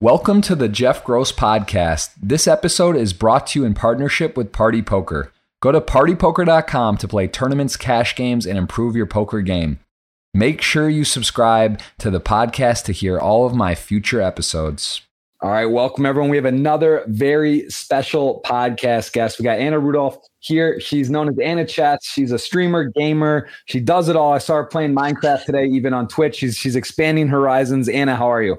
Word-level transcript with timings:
Welcome 0.00 0.42
to 0.42 0.54
the 0.54 0.68
Jeff 0.68 1.02
Gross 1.02 1.32
Podcast. 1.32 2.10
This 2.22 2.46
episode 2.46 2.94
is 2.94 3.12
brought 3.12 3.48
to 3.48 3.58
you 3.58 3.66
in 3.66 3.74
partnership 3.74 4.36
with 4.36 4.52
Party 4.52 4.80
Poker. 4.80 5.32
Go 5.60 5.72
to 5.72 5.80
partypoker.com 5.80 6.98
to 6.98 7.08
play 7.08 7.26
tournaments, 7.26 7.76
cash 7.76 8.14
games, 8.14 8.46
and 8.46 8.56
improve 8.56 8.94
your 8.94 9.06
poker 9.06 9.40
game. 9.40 9.80
Make 10.32 10.62
sure 10.62 10.88
you 10.88 11.02
subscribe 11.02 11.80
to 11.98 12.12
the 12.12 12.20
podcast 12.20 12.84
to 12.84 12.92
hear 12.92 13.18
all 13.18 13.44
of 13.44 13.56
my 13.56 13.74
future 13.74 14.20
episodes. 14.20 15.02
All 15.40 15.50
right, 15.50 15.66
welcome 15.66 16.06
everyone. 16.06 16.30
We 16.30 16.36
have 16.36 16.44
another 16.44 17.02
very 17.08 17.68
special 17.68 18.40
podcast 18.46 19.12
guest. 19.12 19.40
We 19.40 19.42
got 19.42 19.58
Anna 19.58 19.80
Rudolf 19.80 20.16
here. 20.38 20.78
She's 20.78 21.10
known 21.10 21.28
as 21.28 21.36
Anna 21.42 21.66
Chats. 21.66 22.08
She's 22.08 22.30
a 22.30 22.38
streamer, 22.38 22.84
gamer. 22.84 23.48
She 23.64 23.80
does 23.80 24.08
it 24.08 24.14
all. 24.14 24.32
I 24.32 24.38
saw 24.38 24.54
her 24.54 24.64
playing 24.64 24.94
Minecraft 24.94 25.44
today, 25.44 25.64
even 25.64 25.92
on 25.92 26.06
Twitch. 26.06 26.36
She's 26.36 26.56
she's 26.56 26.76
expanding 26.76 27.26
horizons. 27.26 27.88
Anna, 27.88 28.14
how 28.14 28.30
are 28.30 28.44
you? 28.44 28.58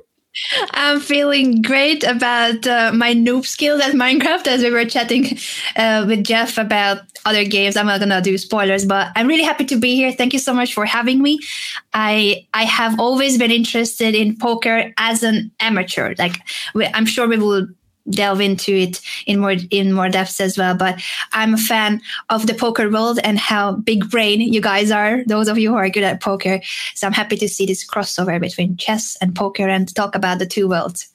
I'm 0.72 1.00
feeling 1.00 1.62
great 1.62 2.04
about 2.04 2.66
uh, 2.66 2.92
my 2.94 3.14
noob 3.14 3.46
skills 3.46 3.82
at 3.82 3.94
Minecraft 3.94 4.48
as 4.48 4.62
we 4.62 4.70
were 4.70 4.86
chatting 4.86 5.38
uh, 5.76 6.06
with 6.08 6.24
Jeff 6.24 6.58
about 6.58 7.00
other 7.26 7.44
games. 7.44 7.76
I'm 7.76 7.88
not 7.88 8.00
gonna 8.00 8.22
do 8.22 8.38
spoilers, 8.38 8.86
but 8.86 9.12
I'm 9.16 9.28
really 9.28 9.44
happy 9.44 9.66
to 9.66 9.76
be 9.76 9.96
here. 9.96 10.12
Thank 10.12 10.34
you 10.34 10.40
so 10.40 10.54
much 10.54 10.74
for 10.74 10.86
having 10.86 11.22
me. 11.22 11.40
I 11.94 12.48
I 12.54 12.64
have 12.64 13.00
always 13.00 13.38
been 13.38 13.52
interested 13.52 14.16
in 14.16 14.38
poker 14.38 14.94
as 14.98 15.24
an 15.24 15.52
amateur. 15.60 16.16
Like 16.18 16.36
I'm 16.76 17.06
sure 17.06 17.28
we 17.28 17.38
will 17.38 17.68
delve 18.10 18.42
into 18.42 18.74
it 18.74 19.02
in 19.26 19.40
more 19.40 19.56
in 19.72 19.94
more 19.94 20.10
depth 20.10 20.42
as 20.42 20.58
well. 20.58 20.76
But 20.76 21.02
I'm 21.32 21.54
a 21.54 21.58
fan 21.58 22.02
of 22.30 22.48
the 22.48 22.54
poker 22.54 22.90
world 22.90 23.20
and 23.24 23.38
how 23.38 23.74
big 23.74 24.10
brain 24.10 24.42
you 24.42 24.62
guys 24.62 24.92
are. 24.92 25.24
Those 25.26 25.48
of 25.48 25.58
you 25.58 25.70
who 25.70 25.78
are 25.78 25.90
good 25.90 26.04
at 26.04 26.22
poker, 26.22 26.62
so 26.96 27.08
I'm 27.08 27.14
happy 27.14 27.38
to 27.38 27.48
see 27.48 27.66
this 27.66 27.86
crossover 27.86 28.40
between 28.40 28.78
chess 28.78 29.18
and 29.22 29.36
poker 29.36 29.68
and 29.68 29.94
talk 29.96 30.16
about 30.16 30.40
the 30.40 30.46
two 30.46 30.68
worlds. 30.68 31.08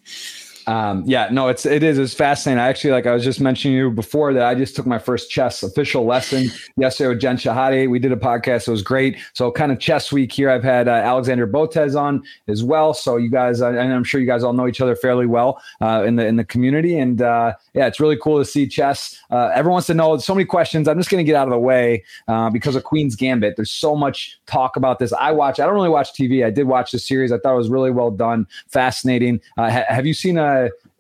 Um, 0.67 1.03
yeah, 1.07 1.29
no, 1.31 1.49
it's 1.49 1.67
it 1.67 1.83
is 1.83 1.99
it's 1.99 2.15
fascinating. 2.15 2.61
I 2.61 2.69
actually 2.69 2.91
like 2.91 3.07
I 3.07 3.13
was 3.13 3.25
just 3.25 3.41
mentioning 3.41 3.77
you 3.77 3.91
before 3.91 4.33
that 4.33 4.45
I 4.45 4.55
just 4.55 4.75
took 4.75 4.87
my 4.87 4.99
first 4.99 5.31
chess 5.31 5.63
official 5.63 6.05
lesson 6.05 6.47
yesterday 6.77 7.09
with 7.09 7.21
Jen 7.21 7.37
Shahade. 7.37 7.91
We 7.91 7.99
did 7.99 8.13
a 8.13 8.17
podcast; 8.17 8.69
it 8.69 8.71
was 8.71 8.83
great. 8.83 9.19
So, 9.35 9.51
kind 9.51 9.73
of 9.73 9.79
chess 9.79 10.13
week 10.13 10.33
here. 10.33 10.51
I've 10.51 10.65
had 10.65 10.89
uh, 10.89 10.93
Alexandra 10.93 11.47
Botez 11.47 12.01
on 12.01 12.23
as 12.49 12.63
well. 12.63 12.95
So, 12.95 13.17
you 13.17 13.31
guys, 13.31 13.61
uh, 13.61 13.69
and 13.69 13.93
I'm 13.93 14.05
sure 14.05 14.21
you 14.21 14.27
guys 14.27 14.43
all 14.43 14.53
know 14.53 14.67
each 14.67 14.81
other 14.81 14.97
fairly 14.97 15.27
well 15.27 15.61
uh, 15.81 16.05
in 16.07 16.17
the 16.17 16.27
in 16.27 16.37
the 16.37 16.45
community. 16.45 16.99
And 16.99 17.21
uh, 17.21 17.55
yeah, 17.75 17.87
it's 17.87 18.01
really 18.01 18.17
cool 18.17 18.39
to 18.39 18.45
see 18.45 18.67
chess. 18.67 19.21
Uh, 19.31 19.51
everyone 19.55 19.75
wants 19.75 19.87
to 19.89 19.95
know 19.95 20.17
so 20.19 20.35
many 20.35 20.45
questions. 20.45 20.89
I'm 20.89 20.99
just 20.99 21.11
going 21.11 21.25
to 21.25 21.31
get 21.31 21.37
out 21.37 21.49
of 21.49 21.53
the 21.53 21.59
way 21.59 22.05
uh, 22.29 22.49
because 22.51 22.77
of 22.77 22.85
Queen's 22.85 23.17
Gambit. 23.17 23.57
There's 23.57 23.71
so 23.71 23.95
much 23.95 24.39
talk 24.47 24.77
about 24.77 24.99
this. 24.99 25.13
I 25.13 25.33
watch. 25.33 25.61
I 25.61 25.67
don't 25.67 25.75
really 25.75 25.89
watch 25.89 26.13
TV. 26.13 26.45
I 26.45 26.51
did 26.51 26.65
watch 26.65 26.93
the 26.93 26.99
series. 26.99 27.33
I 27.33 27.39
thought 27.39 27.55
it 27.55 27.59
was 27.59 27.69
really 27.69 27.91
well 27.91 28.11
done, 28.11 28.47
fascinating. 28.69 29.41
Ha- 29.57 29.85
have 29.89 30.07
you 30.07 30.15
seen 30.15 30.39
a 30.39 30.54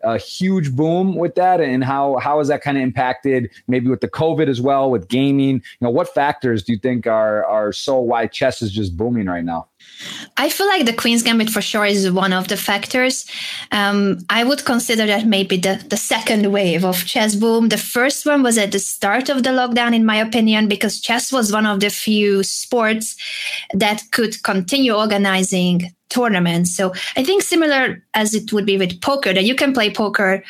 a, 0.05 0.19
huge 0.19 0.77
boom 0.77 1.17
with 1.17 1.35
that 1.35 1.61
and 1.61 1.83
how 1.83 2.19
how 2.19 2.39
has 2.39 2.49
that 2.49 2.61
kind 2.61 2.77
of 2.77 2.83
impacted 2.83 3.51
maybe 3.69 3.89
with 3.89 4.03
the 4.03 4.09
covid 4.09 4.49
as 4.49 4.61
well 4.61 4.91
with 4.91 5.09
gaming 5.09 5.57
you 5.57 5.81
know 5.81 5.89
what 5.91 6.13
factors 6.13 6.63
do 6.63 6.73
you 6.73 6.79
think 6.79 7.07
are 7.07 7.43
are 7.47 7.73
so 7.73 7.99
why 7.99 8.27
chess 8.27 8.61
is 8.61 8.71
just 8.71 8.97
booming 8.99 9.27
right 9.27 9.45
now 9.45 9.67
I 10.37 10.49
feel 10.49 10.67
like 10.67 10.87
the 10.87 10.93
Queen's 10.93 11.23
Gambit 11.23 11.51
for 11.51 11.61
sure 11.61 11.85
is 11.85 12.11
one 12.11 12.33
of 12.33 12.49
the 12.49 12.57
factors. 12.57 13.27
Um, 13.71 14.19
I 14.29 14.43
would 14.45 14.65
consider 14.65 15.07
that 15.07 15.27
maybe 15.27 15.57
the, 15.57 15.85
the 15.89 15.97
second 15.97 16.53
wave 16.53 16.85
of 16.85 17.05
chess 17.05 17.35
boom. 17.35 17.69
The 17.69 17.79
first 17.79 18.27
one 18.27 18.43
was 18.43 18.59
at 18.59 18.73
the 18.73 18.79
start 18.79 19.29
of 19.29 19.43
the 19.43 19.51
lockdown, 19.51 19.95
in 19.95 20.05
my 20.05 20.17
opinion, 20.17 20.69
because 20.69 21.01
chess 21.01 21.33
was 21.33 21.53
one 21.53 21.67
of 21.67 21.81
the 21.81 21.91
few 21.91 22.43
sports 22.43 23.17
that 23.73 24.03
could 24.11 24.43
continue 24.43 24.95
organizing 24.95 25.95
tournaments. 26.15 26.75
So 26.77 26.93
I 27.17 27.25
think 27.25 27.43
similar 27.43 28.03
as 28.15 28.35
it 28.35 28.53
would 28.53 28.67
be 28.67 28.79
with 28.79 29.01
poker, 29.01 29.35
that 29.35 29.45
you 29.45 29.55
can 29.55 29.73
play 29.73 29.93
poker 29.93 30.45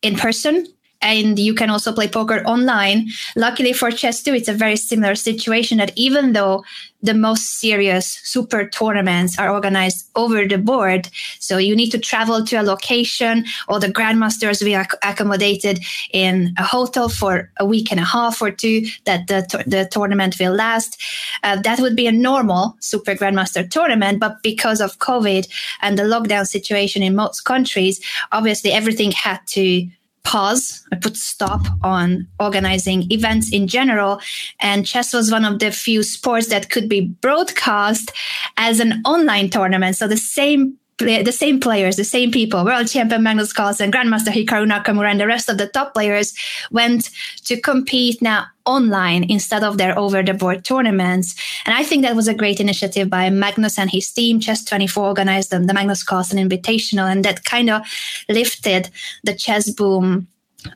in 0.00 0.16
person 0.16 0.66
and 1.02 1.38
you 1.38 1.54
can 1.54 1.70
also 1.70 1.92
play 1.92 2.08
poker 2.08 2.42
online. 2.46 3.08
Luckily 3.36 3.72
for 3.72 3.90
chess 3.90 4.22
too, 4.22 4.34
it's 4.34 4.48
a 4.48 4.54
very 4.54 4.76
similar 4.76 5.14
situation 5.14 5.78
that 5.78 5.92
even 5.96 6.32
though 6.32 6.64
the 7.02 7.14
most 7.14 7.58
serious 7.58 8.20
super 8.22 8.68
tournaments 8.68 9.38
are 9.38 9.50
organized 9.50 10.08
over 10.14 10.46
the 10.46 10.56
board. 10.56 11.08
So 11.40 11.58
you 11.58 11.74
need 11.74 11.90
to 11.90 11.98
travel 11.98 12.44
to 12.44 12.56
a 12.56 12.62
location 12.62 13.44
or 13.68 13.80
the 13.80 13.88
grandmasters 13.88 14.60
will 14.60 14.66
be 14.66 14.74
accommodated 14.74 15.80
in 16.12 16.54
a 16.58 16.62
hotel 16.62 17.08
for 17.08 17.50
a 17.58 17.66
week 17.66 17.90
and 17.90 18.00
a 18.00 18.04
half 18.04 18.40
or 18.40 18.50
two 18.50 18.86
that 19.04 19.26
the, 19.26 19.64
the 19.66 19.88
tournament 19.90 20.36
will 20.38 20.54
last. 20.54 21.00
Uh, 21.42 21.60
that 21.62 21.80
would 21.80 21.96
be 21.96 22.06
a 22.06 22.12
normal 22.12 22.76
super 22.80 23.14
grandmaster 23.14 23.68
tournament. 23.68 24.20
But 24.20 24.42
because 24.42 24.80
of 24.80 24.98
COVID 24.98 25.48
and 25.80 25.98
the 25.98 26.04
lockdown 26.04 26.46
situation 26.46 27.02
in 27.02 27.16
most 27.16 27.40
countries, 27.40 28.00
obviously 28.30 28.70
everything 28.70 29.10
had 29.10 29.40
to 29.48 29.88
pause, 30.24 30.86
I 30.92 30.96
put 30.96 31.16
stop 31.16 31.66
on 31.82 32.26
organizing 32.40 33.10
events 33.10 33.52
in 33.52 33.66
general. 33.66 34.20
And 34.60 34.86
chess 34.86 35.12
was 35.12 35.30
one 35.30 35.44
of 35.44 35.58
the 35.58 35.70
few 35.70 36.02
sports 36.02 36.48
that 36.48 36.70
could 36.70 36.88
be 36.88 37.00
broadcast 37.00 38.12
as 38.56 38.80
an 38.80 39.02
online 39.04 39.50
tournament. 39.50 39.96
So 39.96 40.08
the 40.08 40.16
same 40.16 40.78
the 40.98 41.32
same 41.32 41.58
players, 41.58 41.96
the 41.96 42.04
same 42.04 42.30
people, 42.30 42.64
world 42.64 42.86
champion 42.86 43.24
Magnus 43.24 43.52
Carlsen, 43.52 43.90
Grandmaster 43.90 44.28
Hikaru 44.28 44.70
Nakamura, 44.70 45.10
and 45.10 45.20
the 45.20 45.26
rest 45.26 45.48
of 45.48 45.58
the 45.58 45.66
top 45.66 45.94
players 45.94 46.32
went 46.70 47.10
to 47.44 47.60
compete 47.60 48.22
now 48.22 48.46
online 48.64 49.24
instead 49.30 49.64
of 49.64 49.78
their 49.78 49.98
over 49.98 50.22
the 50.22 50.34
board 50.34 50.64
tournaments. 50.64 51.34
And 51.66 51.74
I 51.74 51.82
think 51.84 52.02
that 52.02 52.16
was 52.16 52.28
a 52.28 52.34
great 52.34 52.60
initiative 52.60 53.10
by 53.10 53.30
Magnus 53.30 53.78
and 53.78 53.90
his 53.90 54.10
team. 54.10 54.40
Chess24 54.40 54.96
organized 54.96 55.50
them, 55.50 55.66
the 55.66 55.74
Magnus 55.74 56.02
Carlsen 56.02 56.38
Invitational, 56.38 57.10
and 57.10 57.24
that 57.24 57.44
kind 57.44 57.70
of 57.70 57.82
lifted 58.28 58.90
the 59.24 59.34
chess 59.34 59.70
boom 59.70 60.28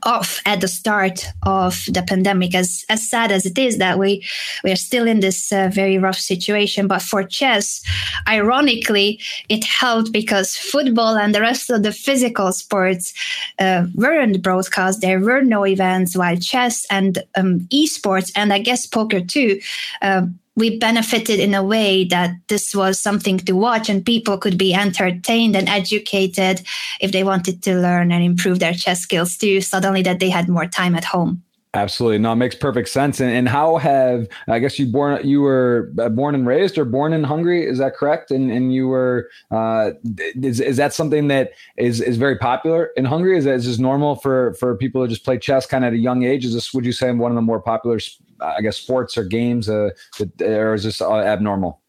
off 0.03 0.41
at 0.47 0.61
the 0.61 0.69
start 0.69 1.27
of 1.45 1.85
the 1.89 2.03
pandemic. 2.03 2.55
As 2.55 2.85
as 2.89 3.09
sad 3.09 3.33
as 3.33 3.47
it 3.47 3.59
is 3.59 3.79
that 3.79 3.99
we 3.99 4.25
we 4.65 4.71
are 4.73 4.77
still 4.77 5.07
in 5.07 5.21
this 5.21 5.53
uh, 5.53 5.69
very 5.73 5.99
rough 5.99 6.19
situation 6.19 6.87
but 6.87 7.03
for 7.03 7.23
chess 7.23 7.83
ironically 8.29 9.21
it 9.49 9.65
helped 9.65 10.13
because 10.13 10.57
football 10.57 11.17
and 11.17 11.35
the 11.35 11.41
rest 11.41 11.71
of 11.71 11.83
the 11.83 11.93
physical 11.93 12.53
sports 12.53 13.13
uh, 13.59 13.87
weren't 13.95 14.43
broadcast. 14.43 15.01
There 15.01 15.21
were 15.21 15.43
no 15.43 15.67
events 15.67 16.17
while 16.17 16.37
chess 16.37 16.87
and 16.91 17.23
um, 17.37 17.61
esports 17.73 18.31
and 18.37 18.53
i 18.53 18.59
guess 18.59 18.87
poker 18.87 19.21
too 19.21 19.61
uh, 20.03 20.27
we 20.57 20.79
benefited 20.79 21.39
in 21.39 21.55
a 21.55 21.63
way 21.63 22.05
that 22.05 22.31
this 22.49 22.75
was 22.75 22.99
something 22.99 23.39
to 23.39 23.53
watch 23.53 23.89
and 23.89 24.05
people 24.05 24.39
could 24.39 24.57
be 24.57 24.75
entertained 24.75 25.55
and 25.55 25.69
educated 25.69 26.63
if 27.01 27.13
they 27.13 27.23
wanted 27.23 27.63
to 27.63 27.77
learn 27.77 28.11
and 28.11 28.25
improve 28.25 28.59
their 28.59 28.73
chess 28.73 29.01
skills 29.01 29.37
too 29.37 29.61
suddenly 29.61 30.03
that 30.03 30.19
they 30.19 30.31
had 30.31 30.49
more 30.49 30.67
time 30.67 30.95
at 30.95 31.05
home 31.05 31.43
Absolutely, 31.77 32.17
no, 32.17 32.33
it 32.33 32.37
makes 32.37 32.55
perfect 32.55 32.89
sense. 32.89 33.21
And, 33.21 33.31
and 33.31 33.47
how 33.47 33.77
have 33.77 34.27
I 34.49 34.59
guess 34.61 34.79
you 34.79 34.87
born 34.87 35.27
you 35.27 35.43
were 35.43 35.93
uh, 35.99 36.09
born 36.09 36.35
and 36.35 36.47
raised 36.47 36.79
or 36.79 36.87
born 36.87 37.13
in 37.13 37.23
Hungary? 37.23 37.67
Is 37.67 37.77
that 37.79 37.95
correct? 37.95 38.31
And 38.31 38.51
and 38.51 38.73
you 38.73 38.89
were 38.89 39.29
uh, 39.51 39.91
is 40.19 40.59
is 40.59 40.79
that 40.79 40.95
something 40.95 41.29
that 41.29 41.53
is 41.77 42.01
is 42.01 42.17
very 42.17 42.39
popular 42.39 42.87
in 42.97 43.05
Hungary? 43.05 43.37
Is 43.37 43.45
that 43.45 43.57
is 43.57 43.67
this 43.67 43.79
normal 43.79 44.17
for 44.17 44.55
for 44.55 44.75
people 44.75 45.03
to 45.03 45.09
just 45.09 45.23
play 45.23 45.37
chess 45.37 45.67
kind 45.67 45.85
of 45.85 45.89
at 45.89 45.93
a 45.93 45.99
young 45.99 46.23
age? 46.23 46.47
Is 46.47 46.55
this 46.55 46.73
would 46.73 46.87
you 46.87 46.93
say 46.93 47.13
one 47.13 47.31
of 47.31 47.37
the 47.37 47.43
more 47.43 47.61
popular 47.61 47.99
I 48.41 48.63
guess 48.63 48.79
sports 48.79 49.19
or 49.19 49.25
games, 49.25 49.69
uh, 49.69 49.91
that, 50.19 50.41
or 50.41 50.73
is 50.73 50.85
this 50.85 51.03
abnormal? 51.03 51.83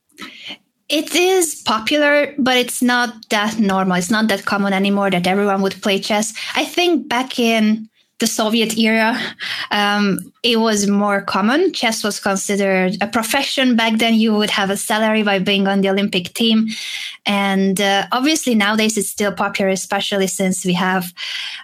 It 0.90 1.16
is 1.16 1.64
popular, 1.66 2.34
but 2.38 2.58
it's 2.58 2.81
not 2.81 3.14
that 3.30 3.58
normal. 3.58 3.96
It's 3.96 4.12
not 4.12 4.28
that 4.28 4.44
common 4.44 4.74
anymore 4.74 5.12
that 5.12 5.28
everyone 5.28 5.62
would 5.62 5.81
play 5.81 6.00
chess. 6.00 6.34
I 6.56 6.66
think 6.66 7.08
back 7.08 7.40
in 7.40 7.90
the 8.19 8.28
Soviet 8.28 8.78
era, 8.78 9.16
um, 9.69 10.19
it 10.41 10.59
was 10.59 10.88
more 10.88 11.22
common. 11.22 11.72
Chess 11.72 12.03
was 12.03 12.19
considered 12.19 12.97
a 13.01 13.07
profession 13.07 13.75
back 13.75 14.00
then. 14.00 14.16
You 14.16 14.33
would 14.35 14.50
have 14.50 14.69
a 14.69 14.78
salary 14.78 15.22
by 15.22 15.39
being 15.39 15.67
on 15.67 15.81
the 15.81 15.89
Olympic 15.89 16.33
team. 16.33 16.67
And 17.25 17.79
uh, 17.79 18.07
obviously, 18.11 18.56
nowadays 18.56 18.97
it's 18.97 19.09
still 19.09 19.33
popular, 19.33 19.69
especially 19.69 20.27
since 20.27 20.66
we 20.66 20.73
have 20.73 21.13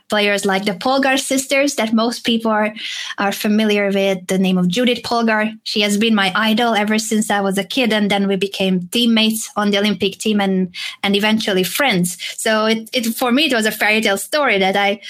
players 0.10 0.46
like 0.46 0.66
the 0.66 0.74
Polgar 0.74 1.18
sisters 1.18 1.76
that 1.76 1.94
most 1.94 2.26
people 2.26 2.52
are, 2.52 2.74
are 3.18 3.32
familiar 3.32 3.90
with. 3.90 4.28
The 4.28 4.38
name 4.38 4.58
of 4.58 4.68
Judit 4.68 5.04
Polgar. 5.04 5.58
She 5.64 5.82
has 5.82 5.98
been 5.98 6.14
my 6.14 6.32
idol 6.36 6.76
ever 6.76 7.00
since 7.00 7.32
I 7.32 7.42
was 7.42 7.58
a 7.58 7.64
kid. 7.64 7.94
And 7.94 8.12
then 8.12 8.28
we 8.28 8.36
became 8.36 8.88
teammates 8.90 9.50
on 9.56 9.72
the 9.72 9.80
Olympic 9.80 10.18
team 10.18 10.42
and, 10.42 10.76
and 11.02 11.16
eventually 11.16 11.64
friends. 11.64 12.18
So 12.38 12.66
it, 12.66 12.90
it, 12.94 13.16
for 13.16 13.32
me, 13.32 13.46
it 13.46 13.54
was 13.54 13.66
a 13.66 13.72
fairy 13.72 14.02
tale 14.02 14.18
story 14.18 14.60
that 14.60 14.76
I, 14.76 15.02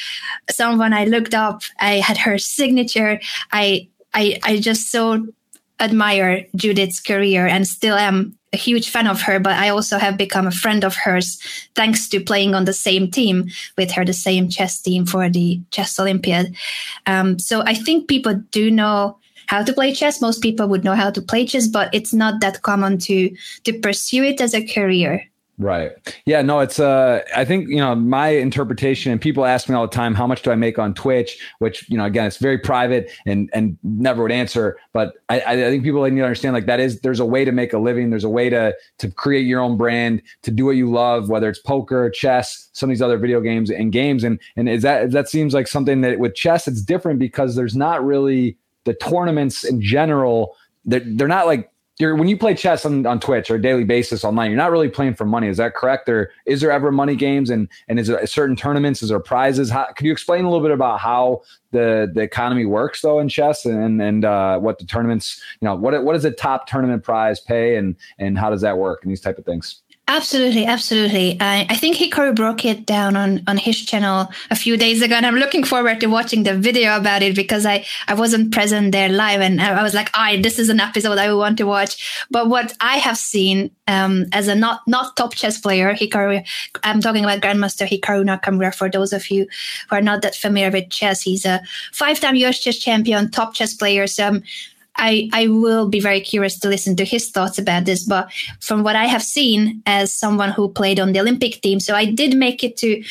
someone 0.50 0.94
I 0.94 1.06
looked 1.06 1.33
up, 1.34 1.62
I 1.80 1.96
had 1.96 2.18
her 2.18 2.38
signature. 2.38 3.20
I, 3.52 3.90
I, 4.14 4.40
I 4.44 4.58
just 4.60 4.92
so 4.92 5.28
admire 5.80 6.46
Judit's 6.56 7.00
career 7.00 7.48
and 7.48 7.68
still 7.68 7.96
am 7.96 8.38
a 8.54 8.58
huge 8.58 8.90
fan 8.90 9.08
of 9.08 9.22
her, 9.24 9.40
but 9.40 9.54
I 9.54 9.70
also 9.70 9.98
have 9.98 10.16
become 10.16 10.46
a 10.46 10.52
friend 10.52 10.84
of 10.84 10.96
hers 10.96 11.40
thanks 11.76 12.08
to 12.10 12.20
playing 12.20 12.54
on 12.54 12.66
the 12.66 12.74
same 12.74 13.10
team 13.10 13.50
with 13.78 13.92
her, 13.92 14.06
the 14.06 14.14
same 14.14 14.48
chess 14.48 14.80
team 14.80 15.06
for 15.06 15.28
the 15.30 15.60
Chess 15.72 16.00
Olympiad. 16.00 16.56
Um, 17.08 17.40
so 17.40 17.64
I 17.66 17.74
think 17.74 18.08
people 18.08 18.36
do 18.52 18.70
know 18.70 19.18
how 19.48 19.64
to 19.64 19.74
play 19.74 19.94
chess. 19.94 20.22
Most 20.22 20.42
people 20.42 20.68
would 20.68 20.84
know 20.84 20.96
how 20.96 21.10
to 21.10 21.22
play 21.22 21.46
chess, 21.46 21.68
but 21.68 21.94
it's 21.94 22.14
not 22.14 22.42
that 22.42 22.62
common 22.62 22.98
to 23.00 23.36
to 23.66 23.74
pursue 23.80 24.24
it 24.24 24.40
as 24.40 24.54
a 24.54 24.66
career. 24.66 25.28
Right. 25.60 25.92
Yeah. 26.26 26.42
No, 26.42 26.62
it's, 26.62 26.80
uh, 26.80 27.22
I 27.36 27.46
think, 27.46 27.70
you 27.70 27.78
know, 27.78 27.94
my 27.94 28.30
interpretation 28.30 29.12
and 29.12 29.22
people 29.22 29.46
ask 29.46 29.70
me 29.70 29.76
all 29.76 29.86
the 29.86 29.94
time, 29.94 30.16
how 30.16 30.26
much 30.26 30.42
do 30.42 30.52
I 30.52 30.56
make 30.56 30.80
on 30.80 30.96
Twitch? 30.96 31.40
Which, 31.60 31.88
you 31.92 31.98
know, 31.98 32.06
again, 32.06 32.26
it's 32.26 32.38
very 32.38 32.58
private 32.58 33.12
and, 33.28 33.52
and 33.54 33.78
never 33.84 34.24
would 34.24 34.32
answer. 34.32 34.80
But 34.94 35.14
I, 35.30 35.42
I 35.42 35.56
think 35.56 35.84
people 35.84 36.04
need 36.06 36.16
to 36.18 36.24
understand 36.24 36.56
like 36.56 36.66
that 36.66 36.80
is, 36.80 37.02
there's 37.02 37.20
a 37.20 37.26
way 37.26 37.46
to 37.46 37.52
make 37.52 37.72
a 37.72 37.78
living. 37.78 38.10
There's 38.10 38.24
a 38.24 38.30
way 38.30 38.50
to, 38.50 38.76
to 38.98 39.12
create 39.12 39.46
your 39.46 39.62
own 39.62 39.78
brand, 39.78 40.24
to 40.42 40.50
do 40.50 40.66
what 40.66 40.76
you 40.76 40.90
love, 40.90 41.30
whether 41.30 41.50
it's 41.50 41.60
poker, 41.60 42.10
chess, 42.10 42.70
some 42.74 42.90
of 42.90 42.96
these 42.96 43.02
other 43.04 43.20
video 43.20 43.40
games 43.40 43.70
and 43.70 43.92
games. 43.92 44.24
And, 44.24 44.40
and 44.56 44.68
is 44.68 44.82
that, 44.82 45.12
that 45.12 45.30
seems 45.30 45.54
like 45.54 45.68
something 45.68 46.02
that 46.02 46.18
with 46.18 46.34
chess, 46.34 46.68
it's 46.68 46.82
different 46.82 47.20
because 47.20 47.56
there's 47.56 47.76
not 47.76 48.04
really 48.04 48.58
the 48.86 48.96
tournaments 48.96 49.64
in 49.64 49.82
general. 49.82 50.56
They're, 50.84 51.04
they're 51.06 51.28
not 51.28 51.46
like 51.46 51.70
you're 52.00 52.16
when 52.16 52.28
you 52.28 52.38
play 52.38 52.56
chess 52.56 52.86
on, 52.86 53.06
on 53.06 53.20
Twitch 53.20 53.52
or 53.52 53.58
daily 53.58 53.84
basis 53.84 54.24
online, 54.24 54.50
you're 54.50 54.58
not 54.58 54.72
really 54.72 54.90
playing 54.90 55.14
for 55.14 55.26
money. 55.26 55.48
Is 55.48 55.58
that 55.58 55.76
correct? 55.76 56.10
Or 56.10 56.32
is 56.46 56.62
there 56.62 56.72
ever 56.72 56.92
money 56.92 57.16
games 57.16 57.50
and 57.50 57.68
and 57.88 58.00
is 58.00 58.08
there 58.08 58.26
certain 58.26 58.56
tournaments? 58.56 59.04
Is 59.04 59.10
there 59.10 59.20
prizes? 59.20 59.70
How, 59.70 59.92
could 59.96 60.06
you 60.06 60.12
explain 60.12 60.44
a 60.46 60.50
little 60.50 60.66
bit 60.66 60.74
about 60.74 61.00
how 61.00 61.44
the 61.72 62.12
the 62.14 62.22
economy 62.22 62.66
works 62.66 63.02
though 63.02 63.20
in 63.20 63.30
chess 63.30 63.66
and 63.66 64.02
and 64.02 64.26
uh, 64.26 64.58
what 64.58 64.80
the 64.80 64.86
tournaments? 64.86 65.42
You 65.62 65.68
know, 65.68 65.76
what 65.76 66.04
what 66.04 66.14
does 66.14 66.26
a 66.26 66.32
top 66.32 66.68
tournament 66.68 67.04
prize 67.04 67.40
pay 67.40 67.76
and 67.76 67.96
and 68.18 68.40
how 68.40 68.50
does 68.50 68.62
that 68.62 68.78
work 68.78 69.04
and 69.04 69.12
these 69.12 69.22
type 69.22 69.38
of 69.38 69.46
things? 69.46 69.84
Absolutely, 70.06 70.66
absolutely. 70.66 71.38
I, 71.40 71.66
I 71.70 71.76
think 71.78 71.96
Hikaru 71.96 72.36
broke 72.36 72.66
it 72.66 72.86
down 72.86 73.16
on, 73.16 73.42
on 73.48 73.56
his 73.56 73.80
channel 73.80 74.28
a 74.52 74.56
few 74.56 74.76
days 74.76 75.02
ago, 75.02 75.16
and 75.16 75.26
I'm 75.26 75.38
looking 75.38 75.64
forward 75.64 76.02
to 76.02 76.08
watching 76.08 76.44
the 76.44 76.58
video 76.58 76.98
about 76.98 77.24
it 77.24 77.38
because 77.38 77.66
I, 77.66 77.86
I 78.10 78.14
wasn't 78.14 78.52
present 78.52 78.92
there 78.92 79.08
live, 79.08 79.40
and 79.40 79.62
I, 79.62 79.82
was 79.82 79.94
like, 79.94 80.10
"I 80.14 80.42
this 80.42 80.60
is 80.60 80.68
an 80.68 80.82
episode 80.82 81.18
I 81.18 81.34
want 81.34 81.58
to 81.60 81.64
watch." 81.64 82.26
But 82.30 82.50
what 82.50 82.74
I 82.82 82.98
have 82.98 83.18
seen 83.18 83.72
um, 83.88 84.26
as 84.34 84.50
a 84.50 84.56
not 84.56 84.82
not 84.88 85.16
top 85.16 85.36
chess 85.36 85.58
player, 85.58 85.94
Hikaru, 85.94 86.46
I'm 86.84 87.00
talking 87.00 87.24
about 87.24 87.40
Grandmaster 87.40 87.88
Hikaru 87.88 88.26
Nakamura. 88.26 88.76
For 88.76 88.90
those 88.90 89.14
of 89.14 89.32
you 89.32 89.48
who 89.90 89.96
are 89.96 90.02
not 90.02 90.22
that 90.24 90.36
familiar 90.36 90.70
with 90.70 90.90
chess, 90.90 91.22
he's 91.22 91.46
a 91.46 91.62
five-time 91.94 92.36
U.S. 92.36 92.60
chess 92.60 92.78
champion, 92.78 93.32
top 93.32 93.54
chess 93.54 93.74
player. 93.74 94.06
So 94.08 94.26
I'm 94.28 94.44
I, 94.96 95.30
I 95.34 95.48
will 95.48 95.88
be 95.88 96.00
very 96.00 96.22
curious 96.22 96.60
to 96.60 96.70
listen 96.70 96.96
to 96.98 97.06
his 97.06 97.30
thoughts 97.30 97.58
about 97.58 97.86
this. 97.86 98.04
But 98.04 98.32
from 98.60 98.84
what 98.84 98.96
I 98.96 99.06
have 99.06 99.24
seen 99.24 99.82
as 99.86 100.14
someone 100.14 100.52
who 100.52 100.70
played 100.70 101.00
on 101.00 101.14
the 101.14 101.20
Olympic 101.20 101.62
team, 101.62 101.80
so 101.80 101.96
I 101.96 102.06
did 102.06 102.36
make 102.36 102.64
it 102.64 102.78
to 102.78 103.04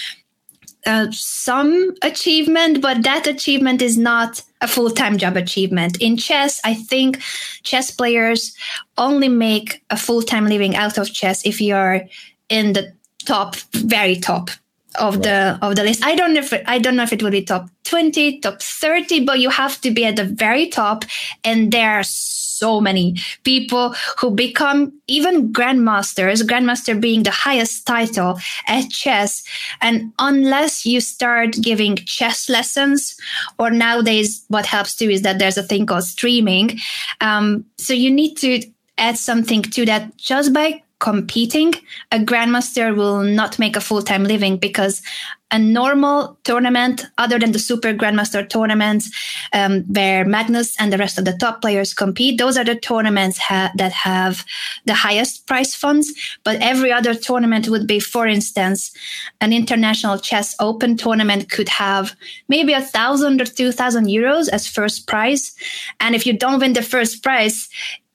uh, 0.84 1.06
some 1.10 1.94
achievement, 2.02 2.80
but 2.80 3.02
that 3.04 3.26
achievement 3.26 3.82
is 3.82 3.96
not 3.96 4.42
a 4.60 4.68
full 4.68 4.90
time 4.90 5.16
job 5.16 5.36
achievement. 5.36 5.96
In 6.00 6.16
chess, 6.16 6.60
I 6.64 6.74
think 6.74 7.20
chess 7.62 7.90
players 7.90 8.54
only 8.98 9.28
make 9.28 9.82
a 9.90 9.96
full 9.96 10.22
time 10.22 10.46
living 10.46 10.74
out 10.74 10.98
of 10.98 11.12
chess 11.12 11.46
if 11.46 11.60
you're 11.60 12.02
in 12.48 12.72
the 12.72 12.92
top, 13.24 13.56
very 13.74 14.16
top 14.16 14.50
of 14.96 15.16
right. 15.16 15.22
the 15.22 15.58
of 15.62 15.76
the 15.76 15.84
list. 15.84 16.04
I 16.04 16.14
don't 16.14 16.34
know 16.34 16.40
if 16.40 16.52
it, 16.52 16.64
I 16.66 16.78
don't 16.78 16.96
know 16.96 17.02
if 17.02 17.12
it 17.12 17.22
will 17.22 17.30
be 17.30 17.42
top 17.42 17.68
20, 17.84 18.40
top 18.40 18.62
30, 18.62 19.24
but 19.24 19.38
you 19.38 19.50
have 19.50 19.80
to 19.82 19.90
be 19.90 20.04
at 20.04 20.16
the 20.16 20.24
very 20.24 20.68
top 20.68 21.04
and 21.44 21.72
there 21.72 21.92
are 21.92 22.04
so 22.04 22.80
many 22.80 23.16
people 23.42 23.94
who 24.18 24.30
become 24.30 24.92
even 25.08 25.52
grandmasters, 25.52 26.44
grandmaster 26.44 26.98
being 27.00 27.24
the 27.24 27.30
highest 27.32 27.84
title 27.86 28.38
at 28.68 28.88
chess. 28.88 29.42
And 29.80 30.12
unless 30.20 30.86
you 30.86 31.00
start 31.00 31.56
giving 31.60 31.96
chess 31.96 32.48
lessons, 32.48 33.16
or 33.58 33.70
nowadays 33.70 34.44
what 34.46 34.66
helps 34.66 34.94
too 34.94 35.10
is 35.10 35.22
that 35.22 35.40
there's 35.40 35.58
a 35.58 35.64
thing 35.64 35.86
called 35.86 36.04
streaming. 36.04 36.78
Um, 37.20 37.64
so 37.78 37.92
you 37.94 38.10
need 38.10 38.36
to 38.36 38.62
add 38.96 39.18
something 39.18 39.62
to 39.62 39.84
that 39.86 40.16
just 40.16 40.52
by 40.52 40.82
competing, 41.02 41.74
a 42.12 42.18
grandmaster 42.18 42.96
will 42.96 43.22
not 43.22 43.58
make 43.58 43.76
a 43.76 43.80
full 43.80 44.02
time 44.02 44.22
living 44.22 44.56
because 44.56 45.02
a 45.50 45.58
normal 45.58 46.38
tournament, 46.44 47.04
other 47.18 47.38
than 47.38 47.52
the 47.52 47.58
super 47.58 47.92
grandmaster 47.92 48.48
tournaments, 48.48 49.10
um, 49.52 49.82
where 49.82 50.24
Magnus 50.24 50.80
and 50.80 50.92
the 50.92 50.96
rest 50.96 51.18
of 51.18 51.26
the 51.26 51.36
top 51.36 51.60
players 51.60 51.92
compete, 51.92 52.38
those 52.38 52.56
are 52.56 52.64
the 52.64 52.76
tournaments 52.76 53.36
ha- 53.36 53.72
that 53.74 53.92
have 53.92 54.46
the 54.86 54.94
highest 54.94 55.46
prize 55.46 55.74
funds. 55.74 56.06
But 56.44 56.62
every 56.62 56.92
other 56.92 57.14
tournament 57.14 57.68
would 57.68 57.86
be, 57.86 58.00
for 58.00 58.26
instance, 58.26 58.92
an 59.40 59.52
international 59.52 60.18
chess 60.18 60.54
open 60.60 60.96
tournament 60.96 61.50
could 61.50 61.68
have 61.68 62.14
maybe 62.48 62.72
a 62.72 62.80
thousand 62.80 63.42
or 63.42 63.44
two 63.44 63.72
thousand 63.72 64.06
euros 64.06 64.48
as 64.48 64.68
first 64.68 65.06
prize. 65.08 65.52
And 65.98 66.14
if 66.14 66.26
you 66.26 66.32
don't 66.32 66.60
win 66.60 66.74
the 66.74 66.82
first 66.82 67.22
prize, 67.22 67.68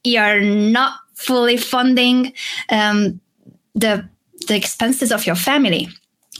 you're 0.03 0.41
not 0.41 0.93
fully 1.17 1.57
funding 1.57 2.33
um, 2.69 3.19
the 3.75 4.07
the 4.47 4.55
expenses 4.55 5.11
of 5.11 5.25
your 5.25 5.35
family. 5.35 5.89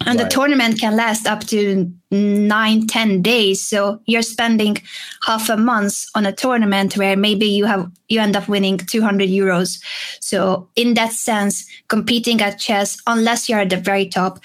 And 0.05 0.19
right. 0.19 0.25
the 0.25 0.29
tournament 0.29 0.79
can 0.79 0.95
last 0.95 1.25
up 1.25 1.43
to 1.47 1.91
nine 2.11 2.85
ten 2.85 3.23
days. 3.23 3.67
So 3.67 3.99
you're 4.05 4.21
spending 4.21 4.77
half 5.25 5.49
a 5.49 5.57
month 5.57 6.05
on 6.13 6.27
a 6.27 6.31
tournament 6.31 6.95
where 6.97 7.17
maybe 7.17 7.47
you 7.47 7.65
have 7.65 7.91
you 8.07 8.19
end 8.19 8.35
up 8.35 8.47
winning 8.47 8.77
200 8.77 9.27
euros. 9.27 9.81
So 10.21 10.69
in 10.75 10.93
that 10.93 11.13
sense 11.13 11.65
competing 11.87 12.41
at 12.41 12.59
chess 12.59 12.97
unless 13.07 13.49
you're 13.49 13.61
at 13.61 13.71
the 13.71 13.77
very 13.77 14.07
top 14.07 14.39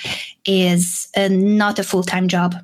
is 0.47 1.09
uh, 1.17 1.29
not 1.31 1.79
a 1.79 1.85
full-time 1.85 2.29
job 2.29 2.57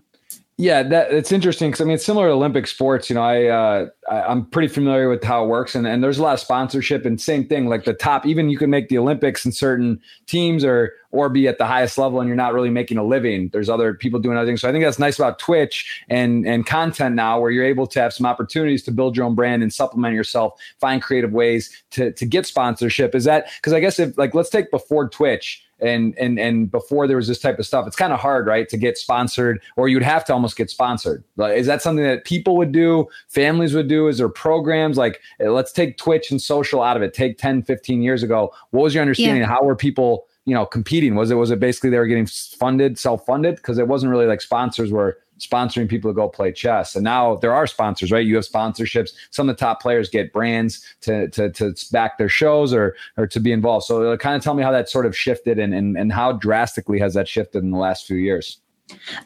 yeah, 0.60 0.82
that 0.82 1.12
it's 1.12 1.31
interesting 1.31 1.70
because 1.70 1.81
I 1.81 1.84
mean 1.84 1.94
it's 1.94 2.05
similar 2.05 2.26
to 2.26 2.32
Olympic 2.32 2.66
sports. 2.66 3.08
You 3.08 3.14
know, 3.14 3.22
I, 3.22 3.44
uh, 3.44 3.87
I 4.10 4.32
am 4.32 4.44
pretty 4.46 4.66
familiar 4.66 5.08
with 5.08 5.22
how 5.22 5.44
it 5.44 5.46
works, 5.46 5.76
and 5.76 5.87
and 5.87 6.02
there's 6.02 6.19
a 6.19 6.22
lot 6.22 6.34
of 6.34 6.40
sponsorship 6.40 7.06
and 7.06 7.20
same 7.20 7.46
thing. 7.46 7.69
Like 7.69 7.84
the 7.84 7.94
top, 7.94 8.26
even 8.26 8.50
you 8.50 8.58
can 8.58 8.69
make 8.69 8.88
the 8.88 8.99
Olympics 8.99 9.46
in 9.46 9.52
certain 9.52 10.00
teams 10.26 10.64
or 10.64 10.94
or 11.12 11.28
be 11.28 11.46
at 11.46 11.58
the 11.58 11.64
highest 11.64 11.96
level, 11.96 12.19
and 12.19 12.26
you're 12.26 12.37
not 12.37 12.55
really 12.55 12.70
making 12.70 12.99
a 12.99 13.05
living. 13.05 13.50
There's 13.52 13.69
other 13.69 13.94
people 13.94 14.19
doing 14.19 14.37
other 14.37 14.49
things. 14.49 14.62
So 14.62 14.69
I 14.69 14.72
think 14.72 14.82
that's 14.82 14.99
nice 14.99 15.16
about 15.16 15.38
Twitch 15.38 16.02
and 16.08 16.44
and 16.44 16.66
content 16.66 17.14
now, 17.14 17.40
where 17.40 17.52
you're 17.52 17.64
able 17.64 17.87
to 17.87 18.00
have 18.00 18.12
some 18.12 18.26
opportunities 18.26 18.82
to 18.82 18.90
build 18.90 19.16
your 19.16 19.26
own 19.26 19.37
brand 19.37 19.62
and 19.62 19.72
supplement 19.72 20.16
yourself, 20.16 20.60
find 20.81 21.00
creative 21.00 21.31
ways 21.31 21.70
to 21.93 22.10
to 22.14 22.26
get 22.26 22.46
sponsorship. 22.46 23.14
Is 23.14 23.22
that 23.26 23.49
because 23.58 23.72
I 23.72 23.78
guess 23.78 24.00
if 24.00 24.19
like 24.19 24.34
let's 24.34 24.50
take 24.50 24.72
before 24.72 25.08
Twitch 25.08 25.68
and 25.80 26.16
and 26.19 26.38
and 26.38 26.70
before 26.70 27.06
there 27.06 27.16
was 27.16 27.28
this 27.28 27.38
type 27.38 27.58
of 27.58 27.66
stuff 27.66 27.86
it's 27.86 27.96
kind 27.96 28.12
of 28.12 28.19
hard 28.19 28.46
right 28.46 28.69
to 28.69 28.76
get 28.76 28.98
sponsored 28.98 29.62
or 29.76 29.88
you'd 29.88 30.02
have 30.02 30.25
to 30.25 30.32
almost 30.32 30.56
get 30.56 30.70
sponsored. 30.70 31.22
Is 31.38 31.66
that 31.66 31.82
something 31.82 32.04
that 32.04 32.25
people 32.25 32.56
would 32.56 32.72
do 32.72 33.06
families 33.28 33.75
would 33.75 33.88
do? 33.88 34.08
Is 34.08 34.19
there 34.19 34.28
programs? 34.28 34.96
Like 34.96 35.20
eh, 35.40 35.48
let's 35.48 35.72
take 35.72 35.96
twitch 35.96 36.30
and 36.30 36.40
social 36.40 36.82
out 36.82 36.96
of 36.96 37.02
it. 37.02 37.14
Take 37.14 37.38
10 37.38 37.62
15 37.62 38.02
years 38.02 38.22
ago. 38.22 38.52
What 38.70 38.82
was 38.82 38.94
your 38.94 39.02
understanding? 39.02 39.42
Yeah. 39.42 39.48
how 39.48 39.62
were 39.62 39.76
people 39.76 40.26
you 40.44 40.54
know 40.54 40.66
competing? 40.66 41.14
Was 41.14 41.30
it 41.30 41.34
was 41.34 41.50
it 41.50 41.60
basically 41.60 41.90
they 41.90 41.98
were 41.98 42.06
getting 42.06 42.26
funded 42.26 42.98
self-funded? 42.98 43.56
Because 43.56 43.78
it 43.78 43.88
wasn't 43.88 44.10
really 44.10 44.26
like 44.26 44.40
sponsors 44.40 44.90
were 44.90 45.19
sponsoring 45.38 45.88
people 45.88 46.10
to 46.10 46.15
go 46.15 46.29
play 46.29 46.53
chess. 46.53 46.94
And 46.94 47.05
now 47.05 47.36
there 47.36 47.55
are 47.55 47.67
sponsors, 47.67 48.12
right? 48.12 48.27
You 48.27 48.36
have 48.36 48.44
sponsorships. 48.44 49.10
Some 49.31 49.48
of 49.48 49.56
the 49.56 49.60
top 49.60 49.81
players 49.81 50.08
get 50.08 50.32
brands 50.32 50.84
to 51.03 51.29
to, 51.29 51.51
to 51.53 51.74
back 51.93 52.19
their 52.19 52.29
shows 52.29 52.72
or 52.72 52.96
or 53.17 53.27
to 53.27 53.41
be 53.41 53.53
involved. 53.53 53.86
So 53.86 54.12
uh, 54.12 54.17
kind 54.17 54.36
of 54.36 54.43
tell 54.43 54.55
me 54.55 54.62
how 54.62 54.72
that 54.72 54.89
sort 54.89 55.06
of 55.06 55.17
shifted 55.17 55.58
and, 55.58 55.74
and 55.74 55.96
and 55.96 56.12
how 56.12 56.32
drastically 56.32 56.98
has 56.98 57.15
that 57.15 57.29
shifted 57.29 57.62
in 57.62 57.70
the 57.70 57.79
last 57.79 58.06
few 58.06 58.17
years. 58.17 58.60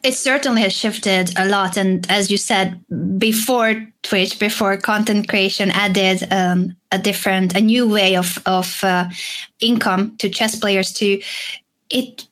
It 0.03 0.13
certainly 0.13 0.61
has 0.61 0.73
shifted 0.73 1.33
a 1.37 1.47
lot. 1.47 1.77
And 1.77 2.09
as 2.09 2.29
you 2.29 2.37
said, 2.37 2.83
before 3.17 3.85
Twitch, 4.01 4.39
before 4.39 4.75
content 4.77 5.29
creation 5.29 5.71
added 5.71 6.27
um, 6.31 6.75
a 6.91 6.97
different, 6.97 7.55
a 7.55 7.61
new 7.61 7.87
way 7.87 8.15
of, 8.15 8.37
of 8.45 8.83
uh, 8.83 9.09
income 9.61 10.17
to 10.17 10.29
chess 10.29 10.59
players 10.59 10.91
to 10.93 11.21
it 11.93 12.27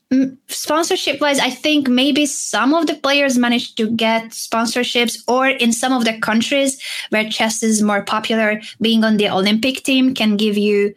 sponsorship 0.49 1.21
wise, 1.21 1.39
I 1.39 1.49
think 1.49 1.87
maybe 1.87 2.25
some 2.25 2.73
of 2.73 2.87
the 2.87 2.95
players 2.95 3.37
managed 3.37 3.77
to 3.77 3.89
get 3.89 4.31
sponsorships, 4.31 5.23
or 5.27 5.47
in 5.47 5.71
some 5.71 5.93
of 5.93 6.03
the 6.03 6.19
countries 6.19 6.81
where 7.09 7.29
chess 7.29 7.63
is 7.63 7.81
more 7.81 8.03
popular, 8.03 8.59
being 8.81 9.05
on 9.05 9.15
the 9.15 9.29
Olympic 9.29 9.83
team 9.83 10.13
can 10.13 10.35
give 10.35 10.57
you 10.57 10.93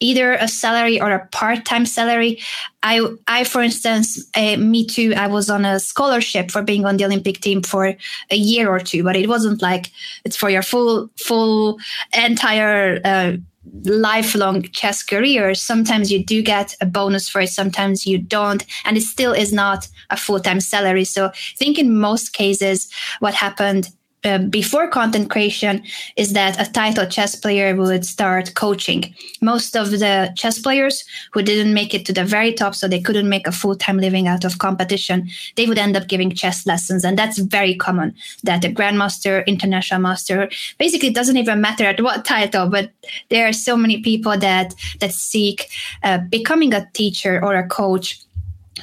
either 0.00 0.34
a 0.34 0.48
salary 0.48 1.00
or 1.00 1.12
a 1.12 1.26
part-time 1.28 1.86
salary. 1.86 2.40
I, 2.82 3.00
I, 3.28 3.44
for 3.44 3.62
instance, 3.62 4.28
uh, 4.34 4.56
me 4.56 4.84
too. 4.84 5.14
I 5.16 5.28
was 5.28 5.48
on 5.48 5.64
a 5.64 5.78
scholarship 5.78 6.50
for 6.50 6.60
being 6.60 6.84
on 6.84 6.96
the 6.96 7.04
Olympic 7.04 7.40
team 7.40 7.62
for 7.62 7.94
a 8.30 8.36
year 8.36 8.68
or 8.68 8.80
two, 8.80 9.04
but 9.04 9.16
it 9.16 9.28
wasn't 9.28 9.62
like 9.62 9.92
it's 10.24 10.36
for 10.36 10.50
your 10.50 10.62
full, 10.62 11.08
full 11.16 11.78
entire 12.12 13.00
uh, 13.04 13.36
lifelong 13.84 14.62
chess 14.72 15.02
career, 15.02 15.54
sometimes 15.54 16.10
you 16.10 16.24
do 16.24 16.42
get 16.42 16.74
a 16.80 16.86
bonus 16.86 17.28
for 17.28 17.40
it, 17.40 17.48
sometimes 17.48 18.06
you 18.06 18.18
don't, 18.18 18.64
and 18.84 18.96
it 18.96 19.02
still 19.02 19.32
is 19.32 19.52
not 19.52 19.88
a 20.10 20.16
full 20.16 20.40
time 20.40 20.60
salary. 20.60 21.04
So 21.04 21.26
I 21.26 21.32
think 21.56 21.78
in 21.78 21.98
most 21.98 22.32
cases, 22.32 22.90
what 23.20 23.34
happened 23.34 23.90
uh, 24.24 24.38
before 24.38 24.86
content 24.88 25.30
creation 25.30 25.82
is 26.16 26.32
that 26.32 26.60
a 26.60 26.70
title 26.70 27.06
chess 27.06 27.34
player 27.34 27.74
would 27.74 28.06
start 28.06 28.54
coaching. 28.54 29.14
Most 29.40 29.76
of 29.76 29.90
the 29.90 30.32
chess 30.36 30.58
players 30.58 31.04
who 31.32 31.42
didn't 31.42 31.74
make 31.74 31.92
it 31.92 32.06
to 32.06 32.12
the 32.12 32.24
very 32.24 32.52
top, 32.52 32.74
so 32.74 32.86
they 32.86 33.00
couldn't 33.00 33.28
make 33.28 33.46
a 33.46 33.52
full 33.52 33.74
time 33.74 33.98
living 33.98 34.28
out 34.28 34.44
of 34.44 34.58
competition, 34.58 35.28
they 35.56 35.66
would 35.66 35.78
end 35.78 35.96
up 35.96 36.06
giving 36.06 36.32
chess 36.32 36.66
lessons. 36.66 37.04
And 37.04 37.18
that's 37.18 37.38
very 37.38 37.74
common 37.74 38.14
that 38.44 38.64
a 38.64 38.68
grandmaster, 38.68 39.44
international 39.46 40.00
master, 40.00 40.48
basically 40.78 41.10
doesn't 41.10 41.36
even 41.36 41.60
matter 41.60 41.84
at 41.84 42.00
what 42.00 42.24
title, 42.24 42.68
but 42.68 42.90
there 43.28 43.48
are 43.48 43.52
so 43.52 43.76
many 43.76 44.02
people 44.02 44.36
that, 44.38 44.74
that 45.00 45.12
seek 45.12 45.68
uh, 46.02 46.18
becoming 46.18 46.72
a 46.74 46.88
teacher 46.92 47.44
or 47.44 47.54
a 47.56 47.66
coach 47.66 48.20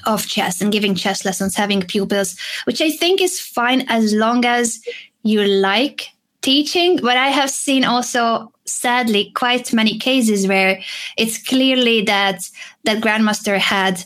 of 0.06 0.28
chess 0.28 0.62
and 0.62 0.72
giving 0.72 0.96
chess 0.96 1.26
lessons, 1.26 1.56
having 1.56 1.82
pupils, 1.82 2.38
which 2.66 2.82
I 2.82 2.92
think 2.92 3.22
is 3.22 3.40
fine 3.40 3.86
as 3.90 4.14
long 4.14 4.46
as 4.46 4.80
you 5.24 5.44
like 5.44 6.10
teaching. 6.42 6.98
But 6.98 7.18
I 7.18 7.28
have 7.28 7.50
seen 7.50 7.84
also, 7.84 8.52
sadly, 8.66 9.32
quite 9.36 9.74
many 9.74 9.98
cases 9.98 10.48
where 10.48 10.80
it's 11.18 11.42
clearly 11.42 12.02
that 12.04 12.42
that 12.84 13.02
grandmaster 13.02 13.58
had 13.58 14.04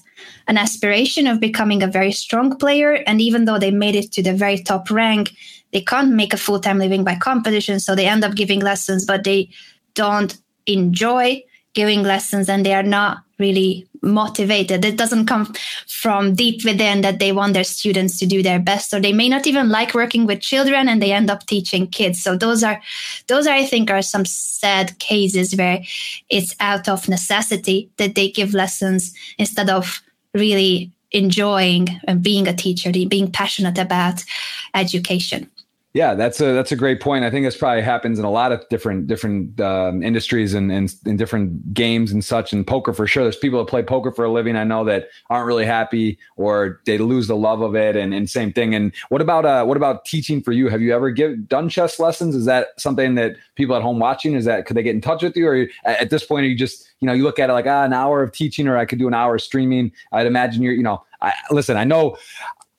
an 0.47 0.57
aspiration 0.57 1.27
of 1.27 1.39
becoming 1.39 1.83
a 1.83 1.87
very 1.87 2.11
strong 2.11 2.57
player. 2.57 2.93
And 3.07 3.21
even 3.21 3.45
though 3.45 3.59
they 3.59 3.71
made 3.71 3.95
it 3.95 4.11
to 4.13 4.23
the 4.23 4.33
very 4.33 4.57
top 4.57 4.89
rank, 4.89 5.31
they 5.71 5.81
can't 5.81 6.13
make 6.13 6.33
a 6.33 6.37
full 6.37 6.59
time 6.59 6.79
living 6.79 7.03
by 7.03 7.15
competition. 7.15 7.79
So 7.79 7.95
they 7.95 8.07
end 8.07 8.23
up 8.23 8.35
giving 8.35 8.59
lessons, 8.59 9.05
but 9.05 9.23
they 9.23 9.49
don't 9.95 10.37
enjoy 10.65 11.43
giving 11.73 12.03
lessons 12.03 12.49
and 12.49 12.65
they 12.65 12.73
are 12.73 12.83
not 12.83 13.19
really 13.39 13.87
motivated. 14.03 14.85
It 14.85 14.97
doesn't 14.97 15.25
come 15.25 15.53
from 15.87 16.35
deep 16.35 16.63
within 16.65 17.01
that 17.01 17.19
they 17.19 17.31
want 17.31 17.53
their 17.53 17.63
students 17.63 18.19
to 18.19 18.25
do 18.25 18.43
their 18.43 18.59
best, 18.59 18.93
or 18.93 18.99
they 18.99 19.13
may 19.13 19.29
not 19.29 19.47
even 19.47 19.69
like 19.69 19.93
working 19.93 20.25
with 20.25 20.41
children 20.41 20.89
and 20.89 21.01
they 21.01 21.11
end 21.11 21.31
up 21.31 21.45
teaching 21.45 21.87
kids. 21.87 22.21
So 22.21 22.35
those 22.35 22.63
are, 22.63 22.81
those 23.27 23.47
are, 23.47 23.55
I 23.55 23.65
think, 23.65 23.89
are 23.89 24.01
some 24.01 24.25
sad 24.25 24.99
cases 24.99 25.55
where 25.55 25.81
it's 26.29 26.55
out 26.59 26.89
of 26.89 27.09
necessity 27.09 27.89
that 27.97 28.15
they 28.15 28.29
give 28.29 28.53
lessons 28.53 29.13
instead 29.37 29.69
of 29.69 30.01
really 30.33 30.91
enjoying 31.11 31.87
and 32.05 32.23
being 32.23 32.47
a 32.47 32.53
teacher, 32.53 32.91
being 32.91 33.31
passionate 33.31 33.77
about 33.77 34.23
education. 34.73 35.49
Yeah, 35.93 36.15
that's 36.15 36.41
a 36.41 36.53
that's 36.53 36.71
a 36.71 36.75
great 36.75 36.99
point. 36.99 37.23
I 37.23 37.29
think 37.29 37.45
this 37.45 37.55
probably 37.55 37.83
happens 37.83 38.17
in 38.17 38.25
a 38.25 38.31
lot 38.31 38.51
of 38.51 38.67
different 38.69 39.05
different 39.05 39.61
um, 39.61 40.01
industries 40.01 40.55
and, 40.55 40.71
and 40.71 40.91
in 41.05 41.17
different 41.17 41.71
games 41.71 42.11
and 42.11 42.25
such. 42.25 42.51
And 42.51 42.65
poker 42.65 42.93
for 42.93 43.05
sure. 43.05 43.21
There's 43.21 43.37
people 43.37 43.59
that 43.59 43.69
play 43.69 43.83
poker 43.83 44.11
for 44.11 44.25
a 44.25 44.31
living. 44.31 44.55
I 44.55 44.63
know 44.63 44.83
that 44.85 45.09
aren't 45.29 45.45
really 45.45 45.65
happy 45.65 46.17
or 46.35 46.81
they 46.87 46.97
lose 46.97 47.27
the 47.27 47.35
love 47.35 47.61
of 47.61 47.75
it. 47.75 47.95
And, 47.95 48.11
and 48.11 48.27
same 48.27 48.51
thing. 48.51 48.73
And 48.73 48.91
what 49.09 49.21
about 49.21 49.45
uh, 49.45 49.65
what 49.65 49.77
about 49.77 50.05
teaching 50.05 50.41
for 50.41 50.51
you? 50.51 50.67
Have 50.67 50.81
you 50.81 50.95
ever 50.95 51.11
give 51.11 51.47
done 51.47 51.69
chess 51.69 51.99
lessons? 51.99 52.35
Is 52.35 52.45
that 52.45 52.69
something 52.79 53.13
that 53.13 53.35
people 53.53 53.75
at 53.75 53.83
home 53.83 53.99
watching 53.99 54.33
is 54.33 54.45
that 54.45 54.65
could 54.65 54.75
they 54.75 54.81
get 54.81 54.95
in 54.95 55.01
touch 55.01 55.21
with 55.21 55.37
you 55.37 55.47
or 55.47 55.67
at 55.85 56.09
this 56.09 56.25
point 56.25 56.43
are 56.43 56.49
you 56.49 56.57
just 56.57 56.89
you 57.01 57.05
know 57.05 57.13
you 57.13 57.21
look 57.21 57.37
at 57.37 57.51
it 57.51 57.53
like 57.53 57.67
ah, 57.67 57.83
an 57.83 57.93
hour 57.93 58.23
of 58.23 58.31
teaching 58.31 58.67
or 58.67 58.77
I 58.77 58.85
could 58.85 58.97
do 58.97 59.07
an 59.07 59.13
hour 59.13 59.35
of 59.35 59.43
streaming? 59.43 59.91
I'd 60.11 60.25
imagine 60.25 60.63
you're 60.63 60.73
you 60.73 60.81
know 60.81 61.03
I, 61.21 61.33
listen, 61.51 61.77
I 61.77 61.83
know 61.83 62.17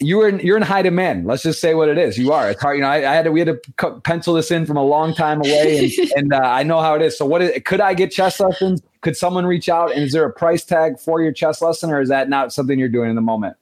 you 0.05 0.21
are 0.21 0.29
in, 0.29 0.41
you're 0.41 0.57
in 0.57 0.63
high 0.63 0.83
demand. 0.83 1.27
Let's 1.27 1.43
just 1.43 1.61
say 1.61 1.75
what 1.75 1.89
it 1.89 1.99
is. 1.99 2.19
You 2.19 2.33
are. 2.33 2.51
It's 2.51 2.61
hard. 2.61 2.77
You 2.77 2.83
know, 2.83 2.89
I, 2.89 2.97
I 3.11 3.15
had 3.15 3.25
to 3.25 3.33
we 3.33 3.41
had 3.41 3.61
to 3.79 4.01
pencil 4.01 4.35
this 4.35 4.51
in 4.51 4.67
from 4.67 4.77
a 4.77 4.85
long 4.85 5.15
time 5.15 5.41
away, 5.41 5.93
and, 5.99 6.11
and 6.17 6.33
uh, 6.33 6.39
I 6.39 6.63
know 6.63 6.81
how 6.81 6.95
it 6.95 7.03
is. 7.03 7.17
So, 7.17 7.27
what 7.27 7.43
is, 7.43 7.63
could 7.65 7.81
I 7.81 7.95
get 7.95 8.13
chess 8.13 8.41
lessons? 8.41 8.83
Could 9.01 9.17
someone 9.17 9.47
reach 9.47 9.69
out? 9.69 9.93
And 9.93 10.03
is 10.03 10.13
there 10.13 10.25
a 10.25 10.33
price 10.33 10.65
tag 10.65 10.99
for 10.99 11.23
your 11.23 11.33
chess 11.33 11.61
lesson, 11.61 11.91
or 11.91 12.01
is 12.01 12.09
that 12.09 12.29
not 12.29 12.53
something 12.53 12.79
you're 12.79 12.89
doing 12.89 13.11
in 13.11 13.17
the 13.17 13.23
moment? 13.23 13.57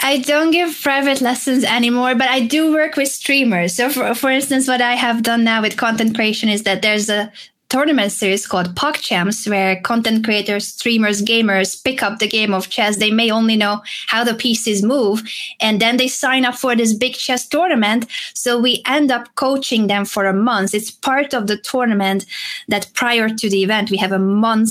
I 0.00 0.18
don't 0.18 0.50
give 0.50 0.80
private 0.80 1.20
lessons 1.20 1.62
anymore, 1.62 2.14
but 2.14 2.28
I 2.28 2.46
do 2.46 2.72
work 2.72 2.96
with 2.96 3.08
streamers. 3.08 3.74
So, 3.74 3.90
for, 3.90 4.14
for 4.14 4.30
instance, 4.30 4.66
what 4.66 4.80
I 4.80 4.94
have 4.94 5.22
done 5.22 5.44
now 5.44 5.62
with 5.62 5.76
content 5.76 6.14
creation 6.14 6.48
is 6.48 6.62
that 6.62 6.82
there's 6.82 7.08
a 7.08 7.32
tournament 7.68 8.10
series 8.10 8.46
called 8.46 8.74
PogChamps, 8.74 9.48
where 9.48 9.80
content 9.82 10.24
creators, 10.24 10.68
streamers, 10.68 11.22
gamers 11.22 11.82
pick 11.84 12.02
up 12.02 12.18
the 12.18 12.28
game 12.28 12.54
of 12.54 12.70
chess. 12.70 12.96
They 12.96 13.10
may 13.10 13.30
only 13.30 13.56
know 13.56 13.82
how 14.06 14.24
the 14.24 14.34
pieces 14.34 14.82
move, 14.82 15.22
and 15.60 15.80
then 15.80 15.98
they 15.98 16.08
sign 16.08 16.44
up 16.44 16.54
for 16.54 16.74
this 16.74 16.94
big 16.94 17.14
chess 17.14 17.46
tournament. 17.46 18.06
So 18.34 18.58
we 18.58 18.82
end 18.86 19.10
up 19.10 19.34
coaching 19.34 19.86
them 19.86 20.06
for 20.06 20.24
a 20.24 20.32
month. 20.32 20.74
It's 20.74 20.90
part 20.90 21.34
of 21.34 21.46
the 21.46 21.58
tournament 21.58 22.24
that 22.68 22.90
prior 22.94 23.28
to 23.28 23.50
the 23.50 23.62
event, 23.62 23.90
we 23.90 23.98
have 23.98 24.12
a 24.12 24.18
month 24.18 24.70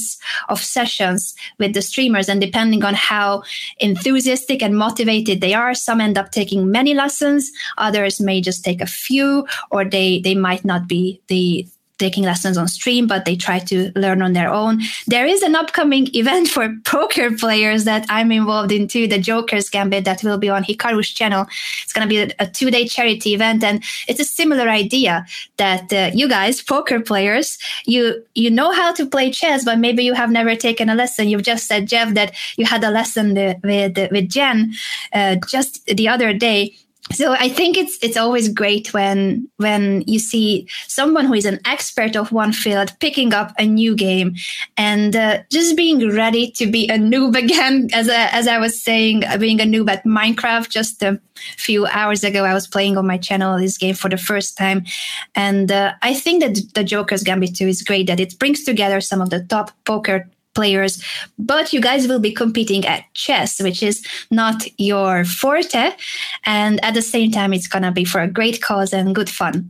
of 0.50 0.60
sessions 0.60 1.36
with 1.60 1.74
the 1.74 1.82
streamers. 1.82 2.30
And 2.30 2.42
depending 2.42 2.84
on 2.84 2.96
how 2.96 3.44
enthusiastic 3.80 4.64
and 4.64 4.78
motivated 4.78 5.40
they 5.40 5.54
are, 5.54 5.76
some 5.76 6.02
end 6.02 6.18
up 6.18 6.32
taking 6.32 6.72
many 6.72 6.96
lessons, 6.96 7.52
others 7.78 8.20
may 8.20 8.42
just 8.42 8.64
take 8.66 8.82
a 8.82 8.88
few, 8.88 9.46
or 9.70 9.86
they, 9.86 10.20
they 10.22 10.36
might 10.36 10.66
not 10.66 10.88
be 10.88 11.22
the 11.28 11.68
taking 11.98 12.24
lessons 12.24 12.58
on 12.58 12.68
stream, 12.68 13.08
but 13.08 13.26
they 13.26 13.36
try 13.36 13.60
to 13.60 13.92
learn 13.96 14.22
on 14.22 14.34
their 14.34 14.52
own. 14.52 14.82
There 15.08 15.26
is 15.26 15.42
an 15.42 15.56
upcoming 15.56 16.08
event 16.16 16.48
for 16.48 16.76
poker 16.86 17.32
players 17.32 17.86
that 17.86 18.06
I'm 18.10 18.32
involved 18.32 18.72
in 18.72 18.88
too, 18.88 19.08
the 19.08 19.20
Joker's 19.20 19.70
Gambit 19.70 20.06
that 20.06 20.24
will 20.24 20.38
be 20.38 20.50
on 20.50 20.64
Hikaru's 20.64 21.10
channel. 21.10 21.48
It's 21.84 21.94
going 21.94 22.08
to 22.08 22.10
be 22.10 22.34
a, 22.40 22.48
two 22.48 22.72
day 22.72 22.88
charity 22.88 23.34
event. 23.34 23.64
And 23.64 23.84
it's 24.08 24.20
a 24.20 24.26
similar 24.26 24.70
idea 24.70 25.26
that 25.58 25.92
uh, 25.92 26.12
you 26.14 26.28
guys, 26.28 26.62
poker 26.62 27.00
players, 27.00 27.58
you, 27.86 28.24
you 28.36 28.50
know 28.50 28.72
how 28.72 28.94
to 28.94 29.06
play 29.06 29.32
chess, 29.32 29.66
but 29.66 29.80
maybe 29.80 30.04
you 30.04 30.14
have 30.14 30.32
never 30.32 30.56
taken 30.56 30.90
a 30.90 30.96
lesson. 30.96 31.28
You've 31.28 31.44
just 31.44 31.68
said, 31.68 31.88
Jeff, 31.88 32.14
that 32.14 32.34
you 32.58 32.66
had 32.66 32.84
a 32.84 32.92
lesson 32.92 33.34
with, 33.64 33.98
with 34.12 34.30
Jen 34.30 34.74
uh, 35.14 35.36
just 35.48 35.86
the 35.86 36.08
other 36.08 36.34
day 36.34 36.76
so 37.12 37.34
I 37.34 37.50
think 37.50 37.78
it's 37.78 37.98
it's 38.02 38.18
always 38.18 38.50
great 38.50 38.94
when 38.94 39.48
when 39.58 40.04
you 40.08 40.20
see 40.20 40.68
someone 40.88 41.26
who 41.26 41.34
is 41.34 41.46
an 41.46 41.60
expert 41.66 42.16
of 42.16 42.32
one 42.32 42.52
field 42.52 42.92
picking 43.00 43.34
up 43.34 43.54
a 43.58 43.66
new 43.66 43.96
game 43.96 44.36
and 44.76 45.16
uh, 45.16 45.40
just 45.50 45.78
being 45.78 46.10
ready 46.14 46.52
to 46.52 46.68
be 46.68 46.88
a 46.90 46.98
noob 46.98 47.36
again. 47.44 47.90
As 47.94 48.08
a, 48.08 48.34
as 48.36 48.48
I 48.48 48.58
was 48.58 48.82
saying, 48.82 49.24
uh, 49.26 49.38
being 49.38 49.62
a 49.62 49.64
noob 49.64 49.90
at 49.90 50.04
Minecraft 50.04 50.70
just 50.70 51.02
a 51.02 51.20
few 51.58 51.86
hours 51.88 52.24
ago, 52.24 52.44
I 52.44 52.54
was 52.54 52.68
playing 52.68 52.98
on 52.98 53.08
my 53.08 53.18
channel 53.18 53.58
this 53.58 53.78
game 53.78 53.96
for 53.96 54.10
the 54.10 54.18
first 54.18 54.58
time, 54.58 54.84
and 55.36 55.72
uh, 55.72 55.94
I 56.02 56.14
think 56.14 56.44
that 56.44 56.74
the 56.74 56.84
Joker's 56.84 57.24
Gambit 57.24 57.56
2 57.56 57.68
is 57.68 57.84
great. 57.84 58.08
That 58.08 58.20
it 58.20 58.38
brings 58.38 58.64
together 58.64 59.00
some 59.02 59.22
of 59.22 59.30
the 59.30 59.44
top 59.44 59.72
poker 59.86 60.30
players, 60.58 60.94
but 61.38 61.72
you 61.72 61.80
guys 61.80 62.08
will 62.08 62.24
be 62.30 62.34
competing 62.34 62.84
at 62.94 63.04
chess, 63.14 63.62
which 63.62 63.84
is 63.84 64.04
not 64.32 64.58
your 64.80 65.24
forte. 65.24 65.92
And 66.46 66.84
at 66.84 66.96
the 66.96 67.04
same 67.04 67.30
time, 67.32 67.54
it's 67.54 67.70
going 67.74 67.84
to 67.84 67.92
be 67.92 68.06
for 68.06 68.22
a 68.22 68.28
great 68.28 68.60
cause 68.60 68.92
and 68.92 69.14
good 69.14 69.30
fun. 69.30 69.70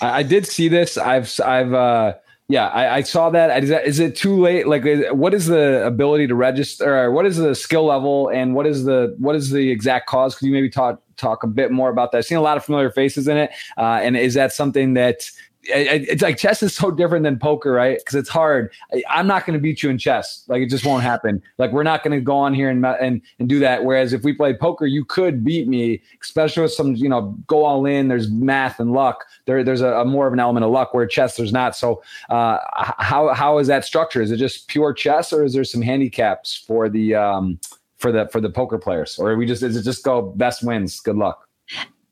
I 0.00 0.22
did 0.22 0.46
see 0.46 0.68
this. 0.68 0.96
I've, 0.96 1.28
I've, 1.44 1.74
uh, 1.74 2.14
yeah, 2.48 2.68
I, 2.68 2.96
I, 2.96 3.02
saw 3.02 3.30
that. 3.30 3.62
Is, 3.62 3.70
that. 3.70 3.86
is 3.86 3.98
it 4.00 4.16
too 4.16 4.36
late? 4.40 4.66
Like, 4.66 4.84
what 5.12 5.32
is 5.34 5.46
the 5.46 5.86
ability 5.86 6.26
to 6.28 6.34
register? 6.34 7.10
what 7.10 7.26
is 7.26 7.36
the 7.36 7.54
skill 7.54 7.86
level, 7.86 8.28
and 8.28 8.54
what 8.54 8.66
is 8.66 8.84
the 8.84 9.14
what 9.18 9.34
is 9.34 9.50
the 9.50 9.70
exact 9.70 10.06
cause? 10.08 10.36
Could 10.36 10.46
you 10.48 10.52
maybe 10.52 10.68
talk 10.68 11.00
talk 11.16 11.42
a 11.42 11.46
bit 11.46 11.70
more 11.70 11.88
about 11.88 12.12
that? 12.12 12.18
I've 12.18 12.26
seen 12.26 12.36
a 12.36 12.42
lot 12.42 12.58
of 12.58 12.64
familiar 12.64 12.90
faces 12.90 13.28
in 13.28 13.38
it, 13.38 13.50
uh, 13.78 14.00
and 14.04 14.14
is 14.14 14.34
that 14.34 14.52
something 14.52 14.92
that 14.92 15.30
it's 15.66 16.22
like 16.22 16.36
chess 16.36 16.62
is 16.62 16.74
so 16.74 16.90
different 16.90 17.24
than 17.24 17.38
poker, 17.38 17.72
right? 17.72 17.98
Because 17.98 18.14
it's 18.14 18.28
hard. 18.28 18.72
I, 18.92 19.20
am 19.20 19.26
not 19.26 19.46
going 19.46 19.58
to 19.58 19.62
beat 19.62 19.82
you 19.82 19.90
in 19.90 19.98
chess. 19.98 20.44
Like 20.48 20.62
it 20.62 20.70
just 20.70 20.84
won't 20.84 21.02
happen. 21.02 21.42
Like 21.58 21.72
we're 21.72 21.82
not 21.82 22.02
going 22.02 22.18
to 22.18 22.22
go 22.22 22.36
on 22.36 22.54
here 22.54 22.70
and, 22.70 22.84
and 22.84 23.22
and 23.38 23.48
do 23.48 23.58
that. 23.60 23.84
Whereas 23.84 24.12
if 24.12 24.22
we 24.22 24.32
play 24.32 24.54
poker, 24.54 24.86
you 24.86 25.04
could 25.04 25.44
beat 25.44 25.68
me, 25.68 26.02
especially 26.22 26.62
with 26.62 26.72
some 26.72 26.94
you 26.96 27.08
know 27.08 27.36
go 27.46 27.64
all 27.64 27.86
in. 27.86 28.08
There's 28.08 28.30
math 28.30 28.80
and 28.80 28.92
luck. 28.92 29.24
There 29.46 29.64
there's 29.64 29.80
a, 29.80 29.94
a 29.94 30.04
more 30.04 30.26
of 30.26 30.32
an 30.32 30.40
element 30.40 30.64
of 30.64 30.70
luck 30.70 30.94
where 30.94 31.06
chess 31.06 31.36
there's 31.36 31.52
not. 31.52 31.76
So 31.76 32.02
uh, 32.30 32.58
how 32.98 33.32
how 33.34 33.58
is 33.58 33.66
that 33.68 33.84
structure? 33.84 34.22
Is 34.22 34.30
it 34.30 34.36
just 34.36 34.68
pure 34.68 34.92
chess, 34.92 35.32
or 35.32 35.44
is 35.44 35.54
there 35.54 35.64
some 35.64 35.82
handicaps 35.82 36.56
for 36.66 36.88
the 36.88 37.14
um, 37.14 37.58
for 37.96 38.12
the 38.12 38.28
for 38.28 38.40
the 38.40 38.50
poker 38.50 38.78
players, 38.78 39.18
or 39.18 39.36
we 39.36 39.46
just 39.46 39.62
is 39.62 39.76
it 39.76 39.82
just 39.82 40.04
go 40.04 40.22
best 40.22 40.62
wins? 40.62 41.00
Good 41.00 41.16
luck. 41.16 41.43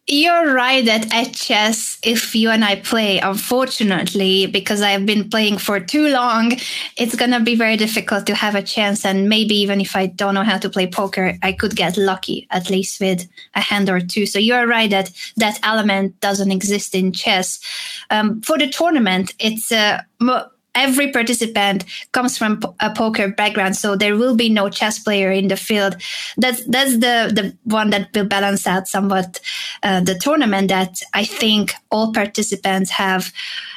You're 0.09 0.52
right 0.52 0.85
that 0.85 1.14
at 1.14 1.32
chess, 1.32 1.97
if 2.02 2.35
you 2.35 2.50
and 2.50 2.64
I 2.64 2.75
play, 2.80 3.21
unfortunately, 3.21 4.47
because 4.47 4.82
I've 4.82 5.06
been 5.06 5.30
playing 5.30 5.59
for 5.59 5.78
too 5.78 6.09
long, 6.09 6.59
it's 6.97 7.14
going 7.14 7.30
to 7.30 7.38
be 7.38 7.54
very 7.54 7.76
difficult 7.76 8.26
to 8.26 8.35
have 8.35 8.56
a 8.56 8.62
chance. 8.62 9.04
And 9.04 9.28
maybe 9.28 9.54
even 9.54 9.80
if 9.80 9.94
I 9.94 10.06
don't 10.06 10.35
know 10.35 10.42
how 10.42 10.59
to 10.59 10.68
play 10.68 10.88
poker, 10.88 11.38
I 11.40 11.52
could 11.52 11.76
get 11.76 11.97
lucky, 11.97 12.49
at 12.50 12.68
least 12.68 13.00
with 13.00 13.28
a 13.54 13.61
hand 13.61 13.88
or 13.88 14.00
two. 14.00 14.26
So 14.26 14.40
you're 14.40 14.66
right 14.66 14.90
that 14.90 15.12
that 15.37 15.61
element 15.62 16.18
doesn't 16.18 16.50
exist 16.50 16.97
in 16.97 17.12
chess. 17.12 17.61
Um, 18.11 18.42
for 18.42 18.59
the 18.59 18.68
tournament, 18.68 19.35
it's 19.38 19.71
uh, 19.71 20.02
every 20.74 21.12
participant 21.12 21.84
comes 22.12 22.38
from 22.38 22.60
a 22.80 22.90
poker 22.94 23.28
background 23.28 23.76
so 23.76 23.94
there 23.94 24.16
will 24.16 24.34
be 24.34 24.48
no 24.48 24.68
chess 24.68 24.98
player 24.98 25.30
in 25.30 25.48
the 25.48 25.56
field. 25.56 25.96
That's 26.36 26.64
that's 26.64 26.92
the 26.92 27.30
the 27.32 27.56
one 27.64 27.90
that 27.90 28.08
will 28.14 28.26
balance 28.26 28.66
out 28.66 28.88
somewhat 28.88 29.40
uh, 29.82 30.00
the 30.00 30.14
tournament 30.18 30.68
that 30.68 31.00
i 31.14 31.24
think 31.24 31.74
all 31.90 32.12
participants 32.12 32.90
have 32.90 33.32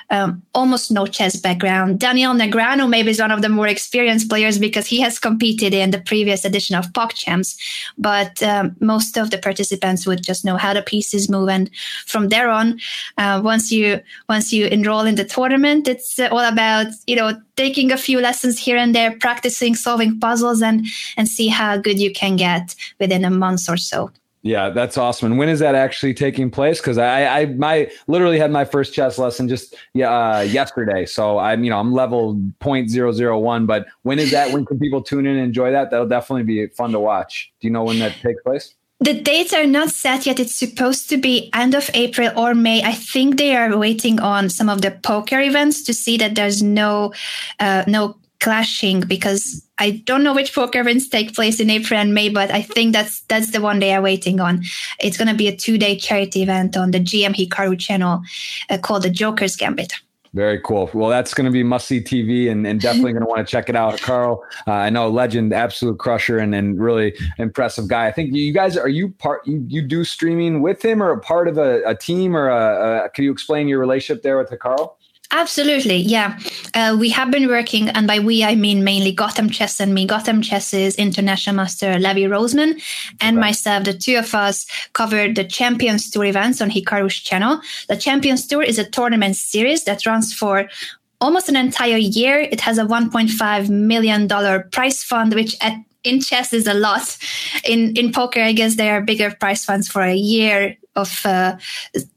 um, 0.09 0.41
almost 0.53 0.91
no 0.91 1.05
chess 1.05 1.35
background. 1.35 2.00
Daniel 2.00 2.33
Negreanu 2.33 2.89
maybe 2.89 3.12
is 3.12 3.19
one 3.19 3.31
of 3.31 3.41
the 3.41 3.50
more 3.50 3.67
experienced 3.67 4.29
players 4.29 4.57
because 4.59 4.85
he 4.85 5.00
has 5.01 5.19
competed 5.19 5.74
in 5.74 5.91
the 5.91 6.01
previous 6.01 6.45
edition 6.45 6.75
of 6.75 6.91
PogChamps, 6.93 7.57
but 7.97 8.41
um, 8.43 8.75
most 8.79 9.17
of 9.17 9.31
the 9.31 9.38
participants 9.38 10.05
would 10.05 10.24
just 10.24 10.45
know 10.45 10.57
how 10.57 10.74
the 10.74 10.81
pieces 10.81 11.29
move. 11.29 11.50
And 11.50 11.69
from 12.05 12.29
there 12.29 12.50
on, 12.50 12.79
uh, 13.17 13.41
once 13.43 13.71
you 13.71 14.00
once 14.29 14.51
you 14.53 14.67
enroll 14.67 15.01
in 15.01 15.15
the 15.15 15.25
tournament, 15.25 15.88
it's 15.88 16.19
uh, 16.19 16.29
all 16.31 16.39
about 16.39 16.88
you 17.07 17.15
know 17.15 17.39
taking 17.55 17.91
a 17.91 17.97
few 17.97 18.19
lessons 18.19 18.59
here 18.59 18.77
and 18.77 18.93
there, 18.93 19.17
practicing 19.19 19.75
solving 19.75 20.19
puzzles, 20.19 20.62
and 20.62 20.85
and 21.17 21.27
see 21.27 21.47
how 21.47 21.77
good 21.77 22.00
you 22.00 22.12
can 22.12 22.35
get 22.35 22.75
within 23.00 23.25
a 23.25 23.29
month 23.29 23.69
or 23.69 23.77
so. 23.77 24.12
Yeah, 24.45 24.69
that's 24.69 24.95
awesome. 24.95 25.31
And 25.31 25.39
when 25.39 25.49
is 25.49 25.57
that 25.57 25.73
actually 25.73 26.13
taking 26.13 26.51
place? 26.51 26.79
Because 26.79 26.99
I, 26.99 27.25
I, 27.25 27.45
my 27.47 27.89
literally 28.05 28.37
had 28.37 28.51
my 28.51 28.63
first 28.63 28.93
chess 28.93 29.17
lesson 29.17 29.49
just 29.49 29.73
uh, 29.73 30.45
yesterday. 30.47 31.07
So 31.07 31.39
I'm, 31.39 31.63
you 31.63 31.71
know, 31.71 31.79
I'm 31.79 31.91
level 31.91 32.35
0.001. 32.61 33.65
But 33.65 33.87
when 34.03 34.19
is 34.19 34.29
that? 34.29 34.53
when 34.53 34.63
can 34.63 34.77
people 34.77 35.01
tune 35.01 35.25
in 35.25 35.35
and 35.35 35.43
enjoy 35.43 35.71
that? 35.71 35.89
That'll 35.89 36.07
definitely 36.07 36.43
be 36.43 36.67
fun 36.67 36.91
to 36.91 36.99
watch. 36.99 37.51
Do 37.59 37.67
you 37.67 37.71
know 37.71 37.83
when 37.83 37.97
that 37.97 38.11
takes 38.21 38.39
place? 38.43 38.75
The 38.99 39.19
dates 39.19 39.51
are 39.51 39.65
not 39.65 39.89
set 39.89 40.27
yet. 40.27 40.39
It's 40.39 40.53
supposed 40.53 41.09
to 41.09 41.17
be 41.17 41.49
end 41.55 41.73
of 41.73 41.89
April 41.95 42.29
or 42.37 42.53
May. 42.53 42.83
I 42.83 42.93
think 42.93 43.39
they 43.39 43.55
are 43.55 43.75
waiting 43.75 44.19
on 44.19 44.49
some 44.49 44.69
of 44.69 44.83
the 44.83 44.91
poker 44.91 45.39
events 45.39 45.81
to 45.85 45.93
see 45.93 46.17
that 46.17 46.35
there's 46.35 46.61
no, 46.61 47.13
uh, 47.59 47.83
no 47.87 48.15
clashing 48.45 48.99
because 48.99 49.65
I 49.79 50.03
don't 50.05 50.23
know 50.23 50.35
which 50.35 50.53
poker 50.53 50.79
events 50.79 51.09
take 51.09 51.33
place 51.33 51.59
in 51.59 51.71
April 51.71 51.99
and 51.99 52.13
May, 52.13 52.29
but 52.29 52.51
I 52.51 52.61
think 52.61 52.93
that's 52.93 53.21
that's 53.21 53.51
the 53.51 53.59
one 53.59 53.79
they 53.79 53.91
are 53.95 54.03
waiting 54.03 54.39
on. 54.39 54.63
It's 54.99 55.17
going 55.17 55.29
to 55.29 55.33
be 55.33 55.47
a 55.47 55.55
two 55.55 55.79
day 55.79 55.97
charity 55.97 56.43
event 56.43 56.77
on 56.77 56.91
the 56.91 56.99
GM 56.99 57.33
Hikaru 57.33 57.79
channel 57.79 58.21
uh, 58.69 58.77
called 58.77 59.01
the 59.01 59.09
Joker's 59.09 59.55
Gambit. 59.55 59.93
Very 60.35 60.59
cool. 60.59 60.91
Well, 60.93 61.09
that's 61.09 61.33
going 61.33 61.45
to 61.45 61.51
be 61.51 61.63
must 61.63 61.87
see 61.87 62.01
TV 62.01 62.51
and, 62.51 62.67
and 62.67 62.79
definitely 62.79 63.13
going 63.13 63.23
to 63.23 63.29
want 63.29 63.47
to 63.47 63.49
check 63.49 63.67
it 63.67 63.75
out. 63.75 63.99
Carl, 64.01 64.43
uh, 64.67 64.73
I 64.73 64.89
know 64.91 65.09
legend, 65.09 65.51
absolute 65.53 65.97
crusher, 65.97 66.37
and, 66.37 66.53
and 66.53 66.79
really 66.79 67.15
impressive 67.39 67.87
guy. 67.87 68.05
I 68.05 68.11
think 68.11 68.35
you 68.35 68.53
guys 68.53 68.77
are 68.77 68.89
you 68.89 69.09
part 69.09 69.47
you, 69.47 69.65
you 69.67 69.81
do 69.81 70.03
streaming 70.03 70.61
with 70.61 70.85
him 70.85 71.01
or 71.01 71.09
a 71.09 71.19
part 71.19 71.47
of 71.47 71.57
a, 71.57 71.81
a 71.83 71.95
team 71.95 72.37
or 72.37 72.49
a, 72.49 73.05
a, 73.05 73.09
can 73.09 73.23
you 73.23 73.31
explain 73.31 73.67
your 73.67 73.79
relationship 73.79 74.21
there 74.21 74.37
with 74.37 74.49
the 74.49 74.57
Carl? 74.57 74.99
Absolutely, 75.32 75.98
yeah. 75.98 76.39
Uh, 76.74 76.96
we 77.00 77.10
have 77.10 77.32
been 77.32 77.48
working, 77.48 77.89
and 77.89 78.08
by 78.08 78.20
we 78.20 78.44
I 78.44 78.55
mean 78.55 78.84
mainly 78.84 79.12
Gotham 79.12 79.50
Chess 79.50 79.79
and 79.79 79.94
me. 79.94 80.05
Gotham 80.05 80.41
Chess's 80.41 80.96
international 80.96 81.55
master 81.55 81.98
Levy 81.98 82.24
Rozman 82.24 82.82
and 83.22 83.38
myself, 83.38 83.86
the 83.86 83.94
two 83.94 84.17
of 84.17 84.34
us, 84.36 84.65
covered 84.94 85.36
the 85.36 85.44
Champions 85.44 86.10
Tour 86.12 86.25
events 86.25 86.62
on 86.62 86.70
Hikaru's 86.70 87.15
channel. 87.15 87.60
The 87.89 87.98
Champions 87.98 88.46
Tour 88.48 88.62
is 88.62 88.77
a 88.77 88.89
tournament 88.89 89.36
series 89.36 89.84
that 89.86 90.05
runs 90.05 90.34
for 90.34 90.70
almost 91.22 91.50
an 91.50 91.55
entire 91.55 91.98
year. 91.98 92.39
It 92.39 92.62
has 92.62 92.77
a 92.77 92.86
1.5 92.86 93.70
million 93.70 94.27
dollar 94.27 94.70
prize 94.72 95.03
fund, 95.03 95.34
which 95.34 95.55
at 95.62 95.75
in 96.03 96.22
chess 96.22 96.53
is 96.53 96.67
a 96.67 96.74
lot. 96.75 97.17
In 97.65 97.96
in 97.98 98.12
poker, 98.12 98.41
I 98.41 98.53
guess 98.53 98.75
there 98.75 98.96
are 98.96 99.01
bigger 99.01 99.32
prize 99.32 99.65
funds 99.65 99.88
for 99.88 100.01
a 100.01 100.15
year 100.15 100.77
of 100.95 101.25
uh, 101.25 101.57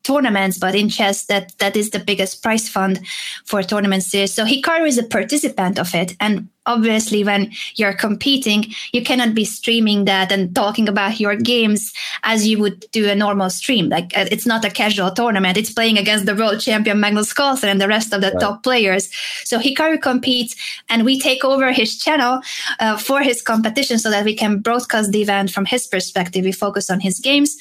tournaments, 0.02 0.58
but 0.58 0.74
in 0.74 0.88
chess, 0.88 1.26
that 1.26 1.56
that 1.58 1.76
is 1.76 1.90
the 1.90 1.98
biggest 1.98 2.42
prize 2.42 2.68
fund 2.68 3.00
for 3.44 3.62
tournament 3.62 4.02
series. 4.02 4.34
So 4.34 4.44
Hikaru 4.44 4.86
is 4.86 4.98
a 4.98 5.02
participant 5.02 5.78
of 5.78 5.94
it, 5.94 6.16
and 6.20 6.48
obviously 6.68 7.24
when 7.24 7.50
you're 7.74 7.94
competing 7.94 8.66
you 8.92 9.02
cannot 9.02 9.34
be 9.34 9.44
streaming 9.44 10.04
that 10.04 10.30
and 10.30 10.54
talking 10.54 10.88
about 10.88 11.18
your 11.18 11.34
games 11.36 11.92
as 12.22 12.46
you 12.46 12.58
would 12.58 12.86
do 12.92 13.08
a 13.08 13.14
normal 13.14 13.50
stream. 13.50 13.88
Like 13.88 14.16
uh, 14.16 14.26
it's 14.30 14.46
not 14.46 14.64
a 14.64 14.70
casual 14.70 15.10
tournament. 15.10 15.56
It's 15.56 15.72
playing 15.72 15.98
against 15.98 16.26
the 16.26 16.34
world 16.34 16.60
champion 16.60 17.00
magnus 17.00 17.32
carlsen 17.32 17.68
and 17.68 17.80
the 17.80 17.88
rest 17.88 18.12
of 18.12 18.20
the 18.20 18.30
right. 18.30 18.40
top 18.40 18.62
players. 18.62 19.10
So 19.44 19.58
hikaru 19.58 20.00
competes 20.00 20.54
and 20.88 21.04
we 21.04 21.18
take 21.18 21.44
over 21.44 21.72
his 21.72 21.98
channel 21.98 22.40
uh, 22.80 22.96
for 22.96 23.20
his 23.22 23.42
competition 23.42 23.98
so 23.98 24.10
that 24.10 24.24
we 24.24 24.34
can 24.34 24.60
broadcast 24.60 25.12
the 25.12 25.22
event 25.22 25.50
from 25.50 25.64
his 25.64 25.86
perspective. 25.86 26.44
We 26.44 26.52
focus 26.52 26.90
on 26.90 27.00
his 27.00 27.18
games 27.18 27.56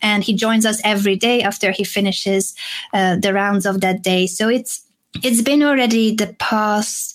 and 0.00 0.22
he 0.22 0.34
joins 0.34 0.64
us 0.66 0.80
every 0.84 1.16
day 1.16 1.42
after 1.42 1.70
he 1.70 1.84
finishes 1.84 2.54
uh, 2.92 3.16
the 3.16 3.32
rounds 3.32 3.66
of 3.66 3.80
that 3.80 4.02
day. 4.02 4.26
So 4.26 4.48
it's 4.48 4.82
it's 5.22 5.42
been 5.42 5.62
already 5.62 6.14
the 6.14 6.34
past 6.38 7.11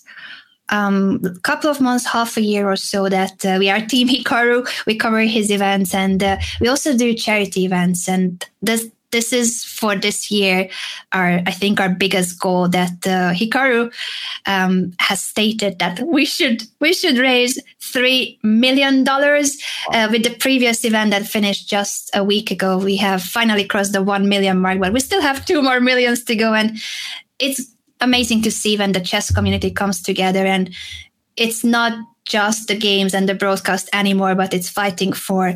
um, 0.70 1.20
couple 1.42 1.70
of 1.70 1.80
months, 1.80 2.06
half 2.06 2.36
a 2.36 2.42
year 2.42 2.70
or 2.70 2.76
so 2.76 3.08
that 3.08 3.44
uh, 3.44 3.56
we 3.58 3.70
are 3.70 3.80
Team 3.86 4.08
Hikaru. 4.08 4.68
We 4.86 4.96
cover 4.96 5.20
his 5.20 5.50
events 5.50 5.94
and 5.94 6.22
uh, 6.22 6.38
we 6.60 6.68
also 6.68 6.96
do 6.96 7.14
charity 7.14 7.64
events. 7.64 8.08
And 8.08 8.44
this 8.62 8.88
this 9.10 9.32
is 9.32 9.64
for 9.64 9.96
this 9.96 10.30
year 10.30 10.68
our 11.12 11.40
I 11.46 11.50
think 11.50 11.80
our 11.80 11.88
biggest 11.88 12.38
goal 12.38 12.68
that 12.68 13.06
uh, 13.06 13.32
Hikaru 13.32 13.92
um, 14.46 14.92
has 14.98 15.22
stated 15.22 15.78
that 15.78 16.00
we 16.06 16.24
should 16.24 16.64
we 16.80 16.92
should 16.92 17.16
raise 17.16 17.58
three 17.80 18.38
million 18.42 19.04
dollars. 19.04 19.56
Uh, 19.92 20.08
with 20.10 20.24
the 20.24 20.34
previous 20.36 20.84
event 20.84 21.10
that 21.12 21.26
finished 21.26 21.70
just 21.70 22.10
a 22.14 22.22
week 22.22 22.50
ago, 22.50 22.76
we 22.78 22.96
have 22.96 23.22
finally 23.22 23.64
crossed 23.64 23.92
the 23.92 24.02
one 24.02 24.28
million 24.28 24.58
mark, 24.58 24.78
but 24.78 24.92
we 24.92 25.00
still 25.00 25.22
have 25.22 25.46
two 25.46 25.62
more 25.62 25.80
millions 25.80 26.24
to 26.24 26.36
go, 26.36 26.52
and 26.52 26.76
it's 27.38 27.72
amazing 28.00 28.42
to 28.42 28.50
see 28.50 28.76
when 28.76 28.92
the 28.92 29.00
chess 29.00 29.32
community 29.32 29.70
comes 29.70 30.02
together 30.02 30.46
and 30.46 30.74
it's 31.36 31.64
not 31.64 31.92
just 32.24 32.68
the 32.68 32.76
games 32.76 33.14
and 33.14 33.28
the 33.28 33.34
broadcast 33.34 33.88
anymore, 33.92 34.34
but 34.34 34.52
it's 34.52 34.68
fighting 34.68 35.12
for 35.12 35.54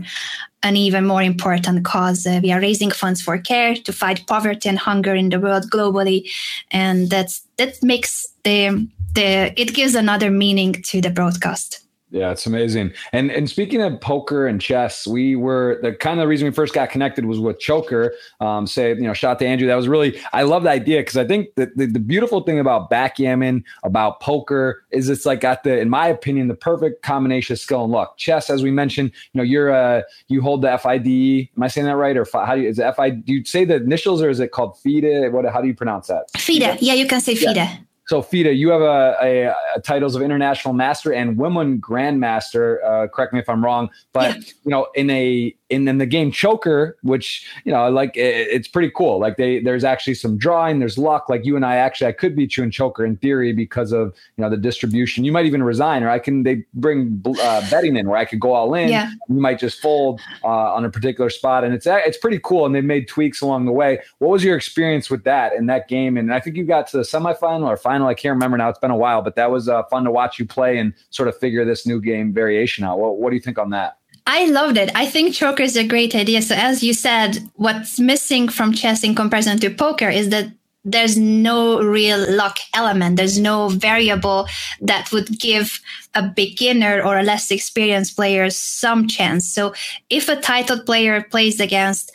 an 0.63 0.77
even 0.77 1.05
more 1.05 1.23
important 1.23 1.85
cause. 1.85 2.27
Uh, 2.27 2.41
we 2.43 2.53
are 2.53 2.61
raising 2.61 2.91
funds 2.91 3.21
for 3.21 3.37
care 3.39 3.75
to 3.75 3.93
fight 3.93 4.27
poverty 4.27 4.69
and 4.69 4.79
hunger 4.79 5.15
in 5.15 5.29
the 5.29 5.41
world 5.41 5.71
globally, 5.71 6.31
and 6.71 7.11
that's 7.11 7.47
that 7.59 7.83
makes 7.83 8.27
the 8.45 8.89
the 9.15 9.53
it 9.61 9.75
gives 9.75 9.95
another 9.95 10.31
meaning 10.31 10.73
to 10.73 11.01
the 11.01 11.11
broadcast. 11.11 11.82
Yeah, 12.13 12.31
it's 12.31 12.45
amazing. 12.45 12.93
And 13.15 13.31
and 13.31 13.49
speaking 13.49 13.81
of 13.81 13.99
poker 14.03 14.47
and 14.47 14.61
chess, 14.61 15.07
we 15.07 15.35
were 15.35 15.79
the 15.81 15.95
kind 15.95 16.21
of 16.21 16.25
the 16.25 16.29
reason 16.29 16.47
we 16.47 16.53
first 16.53 16.75
got 16.75 16.91
connected 16.91 17.25
was 17.25 17.41
with 17.41 17.59
Choker. 17.59 18.13
Um, 18.39 18.67
say, 18.67 18.91
you 18.91 19.01
know, 19.01 19.15
shout 19.15 19.39
to 19.39 19.47
Andrew. 19.47 19.67
That 19.67 19.77
was 19.77 19.89
really 19.89 20.21
I 20.35 20.43
love 20.43 20.65
the 20.65 20.71
idea 20.71 21.01
because 21.01 21.17
I 21.17 21.27
think 21.27 21.55
that 21.57 21.75
the, 21.75 21.87
the 21.87 21.99
beautiful 21.99 22.43
thing 22.43 22.59
about 22.59 22.91
backgammon, 22.91 23.65
about 23.83 24.21
poker, 24.21 24.85
is 24.91 25.09
it's 25.09 25.25
like 25.25 25.41
got 25.41 25.65
the, 25.65 25.81
in 25.81 25.89
my 25.89 26.07
opinion, 26.07 26.49
the 26.49 26.55
perfect 26.55 27.03
combination 27.03 27.55
of 27.55 27.61
skill 27.61 27.85
and 27.85 27.93
luck. 27.93 28.19
Chess, 28.19 28.51
as 28.51 28.63
we 28.63 28.71
mentioned, 28.71 29.11
you 29.33 29.39
know, 29.39 29.45
you're 29.45 29.73
uh 29.73 30.03
you 30.29 30.43
hold 30.43 30.61
the 30.61 30.77
FIDE. 30.77 31.49
Am 31.57 31.63
I 31.63 31.69
saying 31.69 31.87
that 31.87 31.97
right? 31.97 32.17
Or 32.19 32.27
how 32.31 32.55
do 32.55 32.61
you 32.61 32.69
is 32.69 32.79
it 32.79 32.95
FI? 32.95 33.09
Do 33.09 33.33
you 33.33 33.43
say 33.47 33.65
the 33.65 33.77
initials 33.77 34.21
or 34.21 34.29
is 34.29 34.39
it 34.39 34.53
called 34.53 34.79
FIDE? 34.81 35.33
What? 35.33 35.47
How 35.47 35.63
do 35.63 35.67
you 35.67 35.75
pronounce 35.75 36.09
that? 36.09 36.31
FIDE. 36.37 36.77
Yeah, 36.83 36.93
you 36.93 37.07
can 37.07 37.23
say 37.23 37.35
FIDE. 37.37 37.57
Yeah. 37.57 37.77
So, 38.07 38.21
FIDE, 38.21 38.57
you 38.57 38.71
have 38.71 38.81
a, 38.81 39.17
a, 39.23 39.55
a, 39.77 39.81
titles 39.81 40.17
of 40.17 40.23
international 40.23 40.75
master 40.75 41.13
and 41.13 41.39
women 41.39 41.81
grandmaster. 41.81 42.85
Uh, 42.85 43.07
correct 43.07 43.33
me 43.33 43.39
if 43.39 43.49
I'm 43.49 43.65
wrong, 43.65 43.91
but 44.13 44.35
yeah. 44.35 44.53
you 44.65 44.71
know, 44.71 44.89
in 44.95 45.09
a 45.11 45.55
in, 45.73 45.87
then 45.87 45.99
the 45.99 46.07
game 46.07 46.31
Choker, 46.31 46.97
which 47.03 47.47
you 47.65 47.73
know, 47.73 47.91
like 47.91 48.17
it, 48.17 48.49
it's 48.51 48.69
pretty 48.69 48.91
cool. 48.95 49.19
Like 49.19 49.37
they, 49.37 49.61
there's 49.61 49.85
actually 49.85 50.15
some 50.15 50.37
drawing, 50.37 50.79
there's 50.79 50.99
luck. 50.99 51.29
Like 51.29 51.45
you 51.45 51.57
and 51.57 51.65
I, 51.65 51.77
actually, 51.77 52.09
I 52.09 52.13
could 52.13 52.37
beat 52.37 52.57
you 52.57 52.63
in 52.63 52.71
Choker 52.71 53.05
in 53.05 53.17
theory 53.17 53.53
because 53.53 53.93
of 53.93 54.15
you 54.37 54.43
know 54.43 54.51
the 54.51 54.57
distribution. 54.57 55.25
You 55.25 55.33
might 55.33 55.47
even 55.47 55.63
resign, 55.63 56.03
or 56.03 56.11
I 56.11 56.19
can 56.19 56.43
they 56.43 56.65
bring 56.75 57.23
uh, 57.41 57.71
betting 57.71 57.97
in 57.97 58.09
where 58.09 58.19
I 58.19 58.25
could 58.25 58.41
go 58.41 58.53
all 58.53 58.75
in. 58.75 58.91
Yeah. 58.91 59.11
You 59.29 59.41
might 59.41 59.59
just 59.59 59.81
fold 59.81 60.21
uh, 60.45 60.75
on 60.75 60.85
a 60.85 60.91
particular 60.91 61.31
spot, 61.31 61.65
and 61.65 61.75
it's 61.75 61.87
it's 61.87 62.19
pretty 62.19 62.39
cool. 62.39 62.67
And 62.67 62.75
they've 62.75 62.85
made 62.85 63.09
tweaks 63.09 63.41
along 63.41 63.67
the 63.67 63.73
way. 63.73 64.01
What 64.19 64.31
was 64.31 64.45
your 64.45 64.57
experience 64.57 65.11
with 65.11 65.25
that 65.25 65.55
in 65.55 65.67
that 65.67 65.89
game? 65.89 66.17
And 66.17 66.33
I 66.33 66.41
think 66.41 66.57
you 66.57 66.65
got 66.65 66.87
to 66.89 66.99
the 66.99 67.03
semifinal 67.03 67.67
or 67.67 67.77
final. 67.77 68.07
I 68.07 68.15
can't 68.15 68.35
remember 68.35 68.59
now. 68.59 68.69
It's 68.69 68.79
been 68.79 68.91
a 68.91 68.97
while, 68.97 69.23
but 69.23 69.37
that 69.37 69.51
was 69.51 69.69
uh, 69.69 69.83
fun 69.85 70.05
to 70.05 70.11
watch 70.11 70.39
you 70.39 70.47
play 70.47 70.79
and 70.79 70.93
sort 71.11 71.29
of 71.29 71.39
figure 71.39 71.65
this 71.65 71.87
new 71.87 72.01
game 72.01 72.33
variation 72.33 72.85
out. 72.85 72.99
What, 72.99 73.19
what 73.19 73.31
do 73.31 73.37
you 73.37 73.43
think 73.43 73.59
on 73.59 73.71
that? 73.71 73.99
I 74.27 74.47
loved 74.47 74.79
it. 74.79 74.91
I 74.95 75.07
think 75.07 75.35
Choker 75.35 75.63
is 75.63 75.77
a 75.77 75.87
great 75.87 76.15
idea. 76.15 76.43
So, 76.43 76.55
as 76.55 76.83
you 76.83 76.95
said, 76.95 77.39
what's 77.55 77.99
missing 77.99 78.49
from 78.49 78.73
chess 78.73 79.03
in 79.03 79.15
comparison 79.15 79.59
to 79.61 79.71
poker 79.71 80.09
is 80.09 80.29
that 80.31 80.47
there's 80.85 81.17
no 81.17 81.81
real 81.81 82.19
luck 82.31 82.59
element. 82.75 83.17
There's 83.17 83.39
no 83.39 83.69
variable 83.69 84.49
that 84.81 85.11
would 85.13 85.39
give 85.39 85.81
a 86.15 86.23
beginner 86.23 87.03
or 87.03 87.19
a 87.19 87.23
less 87.23 87.51
experienced 87.51 88.17
player 88.17 88.51
some 88.51 89.09
chance. 89.09 89.49
So, 89.49 89.75
if 90.09 90.29
a 90.29 90.41
titled 90.41 90.87
player 90.87 91.23
plays 91.23 91.59
against 91.59 92.13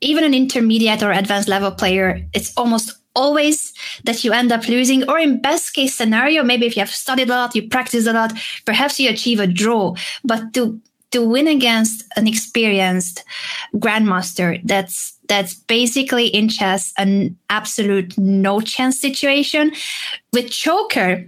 even 0.00 0.24
an 0.24 0.34
intermediate 0.34 1.02
or 1.02 1.10
advanced 1.10 1.48
level 1.48 1.72
player, 1.72 2.24
it's 2.34 2.52
almost 2.56 2.96
always 3.16 3.72
that 4.04 4.22
you 4.22 4.32
end 4.32 4.52
up 4.52 4.68
losing 4.68 5.08
or 5.08 5.18
in 5.18 5.40
best 5.40 5.72
case 5.72 5.94
scenario 5.94 6.44
maybe 6.44 6.66
if 6.66 6.76
you 6.76 6.80
have 6.80 6.90
studied 6.90 7.30
a 7.30 7.32
lot 7.32 7.56
you 7.56 7.66
practice 7.66 8.06
a 8.06 8.12
lot 8.12 8.30
perhaps 8.66 9.00
you 9.00 9.08
achieve 9.08 9.40
a 9.40 9.46
draw 9.46 9.94
but 10.22 10.52
to 10.52 10.78
to 11.12 11.26
win 11.26 11.46
against 11.48 12.04
an 12.16 12.26
experienced 12.26 13.24
grandmaster 13.74 14.60
that's 14.64 15.16
that's 15.28 15.54
basically 15.54 16.26
in 16.26 16.48
chess 16.48 16.92
an 16.98 17.36
absolute 17.50 18.16
no 18.18 18.60
chance 18.60 19.00
situation. 19.00 19.72
With 20.32 20.50
choker 20.50 21.26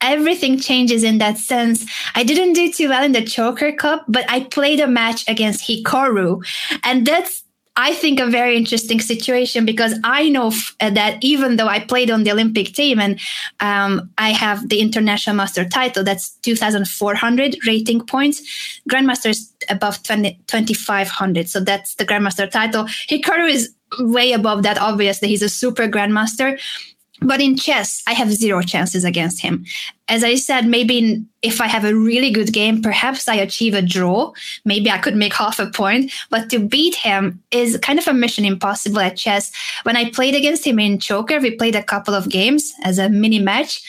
everything 0.00 0.58
changes 0.58 1.04
in 1.04 1.18
that 1.18 1.38
sense. 1.38 1.84
I 2.14 2.24
didn't 2.24 2.54
do 2.54 2.72
too 2.72 2.88
well 2.88 3.04
in 3.04 3.12
the 3.12 3.24
choker 3.24 3.72
cup 3.72 4.04
but 4.08 4.24
i 4.28 4.40
played 4.40 4.80
a 4.80 4.86
match 4.86 5.24
against 5.28 5.66
hikaru 5.66 6.42
and 6.82 7.06
that's 7.06 7.44
I 7.80 7.94
think, 7.94 8.20
a 8.20 8.26
very 8.26 8.58
interesting 8.58 9.00
situation 9.00 9.64
because 9.64 9.94
I 10.04 10.28
know 10.28 10.48
f- 10.48 10.76
uh, 10.80 10.90
that 10.90 11.16
even 11.22 11.56
though 11.56 11.66
I 11.66 11.80
played 11.80 12.10
on 12.10 12.24
the 12.24 12.30
Olympic 12.30 12.74
team 12.74 13.00
and 13.00 13.18
um, 13.60 14.10
I 14.18 14.32
have 14.32 14.68
the 14.68 14.80
international 14.80 15.34
master 15.34 15.64
title, 15.66 16.04
that's 16.04 16.32
2,400 16.42 17.56
rating 17.66 18.02
points. 18.02 18.42
Grandmaster 18.90 19.30
is 19.30 19.50
above 19.70 20.02
20, 20.02 20.38
2,500. 20.46 21.48
So 21.48 21.60
that's 21.60 21.94
the 21.94 22.04
Grandmaster 22.04 22.50
title. 22.50 22.84
Hikaru 22.84 23.48
is 23.48 23.72
way 24.00 24.32
above 24.32 24.62
that. 24.64 24.76
Obviously, 24.78 25.28
he's 25.28 25.42
a 25.42 25.48
super 25.48 25.88
Grandmaster. 25.88 26.60
But 27.20 27.40
in 27.40 27.56
chess, 27.56 28.02
I 28.06 28.14
have 28.14 28.32
zero 28.32 28.62
chances 28.62 29.04
against 29.04 29.40
him. 29.40 29.64
As 30.08 30.24
I 30.24 30.34
said, 30.34 30.66
maybe 30.66 31.24
if 31.42 31.60
I 31.60 31.68
have 31.68 31.84
a 31.84 31.94
really 31.94 32.30
good 32.30 32.52
game, 32.52 32.82
perhaps 32.82 33.28
I 33.28 33.34
achieve 33.34 33.74
a 33.74 33.82
draw. 33.82 34.32
Maybe 34.64 34.90
I 34.90 34.98
could 34.98 35.16
make 35.16 35.34
half 35.42 35.58
a 35.58 35.70
point. 35.70 36.12
But 36.30 36.50
to 36.50 36.58
beat 36.58 36.94
him 36.94 37.42
is 37.50 37.78
kind 37.78 37.98
of 37.98 38.08
a 38.08 38.14
mission 38.14 38.44
impossible 38.44 39.00
at 39.00 39.16
chess. 39.16 39.52
When 39.82 39.96
I 39.96 40.10
played 40.10 40.34
against 40.34 40.66
him 40.66 40.78
in 40.78 40.98
Choker, 40.98 41.40
we 41.40 41.56
played 41.56 41.76
a 41.76 41.82
couple 41.82 42.14
of 42.14 42.28
games 42.28 42.72
as 42.82 42.98
a 42.98 43.08
mini 43.08 43.38
match. 43.38 43.82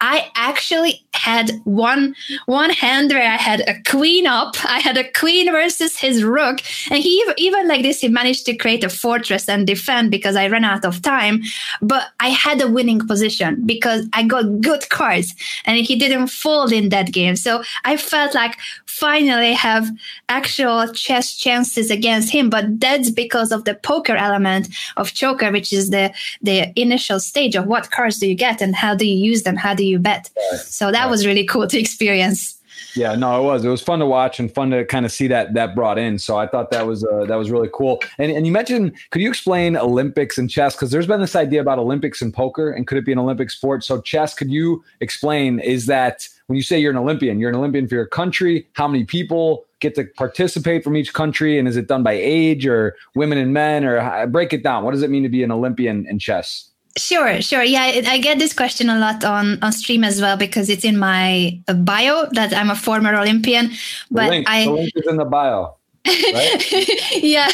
I 0.00 0.30
actually 0.36 1.04
had 1.12 1.50
one 1.64 2.14
one 2.46 2.70
hand 2.70 3.10
where 3.10 3.30
I 3.30 3.36
had 3.36 3.60
a 3.68 3.74
queen 3.90 4.26
up. 4.26 4.54
I 4.64 4.78
had 4.78 4.96
a 4.96 5.10
queen 5.12 5.50
versus 5.50 5.98
his 5.98 6.22
rook, 6.22 6.60
and 6.90 7.02
he 7.02 7.24
even 7.36 7.66
like 7.66 7.82
this 7.82 8.00
he 8.00 8.08
managed 8.08 8.46
to 8.46 8.56
create 8.56 8.84
a 8.84 8.88
fortress 8.88 9.48
and 9.48 9.66
defend 9.66 10.10
because 10.10 10.36
I 10.36 10.46
ran 10.48 10.64
out 10.64 10.84
of 10.84 11.02
time. 11.02 11.42
But 11.82 12.04
I 12.20 12.28
had 12.28 12.60
a 12.60 12.68
winning 12.68 13.06
position 13.06 13.66
because 13.66 14.06
I 14.12 14.22
got 14.22 14.60
good 14.60 14.88
cards, 14.88 15.34
and 15.64 15.76
he 15.78 15.96
didn't 15.96 16.28
fold 16.28 16.72
in 16.72 16.90
that 16.90 17.12
game. 17.12 17.34
So 17.34 17.62
I 17.84 17.96
felt 17.96 18.34
like 18.34 18.56
finally 18.86 19.52
have 19.52 19.88
actual 20.28 20.88
chess 20.92 21.36
chances 21.36 21.90
against 21.90 22.32
him. 22.32 22.50
But 22.50 22.80
that's 22.80 23.10
because 23.10 23.52
of 23.52 23.64
the 23.64 23.74
poker 23.74 24.16
element 24.16 24.68
of 24.96 25.12
Choker, 25.12 25.50
which 25.52 25.72
is 25.72 25.90
the 25.90 26.12
the 26.42 26.72
initial 26.80 27.18
stage 27.20 27.54
of 27.56 27.66
what 27.66 27.90
cards 27.90 28.18
do 28.18 28.28
you 28.28 28.34
get 28.34 28.60
and 28.60 28.74
how 28.74 28.94
do 28.94 29.06
you 29.06 29.16
use 29.30 29.42
them, 29.42 29.56
how 29.56 29.74
do 29.74 29.84
you 29.84 29.87
bet. 29.96 30.28
Right. 30.50 30.60
So 30.60 30.90
that 30.90 31.04
right. 31.04 31.10
was 31.10 31.24
really 31.24 31.46
cool 31.46 31.68
to 31.68 31.78
experience. 31.78 32.58
Yeah, 32.94 33.14
no, 33.14 33.40
it 33.40 33.44
was. 33.44 33.64
It 33.64 33.68
was 33.68 33.82
fun 33.82 33.98
to 34.00 34.06
watch 34.06 34.40
and 34.40 34.52
fun 34.52 34.70
to 34.70 34.84
kind 34.84 35.04
of 35.04 35.12
see 35.12 35.28
that 35.28 35.54
that 35.54 35.74
brought 35.74 35.98
in. 35.98 36.18
So 36.18 36.36
I 36.36 36.46
thought 36.46 36.70
that 36.70 36.86
was 36.86 37.04
uh, 37.04 37.24
that 37.26 37.36
was 37.36 37.50
really 37.50 37.68
cool. 37.72 38.00
And 38.18 38.32
and 38.32 38.46
you 38.46 38.52
mentioned, 38.52 38.92
could 39.10 39.22
you 39.22 39.28
explain 39.28 39.76
Olympics 39.76 40.38
and 40.38 40.50
chess? 40.50 40.74
Because 40.74 40.90
there's 40.90 41.06
been 41.06 41.20
this 41.20 41.36
idea 41.36 41.60
about 41.60 41.78
Olympics 41.78 42.22
and 42.22 42.32
poker, 42.32 42.70
and 42.70 42.86
could 42.86 42.98
it 42.98 43.04
be 43.04 43.12
an 43.12 43.18
Olympic 43.18 43.50
sport? 43.50 43.84
So 43.84 44.00
chess, 44.00 44.34
could 44.34 44.50
you 44.50 44.82
explain? 45.00 45.60
Is 45.60 45.86
that 45.86 46.28
when 46.46 46.56
you 46.56 46.62
say 46.62 46.78
you're 46.78 46.90
an 46.90 46.96
Olympian, 46.98 47.38
you're 47.38 47.50
an 47.50 47.56
Olympian 47.56 47.86
for 47.86 47.94
your 47.94 48.06
country? 48.06 48.66
How 48.72 48.88
many 48.88 49.04
people 49.04 49.64
get 49.80 49.94
to 49.94 50.04
participate 50.16 50.82
from 50.82 50.96
each 50.96 51.12
country, 51.12 51.58
and 51.58 51.68
is 51.68 51.76
it 51.76 51.88
done 51.88 52.02
by 52.02 52.12
age 52.12 52.66
or 52.66 52.96
women 53.14 53.38
and 53.38 53.52
men? 53.52 53.84
Or 53.84 54.26
break 54.26 54.52
it 54.52 54.62
down. 54.62 54.84
What 54.84 54.92
does 54.92 55.02
it 55.02 55.10
mean 55.10 55.22
to 55.22 55.28
be 55.28 55.42
an 55.42 55.52
Olympian 55.52 56.06
in 56.06 56.18
chess? 56.18 56.70
Sure, 56.98 57.40
sure. 57.40 57.62
Yeah, 57.62 58.02
I 58.06 58.18
get 58.18 58.38
this 58.38 58.52
question 58.52 58.90
a 58.90 58.98
lot 58.98 59.24
on 59.24 59.62
on 59.62 59.72
stream 59.72 60.04
as 60.04 60.20
well 60.20 60.36
because 60.36 60.68
it's 60.68 60.84
in 60.84 60.98
my 60.98 61.60
uh, 61.68 61.74
bio 61.74 62.26
that 62.32 62.52
I'm 62.52 62.70
a 62.70 62.76
former 62.76 63.14
Olympian. 63.14 63.70
But 64.10 64.30
link, 64.30 64.46
I 64.48 64.64
the 64.64 64.72
link 64.72 64.92
is 64.94 65.06
in 65.06 65.16
the 65.16 65.24
bio. 65.24 65.76
Right? 66.06 67.12
yeah, 67.22 67.48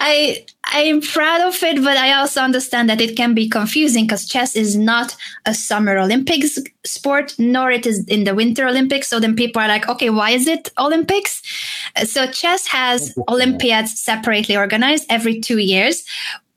I 0.00 0.44
I'm 0.64 1.00
proud 1.00 1.40
of 1.42 1.62
it, 1.62 1.82
but 1.82 1.96
I 1.96 2.14
also 2.14 2.40
understand 2.40 2.88
that 2.88 3.00
it 3.00 3.16
can 3.16 3.34
be 3.34 3.48
confusing 3.48 4.06
because 4.06 4.26
chess 4.26 4.56
is 4.56 4.76
not 4.76 5.16
a 5.46 5.54
summer 5.54 5.98
Olympics 5.98 6.58
sport, 6.84 7.34
nor 7.38 7.70
it 7.70 7.86
is 7.86 8.04
in 8.06 8.24
the 8.24 8.34
Winter 8.34 8.66
Olympics. 8.66 9.08
So 9.08 9.20
then 9.20 9.36
people 9.36 9.60
are 9.60 9.68
like, 9.68 9.88
okay, 9.88 10.10
why 10.10 10.30
is 10.30 10.46
it 10.46 10.70
Olympics? 10.78 11.42
Uh, 11.96 12.04
so 12.04 12.26
chess 12.26 12.66
has 12.68 13.14
Olympiads 13.28 14.00
separately 14.00 14.56
organized 14.56 15.06
every 15.08 15.40
two 15.40 15.58
years, 15.58 16.04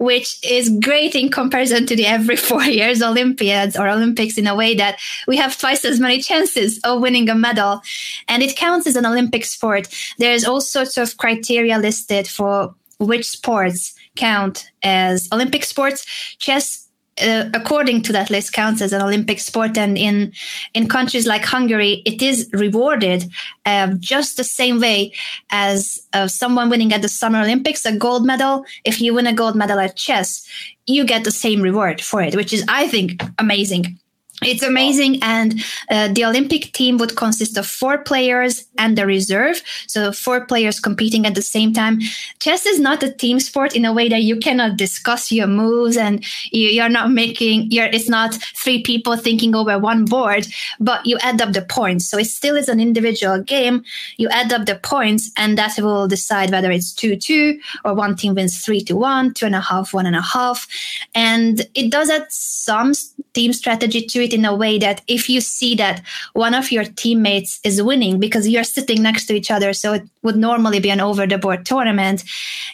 which 0.04 0.38
is 0.44 0.70
great 0.84 1.16
in 1.16 1.30
comparison 1.30 1.86
to 1.86 1.96
the 1.96 2.06
every 2.06 2.36
four 2.50 2.64
years 2.64 3.02
Olympiads 3.02 3.78
or 3.78 3.90
Olympics 3.90 4.38
in 4.38 4.48
a 4.48 4.56
way 4.56 4.76
that 4.76 5.00
we 5.28 5.38
have 5.38 5.58
twice 5.58 5.86
as 5.86 6.00
many 6.00 6.22
chances 6.22 6.80
of 6.84 7.02
winning 7.02 7.30
a 7.30 7.36
medal. 7.36 7.82
And 8.28 8.44
it 8.44 8.56
counts 8.56 8.86
as 8.86 8.96
an 8.96 9.06
Olympic 9.06 9.46
sport. 9.46 9.88
There's 10.18 10.46
all 10.46 10.62
sorts 10.62 10.98
of 10.98 11.18
criteria 11.18 11.78
listed 11.80 12.28
for 12.28 12.76
which 13.00 13.28
sports 13.28 13.94
count 14.16 14.70
as 14.84 15.28
Olympic 15.32 15.64
sports. 15.64 16.06
Chess 16.38 16.83
uh, 17.22 17.50
according 17.54 18.02
to 18.02 18.12
that 18.12 18.30
list 18.30 18.54
counts 18.54 18.82
as 18.82 18.94
an 18.94 19.02
olympic 19.02 19.40
sport 19.40 19.78
and 19.78 19.98
in 19.98 20.32
in 20.74 20.88
countries 20.88 21.28
like 21.28 21.44
hungary 21.44 22.02
it 22.06 22.22
is 22.22 22.50
rewarded 22.54 23.26
uh, 23.66 23.88
just 24.00 24.38
the 24.38 24.44
same 24.44 24.80
way 24.80 25.12
as 25.52 26.02
uh, 26.14 26.28
someone 26.28 26.70
winning 26.70 26.92
at 26.94 27.02
the 27.02 27.10
summer 27.10 27.40
olympics 27.40 27.86
a 27.86 27.96
gold 27.96 28.26
medal. 28.26 28.66
If 28.84 29.00
you 29.02 29.14
win 29.14 29.28
a 29.28 29.34
gold 29.34 29.56
medal 29.56 29.80
at 29.80 29.96
chess 29.96 30.48
you 30.88 31.06
get 31.06 31.24
the 31.24 31.32
same 31.32 31.62
reward 31.62 32.02
for 32.02 32.22
it 32.22 32.36
which 32.36 32.52
is 32.52 32.64
i 32.68 32.88
think 32.88 33.24
amazing 33.40 33.98
it's 34.46 34.64
amazing. 34.64 35.20
And 35.22 35.64
uh, 35.90 36.10
the 36.10 36.26
Olympic 36.26 36.74
team 36.74 36.98
would 36.98 37.16
consist 37.16 37.58
of 37.58 37.66
four 37.66 37.98
players 37.98 38.66
and 38.78 38.98
the 38.98 39.06
reserve. 39.06 39.62
So, 39.88 40.12
four 40.12 40.46
players 40.46 40.80
competing 40.80 41.26
at 41.26 41.36
the 41.36 41.42
same 41.42 41.74
time. 41.74 42.00
Chess 42.40 42.66
is 42.66 42.80
not 42.80 43.04
a 43.04 43.12
team 43.12 43.40
sport 43.40 43.76
in 43.76 43.86
a 43.86 43.94
way 43.94 44.10
that 44.10 44.24
you 44.24 44.38
cannot 44.38 44.78
discuss 44.78 45.32
your 45.32 45.48
moves 45.48 45.98
and 45.98 46.24
you, 46.52 46.82
are 46.82 46.90
not 46.90 47.12
making, 47.12 47.72
you're, 47.72 47.86
it's 47.86 48.10
not 48.10 48.34
three 48.56 48.82
people 48.82 49.16
thinking 49.16 49.56
over 49.56 49.78
one 49.80 50.06
board, 50.06 50.48
but 50.80 51.06
you 51.06 51.18
add 51.22 51.42
up 51.42 51.54
the 51.54 51.62
points. 51.62 52.08
So, 52.08 52.18
it 52.18 52.26
still 52.26 52.56
is 52.56 52.70
an 52.70 52.80
individual 52.80 53.42
game. 53.42 53.84
You 54.18 54.30
add 54.30 54.52
up 54.54 54.66
the 54.66 54.76
points, 54.76 55.32
and 55.38 55.58
that 55.58 55.78
will 55.80 56.08
decide 56.08 56.52
whether 56.52 56.72
it's 56.72 56.92
2 56.94 57.16
2 57.16 57.60
or 57.86 57.94
one 57.94 58.16
team 58.16 58.36
wins 58.36 58.64
3 58.64 58.82
to 58.82 58.96
1, 58.96 59.34
two 59.34 59.46
and 59.46 59.56
a 59.56 59.62
half, 59.62 59.94
one 59.94 60.06
and 60.06 60.16
a 60.16 60.22
half. 60.22 60.68
And 61.16 61.66
it 61.74 61.92
does 61.92 62.10
at 62.10 62.32
some 62.32 62.94
team 63.34 63.54
strategy 63.54 64.02
to 64.02 64.24
it 64.24 64.34
in 64.34 64.46
a 64.46 64.56
way 64.56 64.78
that 64.78 65.02
if 65.08 65.30
you 65.30 65.42
see 65.42 65.76
that 65.76 66.02
one 66.34 66.54
of 66.54 66.72
your 66.72 66.84
teammates 66.84 67.60
is 67.64 67.82
winning 67.82 68.20
because 68.20 68.48
you're 68.48 68.64
sitting 68.64 69.02
next 69.02 69.26
to 69.26 69.34
each 69.34 69.52
other, 69.52 69.74
so 69.74 69.94
it 69.94 70.04
would 70.22 70.36
normally 70.36 70.80
be 70.80 70.90
an 70.90 71.02
over 71.02 71.26
the 71.28 71.38
board 71.38 71.66
tournament, 71.66 72.24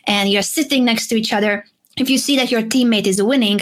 and 0.06 0.30
you're 0.30 0.42
sitting 0.42 0.86
next 0.86 1.08
to 1.08 1.16
each 1.16 1.34
other 1.34 1.66
if 2.00 2.10
you 2.10 2.18
see 2.18 2.36
that 2.36 2.52
your 2.52 2.62
teammate 2.62 3.08
is 3.08 3.22
winning 3.22 3.62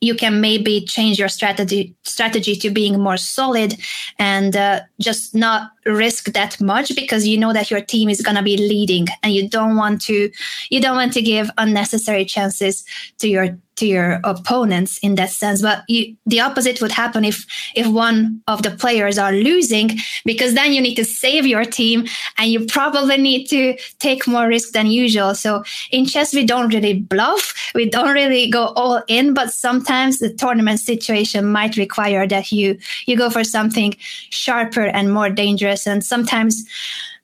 you 0.00 0.14
can 0.14 0.40
maybe 0.40 0.80
change 0.84 1.18
your 1.18 1.28
strategy 1.28 1.94
strategy 2.02 2.54
to 2.56 2.70
being 2.70 3.00
more 3.00 3.16
solid 3.16 3.74
and 4.18 4.56
uh, 4.56 4.80
just 5.00 5.34
not 5.34 5.70
risk 5.86 6.32
that 6.32 6.60
much 6.60 6.94
because 6.94 7.26
you 7.26 7.36
know 7.36 7.52
that 7.52 7.70
your 7.70 7.80
team 7.80 8.08
is 8.08 8.22
going 8.22 8.36
to 8.36 8.42
be 8.42 8.56
leading 8.56 9.06
and 9.22 9.34
you 9.34 9.48
don't 9.48 9.76
want 9.76 10.00
to 10.00 10.30
you 10.70 10.80
don't 10.80 10.96
want 10.96 11.12
to 11.12 11.22
give 11.22 11.50
unnecessary 11.58 12.24
chances 12.24 12.84
to 13.18 13.28
your 13.28 13.58
to 13.76 13.86
your 13.86 14.20
opponents 14.24 14.98
in 14.98 15.16
that 15.16 15.30
sense. 15.30 15.62
But 15.62 15.84
you, 15.88 16.16
the 16.26 16.40
opposite 16.40 16.80
would 16.80 16.92
happen 16.92 17.24
if 17.24 17.46
if 17.74 17.86
one 17.86 18.42
of 18.46 18.62
the 18.62 18.70
players 18.70 19.18
are 19.18 19.32
losing 19.32 19.98
because 20.24 20.54
then 20.54 20.72
you 20.72 20.80
need 20.80 20.94
to 20.96 21.04
save 21.04 21.46
your 21.46 21.64
team 21.64 22.06
and 22.38 22.50
you 22.50 22.66
probably 22.66 23.16
need 23.16 23.46
to 23.46 23.76
take 23.98 24.26
more 24.26 24.46
risk 24.46 24.72
than 24.72 24.86
usual. 24.86 25.34
So 25.34 25.64
in 25.90 26.06
chess 26.06 26.34
we 26.34 26.44
don't 26.44 26.72
really 26.72 26.94
bluff. 26.94 27.52
We 27.74 27.88
don't 27.88 28.14
really 28.14 28.50
go 28.50 28.66
all 28.76 29.02
in 29.08 29.34
but 29.34 29.52
sometimes 29.52 30.18
the 30.18 30.32
tournament 30.32 30.80
situation 30.80 31.46
might 31.46 31.76
require 31.76 32.26
that 32.26 32.52
you 32.52 32.78
you 33.06 33.16
go 33.16 33.30
for 33.30 33.44
something 33.44 33.94
sharper 34.30 34.86
and 34.86 35.12
more 35.12 35.30
dangerous. 35.30 35.86
And 35.86 36.04
sometimes 36.04 36.64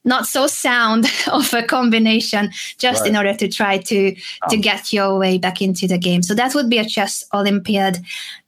not 0.05 0.27
so 0.27 0.47
sound 0.47 1.07
of 1.33 1.53
a 1.55 1.63
combination 1.63 2.51
just 2.79 3.03
right. 3.03 3.11
in 3.11 3.17
order 3.17 3.35
to 3.35 3.49
try 3.49 3.79
to 3.79 4.15
oh. 4.15 4.49
to 4.49 4.57
get 4.57 4.93
your 4.93 5.19
way 5.19 5.39
back 5.39 5.61
into 5.61 5.87
the 5.87 5.99
game 5.99 6.23
so 6.23 6.35
that 6.35 6.55
would 6.55 6.71
be 6.71 6.79
a 6.79 6.85
chess 6.85 7.25
olympiad 7.35 7.99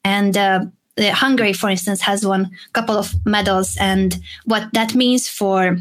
and 0.04 0.36
uh, 0.36 0.60
hungary 0.98 1.52
for 1.52 1.68
instance 1.68 2.00
has 2.00 2.26
won 2.26 2.50
a 2.68 2.72
couple 2.72 2.96
of 2.96 3.14
medals 3.26 3.76
and 3.80 4.18
what 4.44 4.72
that 4.72 4.94
means 4.94 5.28
for 5.28 5.76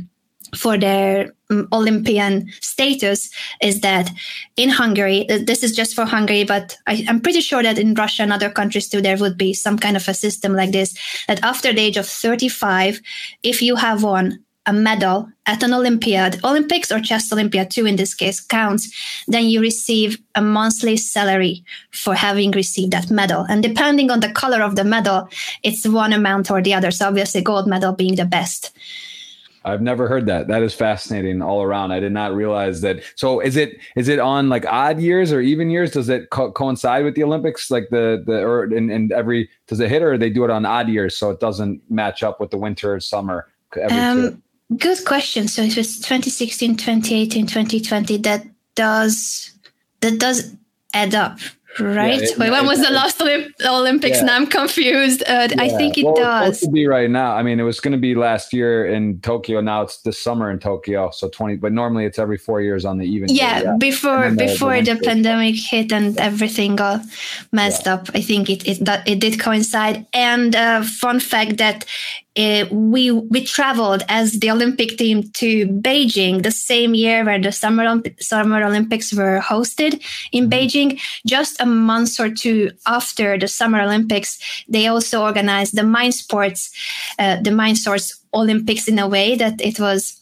for 0.56 0.78
their 0.78 1.34
um, 1.50 1.68
Olympian 1.72 2.50
status 2.62 3.30
is 3.62 3.82
that 3.82 4.10
in 4.58 4.70
Hungary, 4.70 5.26
this 5.28 5.64
is 5.64 5.76
just 5.76 5.96
for 5.96 6.06
Hungary, 6.06 6.44
but 6.44 6.78
I, 6.88 7.06
am 7.08 7.22
pretty 7.22 7.42
sure 7.42 7.64
that 7.64 7.80
in 7.80 7.94
Russia 7.94 8.24
and 8.24 8.34
other 8.34 8.50
countries 8.50 8.90
too, 8.90 9.02
there 9.02 9.18
would 9.18 9.38
be 9.38 9.54
some 9.54 9.78
kind 9.78 9.96
of 9.96 10.08
a 10.08 10.14
system 10.14 10.54
like 10.54 10.72
this 10.72 10.98
that 11.28 11.44
after 11.44 11.72
the 11.74 11.82
age 11.82 11.98
of 11.98 12.06
35, 12.06 13.02
if 13.44 13.62
you 13.62 13.76
have 13.76 14.04
won 14.04 14.44
a 14.68 14.74
medal 14.74 15.28
at 15.48 15.64
an 15.64 15.74
Olympiad, 15.74 16.44
Olympics 16.44 16.92
or 16.92 17.00
chess 17.00 17.32
Olympiad 17.34 17.72
too 17.72 17.86
in 17.86 17.96
this 17.96 18.14
case 18.14 18.40
counts, 18.40 18.92
then 19.28 19.46
you 19.46 19.60
receive 19.60 20.22
a 20.36 20.42
monthly 20.42 20.98
salary 20.98 21.64
for 21.92 22.14
having 22.14 22.52
received 22.52 22.94
that 22.94 23.10
medal. 23.10 23.46
And 23.50 23.64
depending 23.64 24.12
on 24.12 24.20
the 24.20 24.32
color 24.32 24.62
of 24.62 24.76
the 24.76 24.84
medal, 24.84 25.28
it's 25.64 25.88
one 25.88 26.14
amount 26.14 26.52
or 26.52 26.62
the 26.62 26.74
other. 26.74 26.92
So 26.92 27.08
obviously 27.08 27.42
gold 27.42 27.68
medal 27.68 27.94
being 27.94 28.16
the 28.16 28.26
best. 28.26 28.72
I've 29.64 29.82
never 29.82 30.08
heard 30.08 30.26
that. 30.26 30.48
That 30.48 30.64
is 30.64 30.74
fascinating 30.74 31.42
all 31.42 31.62
around. 31.62 31.92
I 31.92 32.00
did 32.00 32.12
not 32.12 32.34
realize 32.34 32.82
that. 32.82 33.04
So 33.16 33.40
is 33.40 33.56
it 33.56 33.78
is 33.96 34.08
it 34.08 34.18
on 34.18 34.50
like 34.50 34.66
odd 34.66 35.00
years 35.00 35.32
or 35.32 35.40
even 35.40 35.70
years? 35.70 35.92
Does 35.92 36.10
it 36.10 36.32
co- 36.32 36.52
coincide 36.52 37.04
with 37.04 37.14
the 37.14 37.24
Olympics? 37.24 37.70
Like 37.70 37.90
the 37.92 38.24
the 38.26 38.42
or 38.42 38.64
in, 38.74 38.90
in 38.90 39.12
every 39.12 39.50
does 39.68 39.80
it 39.80 39.90
hit 39.90 40.02
or 40.02 40.18
they 40.18 40.32
do 40.32 40.44
it 40.44 40.50
on 40.50 40.66
odd 40.66 40.90
years 40.90 41.16
so 41.16 41.30
it 41.30 41.40
doesn't 41.40 41.80
match 41.92 42.24
up 42.24 42.40
with 42.40 42.50
the 42.50 42.58
winter 42.58 42.96
or 42.96 43.00
summer? 43.00 43.48
Um, 43.92 44.42
good 44.78 45.04
question. 45.06 45.48
So 45.48 45.62
it 45.64 45.76
was 45.76 45.98
2016, 45.98 46.78
2018, 46.78 47.48
2020. 47.48 48.18
That 48.18 48.46
does 48.76 49.52
that 50.02 50.20
does 50.20 50.56
add 50.94 51.16
up 51.16 51.40
right? 51.80 52.22
Yeah, 52.22 52.28
Wait, 52.38 52.50
when 52.50 52.66
was 52.66 52.82
the 52.82 52.92
last 52.92 53.20
Olymp- 53.20 53.54
Olympics? 53.66 54.18
Yeah. 54.18 54.26
Now 54.26 54.36
I'm 54.36 54.48
confused. 54.48 55.22
Uh, 55.24 55.48
yeah. 55.52 55.62
I 55.62 55.70
think 55.70 55.98
it 55.98 56.06
well, 56.06 56.16
does. 56.16 56.60
to 56.62 56.70
be 56.70 56.88
right 56.88 57.10
now. 57.10 57.34
I 57.36 57.44
mean, 57.44 57.60
it 57.60 57.64
was 57.64 57.80
going 57.80 57.94
to 57.94 57.98
be 57.98 58.16
last 58.16 58.54
year 58.54 58.86
in 58.86 59.20
Tokyo. 59.22 59.62
Now 59.62 59.84
it's 59.84 60.02
this 60.02 60.20
summer 60.20 60.52
in 60.52 60.60
Tokyo. 60.60 61.12
So 61.12 61.30
20, 61.30 61.58
but 61.58 61.72
normally 61.72 62.06
it's 62.06 62.20
every 62.20 62.38
four 62.38 62.62
years 62.62 62.86
on 62.86 62.98
the 62.98 63.06
even. 63.06 63.30
Yeah, 63.30 63.76
before 63.78 64.30
the, 64.30 64.36
before 64.36 64.82
the, 64.82 64.96
the 64.96 65.02
pandemic 65.02 65.56
hit 65.56 65.92
and 65.92 66.18
everything 66.20 66.76
got 66.76 67.02
messed 67.52 67.88
up. 67.88 68.10
I 68.14 68.22
think 68.22 68.50
it 68.50 68.68
it 68.68 68.86
that 68.86 69.08
it 69.08 69.20
did 69.20 69.40
coincide. 69.40 70.06
And 70.14 70.56
uh, 70.56 70.84
fun 70.84 71.20
fact 71.20 71.58
that 71.58 71.86
uh, 72.38 72.66
we 72.72 73.12
we 73.12 73.44
traveled 73.44 74.04
as 74.08 74.40
the 74.40 74.50
Olympic 74.50 74.98
team 74.98 75.24
to 75.34 75.68
Beijing 75.68 76.44
the 76.44 76.52
same 76.52 76.94
year 76.94 77.26
where 77.26 77.40
the 77.40 77.52
Summer 77.52 77.84
Olymp- 77.84 78.24
Summer 78.24 78.64
Olympics 78.64 79.14
were 79.14 79.40
hosted 79.40 80.02
in 80.32 80.50
mm-hmm. 80.50 80.54
Beijing. 80.54 81.02
Just 81.26 81.60
a 81.60 81.66
month 81.66 82.20
or 82.20 82.30
two 82.30 82.72
after 82.88 83.38
the 83.38 83.48
Summer 83.48 83.82
Olympics, 83.82 84.40
they 84.70 84.88
also 84.88 85.24
organized 85.24 85.76
the 85.76 85.84
Mind 85.84 86.14
Sports, 86.14 86.72
uh, 87.20 87.38
the 87.42 87.52
Mind 87.52 87.78
Sports 87.78 88.22
Olympics 88.34 88.88
in 88.88 88.98
a 88.98 89.10
way 89.10 89.36
that 89.36 89.60
it 89.60 89.80
was 89.80 90.21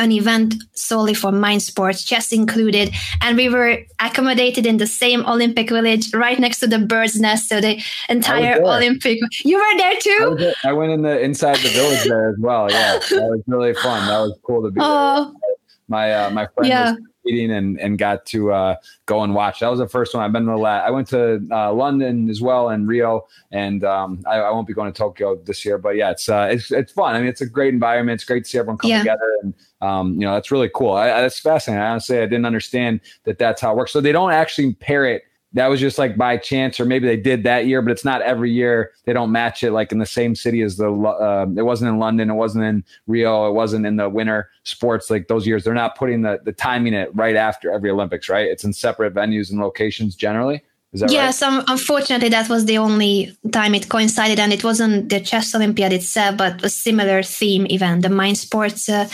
an 0.00 0.10
event 0.10 0.54
solely 0.72 1.14
for 1.14 1.30
mind 1.30 1.62
sports, 1.62 2.02
chess 2.02 2.32
included. 2.32 2.92
And 3.20 3.36
we 3.36 3.48
were 3.48 3.78
accommodated 4.00 4.66
in 4.66 4.78
the 4.78 4.86
same 4.86 5.24
Olympic 5.26 5.68
village 5.68 6.12
right 6.12 6.38
next 6.40 6.58
to 6.60 6.66
the 6.66 6.78
bird's 6.78 7.20
nest. 7.20 7.48
So 7.48 7.60
the 7.60 7.80
entire 8.08 8.60
Olympic. 8.62 9.20
You 9.44 9.56
were 9.58 9.78
there 9.78 9.94
too? 10.00 10.54
I, 10.64 10.70
I, 10.70 10.72
went 10.72 10.90
in 10.92 11.02
the 11.02 11.20
inside 11.20 11.56
the 11.56 11.68
village 11.68 12.04
there 12.04 12.30
as 12.30 12.36
well. 12.38 12.70
Yeah. 12.70 12.98
That 12.98 13.28
was 13.30 13.42
really 13.46 13.74
fun. 13.74 14.06
That 14.08 14.18
was 14.18 14.38
cool 14.42 14.62
to 14.62 14.70
be 14.70 14.80
oh. 14.82 15.24
there. 15.24 15.50
My, 15.88 16.12
uh, 16.12 16.30
my 16.30 16.46
friend 16.54 16.68
yeah. 16.68 16.92
was 16.92 17.00
meeting 17.24 17.50
and, 17.50 17.78
and 17.80 17.98
got 17.98 18.26
to 18.26 18.52
uh, 18.52 18.76
go 19.06 19.22
and 19.22 19.34
watch. 19.34 19.60
That 19.60 19.68
was 19.68 19.78
the 19.78 19.88
first 19.88 20.14
one. 20.14 20.22
I've 20.22 20.32
been 20.32 20.44
to 20.44 20.52
the 20.52 20.56
last. 20.56 20.86
I 20.86 20.90
went 20.90 21.08
to 21.08 21.46
uh, 21.50 21.72
London 21.72 22.28
as 22.30 22.40
well 22.40 22.68
and 22.70 22.88
Rio, 22.88 23.26
and 23.50 23.84
um, 23.84 24.22
I, 24.26 24.36
I, 24.36 24.50
won't 24.50 24.66
be 24.66 24.72
going 24.72 24.92
to 24.92 24.96
Tokyo 24.96 25.36
this 25.36 25.64
year. 25.64 25.78
But 25.78 25.96
yeah, 25.96 26.10
it's 26.10 26.28
uh, 26.28 26.48
it's 26.50 26.70
it's 26.70 26.92
fun. 26.92 27.14
I 27.14 27.20
mean, 27.20 27.28
it's 27.28 27.40
a 27.40 27.46
great 27.46 27.74
environment. 27.74 28.14
It's 28.14 28.24
great 28.24 28.44
to 28.44 28.50
see 28.50 28.58
everyone 28.58 28.78
come 28.78 28.90
yeah. 28.90 28.98
together, 28.98 29.36
and 29.42 29.54
um, 29.80 30.14
you 30.14 30.20
know, 30.20 30.34
that's 30.34 30.50
really 30.50 30.70
cool. 30.74 30.92
I, 30.92 31.10
I, 31.10 31.20
that's 31.22 31.40
fascinating. 31.40 31.82
I 31.82 31.90
honestly, 31.90 32.18
I 32.18 32.26
didn't 32.26 32.46
understand 32.46 33.00
that 33.24 33.38
that's 33.38 33.60
how 33.60 33.72
it 33.72 33.76
works. 33.76 33.92
So 33.92 34.00
they 34.00 34.12
don't 34.12 34.32
actually 34.32 34.74
pair 34.74 35.04
it 35.04 35.24
that 35.52 35.66
was 35.66 35.80
just 35.80 35.98
like 35.98 36.16
by 36.16 36.36
chance, 36.36 36.78
or 36.78 36.84
maybe 36.84 37.06
they 37.06 37.16
did 37.16 37.42
that 37.42 37.66
year, 37.66 37.82
but 37.82 37.90
it's 37.90 38.04
not 38.04 38.22
every 38.22 38.52
year. 38.52 38.92
They 39.04 39.12
don't 39.12 39.32
match 39.32 39.64
it 39.64 39.72
like 39.72 39.90
in 39.90 39.98
the 39.98 40.06
same 40.06 40.34
city 40.34 40.62
as 40.62 40.76
the. 40.76 40.92
Uh, 40.92 41.46
it 41.56 41.62
wasn't 41.62 41.90
in 41.90 41.98
London. 41.98 42.30
It 42.30 42.34
wasn't 42.34 42.64
in 42.64 42.84
Rio. 43.06 43.48
It 43.48 43.52
wasn't 43.52 43.84
in 43.84 43.96
the 43.96 44.08
winter 44.08 44.50
sports 44.62 45.10
like 45.10 45.26
those 45.28 45.46
years. 45.46 45.64
They're 45.64 45.74
not 45.74 45.96
putting 45.96 46.22
the 46.22 46.40
the 46.44 46.52
timing 46.52 46.94
it 46.94 47.10
right 47.14 47.36
after 47.36 47.72
every 47.72 47.90
Olympics, 47.90 48.28
right? 48.28 48.46
It's 48.46 48.64
in 48.64 48.72
separate 48.72 49.14
venues 49.14 49.50
and 49.50 49.60
locations 49.60 50.14
generally 50.14 50.62
yes, 50.92 51.42
right? 51.42 51.62
unfortunately, 51.68 52.30
that 52.30 52.48
was 52.48 52.64
the 52.64 52.78
only 52.78 53.36
time 53.52 53.74
it 53.74 53.88
coincided, 53.88 54.40
and 54.40 54.52
it 54.52 54.64
wasn't 54.64 55.08
the 55.08 55.20
chess 55.20 55.54
Olympiad 55.54 55.92
itself, 55.92 56.36
but 56.36 56.64
a 56.64 56.68
similar 56.68 57.22
theme 57.22 57.66
event, 57.70 58.02
the 58.02 58.08
Mind 58.08 58.38
Sports. 58.38 58.88
Uh, 58.88 59.08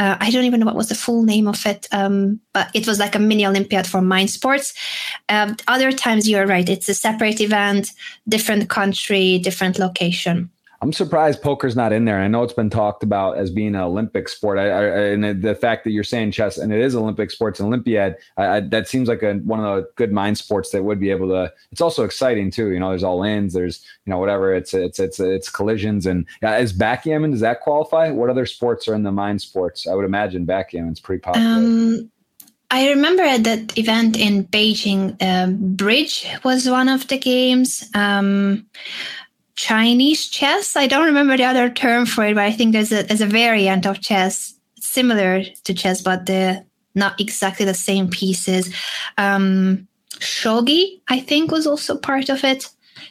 uh, 0.00 0.16
I 0.18 0.30
don't 0.30 0.44
even 0.44 0.60
know 0.60 0.66
what 0.66 0.74
was 0.74 0.88
the 0.88 0.96
full 0.96 1.22
name 1.22 1.46
of 1.46 1.64
it, 1.64 1.86
um, 1.92 2.40
but 2.52 2.70
it 2.74 2.88
was 2.88 2.98
like 2.98 3.14
a 3.14 3.20
mini 3.20 3.46
Olympiad 3.46 3.86
for 3.86 4.02
Mind 4.02 4.30
Sports. 4.30 4.74
Um, 5.28 5.56
other 5.68 5.92
times, 5.92 6.28
you're 6.28 6.46
right; 6.46 6.68
it's 6.68 6.88
a 6.88 6.94
separate 6.94 7.40
event, 7.40 7.92
different 8.28 8.68
country, 8.68 9.38
different 9.38 9.78
location. 9.78 10.50
I'm 10.82 10.92
surprised 10.92 11.42
poker's 11.42 11.76
not 11.76 11.92
in 11.92 12.06
there. 12.06 12.18
I 12.18 12.26
know 12.26 12.42
it's 12.42 12.52
been 12.52 12.68
talked 12.68 13.04
about 13.04 13.38
as 13.38 13.50
being 13.50 13.76
an 13.76 13.80
Olympic 13.80 14.28
sport, 14.28 14.58
I, 14.58 14.68
I, 14.68 14.84
and 15.12 15.40
the 15.40 15.54
fact 15.54 15.84
that 15.84 15.92
you're 15.92 16.02
saying 16.02 16.32
chess 16.32 16.58
and 16.58 16.72
it 16.72 16.80
is 16.80 16.96
Olympic 16.96 17.30
sports, 17.30 17.60
Olympiad, 17.60 18.16
I, 18.36 18.58
that 18.58 18.88
seems 18.88 19.06
like 19.06 19.22
a, 19.22 19.34
one 19.34 19.64
of 19.64 19.76
the 19.76 19.88
good 19.94 20.12
mind 20.12 20.38
sports 20.38 20.70
that 20.70 20.82
would 20.82 20.98
be 20.98 21.10
able 21.12 21.28
to. 21.28 21.52
It's 21.70 21.80
also 21.80 22.02
exciting 22.02 22.50
too. 22.50 22.72
You 22.72 22.80
know, 22.80 22.88
there's 22.88 23.04
all 23.04 23.22
ins, 23.22 23.52
there's 23.52 23.80
you 24.06 24.10
know 24.10 24.18
whatever. 24.18 24.52
It's 24.52 24.74
it's 24.74 24.98
it's 24.98 25.20
it's 25.20 25.48
collisions 25.48 26.04
and 26.04 26.26
uh, 26.42 26.48
is 26.48 26.72
backgammon 26.72 27.30
does 27.30 27.40
that 27.40 27.60
qualify? 27.60 28.10
What 28.10 28.28
other 28.28 28.44
sports 28.44 28.88
are 28.88 28.94
in 28.94 29.04
the 29.04 29.12
mind 29.12 29.40
sports? 29.40 29.86
I 29.86 29.94
would 29.94 30.04
imagine 30.04 30.46
backgammon's 30.46 30.98
pretty 30.98 31.20
popular. 31.20 31.46
Um, 31.46 32.10
I 32.72 32.88
remember 32.88 33.22
at 33.22 33.44
that 33.44 33.78
event 33.78 34.18
in 34.18 34.46
Beijing, 34.46 35.16
uh, 35.20 35.50
bridge 35.50 36.26
was 36.42 36.68
one 36.68 36.88
of 36.88 37.06
the 37.08 37.18
games. 37.18 37.88
Um, 37.94 38.66
Chinese 39.56 40.28
chess. 40.28 40.76
I 40.76 40.86
don't 40.86 41.06
remember 41.06 41.36
the 41.36 41.44
other 41.44 41.68
term 41.70 42.06
for 42.06 42.24
it, 42.24 42.34
but 42.34 42.44
I 42.44 42.52
think 42.52 42.72
there's 42.72 42.92
a 42.92 43.02
there's 43.02 43.20
a 43.20 43.26
variant 43.26 43.86
of 43.86 44.00
chess 44.00 44.54
similar 44.80 45.42
to 45.64 45.74
chess, 45.74 46.00
but 46.00 46.26
the 46.26 46.64
not 46.94 47.20
exactly 47.20 47.64
the 47.64 47.74
same 47.74 48.08
pieces. 48.08 48.74
Um, 49.18 49.88
shogi, 50.18 51.00
I 51.08 51.20
think, 51.20 51.50
was 51.50 51.66
also 51.66 51.96
part 51.96 52.28
of 52.28 52.44
it, 52.44 52.68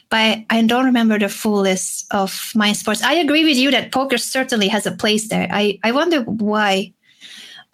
but 0.08 0.38
I 0.50 0.62
don't 0.62 0.84
remember 0.84 1.18
the 1.18 1.28
full 1.28 1.62
list 1.62 2.06
of 2.10 2.52
my 2.54 2.72
sports. 2.72 3.02
I 3.02 3.14
agree 3.14 3.44
with 3.44 3.56
you 3.56 3.70
that 3.70 3.92
poker 3.92 4.18
certainly 4.18 4.68
has 4.68 4.86
a 4.86 4.92
place 4.92 5.28
there. 5.28 5.48
I 5.50 5.78
I 5.82 5.92
wonder 5.92 6.22
why. 6.22 6.92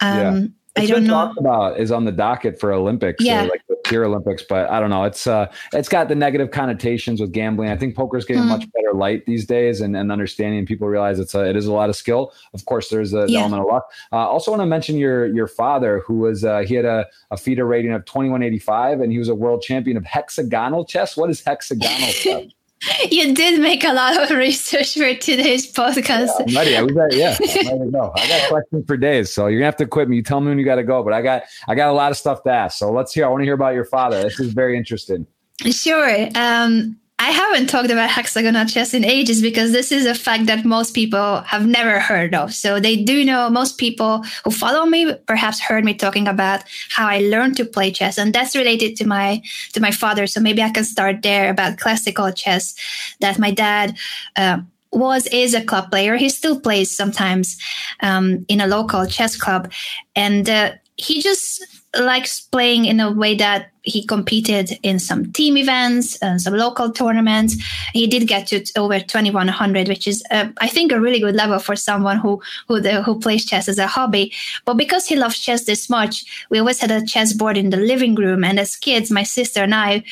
Um, 0.01 0.55
I 0.75 0.85
don't 0.85 1.03
know. 1.03 1.13
Talked 1.13 1.39
about 1.39 1.79
is 1.79 1.91
on 1.91 2.05
the 2.05 2.11
docket 2.11 2.59
for 2.59 2.71
Olympics, 2.71 3.23
yeah. 3.23 3.43
like 3.43 3.61
the 3.67 3.75
pure 3.85 4.05
Olympics, 4.05 4.43
but 4.47 4.69
I 4.69 4.79
don't 4.79 4.89
know. 4.89 5.03
It's 5.03 5.27
uh, 5.27 5.51
it's 5.73 5.89
got 5.89 6.07
the 6.07 6.15
negative 6.15 6.51
connotations 6.51 7.19
with 7.19 7.31
gambling. 7.31 7.69
I 7.69 7.77
think 7.77 7.95
poker's 7.95 8.25
getting 8.25 8.43
mm. 8.43 8.49
much 8.49 8.71
better 8.71 8.93
light 8.93 9.25
these 9.25 9.45
days, 9.45 9.81
and, 9.81 9.95
and 9.95 10.11
understanding. 10.11 10.65
People 10.65 10.87
realize 10.87 11.19
it's 11.19 11.33
a, 11.33 11.43
it 11.49 11.55
is 11.55 11.65
a 11.65 11.73
lot 11.73 11.89
of 11.89 11.95
skill. 11.95 12.33
Of 12.53 12.65
course, 12.65 12.89
there's 12.89 13.13
a 13.13 13.25
yeah. 13.27 13.39
element 13.39 13.61
of 13.63 13.67
luck. 13.67 13.91
Uh, 14.11 14.17
also, 14.17 14.51
want 14.51 14.61
to 14.61 14.67
mention 14.67 14.97
your 14.97 15.25
your 15.27 15.47
father, 15.47 16.03
who 16.05 16.19
was 16.19 16.43
uh, 16.43 16.59
he 16.59 16.75
had 16.75 16.85
a, 16.85 17.05
a 17.31 17.37
FIDE 17.37 17.59
rating 17.59 17.91
of 17.91 18.05
2185, 18.05 19.01
and 19.01 19.11
he 19.11 19.17
was 19.17 19.27
a 19.27 19.35
world 19.35 19.61
champion 19.61 19.97
of 19.97 20.05
hexagonal 20.05 20.85
chess. 20.85 21.17
What 21.17 21.29
is 21.29 21.43
hexagonal 21.43 22.09
chess? 22.09 22.45
You 23.11 23.33
did 23.33 23.59
make 23.59 23.83
a 23.83 23.93
lot 23.93 24.21
of 24.21 24.29
research 24.37 24.93
for 24.93 25.13
today's 25.15 25.71
podcast. 25.71 26.29
Yeah, 26.45 26.45
I'm 26.47 26.55
ready. 26.55 26.77
I 26.77 26.81
was 26.81 26.93
ready. 26.93 27.17
Yeah, 27.17 27.37
I'm 27.39 27.67
ready 27.67 27.79
to 27.85 27.91
go. 27.91 28.13
I 28.15 28.27
got 28.27 28.49
questions 28.49 28.85
for 28.87 28.97
days, 28.97 29.31
so 29.33 29.47
you're 29.47 29.59
gonna 29.59 29.65
have 29.65 29.77
to 29.77 29.85
quit 29.85 30.09
me. 30.09 30.17
You 30.17 30.23
tell 30.23 30.39
me 30.41 30.49
when 30.49 30.59
you 30.59 30.65
got 30.65 30.75
to 30.75 30.83
go, 30.83 31.03
but 31.03 31.13
I 31.13 31.21
got 31.21 31.43
I 31.67 31.75
got 31.75 31.89
a 31.89 31.93
lot 31.93 32.11
of 32.11 32.17
stuff 32.17 32.43
to 32.43 32.51
ask. 32.51 32.77
So 32.77 32.91
let's 32.91 33.13
hear. 33.13 33.25
I 33.25 33.29
want 33.29 33.41
to 33.41 33.45
hear 33.45 33.53
about 33.53 33.73
your 33.73 33.85
father. 33.85 34.21
This 34.23 34.39
is 34.39 34.53
very 34.53 34.77
interesting. 34.77 35.27
Sure. 35.65 36.29
Um, 36.35 36.97
I 37.21 37.31
haven't 37.31 37.67
talked 37.67 37.91
about 37.91 38.09
hexagonal 38.09 38.65
chess 38.65 38.93
in 38.93 39.03
ages 39.03 39.41
because 39.41 39.73
this 39.73 39.91
is 39.91 40.05
a 40.05 40.15
fact 40.15 40.45
that 40.45 40.63
most 40.63 40.95
people 40.95 41.41
have 41.41 41.67
never 41.67 41.99
heard 41.99 42.33
of. 42.33 42.53
So 42.53 42.79
they 42.79 42.95
do 42.95 43.25
know 43.25 43.49
most 43.49 43.77
people 43.77 44.23
who 44.45 44.51
follow 44.51 44.85
me 44.85 45.13
perhaps 45.27 45.59
heard 45.59 45.83
me 45.83 45.93
talking 45.93 46.29
about 46.29 46.63
how 46.89 47.07
I 47.07 47.19
learned 47.19 47.57
to 47.57 47.65
play 47.65 47.91
chess 47.91 48.17
and 48.17 48.33
that's 48.33 48.55
related 48.55 48.95
to 48.97 49.05
my 49.05 49.41
to 49.73 49.81
my 49.81 49.91
father. 49.91 50.27
So 50.27 50.39
maybe 50.39 50.63
I 50.63 50.69
can 50.69 50.85
start 50.85 51.21
there 51.21 51.49
about 51.49 51.77
classical 51.77 52.31
chess 52.31 52.73
that 53.19 53.37
my 53.37 53.51
dad 53.51 53.97
uh, 54.37 54.59
was 54.93 55.27
is 55.27 55.53
a 55.53 55.63
club 55.63 55.91
player. 55.91 56.15
He 56.15 56.29
still 56.29 56.57
plays 56.57 56.89
sometimes 56.89 57.57
um, 58.01 58.45
in 58.47 58.61
a 58.61 58.67
local 58.67 59.05
chess 59.05 59.35
club, 59.35 59.71
and 60.15 60.49
uh, 60.49 60.71
he 60.95 61.21
just 61.21 61.65
likes 61.97 62.39
playing 62.39 62.85
in 62.85 62.99
a 62.99 63.11
way 63.11 63.35
that 63.35 63.71
he 63.89 64.05
competed 64.05 64.79
in 64.83 64.99
some 64.99 65.31
team 65.33 65.57
events 65.57 66.17
and 66.17 66.41
some 66.41 66.53
local 66.53 66.91
tournaments. 66.91 67.55
He 67.93 68.07
did 68.07 68.27
get 68.27 68.47
to 68.47 68.63
over 68.77 68.99
2100, 68.99 69.87
which 69.87 70.07
is, 70.07 70.23
uh, 70.31 70.49
I 70.59 70.67
think, 70.67 70.91
a 70.91 70.99
really 70.99 71.19
good 71.19 71.35
level 71.35 71.59
for 71.59 71.75
someone 71.75 72.17
who 72.17 72.41
who 72.67 72.79
the, 72.79 73.01
who 73.01 73.19
plays 73.19 73.45
chess 73.45 73.67
as 73.67 73.77
a 73.77 73.87
hobby. 73.87 74.33
But 74.65 74.75
because 74.75 75.07
he 75.07 75.15
loves 75.15 75.39
chess 75.39 75.65
this 75.65 75.89
much, 75.89 76.47
we 76.49 76.59
always 76.59 76.79
had 76.79 76.91
a 76.91 77.05
chess 77.05 77.33
board 77.33 77.57
in 77.57 77.69
the 77.69 77.77
living 77.77 78.15
room. 78.15 78.43
And 78.43 78.59
as 78.59 78.75
kids, 78.75 79.11
my 79.11 79.23
sister 79.23 79.63
and 79.63 79.75
I, 79.75 80.03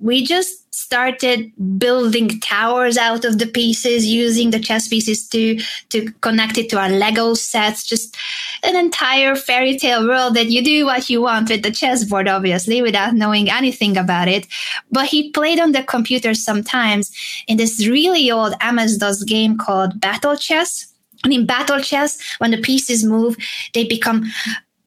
we 0.00 0.24
just 0.24 0.64
started 0.74 1.52
building 1.78 2.28
towers 2.40 2.96
out 2.96 3.24
of 3.24 3.38
the 3.38 3.46
pieces 3.46 4.06
using 4.06 4.50
the 4.50 4.60
chess 4.60 4.86
pieces 4.86 5.28
to 5.28 5.58
to 5.90 6.10
connect 6.20 6.56
it 6.56 6.68
to 6.70 6.78
our 6.78 6.88
lego 6.88 7.34
sets 7.34 7.84
just 7.84 8.16
an 8.62 8.76
entire 8.76 9.34
fairy 9.34 9.76
tale 9.76 10.06
world 10.06 10.34
that 10.34 10.46
you 10.46 10.62
do 10.62 10.86
what 10.86 11.10
you 11.10 11.20
want 11.20 11.50
with 11.50 11.62
the 11.62 11.70
chessboard 11.70 12.28
obviously 12.28 12.80
without 12.80 13.14
knowing 13.14 13.50
anything 13.50 13.96
about 13.96 14.28
it. 14.28 14.46
But 14.90 15.06
he 15.06 15.30
played 15.30 15.60
on 15.60 15.72
the 15.72 15.82
computer 15.82 16.34
sometimes 16.34 17.14
in 17.46 17.56
this 17.56 17.86
really 17.86 18.30
old 18.30 18.54
ms-dos 18.72 19.24
game 19.24 19.58
called 19.58 20.00
battle 20.00 20.36
chess. 20.36 20.92
And 21.24 21.32
in 21.32 21.46
battle 21.46 21.80
chess, 21.80 22.20
when 22.38 22.52
the 22.52 22.58
pieces 22.58 23.02
move, 23.04 23.36
they 23.74 23.84
become 23.84 24.30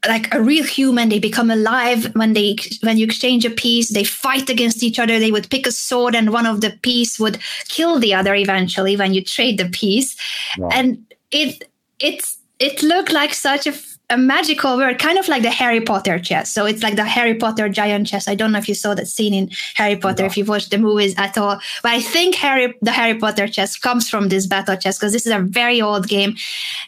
like 0.08 0.34
a 0.34 0.42
real 0.42 0.64
human 0.64 1.10
they 1.10 1.20
become 1.20 1.52
alive 1.52 2.14
when 2.16 2.34
they 2.34 2.56
when 2.82 2.98
you 2.98 3.06
exchange 3.06 3.46
a 3.46 3.50
piece 3.52 3.90
they 3.90 4.04
fight 4.04 4.50
against 4.50 4.82
each 4.82 4.98
other 4.98 5.20
they 5.20 5.32
would 5.32 5.50
pick 5.50 5.68
a 5.68 5.72
sword 5.72 6.16
and 6.16 6.32
one 6.32 6.46
of 6.46 6.62
the 6.62 6.72
piece 6.82 7.20
would 7.20 7.38
kill 7.68 8.00
the 8.00 8.14
other 8.14 8.34
eventually 8.34 8.98
when 8.98 9.14
you 9.14 9.24
trade 9.24 9.60
the 9.60 9.70
piece 9.70 10.16
wow. 10.58 10.70
and 10.72 11.06
it 11.30 11.70
it's 12.00 12.40
it 12.60 12.82
looked 12.82 13.12
like 13.12 13.34
such 13.34 13.68
a 13.68 13.74
a 14.12 14.18
magical 14.18 14.78
world, 14.78 15.00
kind 15.00 15.18
of 15.18 15.28
like 15.28 15.42
the 15.42 15.50
Harry 15.50 15.80
Potter 15.80 16.20
chess. 16.20 16.52
So 16.52 16.66
it's 16.66 16.84
like 16.84 16.98
the 16.98 17.06
Harry 17.06 17.34
Potter 17.34 17.70
giant 17.70 18.08
chess. 18.08 18.28
I 18.28 18.36
don't 18.36 18.52
know 18.52 18.60
if 18.60 18.68
you 18.68 18.76
saw 18.76 18.94
that 18.94 19.08
scene 19.08 19.34
in 19.34 19.50
Harry 19.76 19.96
Potter, 19.96 20.26
if 20.26 20.38
you've 20.38 20.50
watched 20.50 20.70
the 20.70 20.78
movies 20.78 21.16
at 21.18 21.38
all. 21.38 21.60
But 21.82 21.94
I 21.94 22.02
think 22.02 22.36
Harry, 22.36 22.76
the 22.82 22.92
Harry 22.92 23.18
Potter 23.18 23.48
chess 23.48 23.78
comes 23.78 24.10
from 24.10 24.30
this 24.30 24.46
battle 24.46 24.76
chess 24.76 25.00
because 25.00 25.14
this 25.14 25.26
is 25.26 25.32
a 25.32 25.40
very 25.40 25.82
old 25.82 26.08
game. 26.08 26.36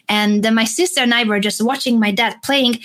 And 0.08 0.46
my 0.54 0.64
sister 0.64 1.00
and 1.00 1.14
I 1.14 1.24
were 1.24 1.40
just 1.40 1.64
watching 1.64 1.98
my 1.98 2.10
dad 2.10 2.36
playing, 2.44 2.80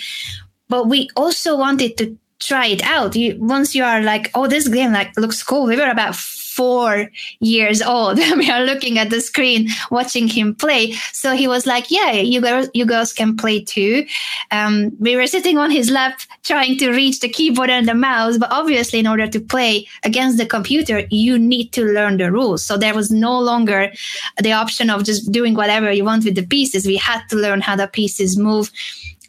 but 0.68 0.88
we 0.88 1.10
also 1.16 1.56
wanted 1.56 1.98
to 1.98 2.16
try 2.40 2.66
it 2.66 2.82
out. 2.82 3.14
You, 3.14 3.36
once 3.38 3.74
you 3.74 3.84
are 3.84 4.00
like, 4.00 4.30
oh, 4.34 4.46
this 4.46 4.66
game 4.66 4.92
like 4.92 5.14
looks 5.18 5.42
cool. 5.42 5.66
We 5.66 5.76
were 5.76 5.90
about 5.90 6.16
four 6.56 7.08
years 7.38 7.80
old 7.80 8.18
we 8.36 8.50
are 8.50 8.64
looking 8.64 8.98
at 8.98 9.10
the 9.10 9.20
screen 9.20 9.68
watching 9.90 10.26
him 10.26 10.54
play. 10.54 10.92
So 11.12 11.34
he 11.36 11.46
was 11.46 11.66
like, 11.66 11.90
yeah, 11.90 12.12
you 12.12 12.40
girls, 12.40 12.68
you 12.74 12.84
girls 12.84 13.12
can 13.12 13.36
play 13.36 13.62
too. 13.62 14.06
Um, 14.50 14.90
we 14.98 15.16
were 15.16 15.26
sitting 15.26 15.58
on 15.58 15.70
his 15.70 15.90
lap 15.90 16.20
trying 16.42 16.76
to 16.78 16.90
reach 16.90 17.20
the 17.20 17.28
keyboard 17.28 17.70
and 17.70 17.86
the 17.86 17.94
mouse. 17.94 18.36
But 18.36 18.50
obviously 18.50 18.98
in 18.98 19.06
order 19.06 19.26
to 19.28 19.40
play 19.40 19.86
against 20.02 20.38
the 20.38 20.46
computer, 20.46 21.04
you 21.10 21.38
need 21.38 21.72
to 21.72 21.84
learn 21.84 22.16
the 22.16 22.32
rules. 22.32 22.64
So 22.64 22.76
there 22.76 22.94
was 22.94 23.10
no 23.10 23.38
longer 23.38 23.92
the 24.42 24.52
option 24.52 24.90
of 24.90 25.04
just 25.04 25.30
doing 25.30 25.54
whatever 25.54 25.92
you 25.92 26.04
want 26.04 26.24
with 26.24 26.34
the 26.34 26.46
pieces. 26.46 26.86
We 26.86 26.96
had 26.96 27.22
to 27.28 27.36
learn 27.36 27.60
how 27.60 27.76
the 27.76 27.86
pieces 27.86 28.36
move 28.36 28.70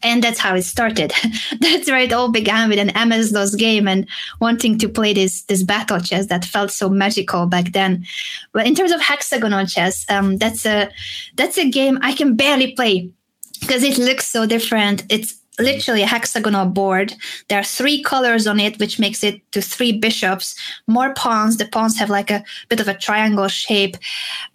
and 0.04 0.24
that's 0.24 0.40
how 0.40 0.56
it 0.56 0.64
started. 0.64 1.14
that's 1.60 1.90
where 1.90 2.00
it 2.00 2.14
all 2.14 2.30
began 2.30 2.70
with 2.70 2.80
an 2.80 3.10
MS 3.10 3.32
DOS 3.32 3.56
game 3.56 3.88
and 3.88 4.08
wanting 4.40 4.78
to 4.80 4.90
play 4.90 5.14
this 5.14 5.44
this 5.44 5.64
battle 5.64 6.00
chess 6.00 6.28
that 6.28 6.46
felt 6.46 6.72
so 6.72 6.90
magical 6.90 7.46
back 7.46 7.72
then. 7.72 8.06
But 8.54 8.68
in 8.68 8.76
terms 8.76 8.92
of 8.92 9.02
hexagonal 9.02 9.66
chess, 9.66 10.06
um, 10.10 10.38
that's 10.38 10.66
a 10.66 10.90
that's 11.36 11.58
a 11.58 11.70
game 11.70 12.00
I 12.02 12.14
can 12.14 12.36
barely 12.36 12.74
play 12.74 13.12
because 13.60 13.84
it 13.84 13.98
looks 13.98 14.28
so 14.28 14.46
different. 14.46 15.04
It's 15.10 15.42
literally 15.60 16.02
a 16.02 16.08
hexagonal 16.08 16.66
board. 16.66 17.14
There 17.48 17.60
are 17.60 17.64
three 17.64 18.02
colors 18.02 18.48
on 18.48 18.60
it, 18.60 18.80
which 18.80 19.00
makes 19.00 19.24
it 19.24 19.40
to 19.52 19.62
three 19.62 19.98
bishops, 19.98 20.56
more 20.88 21.14
pawns. 21.14 21.58
The 21.58 21.66
pawns 21.66 21.98
have 21.98 22.10
like 22.10 22.32
a 22.32 22.44
bit 22.70 22.80
of 22.80 22.88
a 22.88 22.98
triangle 22.98 23.48
shape. 23.48 23.98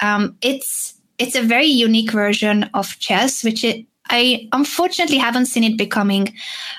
Um, 0.00 0.36
it's 0.42 0.94
it's 1.18 1.34
a 1.34 1.42
very 1.42 1.66
unique 1.66 2.12
version 2.12 2.64
of 2.74 2.98
chess, 2.98 3.42
which 3.42 3.64
it 3.64 3.86
I 4.10 4.48
unfortunately 4.52 5.18
haven't 5.18 5.46
seen 5.46 5.64
it 5.64 5.78
becoming 5.78 6.34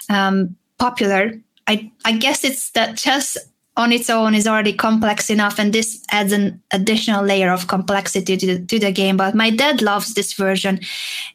um, 0.10 0.56
popular. 0.78 1.34
I, 1.68 1.92
I 2.06 2.14
guess 2.14 2.44
it's 2.44 2.72
that 2.72 2.98
chess 2.98 3.38
on 3.78 3.92
its 3.92 4.10
own 4.10 4.34
is 4.34 4.48
already 4.48 4.74
complex 4.74 5.30
enough, 5.30 5.60
and 5.60 5.72
this 5.72 6.04
adds 6.10 6.32
an 6.32 6.62
additional 6.72 7.24
layer 7.24 7.52
of 7.52 7.68
complexity 7.68 8.36
to 8.36 8.46
the, 8.46 8.66
to 8.66 8.80
the 8.80 8.92
game. 8.92 9.18
But 9.18 9.36
my 9.36 9.52
dad 9.52 9.82
loves 9.82 10.16
this 10.16 10.34
version, 10.34 10.80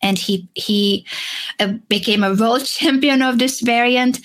and 0.02 0.18
he 0.18 0.48
he 0.54 1.06
uh, 1.60 1.74
became 1.88 2.24
a 2.24 2.34
world 2.34 2.64
champion 2.66 3.22
of 3.22 3.38
this 3.38 3.60
variant. 3.60 4.20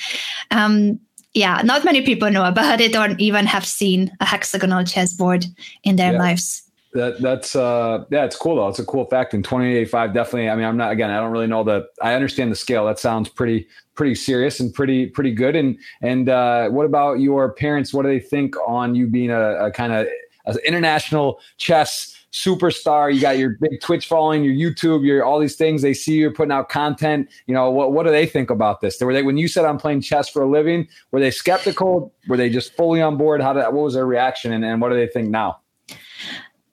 Um, 0.50 1.00
yeah, 1.34 1.62
not 1.64 1.86
many 1.86 2.02
people 2.02 2.32
know 2.32 2.46
about 2.46 2.82
it 2.82 2.96
or 2.96 3.16
even 3.20 3.46
have 3.46 3.66
seen 3.66 4.12
a 4.20 4.26
hexagonal 4.26 4.84
chessboard 4.84 5.46
in 5.84 5.96
their 5.96 6.14
yeah. 6.14 6.20
lives. 6.20 6.64
That 6.94 7.22
that's 7.22 7.56
uh 7.56 8.06
yeah, 8.10 8.24
it's 8.24 8.36
cool 8.36 8.56
though. 8.56 8.68
It's 8.70 8.80
a 8.80 8.86
cool 8.86 9.06
fact. 9.06 9.34
In 9.34 9.44
2085, 9.44 10.14
definitely. 10.14 10.50
I 10.50 10.56
mean, 10.56 10.66
I'm 10.66 10.78
not 10.78 10.92
again. 10.92 11.10
I 11.10 11.20
don't 11.20 11.32
really 11.32 11.48
know 11.48 11.64
the. 11.64 11.86
I 12.02 12.14
understand 12.14 12.52
the 12.52 12.56
scale. 12.56 12.86
That 12.86 12.98
sounds 12.98 13.30
pretty 13.30 13.68
pretty 13.96 14.16
serious 14.16 14.60
and 14.60 14.74
pretty 14.74 15.08
pretty 15.08 15.34
good. 15.34 15.56
And 15.56 15.78
and 16.02 16.30
uh, 16.30 16.70
what 16.70 16.86
about 16.86 17.20
your 17.20 17.52
parents? 17.54 17.94
What 17.94 18.04
do 18.04 18.08
they 18.08 18.22
think 18.22 18.56
on 18.66 18.96
you 18.96 19.08
being 19.08 19.32
a, 19.32 19.66
a 19.66 19.72
kind 19.72 19.92
of 19.92 20.08
an 20.46 20.58
international 20.66 21.42
chess 21.58 22.16
superstar? 22.32 23.14
You 23.14 23.20
got 23.20 23.38
your 23.38 23.58
big 23.60 23.82
Twitch 23.82 24.08
following, 24.08 24.46
your 24.46 24.54
YouTube, 24.54 25.06
your 25.06 25.26
all 25.26 25.40
these 25.40 25.58
things. 25.58 25.82
They 25.82 25.94
see 25.94 26.14
you're 26.14 26.34
putting 26.34 26.54
out 26.54 26.70
content. 26.70 27.28
You 27.48 27.54
know 27.54 27.70
what? 27.70 27.92
What 27.92 28.06
do 28.06 28.12
they 28.12 28.26
think 28.26 28.50
about 28.50 28.80
this? 28.80 28.98
Were 29.02 29.12
they 29.14 29.24
when 29.24 29.38
you 29.38 29.50
said 29.50 29.66
I'm 29.66 29.78
playing 29.78 30.02
chess 30.02 30.30
for 30.30 30.42
a 30.42 30.50
living? 30.50 30.88
Were 31.12 31.20
they 31.20 31.32
skeptical? 31.32 32.14
Were 32.30 32.38
they 32.38 32.50
just 32.50 32.78
fully 32.78 33.02
on 33.02 33.18
board? 33.18 33.42
How 33.42 33.52
did 33.52 33.64
what 33.66 33.74
was 33.74 33.96
their 33.96 34.06
reaction? 34.06 34.54
And, 34.54 34.64
and 34.64 34.80
what 34.80 34.90
do 34.90 34.96
they 34.96 35.08
think 35.08 35.30
now? 35.30 35.60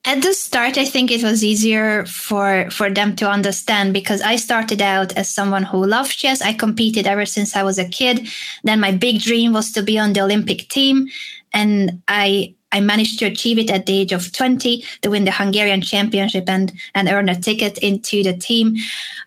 At 0.05 0.23
the 0.23 0.35
start 0.35 0.77
i 0.77 0.85
think 0.85 1.11
it 1.11 1.23
was 1.23 1.43
easier 1.43 2.05
for 2.07 2.69
for 2.71 2.91
them 2.91 3.17
to 3.17 3.29
understand 3.29 3.93
because 3.93 4.21
i 4.23 4.37
started 4.37 4.83
out 4.83 5.13
as 5.15 5.29
someone 5.29 5.63
who 5.63 5.85
loved 5.87 6.17
chess 6.17 6.43
i 6.43 6.53
competed 6.53 7.07
ever 7.07 7.27
since 7.27 7.57
i 7.57 7.63
was 7.63 7.79
a 7.79 7.89
kid 7.89 8.29
then 8.65 8.81
my 8.81 8.93
big 8.93 9.21
dream 9.21 9.53
was 9.53 9.73
to 9.73 9.83
be 9.83 9.99
on 9.99 10.13
the 10.13 10.21
olympic 10.21 10.69
team 10.69 11.09
and 11.53 12.03
i 12.09 12.55
I 12.75 12.81
managed 12.81 13.21
to 13.21 13.27
achieve 13.27 13.59
it 13.59 13.71
at 13.71 13.87
the 13.87 13.97
age 14.01 14.11
of 14.11 14.33
20 14.33 14.85
to 15.03 15.09
win 15.09 15.25
the 15.25 15.31
Hungarian 15.31 15.81
championship 15.81 16.49
and, 16.49 16.73
and 16.97 17.09
earn 17.09 17.29
a 17.29 17.41
ticket 17.41 17.79
into 17.79 18.25
the 18.25 18.37
team. 18.37 18.75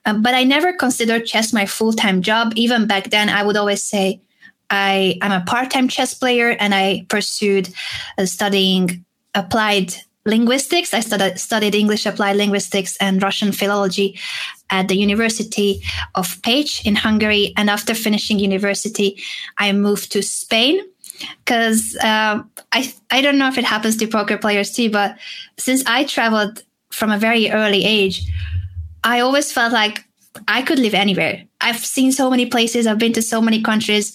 Uh, 0.05 0.15
but 0.15 0.33
I 0.33 0.43
never 0.43 0.73
considered 0.73 1.25
chess 1.25 1.53
my 1.53 1.65
full 1.65 1.93
time 1.93 2.21
job. 2.21 2.51
Even 2.57 2.87
back 2.87 3.09
then, 3.09 3.29
I 3.29 3.43
would 3.43 3.55
always 3.55 3.81
say, 3.81 4.19
I, 4.69 5.17
I'm 5.21 5.31
a 5.31 5.45
part 5.45 5.71
time 5.71 5.87
chess 5.87 6.13
player 6.13 6.57
and 6.59 6.75
I 6.75 7.05
pursued 7.07 7.69
uh, 8.17 8.25
studying 8.25 9.05
applied 9.33 9.95
linguistics. 10.27 10.93
I 10.93 10.99
studied, 10.99 11.75
English 11.75 12.05
applied 12.05 12.35
linguistics 12.35 12.97
and 12.97 13.23
Russian 13.23 13.51
philology 13.51 14.19
at 14.69 14.87
the 14.87 14.95
University 14.95 15.81
of 16.15 16.27
Pécs 16.41 16.85
in 16.85 16.95
Hungary. 16.95 17.53
And 17.57 17.69
after 17.69 17.95
finishing 17.95 18.39
university, 18.39 19.17
I 19.57 19.71
moved 19.71 20.11
to 20.11 20.21
Spain 20.21 20.79
because 21.45 21.97
uh, 22.03 22.43
I 22.71 22.93
I 23.09 23.21
don't 23.21 23.39
know 23.39 23.47
if 23.47 23.57
it 23.57 23.65
happens 23.65 23.97
to 23.97 24.07
poker 24.07 24.37
players 24.37 24.71
too, 24.71 24.91
but 24.91 25.17
since 25.57 25.83
I 25.87 26.03
traveled 26.03 26.63
from 26.91 27.11
a 27.11 27.17
very 27.17 27.49
early 27.49 27.83
age, 27.83 28.21
I 29.03 29.21
always 29.21 29.51
felt 29.51 29.73
like 29.73 30.03
I 30.47 30.61
could 30.61 30.79
live 30.79 30.93
anywhere. 30.93 31.43
I've 31.61 31.83
seen 31.83 32.11
so 32.11 32.29
many 32.29 32.45
places. 32.45 32.85
I've 32.85 32.99
been 32.99 33.13
to 33.13 33.21
so 33.21 33.41
many 33.41 33.61
countries. 33.63 34.13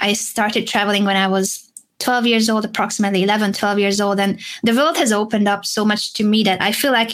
I 0.00 0.14
started 0.14 0.66
traveling 0.66 1.04
when 1.04 1.16
I 1.16 1.28
was 1.28 1.69
12 2.00 2.26
years 2.26 2.50
old, 2.50 2.64
approximately 2.64 3.22
11, 3.22 3.52
12 3.52 3.78
years 3.78 4.00
old. 4.00 4.18
And 4.18 4.40
the 4.62 4.74
world 4.74 4.96
has 4.96 5.12
opened 5.12 5.48
up 5.48 5.64
so 5.64 5.84
much 5.84 6.12
to 6.14 6.24
me 6.24 6.42
that 6.44 6.60
I 6.60 6.72
feel 6.72 6.92
like 6.92 7.12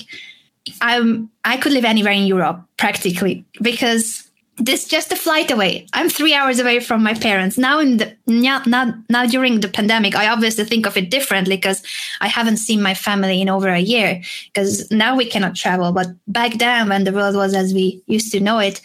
I'm, 0.81 1.31
I 1.45 1.57
could 1.57 1.73
live 1.73 1.85
anywhere 1.85 2.13
in 2.13 2.27
Europe 2.27 2.63
practically 2.77 3.45
because 3.61 4.27
this 4.59 4.87
just 4.87 5.13
a 5.13 5.17
flight 5.17 5.51
away. 5.51 5.87
I'm 5.93 6.09
three 6.09 6.33
hours 6.33 6.59
away 6.59 6.81
from 6.81 7.03
my 7.03 7.13
parents 7.13 7.59
now. 7.59 7.79
In 7.79 7.99
the 7.99 8.17
now, 8.27 8.63
now, 8.67 8.95
now 9.11 9.27
during 9.27 9.61
the 9.61 9.69
pandemic, 9.69 10.17
I 10.17 10.29
obviously 10.29 10.65
think 10.65 10.87
of 10.87 10.97
it 10.97 11.11
differently 11.11 11.57
because 11.57 11.83
I 12.21 12.29
haven't 12.29 12.57
seen 12.57 12.81
my 12.81 12.95
family 12.95 13.43
in 13.43 13.51
over 13.51 13.69
a 13.69 13.79
year. 13.79 14.23
Because 14.47 14.91
now 14.91 15.15
we 15.15 15.27
cannot 15.27 15.57
travel, 15.57 15.93
but 15.93 16.07
back 16.27 16.55
then 16.55 16.89
when 16.89 17.05
the 17.05 17.13
world 17.13 17.37
was 17.37 17.55
as 17.55 17.75
we 17.75 18.03
used 18.07 18.33
to 18.33 18.41
know 18.41 18.59
it, 18.59 18.81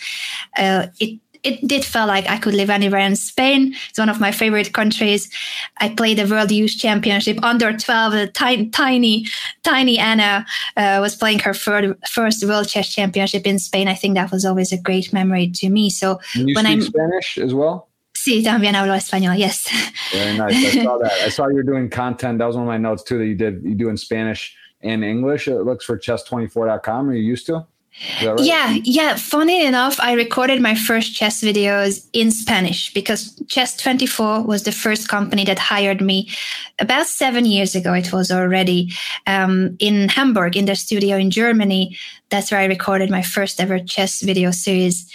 uh, 0.58 0.88
it 1.00 1.20
it 1.44 1.68
did 1.68 1.84
feel 1.84 2.06
like 2.06 2.28
I 2.30 2.38
could 2.38 2.54
live 2.54 2.70
anywhere 2.70 3.00
in 3.00 3.16
Spain. 3.16 3.76
It's 3.90 3.98
one 3.98 4.10
of 4.10 4.20
my 4.20 4.32
favorite 4.32 4.74
countries. 4.74 5.30
I 5.78 5.90
played 5.90 6.18
the 6.18 6.28
World 6.28 6.52
Youth 6.52 6.78
Championship 6.78 7.44
under 7.44 7.76
12. 7.76 8.14
The 8.14 8.28
tiny, 8.28 8.70
tiny, 8.70 9.26
tiny 9.64 9.98
Anna 9.98 10.46
uh, 10.78 11.00
was 11.02 11.16
playing 11.16 11.40
her 11.40 11.54
first, 11.54 11.94
first 12.08 12.46
World 12.46 12.68
Chess 12.68 12.94
Championship 12.94 13.48
in 13.48 13.60
Spain. 13.60 13.88
I 13.88 13.96
think 13.96 14.16
that 14.16 14.32
was 14.32 14.46
always 14.46 14.72
a 14.72 14.78
great 14.78 15.12
memory 15.12 15.50
to 15.56 15.70
me. 15.70 15.90
So 15.90 16.20
you 16.36 16.54
when 16.54 16.66
speak 16.66 16.78
I'm 16.78 16.82
Spanish 16.82 17.38
as 17.38 17.54
well. 17.54 17.88
Sí, 18.14 18.44
también 18.44 18.76
hablo 18.76 18.94
español. 18.94 19.36
Yes. 19.36 19.68
Very 20.12 20.38
nice. 20.38 20.54
I 20.54 20.84
saw 20.84 20.98
that. 21.00 21.12
I 21.12 21.30
saw 21.30 21.48
you 21.48 21.56
were 21.56 21.64
doing 21.64 21.90
content. 21.90 22.38
That 22.38 22.46
was 22.46 22.56
one 22.56 22.66
of 22.66 22.68
my 22.68 22.78
notes 22.78 23.02
too 23.02 23.18
that 23.18 23.26
you 23.26 23.34
did. 23.36 23.64
You 23.64 23.74
do 23.74 23.90
in 23.90 23.98
Spanish 23.98 24.56
and 24.82 25.04
English. 25.04 25.48
It 25.48 25.62
looks 25.62 25.86
for 25.86 25.98
chess24.com. 25.98 27.10
Are 27.10 27.14
you 27.14 27.24
used 27.24 27.48
to? 27.48 27.66
Right? 28.24 28.40
Yeah, 28.40 28.78
yeah. 28.84 29.16
Funny 29.16 29.66
enough, 29.66 30.00
I 30.00 30.14
recorded 30.14 30.62
my 30.62 30.76
first 30.76 31.14
chess 31.14 31.42
videos 31.42 32.08
in 32.14 32.32
Spanish 32.32 32.94
because 32.94 33.36
Chess24 33.46 34.46
was 34.46 34.64
the 34.64 34.72
first 34.72 35.08
company 35.08 35.44
that 35.46 35.60
hired 35.60 36.02
me 36.02 36.30
about 36.80 37.08
seven 37.08 37.46
years 37.46 37.76
ago. 37.76 37.94
It 37.94 38.12
was 38.12 38.32
already 38.32 38.92
um, 39.28 39.76
in 39.80 40.10
Hamburg 40.10 40.58
in 40.58 40.66
their 40.66 40.76
studio 40.76 41.18
in 41.18 41.30
Germany. 41.32 41.98
That's 42.30 42.52
where 42.52 42.62
I 42.62 42.66
recorded 42.66 43.10
my 43.10 43.22
first 43.22 43.60
ever 43.60 43.78
chess 43.80 44.22
video 44.22 44.52
series 44.52 45.12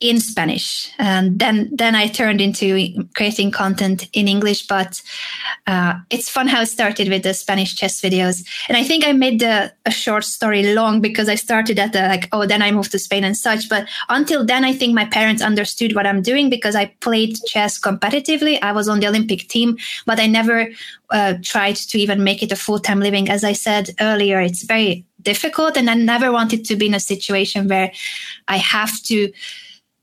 in 0.00 0.20
Spanish. 0.20 0.92
And 0.98 1.40
then 1.40 1.68
then 1.72 1.96
I 1.96 2.06
turned 2.06 2.40
into 2.40 3.04
creating 3.16 3.50
content 3.50 4.08
in 4.12 4.28
English. 4.28 4.66
But 4.66 5.02
uh, 5.66 5.94
it's 6.10 6.30
fun 6.30 6.46
how 6.46 6.62
it 6.62 6.66
started 6.66 7.08
with 7.08 7.24
the 7.24 7.34
Spanish 7.34 7.74
chess 7.74 8.00
videos. 8.00 8.46
And 8.68 8.76
I 8.76 8.84
think 8.84 9.04
I 9.04 9.12
made 9.12 9.40
the 9.40 9.72
a 9.86 9.90
short 9.90 10.24
story 10.24 10.72
long 10.72 11.00
because 11.00 11.28
I 11.28 11.34
started 11.34 11.78
at 11.80 11.92
the 11.92 12.02
like, 12.02 12.28
oh, 12.30 12.46
then 12.46 12.62
I 12.62 12.70
moved 12.70 12.92
to 12.92 12.98
Spain 12.98 13.24
and 13.24 13.36
such. 13.36 13.68
But 13.68 13.88
until 14.08 14.44
then, 14.44 14.64
I 14.64 14.72
think 14.72 14.94
my 14.94 15.04
parents 15.04 15.42
understood 15.42 15.96
what 15.96 16.06
I'm 16.06 16.22
doing 16.22 16.48
because 16.48 16.76
I 16.76 16.86
played 17.00 17.36
chess 17.46 17.80
competitively. 17.80 18.58
I 18.62 18.72
was 18.72 18.88
on 18.88 19.00
the 19.00 19.08
Olympic 19.08 19.48
team, 19.48 19.78
but 20.06 20.20
I 20.20 20.28
never 20.28 20.68
uh, 21.10 21.34
tried 21.42 21.76
to 21.76 21.98
even 21.98 22.22
make 22.22 22.42
it 22.42 22.52
a 22.52 22.56
full 22.56 22.78
time 22.78 23.00
living. 23.00 23.28
As 23.28 23.42
I 23.42 23.52
said 23.52 23.90
earlier, 24.00 24.40
it's 24.40 24.62
very 24.62 25.04
difficult, 25.22 25.76
and 25.76 25.90
I 25.90 25.94
never 25.94 26.30
wanted 26.30 26.64
to 26.66 26.76
be 26.76 26.86
in 26.86 26.94
a 26.94 27.00
situation 27.00 27.66
where 27.66 27.90
I 28.46 28.58
have 28.58 29.02
to 29.04 29.32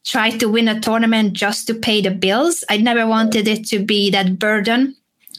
try 0.05 0.29
to 0.29 0.47
win 0.47 0.67
a 0.67 0.79
tournament 0.79 1.33
just 1.33 1.67
to 1.67 1.73
pay 1.73 2.01
the 2.01 2.11
bills. 2.11 2.63
I 2.69 2.77
never 2.77 3.07
wanted 3.07 3.47
it 3.47 3.65
to 3.67 3.79
be 3.79 4.09
that 4.11 4.39
burden 4.39 4.95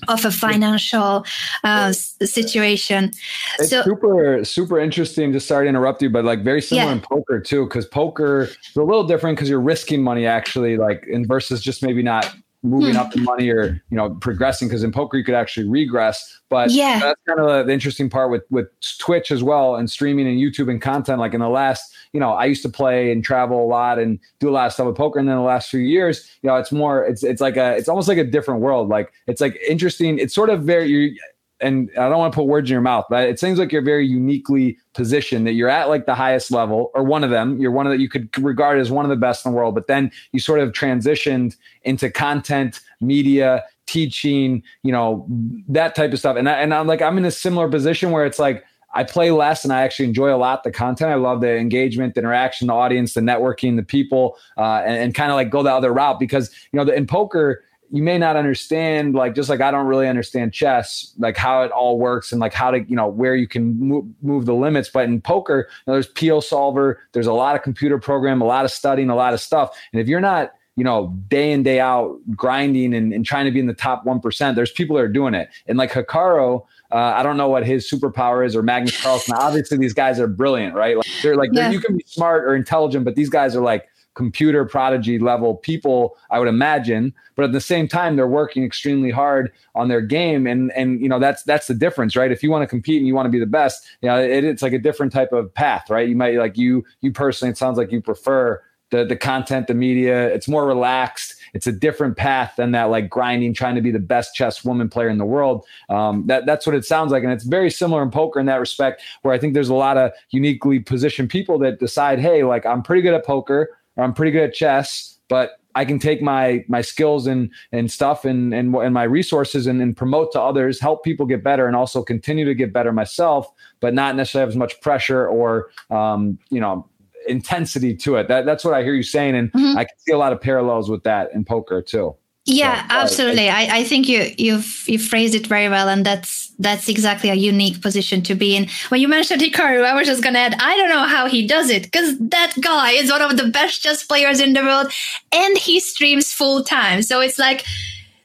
of 0.08 0.24
a 0.24 0.30
financial 0.30 1.24
uh, 1.64 1.92
situation. 1.92 3.12
It's 3.58 3.70
so, 3.70 3.82
super, 3.82 4.44
super 4.44 4.78
interesting. 4.78 5.32
Just 5.32 5.48
sorry 5.48 5.64
to 5.64 5.68
interrupt 5.68 6.02
you, 6.02 6.10
but 6.10 6.24
like 6.24 6.44
very 6.44 6.60
similar 6.60 6.88
yeah. 6.88 6.92
in 6.92 7.00
poker 7.00 7.40
too, 7.40 7.64
because 7.64 7.86
poker 7.86 8.42
is 8.42 8.76
a 8.76 8.82
little 8.82 9.04
different 9.04 9.36
because 9.36 9.48
you're 9.48 9.60
risking 9.60 10.02
money 10.02 10.26
actually, 10.26 10.76
like 10.76 11.06
in 11.06 11.26
versus 11.26 11.62
just 11.62 11.82
maybe 11.82 12.02
not 12.02 12.34
moving 12.68 12.94
mm. 12.94 12.98
up 12.98 13.12
the 13.12 13.20
money 13.20 13.48
or 13.48 13.82
you 13.90 13.96
know 13.96 14.10
progressing 14.20 14.68
because 14.68 14.82
in 14.82 14.92
poker 14.92 15.16
you 15.16 15.24
could 15.24 15.34
actually 15.34 15.68
regress 15.68 16.40
but 16.48 16.70
yeah. 16.70 17.00
that's 17.00 17.20
kind 17.26 17.40
of 17.40 17.66
the 17.66 17.72
interesting 17.72 18.08
part 18.08 18.30
with 18.30 18.42
with 18.50 18.68
twitch 18.98 19.30
as 19.30 19.42
well 19.42 19.76
and 19.76 19.90
streaming 19.90 20.26
and 20.26 20.38
youtube 20.38 20.70
and 20.70 20.80
content. 20.80 21.18
Like 21.18 21.34
in 21.34 21.40
the 21.40 21.48
last 21.48 21.94
you 22.12 22.20
know 22.20 22.32
i 22.32 22.44
used 22.44 22.62
to 22.62 22.68
play 22.68 23.10
and 23.10 23.24
travel 23.24 23.64
a 23.64 23.66
lot 23.66 23.98
and 23.98 24.18
do 24.40 24.48
a 24.48 24.52
lot 24.52 24.66
of 24.66 24.72
stuff 24.72 24.86
with 24.86 24.96
poker 24.96 25.18
and 25.18 25.28
then 25.28 25.36
the 25.36 25.42
last 25.42 25.70
few 25.70 25.80
years 25.80 26.28
you 26.42 26.48
know 26.48 26.56
it's 26.56 26.72
more 26.72 27.04
it's 27.04 27.22
it's 27.22 27.40
like 27.40 27.56
a 27.56 27.76
it's 27.76 27.88
almost 27.88 28.08
like 28.08 28.18
a 28.18 28.24
different 28.24 28.60
world. 28.60 28.88
Like 28.88 29.12
it's 29.26 29.40
like 29.40 29.58
interesting 29.68 30.18
it's 30.18 30.34
sort 30.34 30.50
of 30.50 30.62
very 30.62 30.88
you 30.88 31.16
and 31.60 31.90
I 31.92 32.08
don't 32.08 32.18
want 32.18 32.32
to 32.32 32.36
put 32.36 32.46
words 32.46 32.70
in 32.70 32.74
your 32.74 32.82
mouth, 32.82 33.06
but 33.08 33.28
it 33.28 33.40
seems 33.40 33.58
like 33.58 33.72
you're 33.72 33.82
very 33.82 34.06
uniquely 34.06 34.78
positioned 34.92 35.46
that 35.46 35.52
you're 35.52 35.68
at 35.68 35.88
like 35.88 36.06
the 36.06 36.14
highest 36.14 36.50
level 36.50 36.90
or 36.94 37.02
one 37.02 37.24
of 37.24 37.30
them. 37.30 37.58
You're 37.58 37.70
one 37.70 37.86
of 37.86 37.92
that 37.92 38.00
you 38.00 38.08
could 38.08 38.36
regard 38.38 38.78
as 38.78 38.90
one 38.90 39.04
of 39.04 39.08
the 39.08 39.16
best 39.16 39.44
in 39.44 39.52
the 39.52 39.56
world, 39.56 39.74
but 39.74 39.86
then 39.86 40.10
you 40.32 40.40
sort 40.40 40.60
of 40.60 40.72
transitioned 40.72 41.56
into 41.82 42.10
content, 42.10 42.80
media, 43.00 43.64
teaching, 43.86 44.62
you 44.82 44.92
know, 44.92 45.26
that 45.68 45.94
type 45.94 46.12
of 46.12 46.18
stuff. 46.18 46.36
And 46.36 46.48
I, 46.48 46.54
and 46.54 46.74
I'm 46.74 46.86
like, 46.86 47.00
I'm 47.00 47.16
in 47.18 47.24
a 47.24 47.30
similar 47.30 47.68
position 47.68 48.10
where 48.10 48.26
it's 48.26 48.38
like, 48.38 48.64
I 48.94 49.04
play 49.04 49.30
less 49.30 49.62
and 49.62 49.72
I 49.72 49.82
actually 49.82 50.06
enjoy 50.06 50.34
a 50.34 50.38
lot 50.38 50.64
the 50.64 50.70
content. 50.70 51.10
I 51.10 51.16
love 51.16 51.42
the 51.42 51.54
engagement, 51.56 52.14
the 52.14 52.20
interaction, 52.20 52.68
the 52.68 52.72
audience, 52.72 53.12
the 53.12 53.20
networking, 53.20 53.76
the 53.76 53.82
people, 53.82 54.38
uh, 54.56 54.82
and, 54.86 54.96
and 54.96 55.14
kind 55.14 55.30
of 55.30 55.36
like 55.36 55.50
go 55.50 55.62
the 55.62 55.72
other 55.72 55.92
route 55.92 56.18
because, 56.18 56.50
you 56.72 56.78
know, 56.78 56.84
the, 56.84 56.94
in 56.94 57.06
poker, 57.06 57.62
you 57.90 58.02
may 58.02 58.18
not 58.18 58.36
understand 58.36 59.14
like 59.14 59.34
just 59.34 59.48
like 59.48 59.60
i 59.60 59.70
don't 59.70 59.86
really 59.86 60.08
understand 60.08 60.52
chess 60.52 61.14
like 61.18 61.36
how 61.36 61.62
it 61.62 61.70
all 61.70 61.98
works 61.98 62.32
and 62.32 62.40
like 62.40 62.52
how 62.52 62.70
to 62.70 62.80
you 62.88 62.96
know 62.96 63.06
where 63.06 63.34
you 63.34 63.46
can 63.46 63.78
move, 63.78 64.04
move 64.22 64.46
the 64.46 64.54
limits 64.54 64.88
but 64.88 65.04
in 65.04 65.20
poker 65.20 65.68
you 65.68 65.82
know, 65.86 65.92
there's 65.94 66.12
PioSolver 66.12 66.96
there's 67.12 67.26
a 67.26 67.32
lot 67.32 67.56
of 67.56 67.62
computer 67.62 67.98
program 67.98 68.40
a 68.40 68.44
lot 68.44 68.64
of 68.64 68.70
studying 68.70 69.10
a 69.10 69.16
lot 69.16 69.34
of 69.34 69.40
stuff 69.40 69.76
and 69.92 70.00
if 70.00 70.08
you're 70.08 70.20
not 70.20 70.52
you 70.76 70.84
know 70.84 71.08
day 71.28 71.52
in 71.52 71.62
day 71.62 71.80
out 71.80 72.18
grinding 72.34 72.94
and, 72.94 73.12
and 73.12 73.24
trying 73.24 73.44
to 73.44 73.50
be 73.50 73.60
in 73.60 73.66
the 73.66 73.74
top 73.74 74.04
1% 74.04 74.54
there's 74.54 74.70
people 74.70 74.96
that 74.96 75.02
are 75.02 75.08
doing 75.08 75.34
it 75.34 75.48
and 75.66 75.78
like 75.78 75.92
hikaru 75.92 76.62
uh, 76.92 77.14
I 77.16 77.24
don't 77.24 77.36
know 77.36 77.48
what 77.48 77.66
his 77.66 77.90
superpower 77.90 78.46
is 78.46 78.54
or 78.54 78.62
Magnus 78.62 79.02
Carlsen. 79.02 79.34
Obviously, 79.36 79.76
these 79.76 79.92
guys 79.92 80.20
are 80.20 80.28
brilliant, 80.28 80.76
right? 80.76 80.96
Like 80.96 81.06
they're 81.20 81.36
like 81.36 81.50
yeah. 81.52 81.62
they're, 81.62 81.72
you 81.72 81.80
can 81.80 81.96
be 81.96 82.04
smart 82.06 82.44
or 82.44 82.54
intelligent, 82.54 83.04
but 83.04 83.16
these 83.16 83.28
guys 83.28 83.56
are 83.56 83.60
like 83.60 83.88
computer 84.16 84.64
prodigy 84.64 85.18
level 85.18 85.54
people, 85.54 86.16
I 86.30 86.40
would 86.40 86.48
imagine. 86.48 87.14
But 87.36 87.44
at 87.44 87.52
the 87.52 87.60
same 87.60 87.86
time, 87.86 88.16
they're 88.16 88.26
working 88.26 88.64
extremely 88.64 89.10
hard 89.10 89.52
on 89.74 89.88
their 89.88 90.00
game, 90.00 90.46
and 90.46 90.72
and 90.72 91.00
you 91.00 91.08
know 91.08 91.20
that's 91.20 91.44
that's 91.44 91.68
the 91.68 91.74
difference, 91.74 92.16
right? 92.16 92.32
If 92.32 92.42
you 92.42 92.50
want 92.50 92.62
to 92.62 92.66
compete 92.66 92.98
and 92.98 93.06
you 93.06 93.14
want 93.14 93.26
to 93.26 93.30
be 93.30 93.38
the 93.38 93.46
best, 93.46 93.86
you 94.00 94.08
know, 94.08 94.18
it, 94.20 94.42
it's 94.42 94.62
like 94.62 94.72
a 94.72 94.78
different 94.78 95.12
type 95.12 95.32
of 95.32 95.52
path, 95.54 95.88
right? 95.90 96.08
You 96.08 96.16
might 96.16 96.34
like 96.36 96.56
you 96.56 96.84
you 97.02 97.12
personally, 97.12 97.50
it 97.52 97.58
sounds 97.58 97.78
like 97.78 97.92
you 97.92 98.00
prefer 98.00 98.60
the 98.90 99.04
the 99.04 99.16
content, 99.16 99.66
the 99.66 99.74
media. 99.74 100.28
It's 100.28 100.48
more 100.48 100.66
relaxed. 100.66 101.34
It's 101.54 101.66
a 101.66 101.72
different 101.72 102.16
path 102.16 102.54
than 102.56 102.72
that 102.72 102.84
like 102.84 103.10
grinding, 103.10 103.54
trying 103.54 103.74
to 103.74 103.80
be 103.80 103.90
the 103.90 103.98
best 103.98 104.34
chess 104.34 104.64
woman 104.64 104.88
player 104.88 105.08
in 105.08 105.18
the 105.18 105.24
world. 105.24 105.64
Um, 105.88 106.26
that 106.26 106.46
that's 106.46 106.66
what 106.66 106.74
it 106.74 106.84
sounds 106.84 107.12
like, 107.12 107.22
and 107.22 107.32
it's 107.32 107.44
very 107.44 107.70
similar 107.70 108.02
in 108.02 108.10
poker 108.10 108.40
in 108.40 108.46
that 108.46 108.60
respect, 108.60 109.02
where 109.22 109.34
I 109.34 109.38
think 109.38 109.54
there's 109.54 109.68
a 109.68 109.74
lot 109.74 109.98
of 109.98 110.12
uniquely 110.30 110.78
positioned 110.78 111.28
people 111.28 111.58
that 111.58 111.80
decide, 111.80 112.18
hey, 112.18 112.44
like 112.44 112.64
I'm 112.64 112.82
pretty 112.82 113.02
good 113.02 113.14
at 113.14 113.26
poker 113.26 113.76
I'm 113.96 114.14
pretty 114.14 114.32
good 114.32 114.44
at 114.44 114.54
chess, 114.54 115.18
but 115.28 115.58
I 115.74 115.84
can 115.84 115.98
take 115.98 116.22
my 116.22 116.64
my 116.68 116.80
skills 116.80 117.26
and 117.26 117.50
and 117.70 117.90
stuff 117.90 118.24
and 118.24 118.54
and, 118.54 118.74
and 118.74 118.94
my 118.94 119.04
resources 119.04 119.66
and, 119.66 119.82
and 119.82 119.96
promote 119.96 120.32
to 120.32 120.40
others, 120.40 120.80
help 120.80 121.04
people 121.04 121.26
get 121.26 121.44
better, 121.44 121.66
and 121.66 121.76
also 121.76 122.02
continue 122.02 122.46
to 122.46 122.54
get 122.54 122.72
better 122.72 122.92
myself, 122.92 123.52
but 123.80 123.92
not 123.92 124.16
necessarily 124.16 124.46
have 124.46 124.54
as 124.54 124.56
much 124.56 124.80
pressure 124.80 125.26
or 125.28 125.70
um, 125.90 126.38
you 126.50 126.60
know 126.60 126.88
intensity 127.28 127.94
to 127.96 128.16
it. 128.16 128.28
That 128.28 128.46
that's 128.46 128.64
what 128.64 128.72
I 128.72 128.82
hear 128.82 128.94
you 128.94 129.02
saying, 129.02 129.36
and 129.36 129.52
mm-hmm. 129.52 129.76
I 129.76 129.84
can 129.84 129.98
see 129.98 130.12
a 130.12 130.18
lot 130.18 130.32
of 130.32 130.40
parallels 130.40 130.88
with 130.88 131.02
that 131.02 131.32
in 131.34 131.44
poker 131.44 131.82
too. 131.82 132.16
Yeah, 132.48 132.82
so, 132.82 132.94
absolutely. 132.94 133.48
I, 133.48 133.78
I, 133.78 133.84
think 133.84 134.08
you 134.08 134.32
you've 134.38 134.84
you 134.86 135.00
phrased 135.00 135.34
it 135.34 135.48
very 135.48 135.68
well, 135.68 135.88
and 135.88 136.06
that's 136.06 136.52
that's 136.60 136.88
exactly 136.88 137.28
a 137.28 137.34
unique 137.34 137.82
position 137.82 138.22
to 138.22 138.36
be 138.36 138.54
in. 138.54 138.68
When 138.88 139.00
you 139.00 139.08
mentioned 139.08 139.42
Hikaru, 139.42 139.84
I 139.84 139.94
was 139.94 140.06
just 140.06 140.22
gonna 140.22 140.38
add, 140.38 140.54
I 140.60 140.76
don't 140.76 140.88
know 140.88 141.08
how 141.08 141.26
he 141.26 141.44
does 141.44 141.70
it 141.70 141.82
because 141.82 142.16
that 142.20 142.54
guy 142.60 142.92
is 142.92 143.10
one 143.10 143.20
of 143.20 143.36
the 143.36 143.48
best 143.48 143.82
chess 143.82 144.04
players 144.04 144.40
in 144.40 144.52
the 144.52 144.62
world, 144.62 144.92
and 145.32 145.58
he 145.58 145.80
streams 145.80 146.32
full 146.32 146.62
time. 146.62 147.02
So 147.02 147.20
it's 147.20 147.36
like 147.36 147.64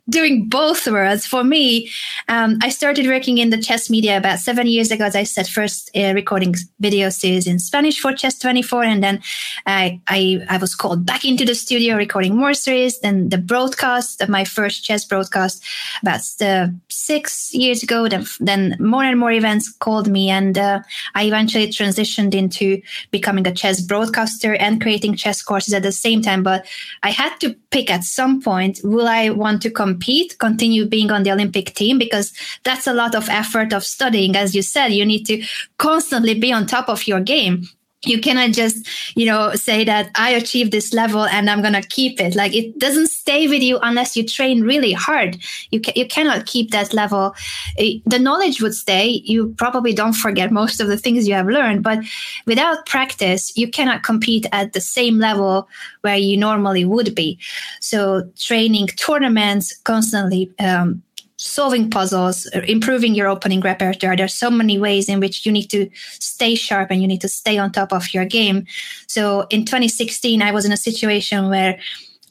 doing 0.10 0.48
both 0.48 0.88
worlds. 0.88 1.26
For 1.26 1.44
me, 1.44 1.90
um, 2.28 2.58
I 2.62 2.70
started 2.70 3.06
working 3.08 3.38
in 3.38 3.50
the 3.50 3.62
chess 3.62 3.90
media 3.90 4.18
about 4.18 4.40
seven 4.40 4.68
years 4.68 4.92
ago. 4.92 5.06
As 5.06 5.16
I 5.16 5.24
said, 5.24 5.48
first 5.48 5.90
uh, 5.96 6.14
recording 6.14 6.56
video 6.80 7.10
series 7.10 7.48
in 7.48 7.60
Spanish 7.60 8.00
for 8.00 8.14
Chess 8.14 8.38
24, 8.40 8.84
and 8.84 9.04
then 9.04 9.22
I, 9.66 10.02
I, 10.08 10.42
I 10.50 10.58
was 10.58 10.76
called 10.76 11.06
back 11.06 11.24
into 11.24 11.46
the 11.46 11.56
studio 11.56 11.96
recording 11.96 12.36
more 12.36 12.54
series. 12.54 13.00
Then 13.00 13.30
the 13.30 13.38
broadcast 13.38 14.22
of 14.22 14.30
my 14.30 14.44
first 14.44 14.84
chess 14.84 15.06
broadcast 15.06 15.64
about 16.02 16.22
uh, 16.42 16.68
six 16.90 17.54
years 17.54 17.84
ago. 17.84 18.08
Then, 18.08 18.26
then 18.40 18.76
more 18.80 19.04
and 19.04 19.20
more 19.20 19.32
events 19.32 19.72
called 19.72 20.08
me, 20.08 20.30
and 20.30 20.58
uh, 20.58 20.82
I 21.16 21.26
eventually 21.26 21.68
transitioned 21.68 22.34
into 22.34 22.82
becoming 23.12 23.46
a 23.46 23.54
chess 23.54 23.82
broadcaster 23.82 24.56
and 24.56 24.82
creating 24.82 25.16
chess 25.16 25.44
courses 25.44 25.74
at 25.74 25.84
the 25.84 25.92
same 25.92 26.22
time. 26.22 26.44
But 26.44 26.66
I 27.04 27.12
had 27.12 27.38
to 27.42 27.54
pick 27.70 27.92
at 27.92 28.04
some 28.04 28.42
point: 28.42 28.80
will 28.84 29.08
I 29.08 29.30
want 29.30 29.62
to 29.62 29.70
come 29.70 29.91
compete, 29.92 30.38
continue 30.40 30.86
being 30.86 31.12
on 31.12 31.24
the 31.24 31.32
Olympic 31.32 31.74
team, 31.74 31.98
because 31.98 32.34
that's 32.64 32.88
a 32.88 32.94
lot 32.94 33.14
of 33.16 33.30
effort 33.30 33.74
of 33.74 33.84
studying. 33.84 34.36
As 34.36 34.56
you 34.56 34.62
said, 34.62 34.90
you 34.90 35.06
need 35.06 35.26
to 35.26 35.36
constantly 35.78 36.36
be 36.40 36.54
on 36.54 36.66
top 36.66 36.88
of 36.90 37.08
your 37.08 37.22
game 37.22 37.68
you 38.06 38.20
cannot 38.20 38.52
just 38.52 38.88
you 39.16 39.26
know 39.26 39.54
say 39.54 39.84
that 39.84 40.10
i 40.16 40.32
achieved 40.32 40.72
this 40.72 40.92
level 40.94 41.26
and 41.26 41.50
i'm 41.50 41.62
going 41.62 41.74
to 41.74 41.82
keep 41.92 42.20
it. 42.20 42.36
Like 42.36 42.56
it 42.56 42.78
doesn't 42.80 43.08
stay 43.08 43.48
with 43.48 43.62
you 43.62 43.78
unless 43.82 44.16
you 44.16 44.26
train 44.26 44.62
really 44.62 44.94
hard. 44.94 45.38
You 45.72 45.82
ca- 45.82 45.94
you 45.96 46.08
cannot 46.08 46.46
keep 46.46 46.72
that 46.72 46.94
level. 46.94 47.36
The 47.78 48.20
knowledge 48.20 48.62
would 48.62 48.74
stay. 48.74 49.22
You 49.26 49.54
probably 49.58 49.94
don't 49.94 50.14
forget 50.14 50.52
most 50.52 50.80
of 50.80 50.88
the 50.88 50.98
things 50.98 51.28
you 51.28 51.34
have 51.34 51.48
learned 51.48 51.84
but 51.84 52.00
without 52.46 52.86
practice 52.86 53.56
you 53.58 53.70
cannot 53.70 54.04
compete 54.04 54.46
at 54.52 54.74
the 54.74 54.82
same 54.82 55.20
level 55.20 55.68
where 56.02 56.18
you 56.18 56.38
normally 56.38 56.86
would 56.86 57.14
be. 57.14 57.38
So 57.80 58.30
training 58.38 58.88
tournaments 58.88 59.78
constantly 59.84 60.52
um, 60.60 61.02
solving 61.42 61.90
puzzles, 61.90 62.46
improving 62.68 63.16
your 63.16 63.28
opening 63.28 63.62
repertoire. 63.62 64.16
There's 64.16 64.34
so 64.34 64.52
many 64.52 64.78
ways 64.78 65.10
in 65.10 65.20
which 65.20 65.46
you 65.46 65.52
need 65.52 65.70
to 65.72 65.90
stay 66.20 66.54
sharp 66.56 66.92
and 66.92 67.02
you 67.02 67.08
need 67.08 67.22
to 67.22 67.28
stay 67.28 67.58
on 67.58 67.72
top 67.72 67.92
of 67.92 68.14
your 68.14 68.26
game. 68.26 68.66
So 69.08 69.48
in 69.50 69.66
2016, 69.66 70.42
I 70.42 70.52
was 70.52 70.66
in 70.66 70.72
a 70.72 70.78
situation 70.78 71.50
where 71.50 71.80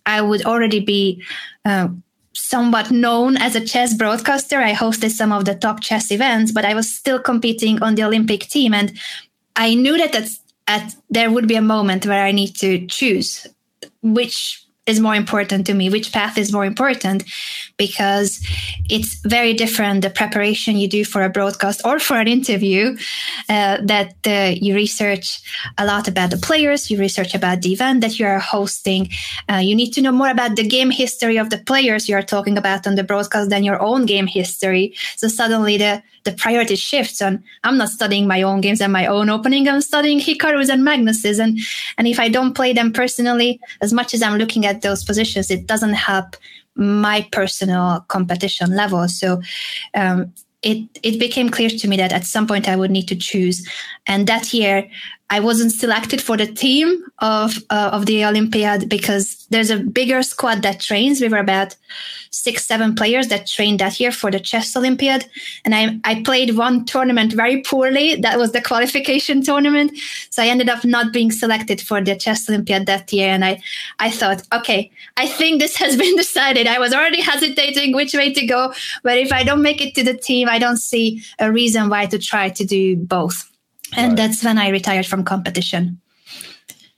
I 0.06 0.20
would 0.22 0.44
already 0.46 0.80
be 0.80 1.22
uh, 1.64 1.88
somewhat 2.34 2.90
known 2.90 3.36
as 3.36 3.56
a 3.56 3.64
chess 3.64 3.94
broadcaster. 3.94 4.58
I 4.58 4.74
hosted 4.74 5.11
some 5.11 5.32
of 5.32 5.44
the 5.44 5.56
top 5.56 5.80
chess 5.80 6.12
events, 6.12 6.52
but 6.52 6.64
I 6.64 6.74
was 6.74 6.92
still 6.92 7.18
competing 7.18 7.82
on 7.82 7.96
the 7.96 8.04
Olympic 8.04 8.42
team. 8.42 8.72
And 8.72 8.96
I 9.56 9.74
knew 9.74 9.98
that 9.98 10.30
at, 10.68 10.94
there 11.11 11.32
would 11.32 11.48
be 11.48 11.56
a 11.56 11.62
moment 11.62 12.06
where 12.06 12.24
I 12.24 12.30
need 12.30 12.54
to 12.56 12.86
choose 12.86 13.46
which 14.02 14.64
is 14.86 14.98
more 14.98 15.14
important 15.14 15.66
to 15.66 15.74
me, 15.74 15.90
which 15.90 16.12
path 16.12 16.38
is 16.38 16.52
more 16.52 16.64
important, 16.64 17.22
because 17.76 18.40
it's 18.88 19.20
very 19.26 19.52
different 19.52 20.02
the 20.02 20.10
preparation 20.10 20.76
you 20.76 20.88
do 20.88 21.04
for 21.04 21.22
a 21.22 21.28
broadcast 21.28 21.80
or 21.84 21.98
for 21.98 22.16
an 22.16 22.26
interview. 22.26 22.96
Uh, 23.48 23.78
that 23.82 24.14
uh, 24.26 24.54
you 24.54 24.74
research 24.74 25.40
a 25.78 25.84
lot 25.84 26.08
about 26.08 26.30
the 26.30 26.36
players, 26.36 26.90
you 26.90 26.98
research 26.98 27.34
about 27.34 27.62
the 27.62 27.72
event 27.72 28.00
that 28.00 28.18
you 28.18 28.26
are 28.26 28.38
hosting. 28.38 29.08
Uh, 29.50 29.56
you 29.56 29.74
need 29.74 29.92
to 29.92 30.00
know 30.00 30.12
more 30.12 30.30
about 30.30 30.56
the 30.56 30.66
game 30.66 30.90
history 30.90 31.36
of 31.36 31.50
the 31.50 31.58
players 31.58 32.08
you 32.08 32.14
are 32.14 32.22
talking 32.22 32.56
about 32.56 32.86
on 32.86 32.94
the 32.94 33.04
broadcast 33.04 33.50
than 33.50 33.64
your 33.64 33.80
own 33.80 34.06
game 34.06 34.26
history. 34.26 34.94
So 35.16 35.28
suddenly 35.28 35.76
the 35.76 36.02
the 36.24 36.32
priority 36.32 36.76
shifts 36.76 37.20
and 37.20 37.42
I'm 37.64 37.76
not 37.76 37.88
studying 37.88 38.26
my 38.26 38.42
own 38.42 38.60
games 38.60 38.80
and 38.80 38.92
my 38.92 39.06
own 39.06 39.30
opening. 39.30 39.68
I'm 39.68 39.80
studying 39.80 40.20
Hikaru's 40.20 40.68
and 40.68 40.84
Magnus's. 40.84 41.38
And, 41.38 41.58
and 41.98 42.06
if 42.06 42.20
I 42.20 42.28
don't 42.28 42.54
play 42.54 42.72
them 42.72 42.92
personally, 42.92 43.60
as 43.80 43.92
much 43.92 44.14
as 44.14 44.22
I'm 44.22 44.38
looking 44.38 44.66
at 44.66 44.82
those 44.82 45.04
positions, 45.04 45.50
it 45.50 45.66
doesn't 45.66 45.94
help 45.94 46.36
my 46.74 47.26
personal 47.32 48.04
competition 48.08 48.76
level. 48.76 49.08
So, 49.08 49.40
um, 49.94 50.32
it, 50.62 50.90
it 51.02 51.18
became 51.18 51.48
clear 51.48 51.70
to 51.70 51.88
me 51.88 51.96
that 51.96 52.12
at 52.12 52.26
some 52.26 52.46
point 52.46 52.68
I 52.68 52.76
would 52.76 52.90
need 52.90 53.08
to 53.08 53.16
choose. 53.16 53.66
And 54.06 54.26
that 54.26 54.52
year, 54.52 54.88
I 55.32 55.38
wasn't 55.38 55.70
selected 55.70 56.20
for 56.20 56.36
the 56.36 56.46
team 56.46 57.04
of 57.20 57.56
uh, 57.70 57.90
of 57.92 58.06
the 58.06 58.24
Olympiad 58.24 58.88
because 58.88 59.46
there's 59.50 59.70
a 59.70 59.78
bigger 59.78 60.24
squad 60.24 60.62
that 60.62 60.80
trains. 60.80 61.20
We 61.20 61.28
were 61.28 61.38
about 61.38 61.76
six, 62.30 62.66
seven 62.66 62.96
players 62.96 63.28
that 63.28 63.46
trained 63.46 63.78
that 63.78 64.00
year 64.00 64.10
for 64.10 64.32
the 64.32 64.40
chess 64.40 64.76
Olympiad, 64.76 65.26
and 65.64 65.72
I 65.72 66.00
I 66.02 66.22
played 66.22 66.56
one 66.56 66.84
tournament 66.84 67.32
very 67.32 67.62
poorly. 67.62 68.16
That 68.16 68.38
was 68.38 68.50
the 68.50 68.60
qualification 68.70 69.40
tournament, 69.40 69.92
so 70.30 70.42
I 70.42 70.46
ended 70.48 70.68
up 70.68 70.84
not 70.84 71.12
being 71.12 71.30
selected 71.30 71.80
for 71.80 72.00
the 72.02 72.16
chess 72.16 72.48
Olympiad 72.48 72.86
that 72.86 73.12
year. 73.12 73.30
And 73.30 73.44
I 73.44 73.62
I 74.00 74.10
thought, 74.10 74.42
okay, 74.52 74.90
I 75.16 75.28
think 75.28 75.60
this 75.60 75.76
has 75.76 75.96
been 76.04 76.16
decided. 76.16 76.66
I 76.66 76.80
was 76.80 76.92
already 76.92 77.20
hesitating 77.20 77.94
which 77.94 78.14
way 78.14 78.32
to 78.32 78.46
go, 78.46 78.74
but 79.04 79.16
if 79.16 79.32
I 79.32 79.44
don't 79.44 79.62
make 79.62 79.80
it 79.80 79.94
to 79.94 80.02
the 80.02 80.14
team, 80.14 80.48
I 80.48 80.58
don't 80.58 80.78
see 80.78 81.22
a 81.38 81.52
reason 81.52 81.88
why 81.88 82.06
to 82.06 82.18
try 82.18 82.48
to 82.48 82.64
do 82.64 82.96
both 82.96 83.49
and 83.97 84.11
right. 84.11 84.16
that's 84.16 84.45
when 84.45 84.59
I 84.59 84.68
retired 84.68 85.07
from 85.07 85.24
competition. 85.24 85.99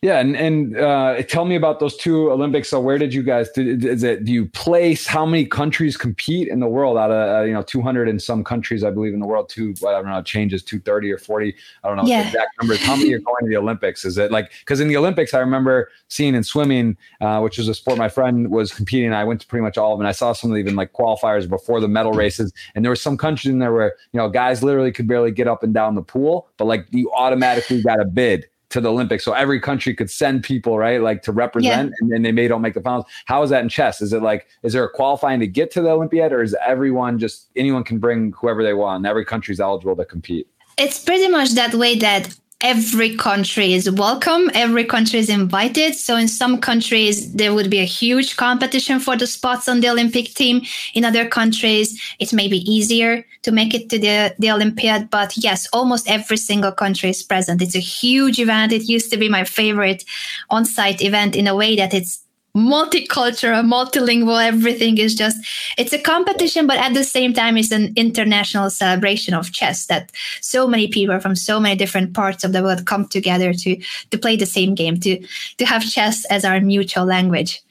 Yeah, 0.03 0.19
and 0.19 0.37
and 0.37 0.77
uh, 0.77 1.23
tell 1.23 1.45
me 1.45 1.55
about 1.55 1.79
those 1.79 1.97
two 1.97 2.33
Olympics. 2.33 2.69
So, 2.69 2.81
where 2.81 2.99
did 2.99 3.15
you 3.15 3.23
guys? 3.23 3.49
Did, 3.51 3.85
is 3.85 4.03
it 4.03 4.25
do 4.25 4.33
you 4.33 4.47
place? 4.47 5.07
How 5.07 5.25
many 5.25 5.47
countries 5.47 5.97
compete 5.97 6.49
in 6.49 6.59
the 6.59 6.67
world 6.67 6.99
out 6.99 7.13
of 7.13 7.43
uh, 7.43 7.45
you 7.45 7.53
know 7.53 7.63
200 7.63 8.09
and 8.09 8.21
some 8.21 8.43
countries, 8.43 8.83
I 8.83 8.91
believe, 8.91 9.15
in 9.15 9.21
the 9.21 9.27
world? 9.29 9.49
Two, 9.49 9.77
I 9.87 9.93
don't 9.93 10.07
know, 10.07 10.21
changes 10.21 10.65
230 10.65 11.13
or 11.13 11.19
40. 11.19 11.55
I 11.85 11.89
don't 11.89 11.99
know 11.99 12.03
yeah. 12.05 12.27
exact 12.27 12.49
numbers. 12.61 12.81
How 12.83 12.97
many 12.97 13.13
are 13.13 13.21
going 13.21 13.45
to 13.45 13.49
the 13.49 13.57
Olympics? 13.57 14.05
Is 14.05 14.19
it 14.19 14.33
like 14.33 14.51
because 14.59 14.81
in 14.81 14.89
the 14.89 14.97
Olympics, 14.97 15.35
I 15.35 15.39
remember 15.39 15.89
seeing 16.09 16.35
in 16.35 16.43
swimming, 16.43 16.97
uh, 17.21 17.39
which 17.39 17.61
is 17.61 17.69
a 17.69 17.75
sport 17.75 17.97
my 17.97 18.09
friend 18.09 18.51
was 18.51 18.73
competing. 18.75 19.13
I 19.13 19.23
went 19.23 19.41
to 19.43 19.47
pretty 19.47 19.63
much 19.63 19.79
all 19.79 19.93
of 19.93 20.01
them. 20.01 20.07
I 20.09 20.13
saw 20.13 20.33
some 20.33 20.51
of 20.51 20.57
the, 20.57 20.61
even 20.61 20.75
like 20.75 20.93
qualifiers 20.95 21.49
before 21.49 21.79
the 21.79 21.87
medal 21.87 22.13
races, 22.13 22.53
and 22.75 22.85
there 22.85 22.91
were 22.91 22.97
some 22.97 23.17
countries 23.17 23.53
in 23.53 23.61
there 23.61 23.73
where 23.73 23.95
you 24.13 24.19
know 24.19 24.29
guys 24.29 24.65
literally 24.65 24.91
could 24.91 25.07
barely 25.07 25.31
get 25.31 25.47
up 25.47 25.63
and 25.63 25.73
down 25.73 25.95
the 25.95 26.03
pool, 26.03 26.49
but 26.57 26.65
like 26.65 26.89
you 26.91 27.09
automatically 27.13 27.81
got 27.81 28.01
a 28.01 28.05
bid 28.05 28.49
to 28.73 28.81
the 28.81 28.91
Olympics. 28.91 29.25
So 29.25 29.33
every 29.33 29.61
country 29.61 29.95
could 29.95 30.11
send 30.11 30.43
people, 30.43 30.79
right? 30.79 31.01
Like 31.01 31.23
to 31.23 31.33
represent, 31.33 31.91
yeah. 31.91 31.97
and 32.01 32.11
then 32.11 32.23
they 32.23 32.33
may 32.33 32.49
don't 32.49 32.63
make 32.63 32.75
the 32.75 32.81
finals. 32.81 33.07
How 33.27 33.43
is 33.43 33.51
that 33.51 33.63
in 33.63 33.69
chess? 33.69 34.03
Is 34.03 34.13
it 34.13 34.23
like, 34.23 34.47
is 34.63 34.73
there 34.73 34.85
a 34.85 34.91
qualifying 34.91 35.41
to 35.41 35.47
get 35.47 35.71
to 35.73 35.81
the 35.81 35.91
Olympiad, 35.91 36.33
or 36.33 36.43
is 36.43 36.57
everyone 36.67 37.19
just 37.19 37.49
anyone 37.57 37.85
can 37.85 37.99
bring 37.99 38.33
whoever 38.33 38.63
they 38.63 38.75
want? 38.75 38.99
And 38.99 39.07
every 39.07 39.25
country 39.25 39.53
is 39.53 39.61
eligible 39.61 39.97
to 39.97 40.05
compete. 40.05 40.49
It's 40.79 41.03
pretty 41.03 41.29
much 41.29 41.53
that 41.53 41.75
way 41.75 41.97
that 41.97 42.35
every 42.63 43.17
country 43.17 43.75
is 43.75 43.91
welcome. 43.91 44.49
Every 44.55 44.85
country 44.85 45.19
is 45.19 45.29
invited. 45.29 45.97
So 45.97 46.17
in 46.17 46.29
some 46.29 46.59
countries 46.61 47.33
there 47.33 47.53
would 47.53 47.69
be 47.69 47.81
a 47.81 47.85
huge 47.85 48.37
competition 48.37 49.01
for 49.01 49.17
the 49.17 49.27
spots 49.27 49.69
on 49.69 49.81
the 49.81 49.89
olympic 49.89 50.35
team. 50.35 50.63
In 50.95 51.05
other 51.05 51.29
countries 51.29 52.01
it 52.21 52.33
may 52.33 52.49
be 52.49 52.59
easier 52.71 53.27
to 53.43 53.51
make 53.51 53.75
it 53.75 53.91
to 53.91 53.99
the, 53.99 54.35
the 54.39 54.51
olympiad. 54.53 55.11
But 55.11 55.37
yes 55.37 55.67
almost 55.73 56.09
every 56.09 56.37
single 56.37 56.73
country 56.73 57.11
is 57.11 57.23
present. 57.23 57.61
It's 57.61 57.75
a 57.75 57.81
huge 57.81 58.39
event. 58.39 58.73
It 58.73 58.89
used 58.89 59.11
to 59.11 59.17
be 59.17 59.29
my 59.29 59.45
favorite 59.45 60.05
on-site 60.49 61.03
event 61.03 61.35
in 61.35 61.49
a 61.49 61.57
way 61.57 61.75
that 61.77 61.93
it's 61.93 62.22
multicultural, 62.57 63.65
multilingual, 63.65 64.45
everything 64.45 64.99
is 64.99 65.15
just, 65.15 65.39
it's 65.79 65.93
a 65.93 65.99
competition, 65.99 66.67
but 66.67 66.77
at 66.77 66.93
the 66.93 67.05
same 67.05 67.33
time, 67.33 67.57
it's 67.57 67.71
an 67.71 67.93
international 67.97 68.69
celebration 68.69 69.33
of 69.33 69.53
chess 69.53 69.87
that 69.87 70.13
so 70.41 70.67
many 70.67 70.87
people 70.87 71.19
from 71.19 71.35
so 71.35 71.59
many 71.59 71.75
different 71.77 72.13
parts 72.13 72.45
of 72.45 72.53
the 72.53 72.63
world 72.63 72.85
come 72.85 73.09
together 73.09 73.55
to, 73.55 73.77
to 74.11 74.19
play 74.19 74.37
the 74.37 74.47
same 74.47 74.75
game, 74.75 75.01
to, 75.01 75.19
to 75.57 75.65
have 75.65 75.83
chess 75.83 76.27
as 76.27 76.45
our 76.45 76.61
mutual 76.61 77.07
language. 77.07 77.63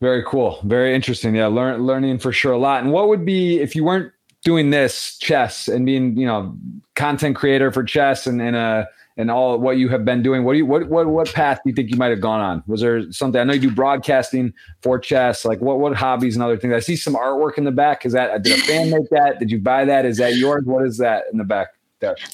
Very 0.00 0.22
cool. 0.24 0.60
Very 0.64 0.94
interesting. 0.94 1.34
Yeah. 1.34 1.46
Learn, 1.46 1.82
learning 1.84 2.18
for 2.18 2.32
sure 2.32 2.52
a 2.52 2.58
lot. 2.58 2.82
And 2.82 2.92
what 2.92 3.08
would 3.08 3.24
be, 3.24 3.60
if 3.60 3.74
you 3.74 3.84
weren't 3.84 4.12
doing 4.44 4.70
this 4.70 5.18
chess 5.18 5.68
and 5.68 5.86
being, 5.86 6.16
you 6.16 6.26
know, 6.26 6.56
content 6.94 7.36
creator 7.36 7.70
for 7.72 7.82
chess 7.84 8.26
and, 8.26 8.40
and 8.40 8.56
a, 8.56 8.88
and 9.16 9.30
all 9.30 9.58
what 9.58 9.76
you 9.76 9.88
have 9.88 10.04
been 10.04 10.22
doing. 10.22 10.44
What 10.44 10.52
do 10.52 10.58
you 10.58 10.66
what 10.66 10.88
what 10.88 11.06
what 11.06 11.32
path 11.32 11.60
do 11.64 11.70
you 11.70 11.74
think 11.74 11.90
you 11.90 11.96
might 11.96 12.10
have 12.10 12.20
gone 12.20 12.40
on? 12.40 12.62
Was 12.66 12.80
there 12.80 13.10
something? 13.12 13.40
I 13.40 13.44
know 13.44 13.52
you 13.52 13.60
do 13.60 13.70
broadcasting 13.70 14.52
for 14.80 14.98
chess. 14.98 15.44
Like 15.44 15.60
what 15.60 15.78
what 15.78 15.94
hobbies 15.94 16.34
and 16.34 16.42
other 16.42 16.56
things? 16.56 16.74
I 16.74 16.80
see 16.80 16.96
some 16.96 17.14
artwork 17.14 17.58
in 17.58 17.64
the 17.64 17.72
back. 17.72 18.06
Is 18.06 18.12
that 18.12 18.42
did 18.42 18.58
a 18.58 18.62
fan 18.62 18.90
make 18.90 19.08
that? 19.10 19.38
Did 19.38 19.50
you 19.50 19.60
buy 19.60 19.84
that? 19.84 20.04
Is 20.04 20.18
that 20.18 20.36
yours? 20.36 20.64
What 20.64 20.86
is 20.86 20.98
that 20.98 21.24
in 21.32 21.38
the 21.38 21.44
back? 21.44 21.68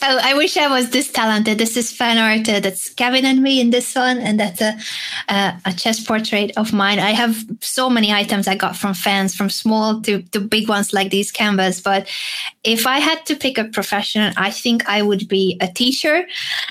Oh, 0.03 0.21
I 0.23 0.35
wish 0.35 0.57
I 0.57 0.69
was 0.69 0.91
this 0.91 1.11
talented. 1.13 1.59
This 1.59 1.77
is 1.77 1.93
fan 1.93 2.19
art. 2.19 2.49
Uh, 2.49 2.61
that's 2.61 2.89
Kevin 2.91 3.25
and 3.25 3.43
me 3.43 3.61
in 3.61 3.71
this 3.71 3.95
one, 3.95 4.19
and 4.19 4.41
that's 4.41 4.61
a, 4.61 4.79
a 5.29 5.73
chess 5.77 6.05
portrait 6.05 6.53
of 6.57 6.73
mine. 6.73 6.99
I 6.99 7.11
have 7.11 7.45
so 7.61 7.91
many 7.91 8.13
items 8.13 8.49
I 8.49 8.55
got 8.55 8.77
from 8.77 8.95
fans, 8.95 9.35
from 9.35 9.51
small 9.51 10.01
to, 10.03 10.23
to 10.23 10.41
big 10.41 10.69
ones 10.69 10.93
like 10.93 11.11
these 11.11 11.31
canvas. 11.31 11.81
But 11.81 12.09
if 12.65 12.87
I 12.87 12.99
had 12.99 13.27
to 13.27 13.37
pick 13.37 13.59
a 13.59 13.65
profession, 13.65 14.33
I 14.37 14.51
think 14.51 14.89
I 14.89 15.03
would 15.03 15.29
be 15.29 15.59
a 15.61 15.69
teacher, 15.69 16.27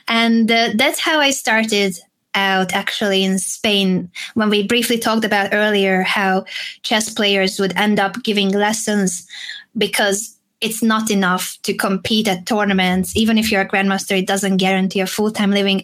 and 0.07 0.51
uh, 0.51 0.69
that's 0.75 0.99
how 0.99 1.19
I 1.19 1.31
started 1.31 1.99
out 2.35 2.73
actually 2.73 3.23
in 3.23 3.39
Spain 3.39 4.09
when 4.35 4.49
we 4.49 4.61
briefly 4.61 4.99
talked 4.99 5.25
about 5.25 5.49
earlier 5.53 6.03
how 6.03 6.45
chess 6.83 7.11
players 7.11 7.59
would 7.59 7.75
end 7.75 7.99
up 7.99 8.21
giving 8.23 8.51
lessons 8.51 9.27
because 9.75 10.36
it's 10.61 10.81
not 10.81 11.11
enough 11.11 11.57
to 11.63 11.73
compete 11.73 12.27
at 12.27 12.45
tournaments. 12.45 13.15
Even 13.15 13.37
if 13.37 13.51
you're 13.51 13.61
a 13.61 13.67
grandmaster, 13.67 14.17
it 14.17 14.27
doesn't 14.27 14.57
guarantee 14.57 14.99
a 14.99 15.07
full 15.07 15.31
time 15.31 15.51
living. 15.51 15.83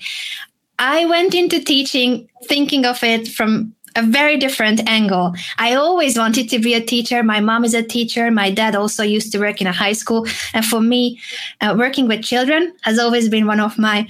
I 0.80 1.05
went 1.05 1.34
into 1.34 1.63
teaching 1.63 2.28
thinking 2.45 2.86
of 2.86 3.03
it 3.03 3.28
from 3.28 3.74
a 3.95 4.01
very 4.01 4.38
different 4.38 4.88
angle. 4.89 5.34
I 5.59 5.76
always 5.76 6.17
wanted 6.17 6.49
to 6.49 6.59
be 6.59 6.74
a 6.74 6.82
teacher. 6.82 7.21
My 7.21 7.39
mom 7.39 7.63
is 7.63 7.76
a 7.76 7.84
teacher. 7.84 8.32
My 8.32 8.49
dad 8.49 8.76
also 8.76 9.03
used 9.03 9.32
to 9.32 9.39
work 9.39 9.61
in 9.61 9.67
a 9.67 9.71
high 9.71 9.93
school. 9.93 10.26
And 10.53 10.65
for 10.65 10.82
me, 10.82 11.19
uh, 11.61 11.76
working 11.78 12.07
with 12.07 12.24
children 12.24 12.74
has 12.82 12.97
always 12.97 13.30
been 13.30 13.45
one 13.45 13.59
of 13.59 13.78
my 13.78 14.07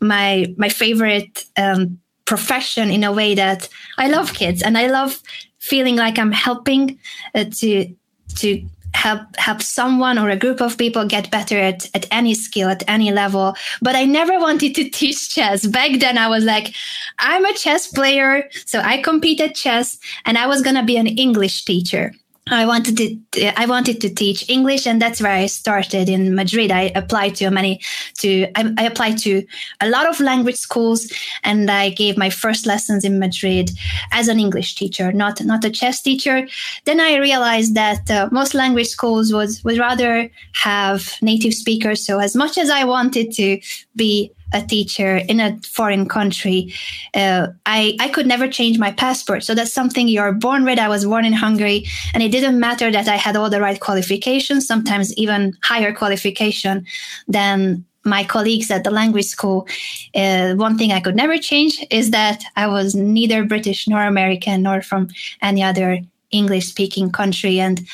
my 0.00 0.54
my 0.58 0.68
favorite 0.68 1.44
um, 1.56 1.98
profession 2.26 2.90
in 2.90 3.04
a 3.04 3.12
way 3.12 3.34
that 3.34 3.68
I 3.96 4.08
love 4.08 4.34
kids 4.34 4.62
and 4.62 4.76
I 4.76 4.88
love 4.88 5.22
feeling 5.58 5.96
like 5.96 6.18
I'm 6.18 6.32
helping 6.32 6.98
uh, 7.34 7.44
to 7.44 7.94
to 8.36 8.68
help 8.94 9.20
help 9.36 9.62
someone 9.62 10.18
or 10.18 10.30
a 10.30 10.36
group 10.36 10.60
of 10.60 10.78
people 10.78 11.04
get 11.06 11.30
better 11.30 11.58
at, 11.58 11.88
at 11.94 12.06
any 12.10 12.34
skill 12.34 12.68
at 12.68 12.82
any 12.88 13.12
level. 13.12 13.54
But 13.82 13.96
i 13.96 14.04
never 14.04 14.38
wanted 14.38 14.74
to 14.76 14.88
teach 14.98 15.34
chess. 15.34 15.66
Back 15.66 16.00
then 16.00 16.18
i 16.18 16.28
was 16.28 16.44
like 16.44 16.74
i'm 17.18 17.44
a 17.44 17.54
chess 17.54 17.86
player 17.86 18.48
so 18.66 18.80
i 18.80 19.00
competed 19.00 19.54
chess 19.54 19.98
and 20.24 20.38
i 20.38 20.46
was 20.46 20.62
going 20.62 20.76
to 20.76 20.82
be 20.82 20.96
an 20.96 21.06
english 21.06 21.64
teacher 21.64 22.12
I 22.50 22.66
wanted 22.66 22.98
to 22.98 23.58
I 23.58 23.64
wanted 23.64 24.02
to 24.02 24.10
teach 24.10 24.50
English, 24.50 24.86
and 24.86 25.00
that's 25.00 25.22
where 25.22 25.32
I 25.32 25.46
started 25.46 26.10
in 26.10 26.34
Madrid. 26.34 26.70
I 26.70 26.92
applied 26.94 27.36
to 27.36 27.48
many 27.48 27.80
to 28.18 28.46
I, 28.54 28.70
I, 28.76 28.84
applied 28.84 29.16
to 29.18 29.46
a 29.80 29.88
lot 29.88 30.06
of 30.06 30.20
language 30.20 30.56
schools, 30.56 31.10
and 31.42 31.70
I 31.70 31.88
gave 31.88 32.18
my 32.18 32.28
first 32.28 32.66
lessons 32.66 33.02
in 33.02 33.18
Madrid 33.18 33.70
as 34.12 34.28
an 34.28 34.38
English 34.38 34.74
teacher, 34.74 35.10
not 35.10 35.42
not 35.42 35.64
a 35.64 35.70
chess 35.70 36.02
teacher. 36.02 36.46
Then 36.84 37.00
I 37.00 37.16
realized 37.16 37.74
that 37.76 38.10
uh, 38.10 38.28
most 38.30 38.52
language 38.52 38.88
schools 38.88 39.32
would 39.32 39.50
would 39.64 39.78
rather 39.78 40.30
have 40.52 41.14
native 41.22 41.54
speakers. 41.54 42.04
So 42.04 42.18
as 42.18 42.36
much 42.36 42.58
as 42.58 42.68
I 42.68 42.84
wanted 42.84 43.32
to 43.32 43.58
be 43.96 44.33
a 44.52 44.62
teacher 44.62 45.16
in 45.16 45.40
a 45.40 45.58
foreign 45.62 46.08
country, 46.08 46.72
uh, 47.14 47.48
I, 47.66 47.96
I 48.00 48.08
could 48.08 48.26
never 48.26 48.48
change 48.48 48.78
my 48.78 48.92
passport. 48.92 49.44
So 49.44 49.54
that's 49.54 49.72
something 49.72 50.08
you're 50.08 50.32
born 50.32 50.64
with. 50.64 50.78
I 50.78 50.88
was 50.88 51.04
born 51.04 51.24
in 51.24 51.32
Hungary, 51.32 51.86
and 52.12 52.22
it 52.22 52.30
didn't 52.30 52.60
matter 52.60 52.90
that 52.90 53.08
I 53.08 53.16
had 53.16 53.36
all 53.36 53.50
the 53.50 53.60
right 53.60 53.80
qualifications, 53.80 54.66
sometimes 54.66 55.12
even 55.14 55.56
higher 55.62 55.92
qualification 55.92 56.86
than 57.26 57.84
my 58.04 58.22
colleagues 58.22 58.70
at 58.70 58.84
the 58.84 58.90
language 58.90 59.24
school. 59.24 59.66
Uh, 60.14 60.54
one 60.54 60.76
thing 60.76 60.92
I 60.92 61.00
could 61.00 61.16
never 61.16 61.38
change 61.38 61.84
is 61.90 62.10
that 62.10 62.44
I 62.56 62.66
was 62.66 62.94
neither 62.94 63.44
British 63.44 63.88
nor 63.88 64.02
American 64.02 64.62
nor 64.62 64.82
from 64.82 65.08
any 65.40 65.62
other 65.62 66.00
English 66.30 66.66
speaking 66.66 67.10
country. 67.10 67.60
And 67.60 67.86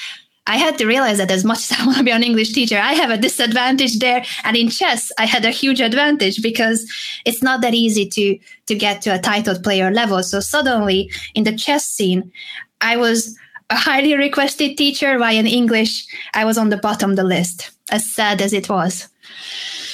I 0.50 0.56
had 0.56 0.78
to 0.78 0.86
realize 0.86 1.18
that 1.18 1.30
as 1.30 1.44
much 1.44 1.70
as 1.70 1.78
I 1.78 1.86
want 1.86 1.98
to 1.98 2.04
be 2.04 2.10
an 2.10 2.24
English 2.24 2.52
teacher, 2.52 2.76
I 2.76 2.94
have 2.94 3.10
a 3.10 3.16
disadvantage 3.16 4.00
there. 4.00 4.24
And 4.42 4.56
in 4.56 4.68
chess, 4.68 5.12
I 5.16 5.24
had 5.24 5.44
a 5.44 5.50
huge 5.50 5.80
advantage 5.80 6.42
because 6.42 6.90
it's 7.24 7.40
not 7.40 7.60
that 7.60 7.72
easy 7.72 8.08
to 8.16 8.38
to 8.66 8.74
get 8.74 9.00
to 9.02 9.14
a 9.14 9.18
titled 9.18 9.62
player 9.62 9.90
level. 9.92 10.22
So 10.24 10.40
suddenly 10.40 11.10
in 11.34 11.44
the 11.44 11.56
chess 11.56 11.84
scene, 11.86 12.32
I 12.80 12.96
was 12.96 13.38
a 13.70 13.76
highly 13.76 14.16
requested 14.16 14.76
teacher, 14.76 15.18
while 15.20 15.34
in 15.34 15.46
English, 15.46 15.92
I 16.34 16.44
was 16.44 16.58
on 16.58 16.70
the 16.70 16.76
bottom 16.76 17.10
of 17.10 17.16
the 17.16 17.30
list, 17.36 17.70
as 17.90 18.04
sad 18.04 18.42
as 18.42 18.52
it 18.52 18.68
was. 18.68 19.06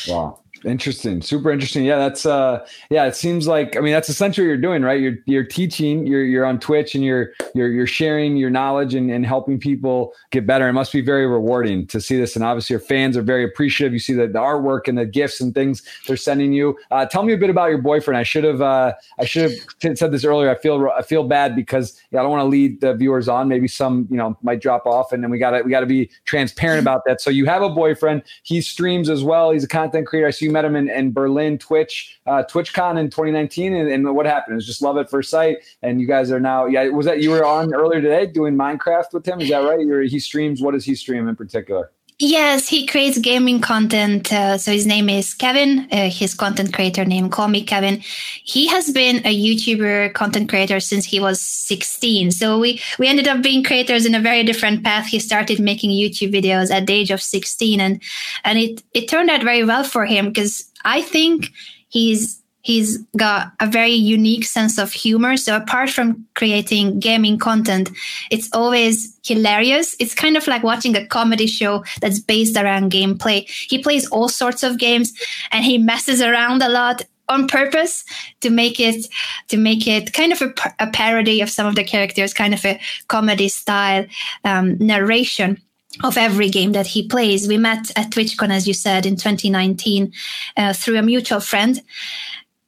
Wow. 0.08 0.38
Interesting. 0.64 1.22
Super 1.22 1.50
interesting. 1.50 1.84
Yeah, 1.84 1.98
that's 1.98 2.24
uh 2.24 2.66
yeah, 2.90 3.04
it 3.06 3.14
seems 3.14 3.46
like 3.46 3.76
I 3.76 3.80
mean 3.80 3.92
that's 3.92 4.08
essentially 4.08 4.46
what 4.46 4.48
you're 4.48 4.56
doing, 4.56 4.82
right? 4.82 5.00
You're 5.00 5.18
you're 5.26 5.44
teaching, 5.44 6.06
you're 6.06 6.24
you're 6.24 6.44
on 6.44 6.58
Twitch 6.58 6.94
and 6.94 7.04
you're 7.04 7.32
you're 7.54 7.70
you're 7.70 7.86
sharing 7.86 8.36
your 8.36 8.50
knowledge 8.50 8.94
and, 8.94 9.10
and 9.10 9.26
helping 9.26 9.60
people 9.60 10.12
get 10.30 10.46
better. 10.46 10.68
It 10.68 10.72
must 10.72 10.92
be 10.92 11.00
very 11.00 11.26
rewarding 11.26 11.86
to 11.88 12.00
see 12.00 12.16
this. 12.18 12.36
And 12.36 12.44
obviously 12.44 12.74
your 12.74 12.80
fans 12.80 13.16
are 13.16 13.22
very 13.22 13.44
appreciative. 13.44 13.92
You 13.92 13.98
see 13.98 14.14
the, 14.14 14.26
the 14.26 14.38
artwork 14.38 14.88
and 14.88 14.96
the 14.96 15.06
gifts 15.06 15.40
and 15.40 15.54
things 15.54 15.82
they're 16.06 16.16
sending 16.16 16.52
you. 16.52 16.78
Uh, 16.90 17.06
tell 17.06 17.22
me 17.22 17.32
a 17.32 17.38
bit 17.38 17.50
about 17.50 17.68
your 17.68 17.78
boyfriend. 17.78 18.16
I 18.18 18.22
should 18.22 18.44
have 18.44 18.62
uh 18.62 18.94
I 19.18 19.24
should 19.24 19.50
have 19.82 19.98
said 19.98 20.10
this 20.10 20.24
earlier. 20.24 20.50
I 20.50 20.56
feel 20.56 20.88
I 20.96 21.02
feel 21.02 21.24
bad 21.24 21.54
because 21.54 22.00
yeah, 22.10 22.20
I 22.20 22.22
don't 22.22 22.32
want 22.32 22.42
to 22.42 22.48
lead 22.48 22.80
the 22.80 22.94
viewers 22.94 23.28
on. 23.28 23.48
Maybe 23.48 23.68
some, 23.68 24.08
you 24.10 24.16
know, 24.16 24.36
might 24.42 24.60
drop 24.60 24.86
off 24.86 25.12
and 25.12 25.22
then 25.22 25.30
we 25.30 25.38
gotta 25.38 25.62
we 25.62 25.70
gotta 25.70 25.86
be 25.86 26.10
transparent 26.24 26.80
about 26.80 27.02
that. 27.06 27.20
So 27.20 27.30
you 27.30 27.46
have 27.46 27.62
a 27.62 27.70
boyfriend, 27.70 28.22
he 28.42 28.60
streams 28.60 29.10
as 29.10 29.22
well. 29.22 29.50
He's 29.50 29.64
a 29.64 29.68
content 29.68 30.06
creator. 30.06 30.26
I 30.26 30.30
see 30.30 30.45
you 30.46 30.52
met 30.52 30.64
him 30.64 30.76
in, 30.76 30.88
in 30.88 31.12
Berlin 31.12 31.58
Twitch, 31.58 32.18
uh, 32.26 32.44
TwitchCon 32.50 32.98
in 32.98 33.10
2019. 33.10 33.74
And, 33.74 33.90
and, 33.90 34.16
what 34.16 34.24
happened? 34.24 34.54
It 34.54 34.56
was 34.56 34.66
just 34.66 34.80
love 34.80 34.96
at 34.96 35.10
first 35.10 35.30
sight. 35.30 35.58
And 35.82 36.00
you 36.00 36.06
guys 36.06 36.30
are 36.30 36.40
now, 36.40 36.66
yeah, 36.66 36.88
was 36.88 37.04
that 37.04 37.20
you 37.20 37.30
were 37.30 37.44
on 37.44 37.74
earlier 37.74 38.00
today 38.00 38.26
doing 38.26 38.54
Minecraft 38.54 39.12
with 39.12 39.26
him? 39.26 39.40
Is 39.40 39.50
that 39.50 39.58
right? 39.58 39.80
You're, 39.80 40.02
he 40.02 40.18
streams, 40.18 40.62
what 40.62 40.72
does 40.72 40.84
he 40.84 40.94
stream 40.94 41.28
in 41.28 41.36
particular? 41.36 41.90
Yes, 42.18 42.66
he 42.66 42.86
creates 42.86 43.18
gaming 43.18 43.60
content. 43.60 44.32
Uh, 44.32 44.56
so 44.56 44.72
his 44.72 44.86
name 44.86 45.10
is 45.10 45.34
Kevin. 45.34 45.86
Uh, 45.92 46.08
his 46.08 46.32
content 46.32 46.72
creator 46.72 47.04
name, 47.04 47.28
CallMeKevin. 47.28 48.02
He 48.42 48.66
has 48.68 48.90
been 48.90 49.16
a 49.26 49.36
YouTuber 49.36 50.14
content 50.14 50.48
creator 50.48 50.80
since 50.80 51.04
he 51.04 51.20
was 51.20 51.42
16. 51.42 52.30
So 52.30 52.58
we 52.58 52.80
we 52.98 53.06
ended 53.06 53.28
up 53.28 53.42
being 53.42 53.62
creators 53.62 54.06
in 54.06 54.14
a 54.14 54.20
very 54.20 54.44
different 54.44 54.82
path. 54.82 55.08
He 55.08 55.18
started 55.18 55.60
making 55.60 55.90
YouTube 55.90 56.32
videos 56.32 56.70
at 56.70 56.86
the 56.86 56.94
age 56.94 57.10
of 57.10 57.20
16, 57.20 57.80
and 57.80 58.02
and 58.44 58.58
it 58.58 58.82
it 58.94 59.08
turned 59.08 59.28
out 59.28 59.42
very 59.42 59.64
well 59.64 59.84
for 59.84 60.06
him 60.06 60.28
because 60.28 60.64
I 60.86 61.02
think 61.02 61.52
he's 61.88 62.42
he's 62.66 62.98
got 63.16 63.52
a 63.60 63.66
very 63.66 63.92
unique 63.92 64.44
sense 64.44 64.76
of 64.76 64.92
humor. 64.92 65.36
So 65.36 65.54
apart 65.54 65.88
from 65.88 66.26
creating 66.34 66.98
gaming 66.98 67.38
content, 67.38 67.90
it's 68.28 68.48
always 68.52 69.16
hilarious. 69.24 69.94
It's 70.00 70.14
kind 70.14 70.36
of 70.36 70.48
like 70.48 70.64
watching 70.64 70.96
a 70.96 71.06
comedy 71.06 71.46
show 71.46 71.84
that's 72.00 72.18
based 72.18 72.56
around 72.56 72.90
gameplay. 72.90 73.48
He 73.48 73.78
plays 73.80 74.08
all 74.08 74.28
sorts 74.28 74.64
of 74.64 74.78
games 74.78 75.12
and 75.52 75.64
he 75.64 75.78
messes 75.78 76.20
around 76.20 76.60
a 76.60 76.68
lot 76.68 77.02
on 77.28 77.46
purpose 77.46 78.04
to 78.40 78.50
make 78.50 78.80
it 78.80 79.06
to 79.48 79.56
make 79.56 79.86
it 79.86 80.12
kind 80.12 80.32
of 80.32 80.42
a, 80.42 80.52
a 80.80 80.88
parody 80.90 81.40
of 81.42 81.50
some 81.50 81.68
of 81.68 81.76
the 81.76 81.84
characters, 81.84 82.34
kind 82.34 82.52
of 82.52 82.64
a 82.64 82.80
comedy 83.06 83.48
style 83.48 84.06
um, 84.44 84.76
narration 84.78 85.62
of 86.04 86.18
every 86.18 86.50
game 86.50 86.72
that 86.72 86.86
he 86.86 87.06
plays. 87.06 87.48
We 87.48 87.58
met 87.58 87.90
at 87.96 88.10
TwitchCon, 88.10 88.50
as 88.50 88.66
you 88.66 88.74
said, 88.74 89.06
in 89.06 89.16
2019 89.16 90.12
uh, 90.56 90.72
through 90.72 90.98
a 90.98 91.02
mutual 91.02 91.40
friend 91.40 91.80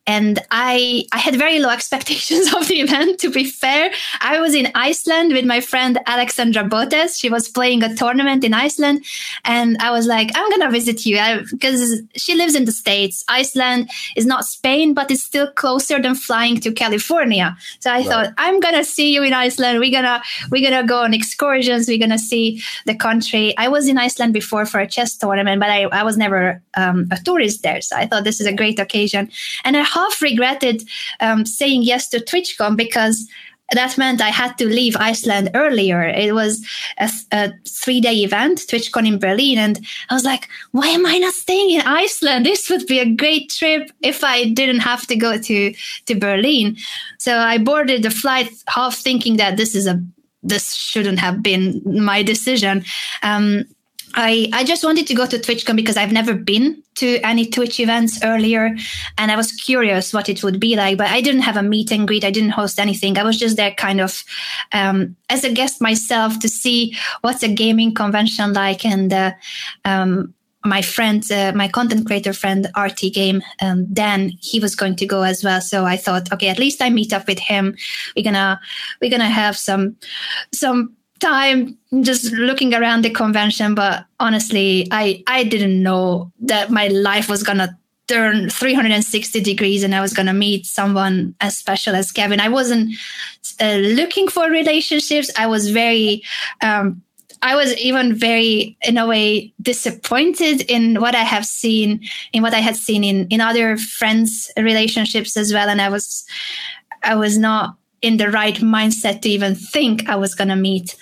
and 0.08 0.38
I 0.50 1.04
I 1.12 1.18
had 1.18 1.36
very 1.36 1.60
low 1.60 1.68
expectations 1.78 2.52
of 2.54 2.66
the 2.66 2.80
event. 2.80 3.20
To 3.20 3.30
be 3.30 3.44
fair, 3.44 3.92
I 4.20 4.40
was 4.40 4.54
in 4.54 4.72
Iceland 4.74 5.32
with 5.32 5.44
my 5.44 5.60
friend 5.60 5.98
Alexandra 6.06 6.64
Botez. 6.64 7.20
She 7.20 7.28
was 7.28 7.48
playing 7.48 7.82
a 7.84 7.94
tournament 7.94 8.42
in 8.42 8.54
Iceland, 8.54 9.04
and 9.44 9.76
I 9.80 9.90
was 9.90 10.06
like, 10.06 10.30
I'm 10.34 10.50
gonna 10.50 10.70
visit 10.70 11.04
you 11.06 11.18
because 11.52 12.02
she 12.16 12.34
lives 12.34 12.54
in 12.54 12.64
the 12.64 12.72
states. 12.72 13.24
Iceland 13.28 13.90
is 14.16 14.26
not 14.26 14.46
Spain, 14.46 14.94
but 14.94 15.10
it's 15.10 15.22
still 15.22 15.50
closer 15.52 16.00
than 16.00 16.14
flying 16.14 16.58
to 16.60 16.72
California. 16.72 17.56
So 17.80 17.90
I 17.90 17.98
right. 17.98 18.06
thought 18.06 18.34
I'm 18.38 18.60
gonna 18.60 18.84
see 18.84 19.12
you 19.14 19.22
in 19.22 19.34
Iceland. 19.34 19.78
We're 19.78 19.92
gonna 19.92 20.22
we're 20.50 20.68
gonna 20.68 20.86
go 20.86 21.02
on 21.02 21.12
excursions. 21.12 21.86
We're 21.86 21.98
gonna 21.98 22.18
see 22.18 22.62
the 22.86 22.96
country. 22.96 23.54
I 23.58 23.68
was 23.68 23.88
in 23.88 23.98
Iceland 23.98 24.32
before 24.32 24.64
for 24.64 24.80
a 24.80 24.88
chess 24.88 25.16
tournament, 25.18 25.60
but 25.60 25.68
I, 25.68 25.82
I 26.00 26.02
was 26.02 26.16
never 26.16 26.62
um, 26.76 27.08
a 27.10 27.18
tourist 27.18 27.62
there. 27.62 27.82
So 27.82 27.94
I 27.96 28.06
thought 28.06 28.24
this 28.24 28.40
is 28.40 28.46
a 28.46 28.54
great 28.54 28.78
occasion, 28.78 29.30
and 29.64 29.76
I 29.76 29.82
half 29.98 30.22
regretted 30.22 30.82
um, 31.20 31.44
saying 31.44 31.82
yes 31.82 32.08
to 32.10 32.18
TwitchCon 32.18 32.76
because 32.76 33.28
that 33.72 33.98
meant 33.98 34.22
I 34.22 34.30
had 34.30 34.56
to 34.58 34.66
leave 34.66 34.96
Iceland 34.96 35.50
earlier. 35.54 36.02
It 36.02 36.34
was 36.34 36.66
a, 36.98 37.10
a 37.32 37.52
three 37.68 38.00
day 38.00 38.16
event, 38.24 38.60
TwitchCon 38.60 39.06
in 39.06 39.18
Berlin. 39.18 39.58
And 39.58 39.78
I 40.08 40.14
was 40.14 40.24
like, 40.24 40.48
why 40.72 40.88
am 40.88 41.04
I 41.04 41.18
not 41.18 41.34
staying 41.34 41.70
in 41.70 41.82
Iceland? 41.82 42.46
This 42.46 42.70
would 42.70 42.86
be 42.86 42.98
a 42.98 43.14
great 43.14 43.50
trip 43.50 43.90
if 44.02 44.24
I 44.24 44.48
didn't 44.48 44.80
have 44.80 45.06
to 45.08 45.16
go 45.16 45.38
to, 45.38 45.74
to 46.06 46.14
Berlin. 46.14 46.76
So 47.18 47.36
I 47.36 47.58
boarded 47.58 48.02
the 48.02 48.10
flight 48.10 48.50
half 48.68 48.96
thinking 48.96 49.36
that 49.36 49.58
this 49.58 49.74
is 49.74 49.86
a, 49.86 50.02
this 50.42 50.74
shouldn't 50.74 51.18
have 51.18 51.42
been 51.42 51.82
my 51.84 52.22
decision. 52.22 52.84
Um, 53.22 53.64
I, 54.14 54.48
I 54.54 54.64
just 54.64 54.82
wanted 54.82 55.06
to 55.08 55.14
go 55.14 55.26
to 55.26 55.38
TwitchCon 55.38 55.76
because 55.76 55.98
I've 55.98 56.12
never 56.12 56.32
been 56.32 56.82
to 56.98 57.18
any 57.20 57.46
Twitch 57.46 57.80
events 57.80 58.18
earlier 58.22 58.76
and 59.16 59.30
I 59.30 59.36
was 59.36 59.52
curious 59.52 60.12
what 60.12 60.28
it 60.28 60.42
would 60.42 60.60
be 60.60 60.76
like, 60.76 60.98
but 60.98 61.08
I 61.08 61.20
didn't 61.20 61.42
have 61.42 61.56
a 61.56 61.62
meet 61.62 61.90
and 61.90 62.06
greet. 62.06 62.24
I 62.24 62.30
didn't 62.30 62.50
host 62.50 62.78
anything. 62.78 63.18
I 63.18 63.24
was 63.24 63.38
just 63.38 63.56
there 63.56 63.72
kind 63.72 64.00
of 64.00 64.24
um, 64.72 65.16
as 65.30 65.44
a 65.44 65.52
guest 65.52 65.80
myself 65.80 66.38
to 66.40 66.48
see 66.48 66.96
what's 67.20 67.42
a 67.42 67.48
gaming 67.48 67.94
convention 67.94 68.52
like. 68.52 68.84
And 68.84 69.12
uh, 69.12 69.32
um, 69.84 70.34
my 70.64 70.82
friend, 70.82 71.22
uh, 71.30 71.52
my 71.54 71.68
content 71.68 72.06
creator 72.06 72.32
friend, 72.32 72.68
RTGame, 72.76 73.42
um, 73.62 73.86
Dan, 73.92 74.30
he 74.40 74.60
was 74.60 74.74
going 74.74 74.96
to 74.96 75.06
go 75.06 75.22
as 75.22 75.44
well. 75.44 75.60
So 75.60 75.84
I 75.84 75.96
thought, 75.96 76.32
okay, 76.32 76.48
at 76.48 76.58
least 76.58 76.82
I 76.82 76.90
meet 76.90 77.12
up 77.12 77.26
with 77.26 77.38
him. 77.38 77.76
We're 78.16 78.24
gonna, 78.24 78.60
we're 79.00 79.10
gonna 79.10 79.30
have 79.30 79.56
some, 79.56 79.96
some 80.52 80.96
time 81.20 81.76
just 82.02 82.32
looking 82.32 82.74
around 82.74 83.02
the 83.02 83.10
convention 83.10 83.74
but 83.74 84.04
honestly 84.20 84.86
i 84.90 85.22
i 85.26 85.44
didn't 85.44 85.82
know 85.82 86.30
that 86.40 86.70
my 86.70 86.88
life 86.88 87.28
was 87.28 87.42
gonna 87.42 87.76
turn 88.06 88.48
360 88.48 89.40
degrees 89.40 89.82
and 89.82 89.94
i 89.94 90.00
was 90.00 90.12
gonna 90.12 90.32
meet 90.32 90.66
someone 90.66 91.34
as 91.40 91.56
special 91.56 91.94
as 91.94 92.10
kevin. 92.12 92.40
I 92.40 92.48
wasn't 92.48 92.94
uh, 93.60 93.76
looking 93.76 94.28
for 94.28 94.48
relationships. 94.48 95.30
I 95.36 95.46
was 95.46 95.70
very 95.70 96.22
um, 96.62 97.02
I 97.42 97.54
was 97.54 97.76
even 97.78 98.14
very, 98.14 98.76
in 98.82 98.98
a 98.98 99.06
way, 99.06 99.52
disappointed 99.62 100.62
in 100.62 101.00
what 101.00 101.14
I 101.14 101.22
have 101.22 101.46
seen, 101.46 102.00
in 102.32 102.42
what 102.42 102.54
I 102.54 102.58
had 102.58 102.76
seen 102.76 103.04
in 103.04 103.28
in 103.28 103.40
other 103.40 103.76
friends' 103.76 104.50
relationships 104.56 105.36
as 105.36 105.52
well, 105.52 105.68
and 105.68 105.80
I 105.80 105.88
was, 105.88 106.24
I 107.02 107.14
was 107.14 107.38
not 107.38 107.76
in 108.02 108.16
the 108.16 108.30
right 108.30 108.56
mindset 108.56 109.22
to 109.22 109.28
even 109.28 109.54
think 109.54 110.08
I 110.08 110.16
was 110.16 110.34
going 110.34 110.48
to 110.48 110.56
meet 110.56 110.96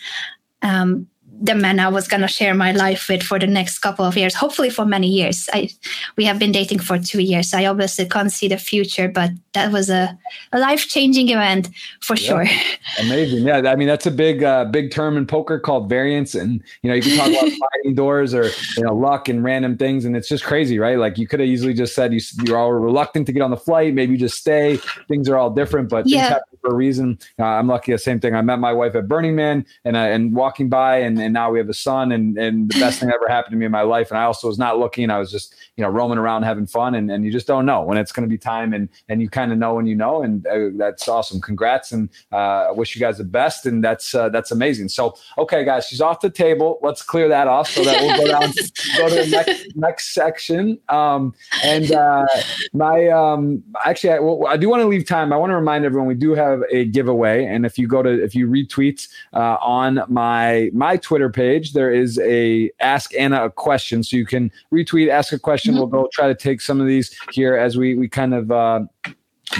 um, 0.63 1.09
the 1.41 1.55
man 1.55 1.81
I 1.81 1.89
was 1.89 2.09
going 2.09 2.23
to 2.23 2.29
share 2.29 2.55
my 2.55 2.73
life 2.73 3.09
with 3.09 3.23
for 3.23 3.39
the 3.39 3.47
next 3.47 3.79
couple 3.81 4.05
of 4.05 4.17
years, 4.17 4.35
hopefully 4.35 4.71
for 4.71 4.85
many 4.85 5.09
years. 5.09 5.49
I, 5.53 5.69
we 6.17 6.25
have 6.25 6.39
been 6.39 6.53
dating 6.53 6.79
for 6.81 6.99
two 6.99 7.21
years. 7.21 7.53
I 7.53 7.67
obviously 7.67 8.07
can't 8.09 8.33
see 8.33 8.49
the 8.49 8.59
future, 8.59 9.09
but 9.09 9.31
that 9.53 9.73
was 9.73 9.91
a, 9.91 10.17
a 10.53 10.59
life 10.59 10.89
changing 10.89 11.29
event 11.29 11.69
for 12.01 12.17
yeah. 12.17 12.29
sure. 12.29 12.47
Amazing. 13.01 13.47
Yeah. 13.47 13.63
I 13.67 13.77
mean, 13.77 13.89
that's 13.89 14.07
a 14.07 14.11
big, 14.11 14.43
uh, 14.43 14.67
big 14.67 14.91
term 14.91 15.17
in 15.17 15.27
poker 15.27 15.59
called 15.59 15.89
variance. 15.89 16.35
And, 16.35 16.63
you 16.83 16.91
know, 16.91 16.95
you 16.95 17.03
can 17.03 17.17
talk 17.17 17.29
about 17.29 17.53
sliding 17.59 17.95
doors 17.95 18.35
or, 18.35 18.49
you 18.77 18.83
know, 18.83 18.95
luck 18.95 19.29
and 19.29 19.45
random 19.45 19.77
things. 19.77 20.05
And 20.05 20.17
it's 20.17 20.29
just 20.29 20.45
crazy, 20.45 20.79
right? 20.79 20.99
Like 20.99 21.19
you 21.19 21.27
could 21.27 21.41
have 21.41 21.49
easily 21.49 21.75
just 21.75 21.95
said 21.95 22.13
you, 22.13 22.21
you're 22.45 22.57
all 22.57 22.73
reluctant 22.73 23.27
to 23.27 23.33
get 23.33 23.43
on 23.43 23.51
the 23.51 23.57
flight. 23.57 23.95
Maybe 23.95 24.13
you 24.13 24.19
just 24.19 24.39
stay. 24.39 24.79
Things 25.09 25.29
are 25.29 25.37
all 25.37 25.51
different, 25.51 25.89
but 25.89 26.07
yeah. 26.07 26.39
for 26.61 26.71
a 26.71 26.75
reason. 26.75 27.19
Uh, 27.39 27.45
I'm 27.45 27.67
lucky. 27.67 27.93
The 27.93 27.99
same 27.99 28.21
thing. 28.21 28.35
I 28.35 28.43
met 28.43 28.59
my 28.59 28.73
wife 28.73 28.95
at 28.95 29.09
Burning 29.09 29.37
Man 29.37 29.67
and, 29.85 29.97
uh, 29.97 30.01
and 30.01 30.35
walking 30.35 30.69
by 30.69 30.99
and, 30.99 31.19
and 31.27 31.35
now 31.35 31.51
we 31.51 31.59
have 31.59 31.69
a 31.69 31.75
son 31.75 32.13
and, 32.13 32.39
and 32.39 32.71
the 32.71 32.79
best 32.79 33.01
thing 33.01 33.11
ever 33.11 33.27
happened 33.29 33.53
to 33.53 33.59
me 33.59 33.67
in 33.67 33.73
my 33.73 33.83
life. 33.83 34.11
And 34.11 34.19
I 34.19 34.23
also 34.23 34.47
was 34.47 34.59
not 34.59 34.79
looking, 34.79 35.11
I 35.11 35.19
was 35.19 35.31
just, 35.33 35.57
you 35.77 35.83
know, 35.83 35.91
roaming 35.91 36.19
around 36.19 36.45
having 36.45 36.67
fun 36.67 36.95
and, 36.95 37.11
and 37.11 37.25
you 37.25 37.33
just 37.33 37.49
don't 37.49 37.67
know 37.67 37.83
when 37.83 37.99
it's 37.99 38.13
going 38.13 38.27
to 38.27 38.31
be 38.31 38.39
time 38.39 38.73
and, 38.73 38.89
and 39.09 39.21
you 39.21 39.29
kind 39.29 39.51
of 39.51 39.59
know 39.59 39.75
when 39.75 39.87
you 39.87 39.97
know, 39.97 40.23
and 40.23 40.47
uh, 40.47 40.69
that's 40.77 41.09
awesome. 41.09 41.41
Congrats. 41.41 41.91
And 41.91 42.09
uh, 42.33 42.69
I 42.69 42.71
wish 42.71 42.95
you 42.95 43.01
guys 43.01 43.19
the 43.19 43.25
best. 43.25 43.67
And 43.67 43.83
that's, 43.83 44.15
uh, 44.15 44.29
that's 44.29 44.53
amazing. 44.53 44.89
So, 44.89 45.17
okay, 45.37 45.65
guys, 45.65 45.89
she's 45.89 46.01
off 46.01 46.21
the 46.21 46.31
table. 46.31 46.79
Let's 46.81 47.03
clear 47.03 47.29
that 47.29 47.49
off 47.49 47.69
so 47.69 47.83
that 47.83 48.01
we'll 48.01 48.17
go 48.17 48.29
down, 48.29 48.53
go 48.97 49.09
to 49.09 49.15
the 49.17 49.29
next, 49.29 49.77
next 49.77 50.15
section. 50.15 50.79
Um, 50.89 51.35
and 51.65 51.91
uh, 51.91 52.27
my, 52.73 53.09
um, 53.09 53.65
actually, 53.85 54.13
I, 54.13 54.19
well, 54.21 54.47
I 54.47 54.57
do 54.57 54.69
want 54.69 54.83
to 54.83 54.87
leave 54.87 55.07
time. 55.07 55.33
I 55.33 55.37
want 55.37 55.51
to 55.51 55.57
remind 55.57 55.85
everyone, 55.85 56.07
we 56.07 56.15
do 56.15 56.35
have 56.35 56.63
a 56.71 56.85
giveaway. 56.85 57.45
And 57.47 57.67
if 57.67 57.79
you 57.79 57.89
go 57.89 58.03
to, 58.03 58.23
if 58.23 58.35
you 58.37 58.47
retweet 58.47 59.09
uh, 59.33 59.57
on 59.61 60.03
my, 60.09 60.71
my 60.73 60.97
Twitter 60.97 61.16
page, 61.33 61.57
page, 61.57 61.73
there 61.73 61.91
is 61.91 62.19
a 62.19 62.71
ask 62.81 63.15
Anna 63.15 63.45
a 63.45 63.51
question. 63.51 64.03
So 64.03 64.17
you 64.17 64.27
can 64.27 64.51
retweet, 64.73 65.09
ask 65.09 65.33
a 65.33 65.39
question. 65.39 65.73
Mm-hmm. 65.73 65.81
We'll 65.81 66.05
go 66.05 66.09
try 66.13 66.29
to 66.29 66.35
take 66.35 66.61
some 66.61 66.81
of 66.81 66.87
these 66.87 67.17
here 67.33 67.57
as 67.57 67.77
we 67.77 67.95
we 67.95 68.09
kind 68.09 68.35
of 68.35 68.51
uh, 68.51 68.81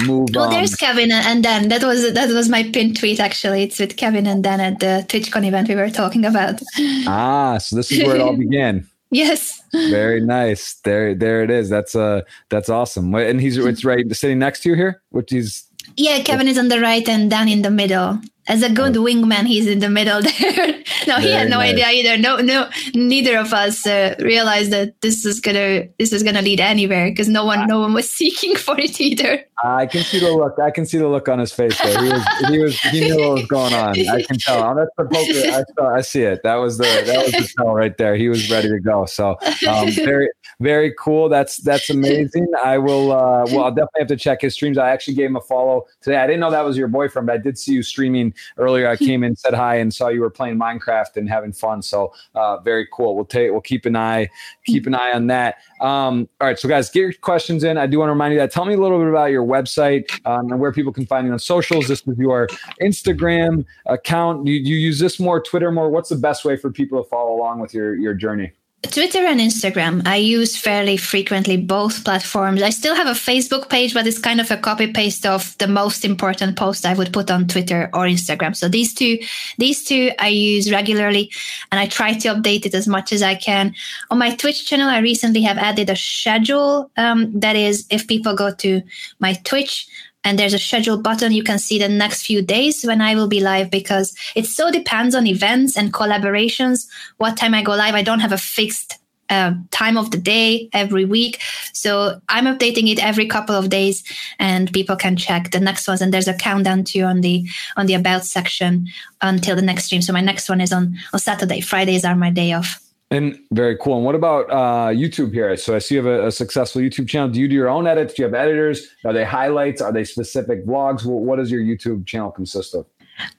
move. 0.07 0.29
Well, 0.35 0.45
on. 0.45 0.51
there's 0.51 0.75
Kevin 0.75 1.11
and 1.13 1.43
Dan. 1.43 1.69
That 1.69 1.83
was 1.83 2.13
that 2.13 2.29
was 2.31 2.49
my 2.49 2.63
pinned 2.71 2.99
tweet. 2.99 3.21
Actually, 3.21 3.63
it's 3.63 3.79
with 3.79 3.97
Kevin 3.97 4.27
and 4.27 4.43
Dan 4.43 4.61
at 4.61 4.81
the 4.81 5.05
TwitchCon 5.09 5.47
event 5.47 5.69
we 5.69 5.75
were 5.75 5.91
talking 5.91 6.25
about. 6.25 6.61
Ah, 7.09 7.59
so 7.59 7.77
this 7.77 7.93
is 7.93 8.03
where 8.05 8.17
it 8.17 8.21
all 8.21 8.37
began. 8.47 8.87
Yes. 9.11 9.63
Very 9.73 10.21
nice. 10.21 10.75
There, 10.83 11.15
there 11.15 11.45
it 11.45 11.51
is. 11.51 11.71
That's 11.71 11.95
uh, 11.95 12.23
that's 12.49 12.69
awesome. 12.69 13.15
And 13.15 13.41
he's 13.41 13.57
it's 13.57 13.85
right 13.85 14.05
sitting 14.15 14.39
next 14.39 14.63
to 14.63 14.71
you 14.71 14.75
here, 14.75 15.03
which 15.11 15.33
is. 15.33 15.65
Yeah, 15.97 16.21
Kevin 16.23 16.49
is 16.49 16.59
on 16.59 16.69
the 16.69 16.81
right 16.81 17.09
and 17.09 17.31
Dan 17.31 17.49
in 17.49 17.63
the 17.63 17.71
middle 17.71 18.21
as 18.49 18.63
a 18.63 18.71
good 18.71 18.95
wingman, 18.95 19.47
he's 19.47 19.67
in 19.67 19.81
the 19.81 19.91
middle 19.91 20.23
there. 20.39 20.83
no, 21.07 21.17
he 21.19 21.33
had 21.33 21.51
no 21.51 21.59
nice. 21.59 21.73
idea 21.73 21.89
either. 21.89 22.19
No, 22.19 22.37
no, 22.37 22.69
neither 22.95 23.39
of 23.39 23.53
us 23.53 23.87
uh, 23.87 24.15
realized 24.21 24.71
that 24.71 25.01
this 25.01 25.25
is 25.25 25.41
gonna 25.41 25.85
this 25.99 26.13
is 26.13 26.23
gonna 26.23 26.43
lead 26.43 26.61
anywhere 26.61 27.11
because 27.11 27.29
no 27.29 27.45
one, 27.45 27.67
no 27.67 27.81
one 27.81 27.93
was 27.93 28.11
seeking 28.17 28.57
for 28.57 28.79
it 28.79 29.01
either. 29.01 29.45
I 29.65 29.87
can 29.87 30.03
see 30.03 30.21
the 30.21 30.31
look. 30.31 30.59
I 30.61 30.71
can 30.71 30.87
see 30.87 30.99
the 30.99 31.09
look 31.09 31.29
on 31.29 31.39
his 31.39 31.53
face. 31.53 31.77
There, 31.81 32.03
he 32.03 32.13
was, 32.13 32.27
he 32.51 32.59
was, 32.59 32.81
he 32.81 33.01
knew 33.01 33.19
what 33.19 33.33
was 33.35 33.47
going 33.47 33.75
on. 33.75 33.99
I 34.09 34.23
can 34.23 34.39
tell. 34.39 34.63
Oh, 34.63 34.75
that's 34.75 34.91
the 34.97 35.05
poker. 35.05 35.57
I 35.57 35.65
saw. 35.75 35.95
I 35.95 36.01
see 36.03 36.23
it. 36.23 36.43
That 36.45 36.57
was 36.57 36.79
the 36.79 36.85
that 36.85 37.25
was 37.25 37.33
the 37.33 37.53
tell 37.57 37.75
right 37.75 37.97
there. 37.97 38.17
He 38.17 38.29
was 38.29 38.51
ready 38.51 38.69
to 38.69 38.79
go. 38.79 39.07
So 39.07 39.37
um, 39.67 39.91
very 39.91 40.29
very 40.61 40.95
cool. 40.99 41.29
That's 41.29 41.57
that's 41.59 41.91
amazing. 41.91 42.47
I 42.65 42.79
will. 42.79 43.13
Uh, 43.13 43.47
well, 43.47 43.65
I'll 43.65 43.71
definitely 43.71 44.01
have 44.01 44.09
to 44.09 44.17
check 44.17 44.43
his 44.43 44.55
streams. 44.55 44.79
I 44.79 44.91
actually 44.91 45.15
gave 45.15 45.31
him 45.31 45.37
a 45.37 45.41
follow 45.41 45.87
today. 46.03 46.17
I 46.17 46.27
didn't 46.27 46.41
know 46.41 46.51
that 46.51 46.65
was 46.65 46.77
your 46.77 46.89
boyfriend, 46.89 47.27
but 47.27 47.35
I 47.35 47.39
did 47.39 47.59
see 47.59 47.73
you 47.73 47.83
streaming 47.83 48.35
earlier. 48.57 48.89
I 48.89 48.97
came 49.09 49.25
in, 49.25 49.37
said 49.37 49.55
hi, 49.55 49.77
and 49.77 49.93
saw 49.93 50.09
you 50.09 50.21
were 50.21 50.31
playing 50.31 50.59
Minecraft 50.59 51.17
and 51.17 51.29
having 51.29 51.53
fun. 51.53 51.83
So 51.83 52.13
uh, 52.35 52.59
very 52.59 52.87
cool. 52.93 53.15
We'll 53.17 53.25
take. 53.25 53.51
We'll 53.51 53.61
keep 53.61 53.87
an 53.87 53.97
eye 53.97 54.29
keep 54.67 54.87
an 54.87 54.95
eye 54.95 55.13
on 55.13 55.29
that. 55.29 55.57
Um, 55.81 56.29
all 56.41 56.47
right, 56.47 56.59
so 56.59 56.69
guys, 56.69 56.91
get 56.91 57.01
your 57.01 57.13
questions 57.13 57.65
in. 57.65 57.79
I 57.79 57.87
do 57.87 57.99
want 57.99 58.09
to 58.09 58.13
remind 58.13 58.33
you 58.35 58.41
that. 58.41 58.51
Tell 58.51 58.65
me 58.65 58.75
a 58.75 58.79
little 58.79 58.99
bit 58.99 59.09
about 59.09 59.27
your 59.27 59.45
website 59.45 60.11
um, 60.27 60.51
and 60.51 60.61
where 60.61 60.73
people 60.73 60.93
can 60.93 61.07
find 61.07 61.27
you 61.27 61.33
on 61.33 61.39
socials. 61.39 61.89
This 61.89 62.03
is 62.07 62.19
your 62.19 62.49
Instagram 62.83 63.65
account. 63.87 64.47
You, 64.47 64.55
you 64.55 64.77
use 64.77 64.99
this 64.99 65.19
more, 65.19 65.41
Twitter 65.43 65.71
more. 65.71 65.91
What's 65.91 66.09
the 66.09 66.17
best 66.17 66.45
way 66.45 66.57
for 66.57 66.71
people 66.71 67.03
to 67.03 67.09
follow 67.09 67.35
along 67.35 67.61
with 67.61 67.75
your 67.75 67.97
your 67.97 68.15
journey? 68.15 68.53
Twitter 68.87 69.25
and 69.27 69.41
Instagram. 69.41 70.07
I 70.07 70.17
use 70.17 70.57
fairly 70.57 70.97
frequently 70.97 71.57
both 71.57 72.05
platforms. 72.05 72.63
I 72.63 72.71
still 72.71 72.95
have 72.95 73.07
a 73.07 73.19
Facebook 73.19 73.69
page, 73.69 73.95
but 73.95 74.07
it's 74.07 74.19
kind 74.19 74.41
of 74.41 74.51
a 74.51 74.57
copy 74.57 74.93
paste 74.93 75.27
of 75.27 75.57
the 75.59 75.67
most 75.67 76.05
important 76.05 76.57
post 76.57 76.87
I 76.87 76.95
would 76.95 77.13
put 77.13 77.31
on 77.31 77.47
Twitter 77.49 77.91
or 77.93 78.07
Instagram. 78.07 78.55
So 78.57 78.69
these 78.69 78.95
two, 78.95 79.19
these 79.59 79.85
two 79.85 80.11
I 80.19 80.29
use 80.29 80.73
regularly 80.73 81.31
and 81.71 81.81
I 81.81 81.87
try 81.87 82.15
to 82.15 82.29
update 82.29 82.67
it 82.67 82.75
as 82.75 82.87
much 82.87 83.13
as 83.13 83.23
I 83.23 83.35
can. 83.35 83.75
On 84.11 84.19
my 84.19 84.35
Twitch 84.35 84.67
channel, 84.67 84.89
I 84.89 84.99
recently 84.99 85.43
have 85.43 85.59
added 85.59 85.91
a 85.91 85.97
schedule. 85.97 86.91
Um, 86.97 87.39
that 87.41 87.57
is, 87.57 87.87
if 87.91 88.07
people 88.07 88.35
go 88.35 88.55
to 88.55 88.83
my 89.19 89.35
Twitch, 89.45 89.89
and 90.27 90.41
there's 90.41 90.55
a 90.55 90.59
schedule 90.59 90.99
button. 90.99 91.33
You 91.33 91.45
can 91.45 91.61
see 91.61 91.79
the 91.79 91.89
next 91.89 92.27
few 92.27 92.43
days 92.43 92.85
when 92.85 93.01
i 93.01 93.15
will 93.15 93.29
be 93.29 93.41
live 93.41 93.71
because 93.71 94.15
it 94.35 94.45
so 94.45 94.71
depends 94.71 95.15
on 95.15 95.27
events 95.27 95.77
and 95.77 95.93
collaborations. 95.93 96.87
What 97.17 97.37
time 97.37 97.55
i 97.55 97.63
go 97.63 97.77
live 97.77 97.95
i 97.95 98.03
don't 98.03 98.21
have 98.21 98.33
a 98.33 98.39
fixed 98.39 98.99
uh, 99.29 99.55
time 99.73 99.97
of 99.97 100.13
the 100.13 100.19
day 100.19 100.69
every 100.73 101.05
week. 101.05 101.41
So 101.73 102.21
i'm 102.29 102.47
updating 102.47 102.91
it 102.91 103.03
every 103.03 103.27
couple 103.27 103.55
of 103.55 103.71
days 103.71 104.03
and 104.41 104.73
people 104.73 104.97
can 104.97 105.17
check 105.17 105.53
the 105.53 105.61
next 105.61 105.87
ones. 105.87 106.03
And 106.03 106.13
there's 106.13 106.29
a 106.29 106.35
countdown 106.35 106.83
too 106.83 107.03
on 107.03 107.21
the 107.21 107.49
on 107.77 107.87
the 107.87 107.95
about 107.95 108.25
section 108.25 108.89
until 109.23 109.55
the 109.55 109.63
next 109.63 109.85
stream. 109.85 110.03
So 110.03 110.13
my 110.13 110.21
next 110.21 110.49
one 110.49 110.61
is 110.61 110.73
on 110.73 110.97
on 111.13 111.21
saturday. 111.21 111.61
Fridays 111.61 112.05
are 112.05 112.17
my 112.17 112.31
day 112.31 112.53
off 112.53 112.86
and 113.11 113.39
very 113.53 113.77
cool. 113.77 113.97
And 113.97 114.05
what 114.05 114.15
about 114.15 114.51
uh, 114.51 114.93
YouTube 114.93 115.33
here? 115.33 115.57
So 115.57 115.77
I 115.77 115.79
see 115.79 115.95
you 115.95 116.05
have 116.05 116.21
a, 116.21 116.27
a, 116.27 116.33
successful 116.33 116.83
YouTube 116.83 117.09
channel. 117.09 117.29
Do 117.29 117.41
you 117.41 117.49
do 117.49 117.55
your 117.55 117.69
own 117.69 117.87
edits? 117.87 118.15
Do 118.15 118.23
you 118.23 118.27
have 118.27 118.35
editors? 118.35 118.89
Are 119.05 119.13
they 119.13 119.25
highlights? 119.25 119.81
Are 119.81 119.93
they 119.93 120.05
specific 120.05 120.67
vlogs? 120.67 121.05
What, 121.05 121.23
what 121.23 121.37
does 121.37 121.51
your 121.51 121.63
YouTube 121.63 122.07
channel 122.07 122.31
consist 122.31 122.75
of? 122.75 122.87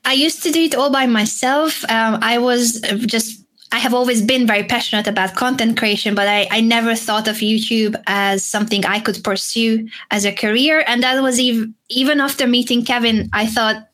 I 0.06 0.14
used 0.14 0.42
to 0.44 0.52
do 0.52 0.62
it 0.62 0.76
all 0.76 0.90
by 0.90 1.06
myself. 1.06 1.84
Um, 1.90 2.20
I 2.22 2.38
was 2.38 2.82
just 3.06 3.44
I 3.72 3.80
have 3.80 3.94
always 3.94 4.22
been 4.22 4.48
very 4.48 4.64
passionate 4.64 5.08
about 5.08 5.36
content 5.36 5.78
creation, 5.78 6.16
but 6.16 6.28
I, 6.28 6.48
I 6.50 6.62
never 6.62 6.96
thought 6.96 7.28
of 7.28 7.38
YouTube 7.38 8.02
as 8.08 8.46
something 8.46 8.86
I 8.86 9.02
could 9.02 9.22
pursue 9.24 9.90
as 10.10 10.24
a 10.24 10.32
career. 10.32 10.86
And 10.88 11.04
that 11.04 11.22
was 11.22 11.38
even, 11.38 11.76
even 11.90 12.22
after 12.22 12.48
meeting 12.48 12.86
Kevin, 12.86 13.30
I 13.34 13.46
thought 13.46 13.88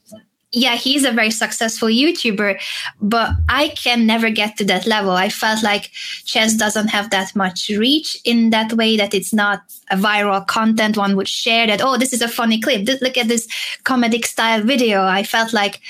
yeah, 0.54 0.76
he's 0.76 1.04
a 1.04 1.12
very 1.12 1.32
successful 1.32 1.88
YouTuber, 1.88 2.62
but 3.02 3.32
I 3.50 3.70
can 3.70 4.06
never 4.06 4.30
get 4.30 4.56
to 4.58 4.66
that 4.66 4.86
level. 4.86 5.12
I 5.12 5.30
felt 5.30 5.64
like 5.64 5.90
chess 6.26 6.54
doesn't 6.54 6.90
have 6.90 7.10
that 7.10 7.36
much 7.36 7.70
reach 7.70 8.16
in 8.24 8.52
that 8.52 8.72
way 8.74 8.96
that 8.96 9.16
it's 9.16 9.34
not 9.34 9.64
a 9.90 9.98
viral 9.98 10.46
content 10.46 10.96
one 10.96 11.16
would 11.16 11.28
share 11.28 11.66
that, 11.66 11.82
oh, 11.82 11.98
this 11.98 12.14
is 12.14 12.22
a 12.22 12.28
funny 12.28 12.62
clip. 12.62 12.88
Look 13.02 13.18
at 13.18 13.28
this 13.28 13.48
comedic 13.84 14.26
style 14.26 14.62
video. 14.62 15.04
I 15.04 15.24
felt 15.24 15.54
like 15.54 15.82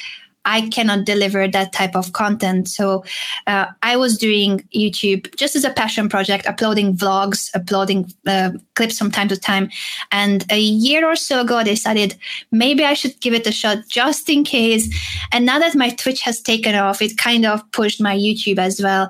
I 0.45 0.70
cannot 0.70 1.05
deliver 1.05 1.47
that 1.47 1.72
type 1.72 1.95
of 1.95 2.14
content. 2.14 2.68
So 2.68 3.03
uh, 3.47 3.68
I 3.82 3.95
was 3.95 4.18
doing 4.18 4.68
YouTube 4.76 5.34
just 5.36 5.55
as 5.55 5.64
a 5.64 5.70
passion 5.70 6.09
project, 6.09 6.45
uploading 6.47 6.95
vlogs, 6.95 7.49
uploading 7.55 8.11
uh, 8.28 8.51
clips 8.76 8.98
from 8.98 9.12
time 9.12 9.28
to 9.28 9.38
time. 9.38 9.70
And 10.12 10.46
a 10.52 10.60
year 10.60 11.06
or 11.06 11.16
so 11.16 11.42
ago, 11.42 11.58
I 11.58 11.64
decided 11.64 12.16
maybe 12.52 12.84
I 12.84 12.94
should 12.94 13.20
give 13.20 13.34
it 13.34 13.48
a 13.48 13.52
shot 13.52 13.80
just 13.90 14.30
in 14.30 14.44
case. 14.44 14.94
And 15.32 15.46
now 15.46 15.60
that 15.60 15.76
my 15.76 15.90
Twitch 15.90 16.22
has 16.22 16.42
taken 16.42 16.76
off, 16.76 17.02
it 17.02 17.18
kind 17.18 17.46
of 17.46 17.70
pushed 17.72 18.02
my 18.02 18.16
YouTube 18.16 18.58
as 18.58 18.82
well. 18.82 19.10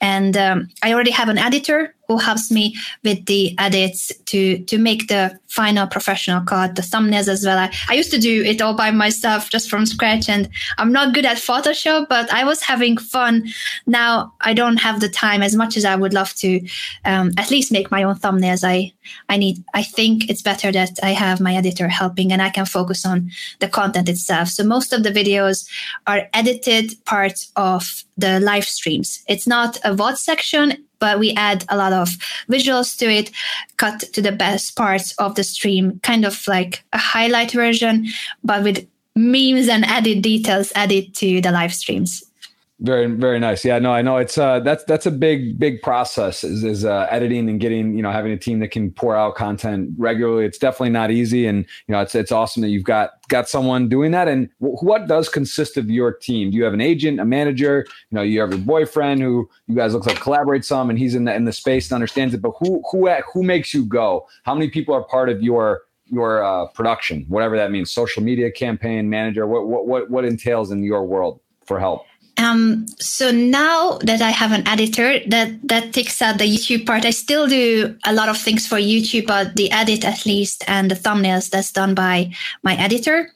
And 0.00 0.36
um, 0.36 0.68
I 0.82 0.92
already 0.92 1.10
have 1.12 1.28
an 1.28 1.38
editor 1.38 1.94
who 2.08 2.18
helps 2.18 2.50
me 2.50 2.76
with 3.02 3.24
the 3.26 3.54
edits 3.58 4.12
to 4.26 4.58
to 4.64 4.78
make 4.78 5.08
the 5.08 5.38
final 5.48 5.86
professional 5.86 6.42
cut, 6.42 6.74
the 6.74 6.82
thumbnails 6.82 7.28
as 7.28 7.44
well. 7.46 7.58
I, 7.58 7.72
I 7.88 7.94
used 7.94 8.10
to 8.10 8.18
do 8.18 8.42
it 8.42 8.60
all 8.60 8.74
by 8.74 8.90
myself 8.90 9.50
just 9.50 9.70
from 9.70 9.86
scratch 9.86 10.28
and 10.28 10.48
I'm 10.78 10.92
not 10.92 11.14
good 11.14 11.24
at 11.24 11.36
Photoshop, 11.36 12.08
but 12.08 12.30
I 12.32 12.44
was 12.44 12.60
having 12.60 12.96
fun. 12.96 13.46
Now 13.86 14.34
I 14.40 14.52
don't 14.52 14.78
have 14.78 15.00
the 15.00 15.08
time 15.08 15.42
as 15.42 15.54
much 15.54 15.76
as 15.76 15.84
I 15.84 15.94
would 15.94 16.12
love 16.12 16.34
to 16.36 16.60
um, 17.04 17.30
at 17.38 17.50
least 17.50 17.72
make 17.72 17.90
my 17.90 18.02
own 18.02 18.16
thumbnails. 18.16 18.64
I 18.64 18.92
I 19.28 19.36
need 19.36 19.62
I 19.74 19.82
think 19.82 20.30
it's 20.30 20.42
better 20.42 20.72
that 20.72 20.98
I 21.02 21.10
have 21.10 21.40
my 21.40 21.54
editor 21.54 21.88
helping 21.88 22.32
and 22.32 22.42
I 22.42 22.50
can 22.50 22.66
focus 22.66 23.04
on 23.04 23.30
the 23.60 23.68
content 23.68 24.08
itself. 24.08 24.48
So 24.48 24.64
most 24.64 24.92
of 24.92 25.02
the 25.02 25.10
videos 25.10 25.68
are 26.06 26.28
edited 26.32 26.94
parts 27.04 27.50
of 27.56 28.04
the 28.16 28.40
live 28.40 28.64
streams. 28.64 29.22
It's 29.28 29.46
not 29.46 29.76
a 29.84 29.94
VOD 29.94 30.16
section 30.16 30.84
but 31.00 31.18
we 31.18 31.34
add 31.34 31.66
a 31.68 31.76
lot 31.76 31.92
of 31.92 32.08
visuals 32.48 32.96
to 32.96 33.04
it, 33.04 33.30
cut 33.76 34.00
to 34.14 34.22
the 34.22 34.32
best 34.32 34.74
parts 34.74 35.12
of 35.18 35.34
the 35.34 35.44
stream, 35.44 36.00
kind 36.02 36.24
of 36.24 36.48
like 36.48 36.82
a 36.94 36.98
highlight 36.98 37.52
version, 37.52 38.06
but 38.42 38.62
with 38.62 38.88
memes 39.14 39.68
and 39.68 39.84
added 39.84 40.22
details 40.22 40.72
added 40.74 41.14
to 41.14 41.42
the 41.42 41.50
live 41.50 41.74
streams. 41.74 42.24
Very, 42.80 43.06
very 43.06 43.38
nice. 43.38 43.64
Yeah, 43.64 43.78
no, 43.78 43.92
I 43.92 44.02
know 44.02 44.16
it's 44.16 44.36
uh 44.36 44.58
that's 44.58 44.82
that's 44.84 45.06
a 45.06 45.10
big, 45.12 45.60
big 45.60 45.80
process 45.80 46.42
is 46.42 46.64
is 46.64 46.84
uh, 46.84 47.06
editing 47.08 47.48
and 47.48 47.60
getting, 47.60 47.94
you 47.94 48.02
know, 48.02 48.10
having 48.10 48.32
a 48.32 48.36
team 48.36 48.58
that 48.58 48.72
can 48.72 48.90
pour 48.90 49.14
out 49.14 49.36
content 49.36 49.90
regularly. 49.96 50.44
It's 50.44 50.58
definitely 50.58 50.90
not 50.90 51.12
easy. 51.12 51.46
And 51.46 51.64
you 51.86 51.92
know, 51.92 52.00
it's 52.00 52.16
it's 52.16 52.32
awesome 52.32 52.62
that 52.62 52.70
you've 52.70 52.82
got 52.82 53.10
got 53.28 53.48
someone 53.48 53.88
doing 53.88 54.10
that. 54.10 54.26
And 54.26 54.50
w- 54.60 54.76
what 54.78 55.06
does 55.06 55.28
consist 55.28 55.76
of 55.76 55.88
your 55.88 56.12
team? 56.12 56.50
Do 56.50 56.56
you 56.56 56.64
have 56.64 56.74
an 56.74 56.80
agent, 56.80 57.20
a 57.20 57.24
manager? 57.24 57.86
You 58.10 58.16
know, 58.16 58.22
you 58.22 58.40
have 58.40 58.50
your 58.50 58.58
boyfriend 58.58 59.22
who 59.22 59.48
you 59.68 59.76
guys 59.76 59.94
look 59.94 60.06
like 60.06 60.20
collaborate 60.20 60.64
some 60.64 60.90
and 60.90 60.98
he's 60.98 61.14
in 61.14 61.26
the 61.26 61.34
in 61.34 61.44
the 61.44 61.52
space 61.52 61.86
and 61.88 61.94
understands 61.94 62.34
it. 62.34 62.42
But 62.42 62.54
who 62.58 62.82
who 62.90 63.08
who 63.32 63.44
makes 63.44 63.72
you 63.72 63.86
go? 63.86 64.26
How 64.42 64.52
many 64.52 64.68
people 64.68 64.96
are 64.96 65.04
part 65.04 65.28
of 65.28 65.40
your 65.44 65.82
your 66.06 66.42
uh, 66.42 66.66
production, 66.68 67.24
whatever 67.28 67.56
that 67.56 67.70
means, 67.70 67.92
social 67.92 68.22
media 68.22 68.50
campaign 68.50 69.08
manager, 69.08 69.46
what, 69.46 69.66
what, 69.66 69.86
what, 69.86 70.10
what 70.10 70.24
entails 70.24 70.70
in 70.70 70.82
your 70.82 71.04
world 71.04 71.40
for 71.64 71.80
help? 71.80 72.04
Um, 72.36 72.86
so 72.98 73.30
now 73.30 73.98
that 74.02 74.20
I 74.20 74.30
have 74.30 74.52
an 74.52 74.66
editor 74.66 75.20
that, 75.28 75.68
that 75.68 75.92
takes 75.92 76.20
out 76.20 76.38
the 76.38 76.44
YouTube 76.44 76.84
part, 76.84 77.04
I 77.04 77.10
still 77.10 77.46
do 77.46 77.96
a 78.04 78.12
lot 78.12 78.28
of 78.28 78.36
things 78.36 78.66
for 78.66 78.76
YouTube, 78.76 79.26
but 79.26 79.54
the 79.56 79.70
edit 79.70 80.04
at 80.04 80.26
least 80.26 80.64
and 80.66 80.90
the 80.90 80.96
thumbnails 80.96 81.50
that's 81.50 81.70
done 81.70 81.94
by 81.94 82.32
my 82.62 82.74
editor. 82.76 83.30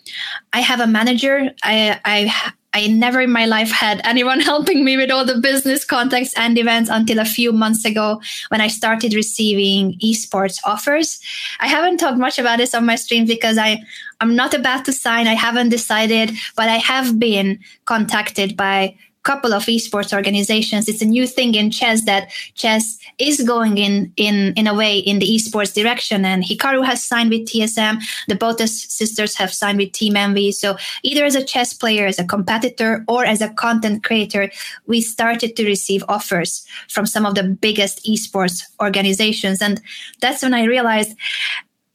I 0.52 0.60
have 0.60 0.80
a 0.80 0.86
manager. 0.86 1.50
I, 1.62 2.00
I 2.04 2.52
I 2.74 2.86
never 2.86 3.22
in 3.22 3.30
my 3.30 3.46
life 3.46 3.70
had 3.70 4.00
anyone 4.04 4.40
helping 4.52 4.84
me 4.84 4.96
with 4.96 5.10
all 5.10 5.24
the 5.24 5.38
business 5.38 5.84
contacts 5.84 6.34
and 6.36 6.58
events 6.58 6.90
until 6.90 7.18
a 7.18 7.24
few 7.24 7.52
months 7.52 7.84
ago 7.84 8.20
when 8.48 8.60
I 8.60 8.68
started 8.68 9.14
receiving 9.14 9.98
esports 10.00 10.60
offers. 10.64 11.20
I 11.60 11.66
haven't 11.66 11.98
talked 11.98 12.18
much 12.18 12.38
about 12.38 12.58
this 12.58 12.74
on 12.74 12.84
my 12.84 12.96
stream 12.96 13.24
because 13.26 13.58
I, 13.58 13.82
I'm 14.20 14.34
not 14.34 14.54
about 14.54 14.84
to 14.86 14.92
sign. 14.92 15.26
I 15.26 15.34
haven't 15.34 15.68
decided, 15.68 16.32
but 16.56 16.68
I 16.68 16.76
have 16.76 17.18
been 17.18 17.60
contacted 17.84 18.56
by 18.56 18.74
a 18.74 18.96
couple 19.22 19.52
of 19.52 19.66
esports 19.66 20.12
organizations. 20.12 20.88
It's 20.88 21.02
a 21.02 21.06
new 21.06 21.26
thing 21.26 21.54
in 21.54 21.70
chess 21.70 22.04
that 22.06 22.30
chess 22.54 22.98
is 23.18 23.42
going 23.42 23.78
in 23.78 24.12
in 24.16 24.54
in 24.54 24.66
a 24.66 24.74
way 24.74 24.98
in 24.98 25.20
the 25.20 25.26
esports 25.26 25.72
direction. 25.72 26.24
And 26.24 26.42
Hikaru 26.42 26.84
has 26.84 27.04
signed 27.04 27.30
with 27.30 27.46
TSM. 27.46 28.00
The 28.26 28.34
Botez 28.34 28.70
sisters 28.90 29.36
have 29.36 29.52
signed 29.52 29.78
with 29.78 29.92
Team 29.92 30.16
Envy. 30.16 30.50
So 30.50 30.76
either 31.04 31.24
as 31.24 31.36
a 31.36 31.44
chess 31.44 31.72
player, 31.72 32.06
as 32.06 32.18
a 32.18 32.24
competitor, 32.24 33.04
or 33.06 33.24
as 33.24 33.40
a 33.40 33.50
content 33.50 34.02
creator, 34.02 34.50
we 34.86 35.00
started 35.00 35.54
to 35.56 35.64
receive 35.64 36.02
offers 36.08 36.66
from 36.88 37.06
some 37.06 37.24
of 37.24 37.36
the 37.36 37.44
biggest 37.44 38.04
esports 38.04 38.64
organizations. 38.80 39.62
And 39.62 39.80
that's 40.20 40.42
when 40.42 40.54
I 40.54 40.64
realized 40.64 41.14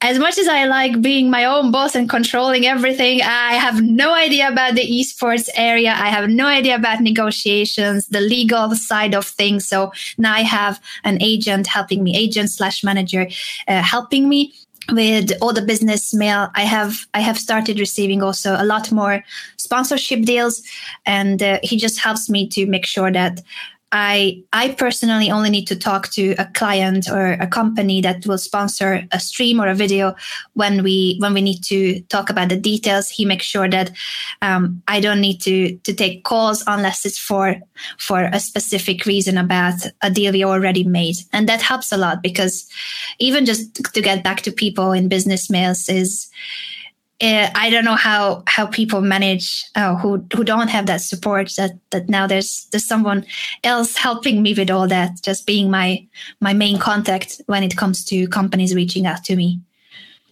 as 0.03 0.19
much 0.19 0.37
as 0.37 0.49
I 0.49 0.65
like 0.65 1.01
being 1.01 1.29
my 1.29 1.45
own 1.45 1.71
boss 1.71 1.95
and 1.95 2.09
controlling 2.09 2.65
everything, 2.65 3.21
I 3.21 3.53
have 3.53 3.81
no 3.81 4.13
idea 4.13 4.49
about 4.49 4.75
the 4.75 4.85
esports 4.85 5.47
area. 5.55 5.91
I 5.97 6.09
have 6.09 6.29
no 6.29 6.45
idea 6.45 6.75
about 6.75 6.99
negotiations, 6.99 8.07
the 8.07 8.19
legal 8.19 8.75
side 8.75 9.15
of 9.15 9.25
things. 9.25 9.65
So 9.65 9.93
now 10.17 10.33
I 10.33 10.41
have 10.41 10.81
an 11.05 11.21
agent 11.21 11.67
helping 11.67 12.03
me, 12.03 12.17
agent 12.17 12.51
slash 12.51 12.83
manager 12.83 13.29
uh, 13.69 13.81
helping 13.81 14.27
me 14.27 14.53
with 14.91 15.31
all 15.41 15.53
the 15.53 15.61
business 15.61 16.13
mail 16.13 16.49
i 16.55 16.63
have 16.63 17.07
i 17.13 17.21
have 17.21 17.37
started 17.37 17.79
receiving 17.79 18.21
also 18.21 18.57
a 18.59 18.65
lot 18.65 18.91
more 18.91 19.23
sponsorship 19.55 20.23
deals 20.23 20.61
and 21.05 21.41
uh, 21.41 21.57
he 21.63 21.77
just 21.77 22.01
helps 22.01 22.29
me 22.29 22.45
to 22.49 22.65
make 22.65 22.85
sure 22.85 23.09
that 23.09 23.41
I 23.93 24.41
I 24.51 24.69
personally 24.69 25.29
only 25.29 25.51
need 25.51 25.67
to 25.67 25.75
talk 25.75 26.09
to 26.13 26.33
a 26.39 26.45
client 26.45 27.07
or 27.07 27.33
a 27.33 27.45
company 27.45 28.01
that 28.01 28.25
will 28.25 28.39
sponsor 28.39 29.05
a 29.11 29.19
stream 29.19 29.61
or 29.61 29.67
a 29.67 29.75
video 29.75 30.15
when 30.53 30.81
we 30.81 31.17
when 31.19 31.33
we 31.35 31.41
need 31.41 31.63
to 31.65 32.01
talk 32.09 32.31
about 32.31 32.49
the 32.49 32.57
details. 32.57 33.07
He 33.09 33.23
makes 33.23 33.45
sure 33.45 33.69
that 33.69 33.91
um, 34.41 34.81
I 34.87 34.99
don't 34.99 35.21
need 35.21 35.41
to 35.41 35.77
to 35.77 35.93
take 35.93 36.23
calls 36.23 36.63
unless 36.65 37.05
it's 37.05 37.19
for 37.19 37.61
for 37.99 38.23
a 38.33 38.39
specific 38.39 39.05
reason 39.05 39.37
about 39.37 39.85
a 40.01 40.09
deal 40.09 40.33
we 40.33 40.43
already 40.43 40.83
made, 40.83 41.17
and 41.31 41.47
that 41.47 41.61
helps 41.61 41.91
a 41.91 41.97
lot 41.97 42.23
because 42.23 42.67
even 43.19 43.45
just 43.45 43.75
to 43.93 44.01
get 44.01 44.23
back 44.23 44.41
to 44.41 44.51
people 44.51 44.91
in 44.91 45.07
business 45.07 45.51
mails 45.51 45.87
is 45.87 46.31
I 47.23 47.69
don't 47.69 47.85
know 47.85 47.95
how 47.95 48.43
how 48.47 48.65
people 48.65 48.99
manage 48.99 49.63
uh, 49.75 49.95
who 49.95 50.25
who 50.35 50.43
don't 50.43 50.67
have 50.67 50.87
that 50.87 51.01
support. 51.01 51.53
That 51.55 51.71
that 51.91 52.09
now 52.09 52.27
there's 52.27 52.67
there's 52.71 52.85
someone 52.85 53.25
else 53.63 53.95
helping 53.95 54.41
me 54.41 54.53
with 54.53 54.69
all 54.69 54.87
that. 54.89 55.21
Just 55.23 55.47
being 55.47 55.71
my 55.71 56.05
my 56.41 56.53
main 56.53 56.77
contact 56.77 57.41
when 57.45 57.63
it 57.63 57.77
comes 57.77 58.03
to 58.05 58.27
companies 58.27 58.75
reaching 58.75 59.05
out 59.05 59.23
to 59.25 59.35
me. 59.35 59.61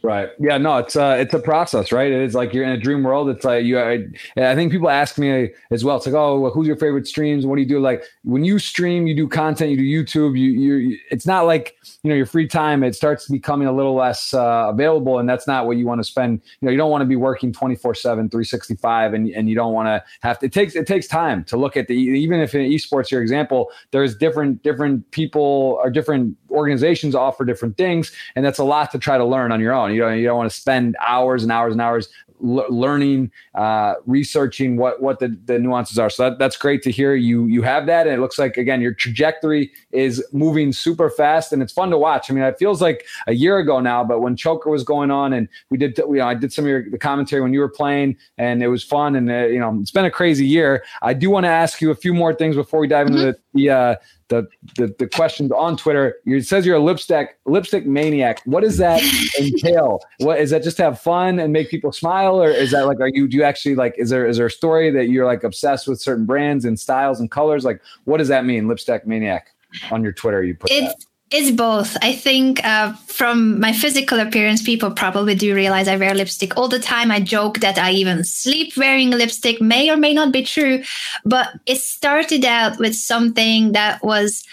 Right. 0.03 0.29
Yeah. 0.39 0.57
No. 0.57 0.77
It's 0.77 0.95
uh 0.95 1.15
it's 1.19 1.33
a 1.33 1.39
process, 1.39 1.91
right? 1.91 2.11
It 2.11 2.21
is 2.21 2.33
like 2.33 2.53
you're 2.53 2.63
in 2.63 2.71
a 2.71 2.77
dream 2.77 3.03
world. 3.03 3.29
It's 3.29 3.45
like 3.45 3.63
you. 3.63 3.79
I, 3.79 4.05
I 4.35 4.55
think 4.55 4.71
people 4.71 4.89
ask 4.89 5.19
me 5.19 5.51
as 5.69 5.85
well. 5.85 5.97
It's 5.97 6.07
like, 6.07 6.15
oh, 6.15 6.39
well, 6.39 6.51
who's 6.51 6.65
your 6.65 6.75
favorite 6.75 7.05
streams? 7.05 7.45
What 7.45 7.57
do 7.57 7.61
you 7.61 7.67
do? 7.67 7.79
Like 7.79 8.03
when 8.23 8.43
you 8.43 8.57
stream, 8.57 9.05
you 9.05 9.15
do 9.15 9.27
content, 9.27 9.69
you 9.69 9.77
do 9.77 9.83
YouTube. 9.83 10.39
You 10.39 10.49
you. 10.49 10.97
It's 11.11 11.27
not 11.27 11.45
like 11.45 11.75
you 12.01 12.09
know 12.09 12.15
your 12.15 12.25
free 12.25 12.47
time. 12.47 12.83
It 12.83 12.95
starts 12.95 13.27
becoming 13.27 13.67
a 13.67 13.71
little 13.71 13.93
less 13.93 14.33
uh, 14.33 14.69
available, 14.69 15.19
and 15.19 15.29
that's 15.29 15.45
not 15.45 15.67
what 15.67 15.77
you 15.77 15.85
want 15.85 15.99
to 15.99 16.03
spend. 16.03 16.41
You 16.61 16.65
know, 16.65 16.71
you 16.71 16.77
don't 16.77 16.89
want 16.89 17.03
to 17.03 17.07
be 17.07 17.15
working 17.15 17.53
24 17.53 17.93
7 17.93 18.27
365 18.27 19.13
and 19.13 19.29
and 19.29 19.49
you 19.49 19.55
don't 19.55 19.73
want 19.73 19.85
to 19.85 20.03
have 20.21 20.39
to. 20.39 20.47
It 20.47 20.53
takes 20.53 20.75
it 20.75 20.87
takes 20.87 21.07
time 21.07 21.43
to 21.43 21.57
look 21.57 21.77
at 21.77 21.87
the 21.87 21.93
even 21.93 22.39
if 22.39 22.55
in 22.55 22.61
esports, 22.71 23.11
your 23.11 23.21
example, 23.21 23.71
there's 23.91 24.17
different 24.17 24.63
different 24.63 25.11
people 25.11 25.79
or 25.83 25.91
different 25.91 26.35
organizations 26.49 27.13
offer 27.13 27.45
different 27.45 27.77
things, 27.77 28.11
and 28.35 28.43
that's 28.43 28.57
a 28.57 28.63
lot 28.63 28.91
to 28.93 28.97
try 28.97 29.19
to 29.19 29.25
learn 29.25 29.51
on 29.51 29.59
your 29.59 29.73
own. 29.73 29.90
You 29.93 30.01
don't 30.01 30.17
you 30.17 30.25
don't 30.25 30.37
want 30.37 30.51
to 30.51 30.55
spend 30.55 30.95
hours 30.99 31.43
and 31.43 31.51
hours 31.51 31.73
and 31.73 31.81
hours 31.81 32.09
l- 32.43 32.65
learning, 32.69 33.31
uh, 33.55 33.95
researching 34.05 34.77
what 34.77 35.01
what 35.01 35.19
the, 35.19 35.37
the 35.45 35.59
nuances 35.59 35.97
are. 35.99 36.09
So 36.09 36.29
that, 36.29 36.39
that's 36.39 36.57
great 36.57 36.81
to 36.83 36.91
hear. 36.91 37.15
You 37.15 37.45
you 37.45 37.61
have 37.61 37.85
that, 37.85 38.07
and 38.07 38.15
it 38.15 38.19
looks 38.19 38.39
like 38.39 38.57
again 38.57 38.81
your 38.81 38.93
trajectory 38.93 39.71
is 39.91 40.23
moving 40.31 40.71
super 40.71 41.09
fast, 41.09 41.53
and 41.53 41.61
it's 41.61 41.73
fun 41.73 41.89
to 41.91 41.97
watch. 41.97 42.29
I 42.29 42.33
mean, 42.33 42.43
it 42.43 42.57
feels 42.57 42.81
like 42.81 43.05
a 43.27 43.33
year 43.33 43.57
ago 43.57 43.79
now, 43.79 44.03
but 44.03 44.21
when 44.21 44.35
Choker 44.35 44.69
was 44.69 44.83
going 44.83 45.11
on, 45.11 45.33
and 45.33 45.47
we 45.69 45.77
did, 45.77 45.97
you 45.97 46.15
know, 46.15 46.27
I 46.27 46.33
did 46.33 46.51
some 46.53 46.65
of 46.65 46.69
your 46.69 46.89
the 46.89 46.97
commentary 46.97 47.41
when 47.41 47.53
you 47.53 47.59
were 47.59 47.69
playing, 47.69 48.17
and 48.37 48.63
it 48.63 48.67
was 48.67 48.83
fun, 48.83 49.15
and 49.15 49.29
uh, 49.31 49.45
you 49.45 49.59
know, 49.59 49.77
it's 49.81 49.91
been 49.91 50.05
a 50.05 50.11
crazy 50.11 50.45
year. 50.45 50.83
I 51.01 51.13
do 51.13 51.29
want 51.29 51.45
to 51.45 51.49
ask 51.49 51.81
you 51.81 51.91
a 51.91 51.95
few 51.95 52.13
more 52.13 52.33
things 52.33 52.55
before 52.55 52.79
we 52.79 52.87
dive 52.87 53.07
into 53.07 53.19
mm-hmm. 53.19 53.57
the, 53.57 53.63
the 53.63 53.69
uh, 53.69 53.95
the, 54.31 54.47
the, 54.77 54.95
the 54.97 55.07
questions 55.07 55.51
on 55.51 55.75
Twitter. 55.75 56.15
It 56.25 56.47
says 56.47 56.65
you're 56.65 56.77
a 56.77 56.79
lipstick 56.79 57.37
lipstick 57.45 57.85
maniac. 57.85 58.41
What 58.45 58.61
does 58.61 58.77
that 58.77 59.03
entail? 59.39 59.99
What 60.19 60.39
is 60.39 60.49
that? 60.51 60.63
Just 60.63 60.77
have 60.77 60.99
fun 60.99 61.37
and 61.37 61.51
make 61.51 61.69
people 61.69 61.91
smile, 61.91 62.41
or 62.41 62.49
is 62.49 62.71
that 62.71 62.87
like 62.87 62.99
are 63.01 63.09
you 63.09 63.27
do 63.27 63.37
you 63.37 63.43
actually 63.43 63.75
like 63.75 63.93
is 63.97 64.09
there 64.09 64.25
is 64.25 64.37
there 64.37 64.45
a 64.45 64.51
story 64.51 64.89
that 64.91 65.09
you're 65.09 65.25
like 65.25 65.43
obsessed 65.43 65.87
with 65.87 66.01
certain 66.01 66.25
brands 66.25 66.63
and 66.63 66.79
styles 66.79 67.19
and 67.19 67.29
colors? 67.29 67.65
Like 67.65 67.81
what 68.05 68.17
does 68.17 68.29
that 68.29 68.45
mean? 68.45 68.67
Lipstick 68.67 69.05
maniac 69.05 69.47
on 69.91 70.01
your 70.01 70.13
Twitter. 70.13 70.41
You 70.43 70.55
put 70.55 70.71
it's, 70.71 70.93
that. 70.93 71.10
It's 71.31 71.49
both. 71.49 71.95
I 72.01 72.13
think 72.13 72.63
uh, 72.65 72.91
from 73.07 73.57
my 73.61 73.71
physical 73.71 74.19
appearance, 74.19 74.61
people 74.61 74.91
probably 74.91 75.33
do 75.33 75.55
realize 75.55 75.87
I 75.87 75.95
wear 75.95 76.13
lipstick 76.13 76.57
all 76.57 76.67
the 76.67 76.79
time. 76.79 77.09
I 77.09 77.21
joke 77.21 77.59
that 77.59 77.77
I 77.77 77.91
even 77.91 78.25
sleep 78.25 78.75
wearing 78.75 79.11
lipstick, 79.11 79.61
may 79.61 79.89
or 79.89 79.95
may 79.95 80.13
not 80.13 80.33
be 80.33 80.43
true, 80.43 80.83
but 81.23 81.47
it 81.65 81.77
started 81.77 82.43
out 82.43 82.79
with 82.79 82.95
something 82.95 83.71
that 83.71 84.03
was 84.03 84.43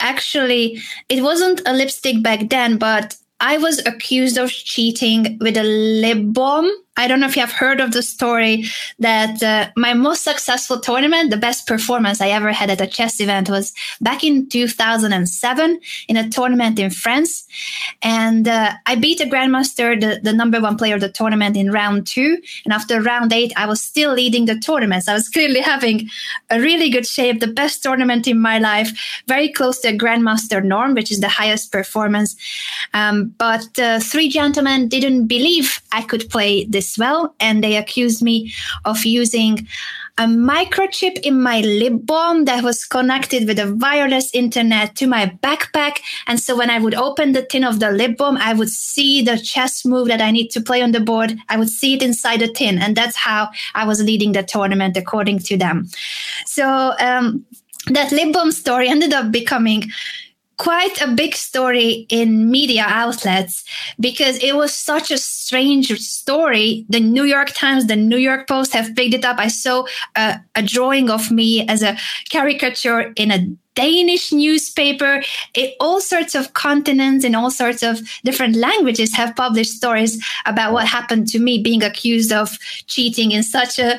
actually, 0.00 0.80
it 1.08 1.22
wasn't 1.22 1.62
a 1.64 1.72
lipstick 1.72 2.24
back 2.24 2.48
then, 2.50 2.76
but 2.76 3.16
I 3.38 3.58
was 3.58 3.78
accused 3.86 4.36
of 4.36 4.50
cheating 4.50 5.38
with 5.40 5.56
a 5.56 5.62
lip 5.62 6.18
balm 6.20 6.68
I 6.96 7.08
don't 7.08 7.20
know 7.20 7.26
if 7.26 7.36
you 7.36 7.42
have 7.42 7.52
heard 7.52 7.80
of 7.80 7.92
the 7.92 8.02
story 8.02 8.64
that 8.98 9.42
uh, 9.42 9.70
my 9.76 9.92
most 9.92 10.24
successful 10.24 10.80
tournament, 10.80 11.30
the 11.30 11.36
best 11.36 11.66
performance 11.66 12.20
I 12.20 12.28
ever 12.28 12.52
had 12.52 12.70
at 12.70 12.80
a 12.80 12.86
chess 12.86 13.20
event 13.20 13.50
was 13.50 13.74
back 14.00 14.24
in 14.24 14.48
2007 14.48 15.80
in 16.08 16.16
a 16.16 16.28
tournament 16.30 16.78
in 16.78 16.90
France. 16.90 17.46
And 18.02 18.48
uh, 18.48 18.72
I 18.86 18.94
beat 18.96 19.20
a 19.20 19.24
grandmaster, 19.24 20.00
the, 20.00 20.20
the 20.22 20.32
number 20.32 20.60
one 20.60 20.78
player 20.78 20.94
of 20.94 21.02
the 21.02 21.10
tournament 21.10 21.56
in 21.56 21.70
round 21.70 22.06
two. 22.06 22.38
And 22.64 22.72
after 22.72 23.00
round 23.02 23.32
eight, 23.32 23.52
I 23.56 23.66
was 23.66 23.82
still 23.82 24.14
leading 24.14 24.46
the 24.46 24.58
tournament. 24.58 25.04
So 25.04 25.12
I 25.12 25.16
was 25.16 25.28
clearly 25.36 25.60
having 25.60 26.08
a 26.50 26.60
really 26.60 26.88
good 26.88 27.06
shape, 27.06 27.40
the 27.40 27.46
best 27.46 27.82
tournament 27.82 28.26
in 28.26 28.40
my 28.40 28.58
life, 28.58 29.22
very 29.26 29.50
close 29.50 29.80
to 29.80 29.88
a 29.88 29.98
grandmaster 29.98 30.64
norm, 30.64 30.94
which 30.94 31.12
is 31.12 31.20
the 31.20 31.28
highest 31.28 31.72
performance. 31.72 32.36
Um, 32.94 33.34
but 33.36 33.78
uh, 33.78 34.00
three 34.00 34.30
gentlemen 34.30 34.88
didn't 34.88 35.26
believe 35.26 35.82
I 35.92 36.02
could 36.02 36.30
play 36.30 36.64
this 36.64 36.85
as 36.86 36.98
well. 36.98 37.34
And 37.40 37.62
they 37.62 37.76
accused 37.76 38.22
me 38.22 38.52
of 38.84 39.04
using 39.04 39.66
a 40.18 40.24
microchip 40.24 41.18
in 41.20 41.40
my 41.42 41.60
lip 41.60 41.92
balm 42.04 42.46
that 42.46 42.64
was 42.64 42.84
connected 42.86 43.46
with 43.46 43.58
a 43.58 43.74
wireless 43.74 44.34
internet 44.34 44.96
to 44.96 45.06
my 45.06 45.26
backpack. 45.42 45.98
And 46.26 46.40
so 46.40 46.56
when 46.56 46.70
I 46.70 46.78
would 46.78 46.94
open 46.94 47.32
the 47.32 47.42
tin 47.42 47.64
of 47.64 47.80
the 47.80 47.90
lip 47.90 48.16
balm, 48.16 48.38
I 48.38 48.54
would 48.54 48.70
see 48.70 49.20
the 49.22 49.38
chess 49.38 49.84
move 49.84 50.08
that 50.08 50.22
I 50.22 50.30
need 50.30 50.48
to 50.52 50.60
play 50.60 50.80
on 50.80 50.92
the 50.92 51.00
board. 51.00 51.36
I 51.50 51.58
would 51.58 51.68
see 51.68 51.94
it 51.94 52.02
inside 52.02 52.40
the 52.40 52.48
tin. 52.48 52.78
And 52.78 52.96
that's 52.96 53.16
how 53.16 53.50
I 53.74 53.84
was 53.86 54.02
leading 54.02 54.32
the 54.32 54.42
tournament 54.42 54.96
according 54.96 55.40
to 55.40 55.56
them. 55.56 55.88
So, 56.46 56.94
um, 56.98 57.44
that 57.88 58.10
lip 58.10 58.32
balm 58.32 58.52
story 58.52 58.88
ended 58.94 59.12
up 59.12 59.30
becoming 59.30 59.90
quite 60.58 61.00
a 61.02 61.08
big 61.08 61.34
story 61.34 62.06
in 62.08 62.50
media 62.50 62.84
outlets 62.86 63.64
because 64.00 64.42
it 64.42 64.56
was 64.56 64.72
such 64.72 65.10
a 65.10 65.18
strange 65.18 65.88
story. 65.98 66.86
The 66.88 67.00
New 67.00 67.24
York 67.24 67.52
Times, 67.52 67.86
the 67.86 67.96
New 67.96 68.16
York 68.16 68.48
Post 68.48 68.72
have 68.72 68.94
picked 68.94 69.14
it 69.14 69.24
up. 69.24 69.38
I 69.38 69.48
saw 69.48 69.84
a, 70.16 70.40
a 70.54 70.62
drawing 70.62 71.10
of 71.10 71.30
me 71.30 71.66
as 71.68 71.82
a 71.82 71.96
caricature 72.30 73.12
in 73.16 73.30
a 73.30 73.46
Danish 73.74 74.32
newspaper. 74.32 75.22
It, 75.54 75.74
all 75.78 76.00
sorts 76.00 76.34
of 76.34 76.54
continents 76.54 77.24
and 77.24 77.36
all 77.36 77.50
sorts 77.50 77.82
of 77.82 78.00
different 78.24 78.56
languages 78.56 79.14
have 79.14 79.36
published 79.36 79.72
stories 79.72 80.24
about 80.46 80.72
what 80.72 80.86
happened 80.86 81.28
to 81.28 81.38
me 81.38 81.62
being 81.62 81.82
accused 81.82 82.32
of 82.32 82.58
cheating 82.86 83.32
in 83.32 83.42
such 83.42 83.78
a 83.78 83.98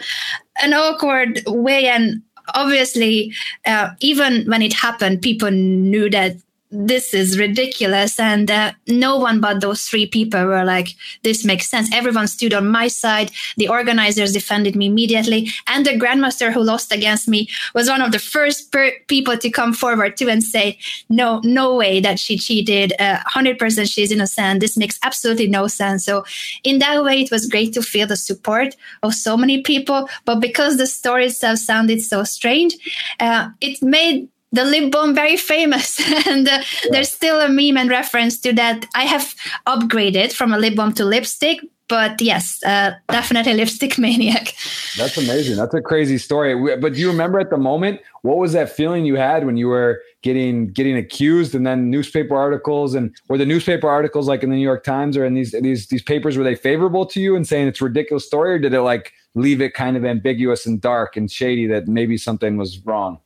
an 0.59 0.73
awkward 0.73 1.43
way 1.45 1.85
and 1.85 2.23
obviously 2.55 3.31
uh, 3.67 3.89
even 3.99 4.43
when 4.47 4.63
it 4.63 4.73
happened 4.73 5.21
people 5.21 5.51
knew 5.51 6.09
that 6.09 6.35
this 6.69 7.13
is 7.13 7.39
ridiculous. 7.39 8.19
And 8.19 8.49
uh, 8.51 8.73
no 8.87 9.17
one 9.17 9.39
but 9.39 9.61
those 9.61 9.83
three 9.83 10.05
people 10.05 10.45
were 10.45 10.65
like, 10.65 10.89
this 11.23 11.45
makes 11.45 11.69
sense. 11.69 11.93
Everyone 11.93 12.27
stood 12.27 12.53
on 12.53 12.67
my 12.67 12.87
side. 12.87 13.31
The 13.55 13.69
organizers 13.69 14.33
defended 14.33 14.75
me 14.75 14.87
immediately. 14.87 15.49
And 15.67 15.85
the 15.85 15.91
grandmaster 15.91 16.51
who 16.51 16.61
lost 16.61 16.91
against 16.91 17.27
me 17.27 17.47
was 17.73 17.87
one 17.87 18.01
of 18.01 18.11
the 18.11 18.19
first 18.19 18.71
per- 18.71 18.91
people 19.07 19.37
to 19.37 19.49
come 19.49 19.73
forward 19.73 20.17
to 20.17 20.29
and 20.29 20.43
say, 20.43 20.77
no, 21.09 21.41
no 21.43 21.75
way 21.75 21.99
that 22.01 22.19
she 22.19 22.37
cheated. 22.37 22.93
Uh, 22.99 23.19
100% 23.33 23.91
she's 23.91 24.11
innocent. 24.11 24.59
This 24.59 24.77
makes 24.77 24.99
absolutely 25.03 25.47
no 25.47 25.67
sense. 25.67 26.03
So 26.03 26.25
in 26.63 26.79
that 26.79 27.03
way, 27.03 27.21
it 27.21 27.31
was 27.31 27.47
great 27.47 27.73
to 27.73 27.81
feel 27.81 28.07
the 28.07 28.17
support 28.17 28.75
of 29.03 29.13
so 29.13 29.37
many 29.37 29.61
people. 29.61 30.09
But 30.25 30.41
because 30.41 30.77
the 30.77 30.87
story 30.87 31.27
itself 31.27 31.59
sounded 31.59 32.01
so 32.01 32.23
strange, 32.23 32.75
uh, 33.19 33.49
it 33.61 33.81
made 33.81 34.27
the 34.51 34.63
lip 34.63 34.91
balm 34.91 35.13
very 35.13 35.37
famous 35.37 35.99
and 36.27 36.47
uh, 36.47 36.51
yeah. 36.51 36.89
there's 36.91 37.11
still 37.11 37.39
a 37.41 37.49
meme 37.49 37.77
and 37.77 37.89
reference 37.89 38.39
to 38.41 38.53
that. 38.53 38.85
I 38.95 39.03
have 39.03 39.35
upgraded 39.65 40.33
from 40.33 40.53
a 40.53 40.57
lip 40.57 40.75
balm 40.75 40.93
to 40.93 41.05
lipstick 41.05 41.59
but 41.89 42.21
yes 42.21 42.61
uh, 42.63 42.91
definitely 43.09 43.53
lipstick 43.53 43.97
maniac. 43.97 44.53
That's 44.97 45.17
amazing. 45.17 45.57
That's 45.57 45.73
a 45.73 45.81
crazy 45.81 46.17
story. 46.17 46.77
But 46.77 46.93
do 46.93 46.99
you 46.99 47.09
remember 47.09 47.39
at 47.39 47.49
the 47.49 47.57
moment 47.57 48.01
what 48.21 48.37
was 48.37 48.53
that 48.53 48.69
feeling 48.69 49.05
you 49.05 49.15
had 49.15 49.45
when 49.45 49.57
you 49.57 49.67
were 49.67 50.01
getting 50.23 50.67
getting 50.67 50.97
accused 50.97 51.53
and 51.55 51.65
then 51.65 51.89
newspaper 51.89 52.35
articles 52.35 52.95
and 52.95 53.15
were 53.29 53.37
the 53.37 53.45
newspaper 53.45 53.87
articles 53.87 54.27
like 54.27 54.41
in 54.41 54.49
the 54.49 54.55
new 54.55 54.63
york 54.63 54.83
times 54.83 55.15
or 55.15 55.23
in 55.23 55.35
these 55.35 55.51
these 55.61 55.87
these 55.87 56.01
papers 56.01 56.35
were 56.35 56.43
they 56.43 56.55
favorable 56.55 57.05
to 57.05 57.21
you 57.21 57.35
and 57.35 57.47
saying 57.47 57.67
it's 57.67 57.79
a 57.79 57.83
ridiculous 57.83 58.25
story 58.25 58.53
or 58.53 58.59
did 58.59 58.73
it 58.73 58.81
like 58.81 59.13
leave 59.35 59.61
it 59.61 59.75
kind 59.75 59.95
of 59.95 60.03
ambiguous 60.03 60.65
and 60.65 60.81
dark 60.81 61.15
and 61.15 61.31
shady 61.31 61.67
that 61.67 61.87
maybe 61.87 62.17
something 62.17 62.57
was 62.57 62.79
wrong 62.79 63.19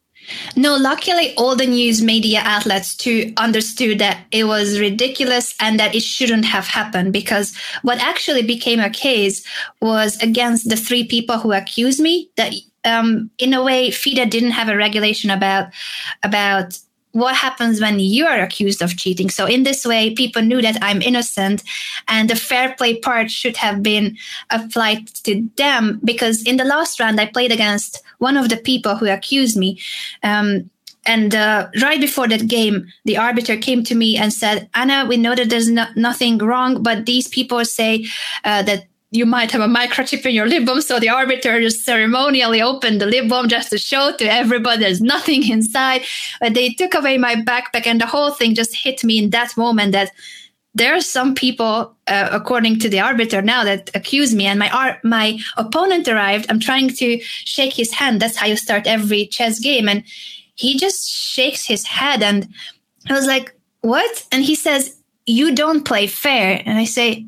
no, 0.56 0.76
luckily, 0.76 1.34
all 1.36 1.56
the 1.56 1.66
news 1.66 2.02
media 2.02 2.42
outlets 2.44 2.96
too 2.96 3.34
understood 3.38 4.00
that 4.00 4.26
it 4.32 4.46
was 4.46 4.80
ridiculous 4.80 5.56
and 5.60 5.80
that 5.80 5.96
it 5.96 6.04
shouldn't 6.04 6.46
have 6.46 6.68
happened 6.68 7.14
because 7.14 7.56
what 7.82 8.00
actually 8.00 8.44
became 8.44 8.80
a 8.80 8.90
case 8.90 9.46
was 9.82 10.22
against 10.22 10.70
the 10.70 10.76
three 10.76 11.06
people 11.06 11.38
who 11.38 11.52
accused 11.52 12.00
me. 12.00 12.30
That, 12.38 12.54
um, 12.86 13.30
in 13.38 13.54
a 13.54 13.64
way, 13.64 13.92
FIDE 13.92 14.30
didn't 14.30 14.52
have 14.52 14.70
a 14.70 14.78
regulation 14.78 15.30
about 15.30 15.68
about 16.24 16.78
what 17.12 17.36
happens 17.36 17.82
when 17.82 18.00
you 18.00 18.26
are 18.26 18.40
accused 18.40 18.82
of 18.82 18.98
cheating. 18.98 19.30
So 19.30 19.46
in 19.46 19.64
this 19.64 19.86
way, 19.86 20.14
people 20.14 20.42
knew 20.42 20.62
that 20.62 20.78
I'm 20.82 21.02
innocent 21.02 21.64
and 22.08 22.30
the 22.30 22.36
fair 22.36 22.74
play 22.76 22.98
part 23.00 23.30
should 23.30 23.58
have 23.58 23.84
been 23.84 24.18
applied 24.50 25.08
to 25.26 25.48
them 25.58 26.00
because 26.04 26.44
in 26.44 26.58
the 26.58 26.64
last 26.64 27.00
round, 27.00 27.20
I 27.20 27.26
played 27.26 27.52
against 27.52 28.02
one 28.20 28.38
of 28.38 28.50
the 28.50 28.58
people 28.58 28.96
who 28.96 29.08
accused 29.08 29.58
me. 29.58 29.80
Um, 30.24 30.70
and 31.06 31.34
uh, 31.34 31.68
right 31.82 32.00
before 32.00 32.28
that 32.28 32.48
game, 32.48 32.88
the 33.06 33.18
arbiter 33.18 33.58
came 33.58 33.84
to 33.86 33.96
me 33.96 34.18
and 34.18 34.32
said, 34.32 34.70
Anna, 34.76 35.06
we 35.08 35.18
know 35.18 35.34
that 35.34 35.50
there's 35.50 35.70
no- 35.70 35.90
nothing 35.96 36.38
wrong, 36.38 36.84
but 36.84 37.08
these 37.08 37.28
people 37.28 37.66
say 37.66 38.06
uh, 38.46 38.62
that 38.64 38.86
you 39.12 39.26
might 39.26 39.52
have 39.52 39.62
a 39.62 39.68
microchip 39.68 40.26
in 40.26 40.34
your 40.34 40.48
lip 40.48 40.66
balm. 40.66 40.82
So 40.82 41.00
the 41.00 41.10
arbiter 41.10 41.60
just 41.60 41.84
ceremonially 41.84 42.62
opened 42.62 43.02
the 43.02 43.06
lip 43.06 43.28
balm 43.28 43.50
just 43.50 43.70
to 43.72 43.78
show 43.78 44.14
to 44.18 44.26
everybody 44.26 44.80
there's 44.80 45.02
nothing 45.02 45.48
inside. 45.50 46.04
But 46.40 46.54
they 46.54 46.70
took 46.70 46.94
away 46.94 47.18
my 47.18 47.36
backpack 47.36 47.86
and 47.86 48.00
the 48.00 48.06
whole 48.06 48.32
thing 48.32 48.56
just 48.56 48.76
hit 48.76 49.04
me 49.04 49.18
in 49.18 49.30
that 49.32 49.56
moment 49.58 49.92
that 49.92 50.12
there 50.74 50.96
are 50.96 51.02
some 51.02 51.36
people, 51.36 51.94
uh, 52.08 52.30
according 52.32 52.80
to 52.80 52.88
the 52.88 53.02
arbiter 53.02 53.42
now, 53.42 53.66
that 53.66 53.92
accuse 53.94 54.34
me. 54.34 54.46
And 54.46 54.58
my 54.58 54.70
ar- 54.70 55.00
my 55.04 55.38
opponent 55.58 56.08
arrived. 56.08 56.46
I'm 56.50 56.62
trying 56.62 56.90
to 56.96 57.20
shake 57.22 57.74
his 57.74 57.92
hand. 57.92 58.22
That's 58.22 58.38
how 58.38 58.46
you 58.46 58.56
start 58.56 58.88
every 58.88 59.28
chess 59.28 59.60
game. 59.60 59.90
And 59.90 60.06
he 60.56 60.80
just 60.80 61.10
shakes 61.10 61.66
his 61.66 61.86
head. 61.86 62.24
And 62.24 62.48
I 63.10 63.14
was 63.14 63.26
like, 63.26 63.54
"What?" 63.82 64.26
And 64.32 64.46
he 64.46 64.56
says, 64.56 64.96
"You 65.26 65.54
don't 65.54 65.84
play 65.84 66.08
fair." 66.08 66.64
And 66.66 66.80
I 66.80 66.86
say, 66.86 67.26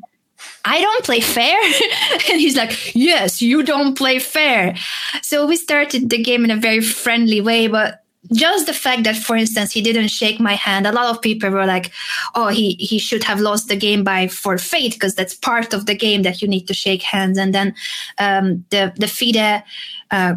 I 0.64 0.80
don't 0.80 1.04
play 1.04 1.20
fair. 1.20 1.60
and 2.30 2.40
he's 2.40 2.56
like, 2.56 2.94
Yes, 2.94 3.42
you 3.42 3.62
don't 3.62 3.96
play 3.96 4.18
fair. 4.18 4.74
So 5.22 5.46
we 5.46 5.56
started 5.56 6.10
the 6.10 6.22
game 6.22 6.44
in 6.44 6.50
a 6.50 6.56
very 6.56 6.80
friendly 6.80 7.40
way, 7.40 7.66
but 7.66 8.04
just 8.32 8.66
the 8.66 8.72
fact 8.72 9.04
that, 9.04 9.16
for 9.16 9.36
instance, 9.36 9.72
he 9.72 9.82
didn't 9.82 10.08
shake 10.08 10.40
my 10.40 10.54
hand, 10.54 10.86
a 10.86 10.92
lot 10.92 11.14
of 11.14 11.20
people 11.20 11.50
were 11.50 11.66
like, 11.66 11.92
"Oh, 12.34 12.48
he 12.48 12.74
he 12.74 12.98
should 12.98 13.22
have 13.24 13.40
lost 13.40 13.68
the 13.68 13.76
game 13.76 14.02
by 14.02 14.28
forfeit 14.28 14.94
because 14.94 15.14
that's 15.14 15.34
part 15.34 15.74
of 15.74 15.84
the 15.86 15.94
game 15.94 16.22
that 16.22 16.40
you 16.40 16.48
need 16.48 16.66
to 16.68 16.74
shake 16.74 17.02
hands." 17.02 17.36
And 17.38 17.54
then 17.54 17.74
um, 18.18 18.64
the 18.70 18.92
the 18.96 19.08
FIDE. 19.08 19.62
Uh, 20.10 20.36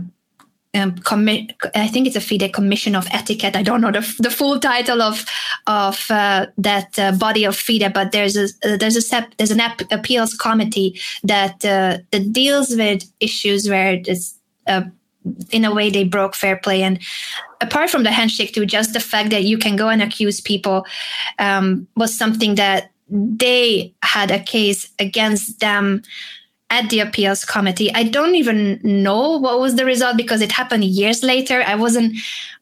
um, 0.77 0.95
commi- 0.95 1.51
I 1.75 1.87
think 1.87 2.07
it's 2.07 2.15
a 2.15 2.21
FIDE 2.21 2.53
Commission 2.53 2.95
of 2.95 3.07
Etiquette. 3.11 3.55
I 3.55 3.63
don't 3.63 3.81
know 3.81 3.91
the, 3.91 4.15
the 4.19 4.29
full 4.29 4.59
title 4.59 5.01
of 5.01 5.25
of 5.65 6.05
uh, 6.09 6.47
that 6.57 6.97
uh, 6.99 7.11
body 7.13 7.43
of 7.45 7.55
FIDE, 7.55 7.91
but 7.93 8.11
there's 8.11 8.37
a 8.37 8.45
uh, 8.63 8.77
there's 8.77 8.95
a 8.95 9.01
sep- 9.01 9.35
there's 9.37 9.51
an 9.51 9.59
ap- 9.59 9.91
appeals 9.91 10.33
committee 10.33 10.99
that 11.23 11.65
uh, 11.65 11.97
that 12.11 12.31
deals 12.31 12.75
with 12.75 13.03
issues 13.19 13.69
where 13.69 14.01
it's 14.05 14.35
uh, 14.67 14.83
in 15.51 15.65
a 15.65 15.73
way 15.73 15.89
they 15.89 16.03
broke 16.03 16.35
fair 16.35 16.57
play 16.57 16.83
and 16.83 16.99
apart 17.59 17.89
from 17.89 18.03
the 18.03 18.11
handshake 18.11 18.53
too 18.53 18.65
just 18.65 18.93
the 18.93 18.99
fact 18.99 19.29
that 19.29 19.43
you 19.43 19.57
can 19.57 19.75
go 19.75 19.89
and 19.89 20.01
accuse 20.01 20.39
people 20.39 20.85
um, 21.39 21.85
was 21.97 22.17
something 22.17 22.55
that 22.55 22.91
they 23.09 23.93
had 24.03 24.31
a 24.31 24.39
case 24.39 24.89
against 24.99 25.59
them 25.59 26.01
at 26.69 26.89
the 26.89 26.99
appeals 26.99 27.45
committee. 27.45 27.93
I 27.93 28.03
don't 28.03 28.35
even 28.35 28.79
know 28.83 29.37
what 29.37 29.59
was 29.59 29.75
the 29.75 29.85
result 29.85 30.17
because 30.17 30.41
it 30.41 30.51
happened 30.51 30.83
years 30.83 31.23
later. 31.23 31.63
I 31.65 31.75
wasn't 31.75 32.17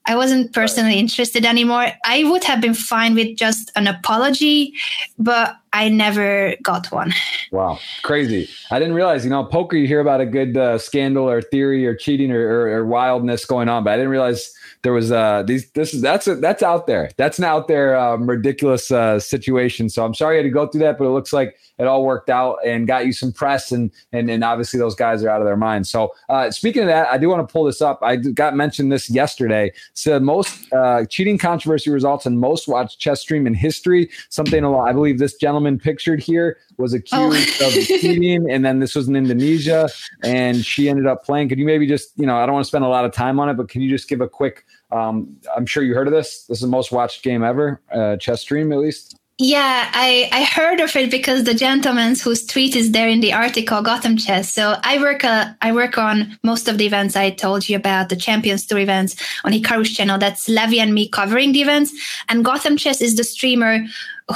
i 0.08 0.16
wasn't 0.16 0.53
personally 0.53 0.99
interested 0.99 1.45
anymore. 1.45 1.88
I 2.06 2.24
would 2.26 2.43
have 2.43 2.62
been 2.62 2.76
fine 2.76 3.16
with 3.16 3.36
just 3.36 3.72
an 3.76 3.88
apology 3.88 4.74
but 5.18 5.58
i 5.74 5.89
never 5.89 6.56
got 6.62 6.91
one. 6.91 7.14
Wow. 7.51 7.80
Crazy. 8.03 8.47
I 8.70 8.78
didn't 8.78 8.93
realize 8.93 9.24
you 9.24 9.32
know 9.32 9.43
poker 9.43 9.76
you 9.76 9.88
hear 9.88 10.01
about 10.01 10.22
a 10.22 10.26
good 10.28 10.56
uh, 10.56 10.78
scandal 10.78 11.28
or 11.28 11.41
theory 11.41 11.88
or 11.88 11.95
cheating 11.95 12.32
or, 12.32 12.47
or, 12.47 12.78
or 12.78 12.86
wildness 12.86 13.45
going 13.45 13.70
on 13.70 13.84
but 13.84 13.91
i 13.91 13.95
didn't 13.95 14.12
realize 14.12 14.53
there 14.84 14.93
was 14.93 15.12
uh 15.12 15.41
these 15.41 15.72
this 15.72 15.95
is 15.95 16.01
that's 16.01 16.28
a, 16.28 16.36
that's 16.36 16.62
out 16.62 16.86
there. 16.86 17.10
That's 17.18 17.39
an 17.39 17.43
out 17.45 17.68
there 17.68 17.97
um, 17.97 18.30
ridiculous 18.30 18.91
uh, 18.91 19.20
situation. 19.20 19.89
So 19.89 20.06
i'm 20.06 20.14
sorry 20.14 20.36
i 20.36 20.38
had 20.38 20.43
to 20.43 20.49
go 20.51 20.68
through 20.68 20.82
that 20.82 20.99
but 20.99 21.06
it 21.06 21.10
looks 21.10 21.34
like 21.34 21.58
it 21.78 21.86
all 21.86 22.03
worked 22.03 22.30
out 22.30 22.57
and 22.65 22.88
got 22.88 23.05
you 23.05 23.13
some 23.13 23.32
press 23.32 23.71
and 23.71 23.91
and, 24.11 24.30
and 24.30 24.43
obviously 24.43 24.80
those 24.80 24.95
guys 24.95 25.23
are 25.23 25.30
out 25.30 25.41
of 25.41 25.45
their 25.45 25.57
minds 25.57 25.89
so 25.89 26.11
uh, 26.30 26.49
speaking 26.51 26.82
of 26.82 26.88
that 26.88 27.07
i 27.07 27.17
do 27.17 27.30
want 27.30 27.45
to 27.45 27.51
pull 27.51 27.63
this 27.63 27.82
up 27.82 27.99
i 28.01 28.15
got 28.15 28.55
mentioned 28.55 28.91
this 28.91 29.09
yesterday 29.09 29.71
so 29.93 30.19
most 30.19 30.71
uh, 30.73 31.05
cheating 31.05 31.38
controversy 31.38 31.89
results 31.89 32.26
in 32.26 32.38
most 32.38 32.67
watched 32.67 32.99
chess 32.99 33.21
stream 33.21 33.47
in 33.47 33.53
history 33.53 34.09
something 34.30 34.63
i 34.65 34.91
believe 34.91 35.19
this 35.19 35.36
gentleman 35.36 35.78
pictured 35.78 36.21
here 36.21 36.57
was 36.78 36.93
accused 36.93 37.61
oh. 37.61 37.67
of 37.67 37.73
cheating 37.86 38.49
and 38.49 38.65
then 38.65 38.80
this 38.80 38.95
was 38.95 39.07
in 39.07 39.15
indonesia 39.15 39.89
and 40.23 40.65
she 40.65 40.89
ended 40.89 41.05
up 41.05 41.23
playing 41.23 41.49
could 41.49 41.59
you 41.59 41.65
maybe 41.65 41.88
just 41.88 42.11
you 42.17 42.26
know 42.26 42.38
i 42.38 42.45
don't 42.45 42.53
want 42.53 42.63
to 42.63 42.67
spend 42.67 42.84
a 42.84 42.88
lot 42.88 43.05
of 43.05 43.11
time 43.11 43.39
on 43.39 43.49
it 43.49 43.55
but 43.55 43.69
can 43.69 43.82
you 43.82 43.89
just 43.89 44.07
give 44.07 44.21
a 44.21 44.30
quick 44.30 44.65
um, 44.91 45.36
I'm 45.55 45.65
sure 45.65 45.84
you 45.84 45.93
heard 45.93 46.07
of 46.07 46.13
this. 46.13 46.45
This 46.45 46.57
is 46.57 46.61
the 46.61 46.67
most 46.67 46.91
watched 46.91 47.23
game 47.23 47.43
ever, 47.43 47.82
uh, 47.91 48.17
chess 48.17 48.41
stream 48.41 48.71
at 48.71 48.80
least. 48.80 49.19
Yeah, 49.38 49.89
I, 49.91 50.29
I 50.31 50.43
heard 50.45 50.79
of 50.79 50.95
it 50.95 51.11
because 51.11 51.43
the 51.43 51.53
gentleman 51.53 52.15
whose 52.15 52.45
tweet 52.45 52.73
is 52.73 52.93
there 52.93 53.09
in 53.09 53.19
the 53.19 53.33
article, 53.33 53.81
Gotham 53.81 54.15
Chess. 54.15 54.53
So 54.53 54.75
I 54.81 54.97
work 54.97 55.25
uh, 55.25 55.51
I 55.61 55.73
work 55.73 55.97
on 55.97 56.39
most 56.41 56.69
of 56.69 56.77
the 56.77 56.86
events 56.86 57.17
I 57.17 57.31
told 57.31 57.67
you 57.67 57.75
about, 57.75 58.07
the 58.07 58.15
Champions 58.15 58.65
Tour 58.65 58.79
events 58.79 59.17
on 59.43 59.51
Hikaru's 59.51 59.93
channel. 59.93 60.17
That's 60.17 60.47
Levy 60.47 60.79
and 60.79 60.93
me 60.93 61.09
covering 61.09 61.51
the 61.51 61.61
events. 61.61 61.91
And 62.29 62.45
Gotham 62.45 62.77
Chess 62.77 63.01
is 63.01 63.17
the 63.17 63.25
streamer 63.25 63.79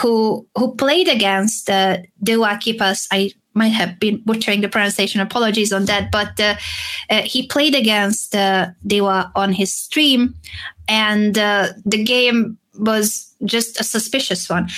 who 0.02 0.46
who 0.58 0.76
played 0.76 1.08
against 1.08 1.70
uh, 1.70 2.00
Dewa 2.22 2.60
Kipas. 2.62 3.08
I 3.10 3.32
might 3.54 3.70
have 3.70 4.02
been 4.02 4.22
butchering 4.26 4.60
the 4.60 4.68
pronunciation. 4.68 5.22
Apologies 5.22 5.72
on 5.72 5.86
that. 5.86 6.12
But 6.12 6.38
uh, 6.42 6.56
uh, 7.10 7.22
he 7.22 7.48
played 7.48 7.74
against 7.74 8.36
uh, 8.36 8.72
Dewa 8.86 9.32
on 9.34 9.54
his 9.54 9.74
stream, 9.74 10.36
and 10.90 11.38
uh, 11.38 11.70
the 11.86 12.04
game 12.04 12.58
was 12.78 13.34
just 13.46 13.80
a 13.80 13.84
suspicious 13.84 14.50
one. 14.50 14.70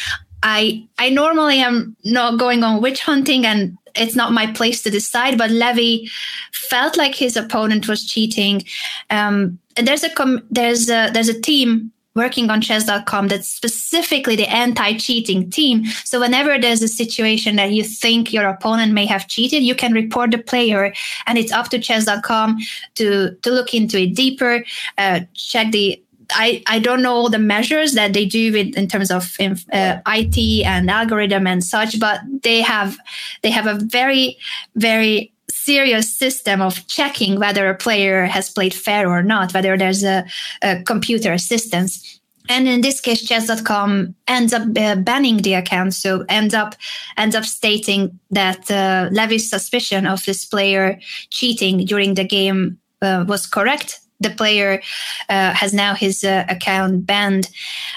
I 0.44 0.88
I 0.98 1.10
normally 1.10 1.60
am 1.60 1.96
not 2.04 2.40
going 2.40 2.64
on 2.64 2.82
witch 2.82 3.02
hunting, 3.02 3.46
and 3.46 3.78
it's 3.96 4.16
not 4.16 4.32
my 4.32 4.48
place 4.48 4.82
to 4.84 4.90
decide. 4.90 5.38
But 5.38 5.52
Levy 5.52 6.10
felt 6.54 6.98
like 6.98 7.16
his 7.16 7.36
opponent 7.36 7.88
was 7.88 8.06
cheating. 8.06 8.64
Um, 9.10 9.60
and 9.78 9.88
there's 9.88 10.04
a 10.04 10.10
com- 10.10 10.46
there's 10.50 10.90
a 10.90 11.10
there's 11.14 11.30
a 11.30 11.40
team 11.40 11.92
working 12.16 12.50
on 12.50 12.60
chess.com 12.60 13.30
that's 13.30 13.48
specifically 13.48 14.36
the 14.36 14.50
anti-cheating 14.50 15.50
team 15.50 15.86
so 16.04 16.20
whenever 16.20 16.60
there's 16.60 16.82
a 16.82 16.88
situation 16.88 17.56
that 17.56 17.72
you 17.72 17.84
think 17.84 18.34
your 18.34 18.46
opponent 18.50 18.92
may 18.92 19.06
have 19.06 19.30
cheated 19.30 19.64
you 19.64 19.74
can 19.74 19.94
report 19.94 20.32
the 20.32 20.38
player 20.38 20.94
and 21.26 21.38
it's 21.38 21.54
up 21.54 21.70
to 21.70 21.80
chess.com 21.80 22.58
to 22.96 23.34
to 23.44 23.50
look 23.50 23.74
into 23.74 23.98
it 23.98 24.14
deeper 24.14 24.64
uh, 24.98 25.22
check 25.34 25.72
the 25.72 26.02
I, 26.34 26.64
I 26.68 26.80
don't 26.80 27.02
know 27.02 27.14
all 27.14 27.30
the 27.30 27.40
measures 27.40 27.94
that 27.94 28.14
they 28.14 28.26
do 28.26 28.52
with, 28.52 28.76
in 28.78 28.88
terms 28.88 29.12
of 29.12 29.36
uh, 29.40 29.98
IT 30.08 30.66
and 30.66 30.90
algorithm 30.90 31.48
and 31.48 31.64
such, 31.64 32.00
but 32.00 32.22
they 32.44 32.62
have 32.62 32.98
they 33.44 33.52
have 33.52 33.68
a 33.68 33.76
very 33.76 34.38
very 34.76 35.34
serious 35.50 36.18
system 36.18 36.62
of 36.62 36.88
checking 36.88 37.40
whether 37.40 37.70
a 37.70 37.78
player 37.78 38.26
has 38.26 38.50
played 38.50 38.74
fair 38.74 39.08
or 39.10 39.22
not, 39.22 39.54
whether 39.54 39.78
there's 39.78 40.04
a, 40.04 40.26
a 40.62 40.82
computer 40.84 41.34
assistance. 41.34 42.20
And 42.50 42.68
in 42.68 42.82
this 42.82 43.00
case, 43.00 43.24
chess.com 43.24 44.16
ends 44.28 44.54
up 44.54 44.64
uh, 44.78 44.96
banning 44.96 45.38
the 45.38 45.54
account. 45.54 45.94
So 45.94 46.26
ends 46.28 46.54
up 46.54 46.76
ends 47.16 47.36
up 47.36 47.46
stating 47.46 48.20
that 48.32 48.70
uh, 48.70 49.10
Levy's 49.12 49.50
suspicion 49.50 50.06
of 50.06 50.26
this 50.26 50.44
player 50.44 51.00
cheating 51.30 51.86
during 51.86 52.16
the 52.16 52.26
game 52.26 52.80
uh, 53.02 53.24
was 53.28 53.46
correct. 53.46 54.01
The 54.22 54.30
player 54.30 54.82
uh, 55.30 55.54
has 55.54 55.74
now 55.74 55.94
his 55.96 56.24
uh, 56.24 56.46
account 56.48 57.06
banned 57.06 57.50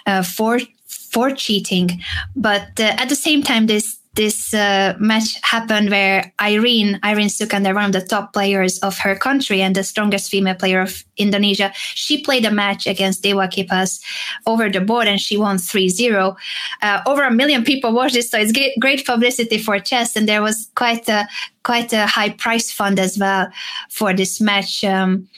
uh, 0.06 0.22
for 0.22 0.60
for 0.86 1.30
cheating. 1.30 2.02
But 2.34 2.80
at 2.80 3.08
the 3.08 3.16
same 3.16 3.42
time, 3.42 3.66
this 3.66 3.98
this 4.14 4.54
uh, 4.54 4.94
match 5.00 5.40
happened 5.42 5.90
where 5.90 6.32
Irene, 6.40 7.00
Irene 7.04 7.28
Sukandar, 7.28 7.74
one 7.74 7.86
of 7.86 7.92
the 7.92 8.00
top 8.00 8.32
players 8.32 8.78
of 8.78 8.96
her 8.98 9.16
country 9.16 9.60
and 9.60 9.74
the 9.74 9.82
strongest 9.82 10.30
female 10.30 10.54
player 10.54 10.80
of 10.80 11.04
Indonesia, 11.16 11.72
she 11.74 12.22
played 12.22 12.44
a 12.44 12.50
match 12.50 12.86
against 12.86 13.22
Dewa 13.22 13.48
Kipas 13.48 14.00
over 14.46 14.70
the 14.70 14.80
board 14.80 15.08
and 15.08 15.20
she 15.20 15.36
won 15.36 15.56
3-0. 15.56 16.36
Uh, 16.82 17.02
over 17.06 17.24
a 17.24 17.30
million 17.30 17.64
people 17.64 17.92
watched 17.92 18.14
this, 18.14 18.30
so 18.30 18.38
it's 18.38 18.52
great 18.78 19.04
publicity 19.04 19.58
for 19.58 19.78
chess. 19.80 20.14
And 20.14 20.28
there 20.28 20.42
was 20.42 20.70
quite 20.76 21.08
a 21.08 21.26
quite 21.64 21.92
a 21.92 22.06
high 22.06 22.28
price 22.28 22.70
fund 22.70 23.00
as 23.00 23.18
well 23.18 23.48
for 23.88 24.12
this 24.12 24.40
match. 24.40 24.84
Um, 24.84 25.28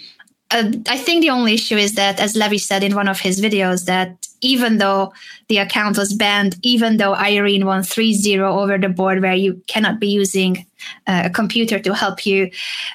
uh, 0.51 0.71
I 0.89 0.97
think 0.97 1.23
the 1.23 1.31
only 1.31 1.55
issue 1.55 1.77
is 1.77 1.95
that, 1.95 2.21
as 2.21 2.37
Levy 2.37 2.59
said 2.59 2.85
in 2.85 2.95
one 2.95 3.09
of 3.09 3.19
his 3.19 3.41
videos, 3.41 3.87
that 3.87 4.29
even 4.41 4.79
though 4.79 5.13
the 5.49 5.59
account 5.59 5.99
was 5.99 6.13
banned, 6.13 6.57
even 6.63 6.99
though 6.99 7.15
Irene 7.15 7.67
won 7.67 7.83
3 7.83 8.15
0 8.15 8.59
over 8.59 8.79
the 8.79 8.89
board, 8.89 9.23
where 9.23 9.35
you 9.35 9.61
cannot 9.67 9.99
be 9.99 10.07
using 10.07 10.67
uh, 11.07 11.23
a 11.25 11.31
computer 11.31 11.79
to 11.81 11.95
help 11.95 12.25
you, 12.25 12.51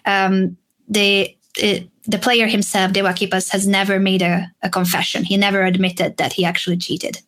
um, 0.06 0.56
the, 0.88 1.36
it, 1.58 1.90
the 2.04 2.20
player 2.20 2.48
himself, 2.48 2.94
Dewa 2.94 3.10
Kipas, 3.10 3.50
has 3.50 3.68
never 3.68 4.00
made 4.00 4.22
a, 4.22 4.50
a 4.64 4.70
confession. 4.70 5.24
He 5.24 5.36
never 5.36 5.64
admitted 5.64 6.18
that 6.18 6.34
he 6.34 6.46
actually 6.46 6.78
cheated. 6.78 7.22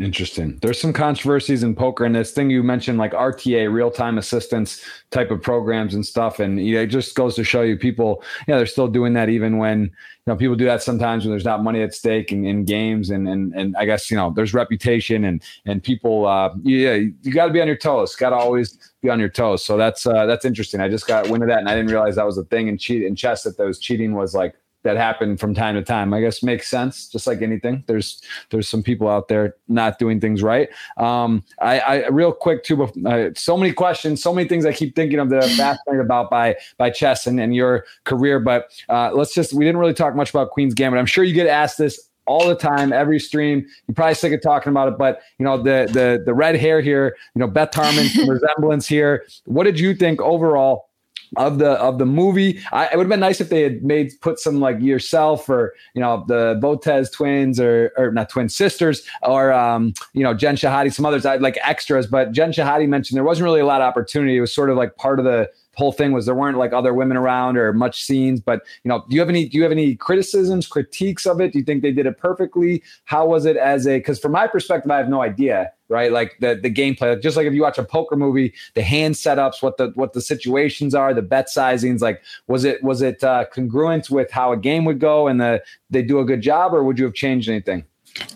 Interesting. 0.00 0.58
There's 0.62 0.80
some 0.80 0.94
controversies 0.94 1.62
in 1.62 1.74
poker, 1.74 2.06
and 2.06 2.14
this 2.14 2.30
thing 2.30 2.48
you 2.48 2.62
mentioned, 2.62 2.96
like 2.96 3.12
RTA, 3.12 3.70
real 3.70 3.90
time 3.90 4.16
assistance 4.16 4.82
type 5.10 5.30
of 5.30 5.42
programs 5.42 5.92
and 5.92 6.06
stuff, 6.06 6.40
and 6.40 6.58
you 6.58 6.76
know, 6.76 6.80
it 6.80 6.86
just 6.86 7.14
goes 7.14 7.34
to 7.34 7.44
show 7.44 7.60
you 7.60 7.76
people, 7.76 8.22
yeah, 8.48 8.56
they're 8.56 8.64
still 8.64 8.88
doing 8.88 9.12
that 9.12 9.28
even 9.28 9.58
when 9.58 9.82
you 9.82 9.90
know 10.26 10.36
people 10.36 10.56
do 10.56 10.64
that 10.64 10.82
sometimes 10.82 11.24
when 11.24 11.32
there's 11.32 11.44
not 11.44 11.62
money 11.62 11.82
at 11.82 11.92
stake 11.92 12.32
in, 12.32 12.46
in 12.46 12.64
games, 12.64 13.10
and 13.10 13.28
and 13.28 13.52
and 13.54 13.76
I 13.76 13.84
guess 13.84 14.10
you 14.10 14.16
know 14.16 14.32
there's 14.34 14.54
reputation 14.54 15.22
and 15.22 15.42
and 15.66 15.82
people, 15.82 16.26
uh, 16.26 16.48
yeah, 16.62 16.94
you 16.94 17.30
got 17.30 17.48
to 17.48 17.52
be 17.52 17.60
on 17.60 17.66
your 17.66 17.76
toes, 17.76 18.16
got 18.16 18.30
to 18.30 18.36
always 18.36 18.78
be 19.02 19.10
on 19.10 19.20
your 19.20 19.28
toes. 19.28 19.62
So 19.62 19.76
that's 19.76 20.06
uh, 20.06 20.24
that's 20.24 20.46
interesting. 20.46 20.80
I 20.80 20.88
just 20.88 21.06
got 21.06 21.28
wind 21.28 21.42
of 21.42 21.50
that, 21.50 21.58
and 21.58 21.68
I 21.68 21.74
didn't 21.74 21.90
realize 21.90 22.16
that 22.16 22.24
was 22.24 22.38
a 22.38 22.44
thing 22.44 22.68
in 22.68 22.78
cheat 22.78 23.02
in 23.02 23.16
chess 23.16 23.42
that 23.42 23.58
those 23.58 23.78
cheating 23.78 24.14
was 24.14 24.34
like 24.34 24.54
that 24.82 24.96
happen 24.96 25.36
from 25.36 25.54
time 25.54 25.74
to 25.74 25.82
time. 25.82 26.14
I 26.14 26.20
guess 26.20 26.42
makes 26.42 26.68
sense. 26.68 27.08
Just 27.08 27.26
like 27.26 27.42
anything, 27.42 27.84
there's 27.86 28.22
there's 28.50 28.68
some 28.68 28.82
people 28.82 29.08
out 29.08 29.28
there 29.28 29.56
not 29.68 29.98
doing 29.98 30.20
things 30.20 30.42
right. 30.42 30.68
Um, 30.96 31.44
I, 31.60 31.80
I 31.80 32.08
real 32.08 32.32
quick 32.32 32.64
too. 32.64 32.82
Uh, 32.82 33.30
so 33.34 33.56
many 33.56 33.72
questions, 33.72 34.22
so 34.22 34.32
many 34.34 34.48
things 34.48 34.64
I 34.66 34.72
keep 34.72 34.94
thinking 34.94 35.18
of 35.18 35.30
that 35.30 35.44
I'm 35.44 35.50
fascinated 35.50 36.04
about 36.04 36.30
by 36.30 36.56
by 36.78 36.90
chess 36.90 37.26
and, 37.26 37.40
and 37.40 37.54
your 37.54 37.84
career. 38.04 38.40
But 38.40 38.70
uh, 38.88 39.10
let's 39.12 39.34
just 39.34 39.52
we 39.52 39.64
didn't 39.64 39.80
really 39.80 39.94
talk 39.94 40.14
much 40.14 40.30
about 40.30 40.50
Queen's 40.50 40.74
Gambit. 40.74 40.98
I'm 40.98 41.06
sure 41.06 41.24
you 41.24 41.34
get 41.34 41.46
asked 41.46 41.78
this 41.78 42.08
all 42.26 42.46
the 42.46 42.54
time, 42.54 42.92
every 42.92 43.18
stream. 43.18 43.66
You're 43.88 43.94
probably 43.94 44.14
sick 44.14 44.32
of 44.32 44.40
talking 44.40 44.70
about 44.70 44.88
it, 44.88 44.98
but 44.98 45.20
you 45.38 45.44
know 45.44 45.56
the 45.56 45.88
the 45.92 46.22
the 46.24 46.32
red 46.32 46.56
hair 46.56 46.80
here. 46.80 47.16
You 47.34 47.40
know 47.40 47.48
Beth 47.48 47.74
some 47.74 48.28
resemblance 48.28 48.86
here. 48.86 49.24
What 49.44 49.64
did 49.64 49.80
you 49.80 49.94
think 49.94 50.20
overall? 50.20 50.89
Of 51.36 51.58
the 51.58 51.72
of 51.72 51.98
the 51.98 52.06
movie. 52.06 52.60
I, 52.72 52.86
it 52.86 52.96
would 52.96 53.04
have 53.04 53.10
been 53.10 53.20
nice 53.20 53.40
if 53.40 53.48
they 53.48 53.62
had 53.62 53.82
made 53.82 54.12
put 54.20 54.38
some 54.38 54.60
like 54.60 54.80
yourself 54.80 55.48
or 55.48 55.74
you 55.94 56.00
know 56.00 56.24
the 56.26 56.58
Botez 56.62 57.12
twins 57.12 57.60
or 57.60 57.92
or 57.96 58.10
not 58.10 58.28
twin 58.28 58.48
sisters 58.48 59.06
or 59.22 59.52
um, 59.52 59.94
you 60.12 60.22
know 60.22 60.34
Jen 60.34 60.56
Shahade, 60.56 60.92
some 60.92 61.06
others 61.06 61.24
I 61.24 61.36
like 61.36 61.58
extras. 61.62 62.06
But 62.06 62.32
Jen 62.32 62.52
Shahade 62.52 62.88
mentioned 62.88 63.16
there 63.16 63.24
wasn't 63.24 63.44
really 63.44 63.60
a 63.60 63.66
lot 63.66 63.80
of 63.80 63.86
opportunity. 63.86 64.36
It 64.36 64.40
was 64.40 64.54
sort 64.54 64.70
of 64.70 64.76
like 64.76 64.96
part 64.96 65.18
of 65.18 65.24
the 65.24 65.50
whole 65.76 65.92
thing 65.92 66.12
was 66.12 66.26
there 66.26 66.34
weren't 66.34 66.58
like 66.58 66.72
other 66.72 66.92
women 66.92 67.16
around 67.16 67.56
or 67.56 67.72
much 67.72 68.04
scenes. 68.04 68.40
But 68.40 68.62
you 68.84 68.88
know, 68.88 69.04
do 69.08 69.14
you 69.14 69.20
have 69.20 69.28
any 69.28 69.48
do 69.48 69.56
you 69.56 69.62
have 69.62 69.72
any 69.72 69.94
criticisms, 69.94 70.66
critiques 70.66 71.26
of 71.26 71.40
it? 71.40 71.52
Do 71.52 71.58
you 71.58 71.64
think 71.64 71.82
they 71.82 71.92
did 71.92 72.06
it 72.06 72.18
perfectly? 72.18 72.82
How 73.04 73.26
was 73.26 73.44
it 73.44 73.56
as 73.56 73.86
a? 73.86 73.98
Because 73.98 74.18
from 74.18 74.32
my 74.32 74.46
perspective, 74.46 74.90
I 74.90 74.98
have 74.98 75.08
no 75.08 75.22
idea 75.22 75.72
right? 75.90 76.12
Like 76.12 76.36
the 76.40 76.54
the 76.54 76.72
gameplay, 76.72 77.10
like 77.10 77.20
just 77.20 77.36
like 77.36 77.46
if 77.46 77.52
you 77.52 77.60
watch 77.60 77.76
a 77.76 77.84
poker 77.84 78.16
movie, 78.16 78.54
the 78.74 78.82
hand 78.82 79.16
setups, 79.16 79.60
what 79.60 79.76
the 79.76 79.88
what 79.96 80.14
the 80.14 80.22
situations 80.22 80.94
are, 80.94 81.12
the 81.12 81.20
bet 81.20 81.48
sizings. 81.48 82.00
Like, 82.00 82.22
was 82.46 82.64
it 82.64 82.82
was 82.82 83.02
it 83.02 83.22
uh, 83.22 83.44
congruent 83.52 84.08
with 84.08 84.30
how 84.30 84.52
a 84.52 84.56
game 84.56 84.86
would 84.86 85.00
go, 85.00 85.26
and 85.26 85.40
the 85.40 85.62
they 85.90 86.02
do 86.02 86.20
a 86.20 86.24
good 86.24 86.40
job, 86.40 86.72
or 86.72 86.82
would 86.84 86.98
you 86.98 87.04
have 87.04 87.14
changed 87.14 87.48
anything? 87.48 87.84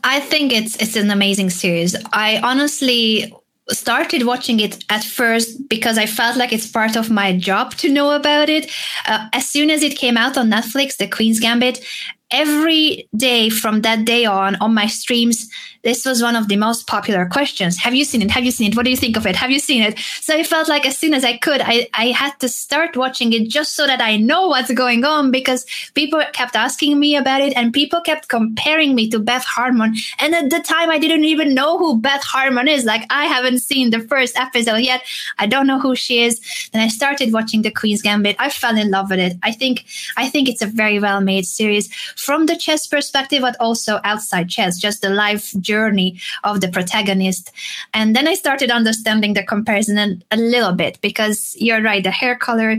I 0.03 0.21
think 0.21 0.53
it's 0.53 0.77
it's 0.77 0.97
an 0.97 1.11
amazing 1.11 1.51
series. 1.51 1.97
I 2.13 2.41
honestly 2.43 3.33
started 3.71 4.27
watching 4.27 4.61
it 4.61 4.85
at 4.91 5.05
first 5.05 5.69
because 5.69 5.97
I 5.97 6.07
felt 6.07 6.37
like 6.37 6.53
it's 6.53 6.67
part 6.67 6.97
of 6.97 7.11
my 7.11 7.37
job 7.37 7.75
to 7.77 7.89
know 7.89 8.13
about 8.13 8.49
it. 8.49 8.71
Uh, 9.07 9.29
as 9.33 9.49
soon 9.49 9.71
as 9.71 9.83
it 9.83 9.99
came 9.99 10.17
out 10.17 10.37
on 10.37 10.51
Netflix, 10.51 10.97
The 10.97 11.09
Queen's 11.09 11.41
Gambit, 11.41 11.85
every 12.31 13.09
day 13.17 13.49
from 13.49 13.83
that 13.83 14.05
day 14.05 14.25
on 14.25 14.57
on 14.57 14.75
my 14.75 14.87
streams 14.87 15.49
this 15.85 16.07
was 16.07 16.23
one 16.23 16.35
of 16.35 16.49
the 16.49 16.57
most 16.57 16.87
popular 16.87 17.27
questions. 17.27 17.79
Have 17.79 17.95
you 17.95 18.05
seen 18.05 18.23
it? 18.23 18.31
Have 18.31 18.45
you 18.45 18.51
seen 18.51 18.73
it? 18.73 18.77
What 18.77 18.85
do 18.85 18.91
you 18.91 18.97
think 18.97 19.17
of 19.17 19.27
it? 19.27 19.37
Have 19.37 19.51
you 19.51 19.59
seen 19.59 19.83
it? 19.83 19.99
So 19.99 20.35
i 20.35 20.43
felt 20.43 20.69
like 20.69 20.87
as 20.87 20.97
soon 20.97 21.13
as 21.13 21.25
i 21.25 21.37
could 21.37 21.61
i, 21.61 21.87
I 21.93 22.07
had 22.07 22.39
to 22.41 22.49
start 22.49 22.97
watching 22.97 23.33
it 23.33 23.49
just 23.49 23.75
so 23.75 23.87
that 23.87 24.01
i 24.01 24.17
know 24.17 24.49
what's 24.49 24.73
going 24.73 25.05
on 25.05 25.31
because 25.31 25.67
people 25.95 26.23
kept 26.33 26.57
asking 26.57 26.99
me 26.99 27.15
about 27.15 27.43
it 27.43 27.53
and 27.57 27.73
people 27.73 28.01
kept 28.01 28.29
comparing 28.29 28.95
me 28.95 29.11
to 29.11 29.19
beth 29.19 29.45
harmon. 29.45 29.95
And 30.19 30.35
at 30.35 30.51
the 30.51 30.61
time 30.61 30.91
i 30.91 30.99
didn't 30.99 31.25
even 31.25 31.55
know 31.55 31.77
who 31.79 31.99
beth 32.01 32.25
harmon 32.25 32.69
is. 32.69 32.85
Like 32.85 33.05
i 33.11 33.27
haven't 33.27 33.59
seen 33.59 33.91
the 33.91 34.01
first 34.01 34.39
episode 34.39 34.79
yet. 34.79 35.03
I 35.39 35.47
don't 35.47 35.67
know 35.67 35.79
who 35.79 35.95
she 35.95 36.23
is. 36.23 36.41
Then 36.73 36.83
i 36.83 36.89
started 36.89 37.33
watching 37.33 37.63
the 37.63 37.71
queen's 37.71 38.01
gambit. 38.01 38.37
I 38.39 38.49
fell 38.49 38.77
in 38.79 38.91
love 38.91 39.11
with 39.11 39.21
it. 39.21 39.37
I 39.43 39.53
think 39.53 39.85
i 40.17 40.29
think 40.31 40.49
it's 40.49 40.63
a 40.63 40.67
very 40.67 40.99
well 40.99 41.21
made 41.21 41.45
series. 41.45 41.93
From 42.17 42.47
the 42.47 42.57
chess 42.57 42.87
perspective, 42.87 43.43
but 43.43 43.57
also 43.61 44.01
outside 44.05 44.49
chess, 44.49 44.79
just 44.79 45.03
the 45.03 45.11
life 45.11 45.53
journey 45.61 45.74
of 46.45 46.61
the 46.61 46.69
protagonist. 46.69 47.53
And 47.93 48.15
then 48.15 48.29
I 48.29 48.35
started 48.35 48.71
understanding 48.71 49.35
the 49.35 49.43
comparison 49.43 50.23
a 50.31 50.37
little 50.37 50.73
bit 50.73 51.01
because 51.01 51.57
you're 51.59 51.83
right, 51.83 52.03
the 52.03 52.11
hair 52.11 52.37
color 52.37 52.77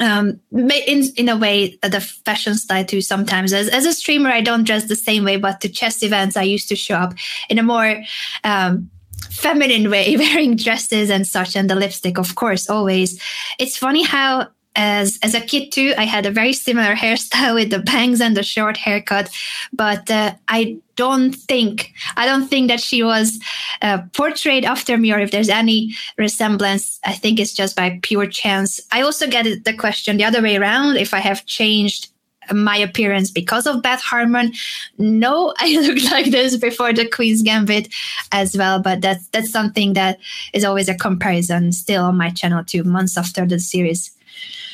um 0.00 0.38
in 0.52 1.02
in 1.16 1.28
a 1.30 1.36
way 1.36 1.78
the 1.82 2.00
fashion 2.00 2.54
style 2.54 2.84
too 2.84 3.00
sometimes 3.00 3.54
as, 3.54 3.68
as 3.68 3.86
a 3.86 3.92
streamer 3.92 4.28
i 4.28 4.42
don't 4.42 4.64
dress 4.64 4.84
the 4.84 4.94
same 4.94 5.24
way 5.24 5.38
but 5.38 5.62
to 5.62 5.68
chess 5.68 6.02
events 6.02 6.36
i 6.36 6.42
used 6.42 6.68
to 6.68 6.76
show 6.76 6.96
up 6.96 7.14
in 7.48 7.58
a 7.58 7.62
more 7.62 8.02
um 8.44 8.90
feminine 9.30 9.90
way 9.90 10.14
wearing 10.18 10.56
dresses 10.56 11.08
and 11.08 11.26
such 11.26 11.56
and 11.56 11.70
the 11.70 11.74
lipstick 11.74 12.18
of 12.18 12.34
course 12.34 12.68
always 12.68 13.18
it's 13.58 13.78
funny 13.78 14.02
how 14.02 14.46
as 14.78 15.18
as 15.22 15.34
a 15.34 15.40
kid 15.40 15.70
too 15.70 15.92
i 15.98 16.04
had 16.04 16.24
a 16.24 16.30
very 16.30 16.54
similar 16.54 16.94
hairstyle 17.04 17.54
with 17.54 17.70
the 17.70 17.80
bangs 17.80 18.20
and 18.20 18.36
the 18.36 18.42
short 18.42 18.76
haircut 18.76 19.28
but 19.72 20.10
uh, 20.10 20.32
i 20.46 20.78
don't 20.96 21.34
think 21.34 21.92
i 22.16 22.24
don't 22.24 22.48
think 22.48 22.68
that 22.68 22.80
she 22.80 23.02
was 23.02 23.38
uh, 23.82 23.98
portrayed 24.14 24.64
after 24.64 24.96
me 24.96 25.12
or 25.12 25.18
if 25.18 25.30
there's 25.32 25.50
any 25.50 25.94
resemblance 26.16 26.98
i 27.04 27.12
think 27.12 27.38
it's 27.38 27.52
just 27.52 27.76
by 27.76 27.98
pure 28.02 28.26
chance 28.26 28.80
i 28.92 29.02
also 29.02 29.26
get 29.26 29.64
the 29.64 29.74
question 29.74 30.16
the 30.16 30.24
other 30.24 30.40
way 30.40 30.56
around 30.56 30.96
if 30.96 31.12
i 31.12 31.18
have 31.18 31.44
changed 31.44 32.08
my 32.50 32.78
appearance 32.78 33.30
because 33.30 33.66
of 33.66 33.82
Beth 33.82 34.00
Harmon. 34.00 34.52
No, 34.96 35.52
I 35.58 35.78
looked 35.80 36.10
like 36.10 36.30
this 36.30 36.56
before 36.56 36.94
the 36.94 37.06
Queen's 37.06 37.42
Gambit 37.42 37.92
as 38.32 38.56
well, 38.56 38.80
but 38.80 39.02
that's 39.02 39.28
that's 39.28 39.50
something 39.50 39.92
that 39.92 40.18
is 40.54 40.64
always 40.64 40.88
a 40.88 40.94
comparison 40.94 41.72
still 41.72 42.04
on 42.04 42.16
my 42.16 42.30
channel 42.30 42.64
two 42.64 42.84
months 42.84 43.18
after 43.18 43.44
the 43.44 43.58
series. 43.58 44.17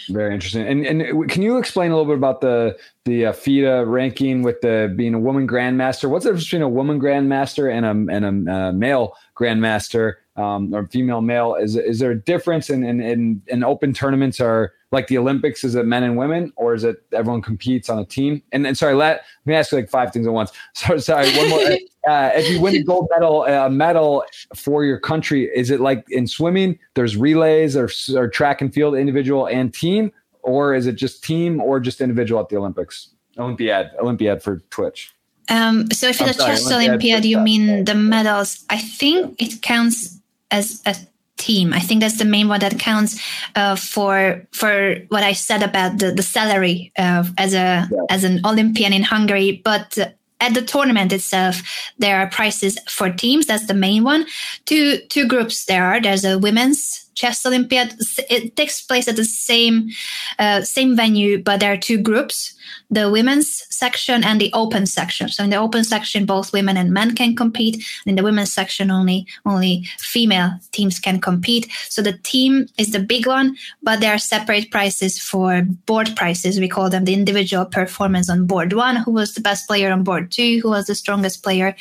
Very 0.09 0.35
interesting. 0.35 0.67
And 0.67 0.87
and 0.87 1.31
can 1.31 1.43
you 1.43 1.59
explain 1.59 1.91
a 1.91 1.97
little 1.97 2.11
bit 2.11 2.19
about 2.19 2.41
the 2.41 2.77
the 3.05 3.27
uh, 3.27 3.33
FIDE 3.33 3.87
ranking 3.87 4.43
with 4.43 4.61
the 4.61 4.93
being 4.95 5.15
a 5.15 5.19
woman 5.19 5.49
grandmaster? 5.49 6.09
What's 6.09 6.25
the 6.25 6.31
difference 6.31 6.45
between 6.45 6.63
a 6.63 6.69
woman 6.69 7.01
grandmaster 7.01 7.73
and 7.73 7.87
a 7.87 8.15
and 8.15 8.49
a 8.49 8.53
uh, 8.53 8.73
male 8.73 9.17
grandmaster 9.37 10.15
um, 10.37 10.75
or 10.75 10.87
female 10.87 11.21
male? 11.21 11.55
Is 11.55 11.77
is 11.77 11.99
there 11.99 12.11
a 12.11 12.21
difference 12.21 12.71
in 12.71 12.85
in 12.85 13.01
in, 13.01 13.43
in 13.47 13.65
open 13.65 13.93
tournaments? 13.93 14.41
Are 14.41 14.73
like 14.95 15.09
the 15.09 15.19
Olympics? 15.19 15.65
Is 15.65 15.75
it 15.75 15.85
men 15.85 16.03
and 16.05 16.17
women, 16.17 16.53
or 16.57 16.73
is 16.73 16.85
it 16.85 17.05
everyone 17.13 17.43
competes 17.43 17.91
on 17.91 17.99
a 17.99 18.05
team? 18.07 18.43
And, 18.53 18.67
and 18.67 18.79
sorry, 18.79 18.95
let, 18.95 19.25
let 19.45 19.47
me 19.47 19.55
ask 19.55 19.73
you 19.73 19.79
like 19.79 19.91
five 19.91 20.13
things 20.13 20.27
at 20.27 20.33
once. 20.33 20.53
So 20.75 20.97
sorry, 20.97 21.31
one 21.37 21.51
more. 21.51 21.61
uh, 22.09 22.31
if 22.35 22.49
you 22.49 22.61
win 22.61 22.77
a 22.77 22.83
gold 22.83 23.09
medal, 23.11 23.45
a 23.45 23.67
uh, 23.67 23.69
medal 23.69 24.25
for 24.55 24.85
your 24.85 24.99
country, 24.99 25.51
is 25.55 25.71
it 25.71 25.81
like 25.81 26.05
in 26.11 26.27
swimming? 26.27 26.79
There's 26.95 27.17
relays 27.17 27.77
or, 27.77 27.91
or 28.17 28.29
track 28.29 28.63
and 28.63 28.73
field, 28.73 28.95
individual 28.95 29.47
and 29.47 29.75
team, 29.75 30.13
or 30.43 30.75
is 30.75 30.87
it 30.87 30.95
just 30.95 31.23
team 31.23 31.61
or 31.61 31.81
just 31.81 32.01
individual 32.01 32.41
at 32.41 32.49
the 32.49 32.57
Olympics? 32.57 33.11
Olympiad, 33.37 33.91
Olympiad 33.99 34.43
for 34.43 34.61
Twitch. 34.71 35.13
Um, 35.49 35.91
so 35.91 36.09
if 36.09 36.21
it's 36.21 36.39
a 36.39 36.47
chess 36.47 36.67
Olympiad, 36.67 36.89
Olympiad 36.89 37.25
you 37.25 37.39
mean 37.39 37.85
the 37.85 37.95
medals? 37.95 38.65
I 38.71 38.79
think 38.79 39.41
it 39.41 39.61
counts 39.61 40.21
as 40.51 40.83
a 40.87 40.95
team. 41.37 41.73
I 41.73 41.81
think 41.81 42.01
that's 42.01 42.19
the 42.19 42.25
main 42.25 42.49
one 42.49 42.61
that 42.61 42.79
counts 42.79 43.21
uh, 43.57 43.77
for 43.77 44.47
for 44.53 44.97
what 45.09 45.23
I 45.23 45.33
said 45.33 45.63
about 45.63 45.99
the 45.99 46.13
the 46.13 46.23
salary 46.23 46.93
uh, 46.99 47.25
as 47.39 47.55
a 47.55 47.89
yeah. 47.91 48.07
as 48.11 48.25
an 48.25 48.41
Olympian 48.45 48.93
in 48.93 49.03
Hungary. 49.03 49.61
But 49.65 49.99
at 50.41 50.55
the 50.55 50.63
tournament 50.63 51.13
itself, 51.13 51.63
there 51.99 52.19
are 52.19 52.29
prizes 52.29 52.79
for 52.89 53.11
teams. 53.11 53.47
That's 53.47 53.67
the 53.67 53.75
main 53.75 54.05
one. 54.05 54.27
Two 54.67 54.99
two 55.09 55.27
groups 55.27 55.65
there 55.65 55.85
are. 55.85 56.01
There's 56.01 56.25
a 56.25 56.39
women's 56.39 57.05
chess 57.15 57.47
Olympiad. 57.47 57.95
It 58.29 58.57
takes 58.57 58.83
place 58.83 59.09
at 59.09 59.17
the 59.17 59.25
same 59.25 59.91
uh, 60.39 60.63
same 60.63 60.97
venue, 60.97 61.43
but 61.43 61.61
there 61.61 61.73
are 61.73 61.77
two 61.77 61.99
groups: 61.99 62.55
the 62.91 63.11
women's 63.11 63.65
section 63.71 64.23
and 64.25 64.41
the 64.41 64.53
open 64.53 64.87
section. 64.87 65.29
So 65.29 65.45
in 65.45 65.51
the 65.51 65.57
open 65.57 65.85
section, 65.85 66.27
both 66.27 66.53
women 66.53 66.77
and 66.77 66.93
men 66.93 67.15
can 67.15 67.35
compete. 67.35 67.75
And 67.75 68.11
in 68.11 68.15
the 68.17 68.23
women's 68.23 68.53
section, 68.53 68.91
only 68.91 69.27
only 69.47 69.85
female 69.99 70.53
teams 70.73 70.99
can 70.99 71.21
compete. 71.21 71.71
So 71.89 72.03
the 72.03 72.19
team 72.19 72.67
is 72.79 72.93
the 72.93 73.01
big 73.01 73.27
one, 73.27 73.57
but 73.83 74.01
there 74.01 74.15
are 74.15 74.19
separate 74.19 74.71
prices 74.71 75.21
for 75.21 75.63
board 75.87 76.15
prices. 76.17 76.61
We 76.61 76.69
call 76.69 76.91
them 76.91 77.05
the 77.05 77.15
individual 77.15 77.65
performance 77.65 78.31
on 78.31 78.47
board 78.47 78.73
one, 78.73 78.97
who 78.97 79.13
was 79.13 79.35
the 79.35 79.41
best 79.41 79.67
player 79.67 79.91
on 79.93 80.05
board 80.05 80.31
two, 80.31 80.61
who 80.63 80.71
was 80.71 80.87
the 80.87 80.95
strongest 80.95 81.43
player. 81.43 81.75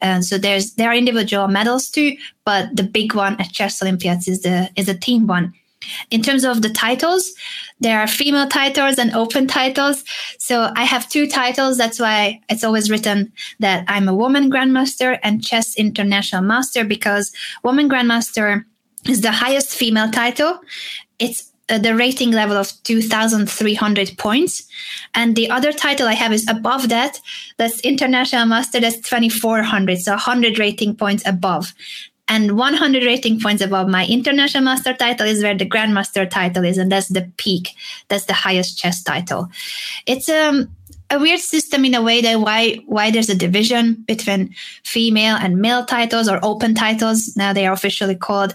And 0.00 0.24
so 0.24 0.38
there's 0.38 0.74
there 0.74 0.90
are 0.90 0.94
individual 0.94 1.48
medals 1.48 1.88
too, 1.90 2.16
but 2.44 2.74
the 2.74 2.82
big 2.82 3.14
one 3.14 3.40
at 3.40 3.52
Chess 3.52 3.82
Olympiads 3.82 4.28
is 4.28 4.42
the 4.42 4.70
is 4.76 4.88
a 4.88 4.94
team 4.94 5.26
one. 5.26 5.52
In 6.10 6.22
terms 6.22 6.44
of 6.44 6.62
the 6.62 6.70
titles, 6.70 7.32
there 7.80 7.98
are 7.98 8.06
female 8.06 8.48
titles 8.48 8.98
and 8.98 9.12
open 9.12 9.46
titles. 9.46 10.04
So 10.38 10.70
I 10.76 10.84
have 10.84 11.08
two 11.08 11.26
titles. 11.26 11.76
That's 11.76 12.00
why 12.00 12.40
it's 12.48 12.64
always 12.64 12.90
written 12.90 13.32
that 13.60 13.84
I'm 13.88 14.08
a 14.08 14.14
woman 14.14 14.50
grandmaster 14.50 15.18
and 15.22 15.44
chess 15.44 15.76
international 15.76 16.42
master 16.42 16.84
because 16.84 17.32
woman 17.62 17.88
grandmaster 17.88 18.64
is 19.08 19.20
the 19.20 19.32
highest 19.32 19.74
female 19.74 20.10
title. 20.10 20.60
It's 21.18 21.52
uh, 21.68 21.78
the 21.78 21.96
rating 21.96 22.30
level 22.30 22.56
of 22.56 22.72
2300 22.84 24.16
points 24.18 24.68
and 25.16 25.34
the 25.34 25.50
other 25.50 25.72
title 25.72 26.06
i 26.06 26.12
have 26.12 26.32
is 26.32 26.46
above 26.48 26.90
that 26.90 27.20
that's 27.56 27.80
international 27.80 28.46
master 28.46 28.78
that's 28.78 29.00
2400 29.00 29.98
so 29.98 30.12
100 30.12 30.60
rating 30.60 30.94
points 30.94 31.26
above 31.26 31.74
and 32.28 32.56
100 32.56 33.04
rating 33.04 33.40
points 33.40 33.62
above 33.62 33.88
my 33.88 34.06
international 34.06 34.64
master 34.64 34.92
title 34.92 35.26
is 35.26 35.42
where 35.42 35.56
the 35.56 35.68
grandmaster 35.68 36.28
title 36.28 36.64
is 36.64 36.78
and 36.78 36.90
that's 36.90 37.08
the 37.08 37.30
peak 37.36 37.70
that's 38.08 38.26
the 38.26 38.32
highest 38.32 38.78
chess 38.78 39.02
title 39.02 39.48
it's 40.06 40.28
um, 40.28 40.68
a 41.10 41.18
weird 41.18 41.40
system 41.40 41.84
in 41.84 41.94
a 41.94 42.02
way 42.02 42.20
that 42.20 42.40
why 42.40 42.74
why 42.86 43.10
there's 43.10 43.30
a 43.30 43.34
division 43.34 43.94
between 44.06 44.54
female 44.84 45.36
and 45.36 45.58
male 45.58 45.84
titles 45.84 46.28
or 46.28 46.40
open 46.42 46.74
titles 46.74 47.36
now 47.36 47.52
they 47.52 47.66
are 47.66 47.72
officially 47.72 48.16
called 48.16 48.54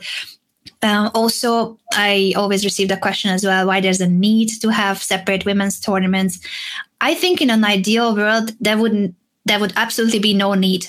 um, 0.83 1.11
also, 1.13 1.77
I 1.93 2.33
always 2.35 2.65
receive 2.65 2.87
the 2.87 2.97
question 2.97 3.29
as 3.29 3.45
well 3.45 3.67
why 3.67 3.81
there's 3.81 4.01
a 4.01 4.07
need 4.07 4.49
to 4.61 4.69
have 4.69 5.01
separate 5.01 5.45
women's 5.45 5.79
tournaments. 5.79 6.39
I 7.01 7.13
think 7.13 7.41
in 7.41 7.49
an 7.49 7.63
ideal 7.63 8.15
world, 8.15 8.51
there 8.59 8.77
wouldn't 8.77 9.15
there 9.45 9.59
would 9.59 9.73
absolutely 9.75 10.19
be 10.19 10.33
no 10.33 10.53
need. 10.53 10.85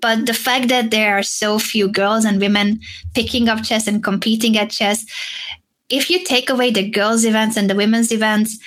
But 0.00 0.26
the 0.26 0.34
fact 0.34 0.68
that 0.68 0.90
there 0.90 1.18
are 1.18 1.22
so 1.22 1.58
few 1.58 1.88
girls 1.88 2.24
and 2.24 2.40
women 2.40 2.80
picking 3.14 3.48
up 3.48 3.64
chess 3.64 3.86
and 3.86 4.02
competing 4.02 4.56
at 4.56 4.70
chess, 4.70 5.04
if 5.88 6.10
you 6.10 6.24
take 6.24 6.50
away 6.50 6.70
the 6.70 6.88
girls' 6.88 7.24
events 7.24 7.56
and 7.56 7.68
the 7.68 7.74
women's 7.74 8.12
events, 8.12 8.58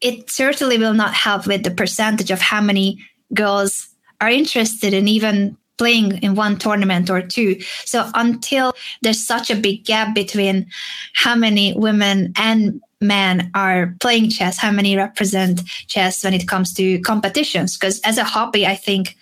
it 0.00 0.30
certainly 0.30 0.78
will 0.78 0.94
not 0.94 1.12
help 1.12 1.46
with 1.46 1.64
the 1.64 1.70
percentage 1.70 2.30
of 2.30 2.40
how 2.40 2.60
many 2.60 3.04
girls 3.34 3.88
are 4.20 4.30
interested 4.30 4.94
in 4.94 5.08
even 5.08 5.56
playing 5.76 6.18
in 6.18 6.34
one 6.34 6.58
tournament 6.58 7.08
or 7.08 7.22
two. 7.22 7.60
So 7.84 8.10
until 8.14 8.74
there's 9.02 9.24
such 9.24 9.50
a 9.50 9.56
big 9.56 9.84
gap 9.84 10.14
between 10.14 10.66
how 11.14 11.36
many 11.36 11.72
women 11.74 12.32
and 12.36 12.80
men 13.00 13.50
are 13.54 13.94
playing 14.00 14.30
chess, 14.30 14.58
how 14.58 14.72
many 14.72 14.96
represent 14.96 15.64
chess 15.86 16.24
when 16.24 16.34
it 16.34 16.48
comes 16.48 16.74
to 16.74 17.00
competitions. 17.00 17.76
Because 17.76 18.00
as 18.00 18.18
a 18.18 18.24
hobby, 18.24 18.66
I 18.66 18.74
think 18.74 19.16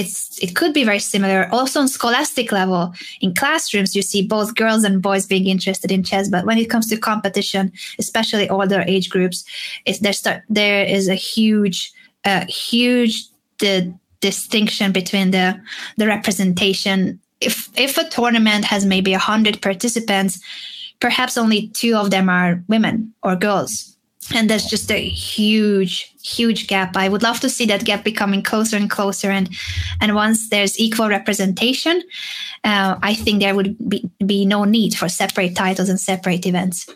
it's 0.00 0.38
it 0.38 0.56
could 0.56 0.72
be 0.72 0.84
very 0.84 0.98
similar. 0.98 1.48
Also 1.52 1.80
on 1.80 1.88
scholastic 1.88 2.52
level, 2.52 2.94
in 3.20 3.34
classrooms, 3.34 3.94
you 3.94 4.02
see 4.02 4.22
both 4.26 4.54
girls 4.54 4.84
and 4.84 5.02
boys 5.02 5.26
being 5.26 5.46
interested 5.46 5.90
in 5.92 6.02
chess. 6.02 6.28
But 6.28 6.46
when 6.46 6.58
it 6.58 6.70
comes 6.70 6.88
to 6.88 6.96
competition, 6.96 7.72
especially 7.98 8.48
older 8.48 8.82
age 8.86 9.10
groups, 9.10 9.44
there. 10.00 10.12
Start, 10.12 10.42
there 10.48 10.84
is 10.84 11.08
a 11.08 11.14
huge, 11.14 11.92
uh, 12.24 12.44
huge 12.46 13.24
the 13.58 13.94
distinction 14.20 14.92
between 14.92 15.30
the 15.30 15.60
the 15.96 16.06
representation. 16.06 17.20
If 17.40 17.68
if 17.76 17.98
a 17.98 18.08
tournament 18.08 18.64
has 18.64 18.84
maybe 18.84 19.12
a 19.14 19.18
hundred 19.18 19.60
participants, 19.60 20.40
perhaps 21.00 21.36
only 21.36 21.68
two 21.68 21.96
of 21.96 22.10
them 22.10 22.28
are 22.28 22.62
women 22.68 23.12
or 23.22 23.36
girls 23.36 23.89
and 24.34 24.48
that's 24.48 24.68
just 24.68 24.90
a 24.90 25.08
huge 25.08 26.14
huge 26.22 26.66
gap. 26.66 26.96
I 26.96 27.08
would 27.08 27.22
love 27.22 27.40
to 27.40 27.48
see 27.48 27.64
that 27.66 27.84
gap 27.84 28.04
becoming 28.04 28.42
closer 28.42 28.76
and 28.76 28.90
closer. 28.90 29.30
And 29.30 29.48
and 30.00 30.14
once 30.14 30.50
there's 30.50 30.78
equal 30.78 31.08
representation 31.08 32.02
uh, 32.64 32.96
i 33.02 33.14
think 33.14 33.40
there 33.40 33.54
would 33.54 33.76
be, 33.88 34.08
be 34.26 34.44
no 34.44 34.64
need 34.64 34.94
for 34.94 35.08
separate 35.08 35.56
titles 35.56 35.88
and 35.88 36.00
separate 36.00 36.46
events. 36.46 36.88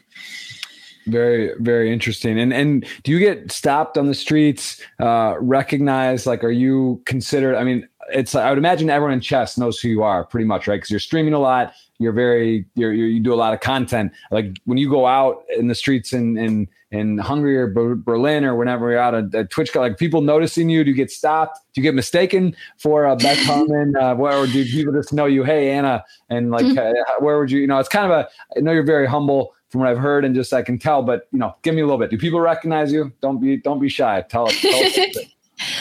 Very 1.07 1.53
very 1.59 1.93
interesting. 1.93 2.39
And 2.39 2.53
and 2.53 2.87
do 3.03 3.13
you 3.13 3.19
get 3.19 3.53
stopped 3.53 3.99
on 3.99 4.07
the 4.07 4.15
streets 4.15 4.81
uh 5.01 5.35
recognized? 5.39 6.27
Like 6.27 6.43
are 6.43 6.51
you 6.51 7.03
considered 7.05 7.57
i 7.57 7.65
mean 7.65 7.87
it's 8.13 8.35
i 8.35 8.49
would 8.49 8.59
imagine 8.59 8.91
everyone 8.91 9.15
in 9.15 9.21
chess 9.21 9.59
knows 9.59 9.79
who 9.79 9.89
you 9.89 10.03
are 10.03 10.25
pretty 10.25 10.47
much 10.47 10.67
right? 10.67 10.77
Because 10.77 10.91
you're 10.91 11.01
streaming 11.01 11.35
a 11.35 11.39
lot. 11.39 11.75
You're 11.99 12.13
very 12.13 12.65
you're, 12.75 12.93
you 12.93 13.21
do 13.21 13.35
a 13.35 13.37
lot 13.37 13.53
of 13.53 13.61
content. 13.61 14.13
Like 14.31 14.57
when 14.65 14.79
you 14.79 14.89
go 14.89 15.07
out 15.07 15.45
in 15.57 15.69
the 15.69 15.75
streets 15.75 16.13
and 16.13 16.39
in 16.39 16.69
in 16.95 17.19
hungary 17.19 17.57
or 17.57 17.67
berlin 17.97 18.45
or 18.45 18.55
whenever 18.55 18.91
you're 18.91 18.99
out 18.99 19.15
at, 19.15 19.35
at 19.35 19.51
twitch 19.51 19.75
like 19.75 19.99
people 19.99 20.21
noticing 20.21 20.69
you 20.69 20.85
do 20.85 20.91
you 20.91 20.97
get 20.97 21.11
stopped 21.11 21.59
do 21.75 21.81
you 21.81 21.83
get 21.83 21.95
mistaken 21.95 22.55
for 22.79 23.07
uh, 23.11 23.17
Beth 23.17 23.39
Harmon 23.39 23.95
uh, 23.97 24.15
or 24.15 24.47
do 24.47 24.65
people 24.65 24.93
just 24.93 25.13
know 25.13 25.27
you 25.27 25.45
hey 25.45 25.71
anna 25.71 26.05
and 26.31 26.51
like 26.51 26.65
mm-hmm. 26.65 26.79
uh, 26.79 27.25
where 27.25 27.39
would 27.39 27.51
you 27.51 27.61
you 27.61 27.67
know 27.67 27.79
it's 27.79 27.89
kind 27.89 28.11
of 28.11 28.13
a 28.13 28.29
i 28.57 28.61
know 28.61 28.73
you're 28.73 28.83
very 28.83 29.07
humble 29.07 29.55
from 29.75 29.81
what 29.81 29.91
I've 29.91 29.99
heard 29.99 30.25
and 30.25 30.37
just 30.37 30.53
I 30.53 30.63
can 30.63 30.79
tell. 30.79 31.03
But 31.03 31.27
you 31.33 31.39
know, 31.41 31.57
give 31.63 31.75
me 31.75 31.81
a 31.81 31.85
little 31.85 31.99
bit. 31.99 32.09
Do 32.09 32.17
people 32.17 32.39
recognize 32.39 32.93
you? 32.93 33.13
Don't 33.21 33.41
be 33.41 33.57
don't 33.57 33.81
be 33.81 33.89
shy. 33.89 34.25
Tell 34.29 34.47
us. 34.47 34.61
Tell 34.61 34.85
us 34.85 34.99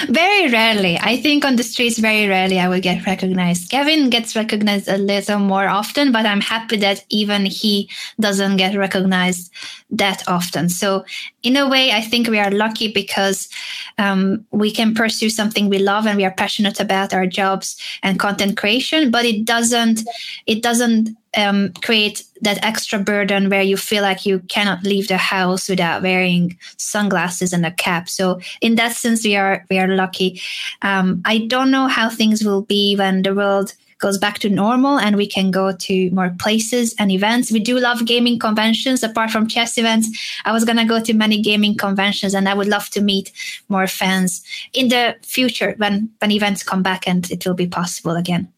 very 0.10 0.50
rarely. 0.52 0.98
I 1.00 1.18
think 1.18 1.46
on 1.46 1.56
the 1.56 1.64
streets, 1.64 2.00
very 2.00 2.28
rarely 2.28 2.60
I 2.60 2.68
will 2.68 2.82
get 2.82 3.06
recognized. 3.06 3.70
Kevin 3.70 4.10
gets 4.10 4.36
recognized 4.36 4.88
a 4.88 4.98
little 4.98 5.40
more 5.40 5.68
often, 5.68 6.12
but 6.12 6.26
I'm 6.26 6.42
happy 6.42 6.78
that 6.78 7.06
even 7.10 7.46
he 7.46 7.90
doesn't 8.20 8.58
get 8.58 8.76
recognized 8.76 9.52
that 9.92 10.24
often. 10.28 10.70
So, 10.70 11.06
in 11.44 11.58
a 11.58 11.68
way, 11.68 11.92
I 11.92 12.02
think 12.02 12.28
we 12.28 12.40
are 12.40 12.52
lucky 12.52 12.92
because 12.92 13.50
um, 13.98 14.46
we 14.52 14.72
can 14.72 14.94
pursue 14.94 15.30
something 15.30 15.70
we 15.70 15.80
love 15.80 16.06
and 16.06 16.18
we 16.18 16.26
are 16.26 16.34
passionate 16.34 16.80
about 16.80 17.14
our 17.14 17.28
jobs 17.28 17.80
and 18.02 18.20
content 18.20 18.58
creation. 18.58 19.12
But 19.12 19.26
it 19.26 19.46
doesn't. 19.46 20.02
It 20.46 20.62
doesn't 20.62 21.16
um, 21.38 21.74
create 21.82 22.24
that 22.42 22.64
extra 22.64 23.00
burden 23.00 23.50
where 23.50 23.62
you 23.62 23.78
feel 23.78 24.04
like 24.04 24.26
you 24.26 24.40
cannot 24.50 24.84
leave 24.84 25.08
the 25.08 25.18
house 25.18 25.70
without 25.70 26.02
wearing 26.02 26.58
sunglasses 26.78 27.54
and 27.54 27.66
a 27.66 27.72
cap. 27.72 28.10
So 28.10 28.40
in 28.62 28.76
that 28.76 28.96
sense, 28.96 29.24
we 29.24 29.36
are 29.36 29.66
we 29.70 29.80
are 29.80 29.88
lucky. 29.88 30.42
Um, 30.82 31.22
I 31.26 31.40
don't 31.40 31.72
know 31.72 31.88
how 31.88 32.10
things 32.10 32.44
will 32.44 32.62
be 32.62 32.96
when 32.96 33.24
the 33.24 33.34
world 33.34 33.74
goes 34.04 34.18
back 34.18 34.38
to 34.38 34.50
normal 34.50 35.00
and 35.00 35.16
we 35.16 35.26
can 35.26 35.50
go 35.50 35.72
to 35.72 36.12
more 36.12 36.36
places 36.38 36.94
and 37.00 37.10
events. 37.10 37.52
We 37.52 37.62
do 37.62 37.80
love 37.80 38.06
gaming 38.06 38.38
conventions 38.38 39.02
apart 39.02 39.32
from 39.32 39.48
chess 39.48 39.78
events. 39.78 40.10
I 40.44 40.52
was 40.52 40.66
going 40.66 40.78
to 40.78 40.84
go 40.84 41.00
to 41.02 41.14
many 41.14 41.42
gaming 41.42 41.78
conventions 41.78 42.34
and 42.34 42.50
I 42.50 42.54
would 42.54 42.68
love 42.68 42.90
to 42.90 43.02
meet 43.02 43.32
more 43.70 43.88
fans 43.88 44.44
in 44.74 44.90
the 44.90 45.16
future 45.22 45.74
when, 45.78 46.10
when 46.20 46.32
events 46.32 46.64
come 46.64 46.84
back 46.84 47.08
and 47.08 47.32
it 47.32 47.46
will 47.46 47.54
be 47.54 47.68
possible 47.68 48.18
again. 48.18 48.52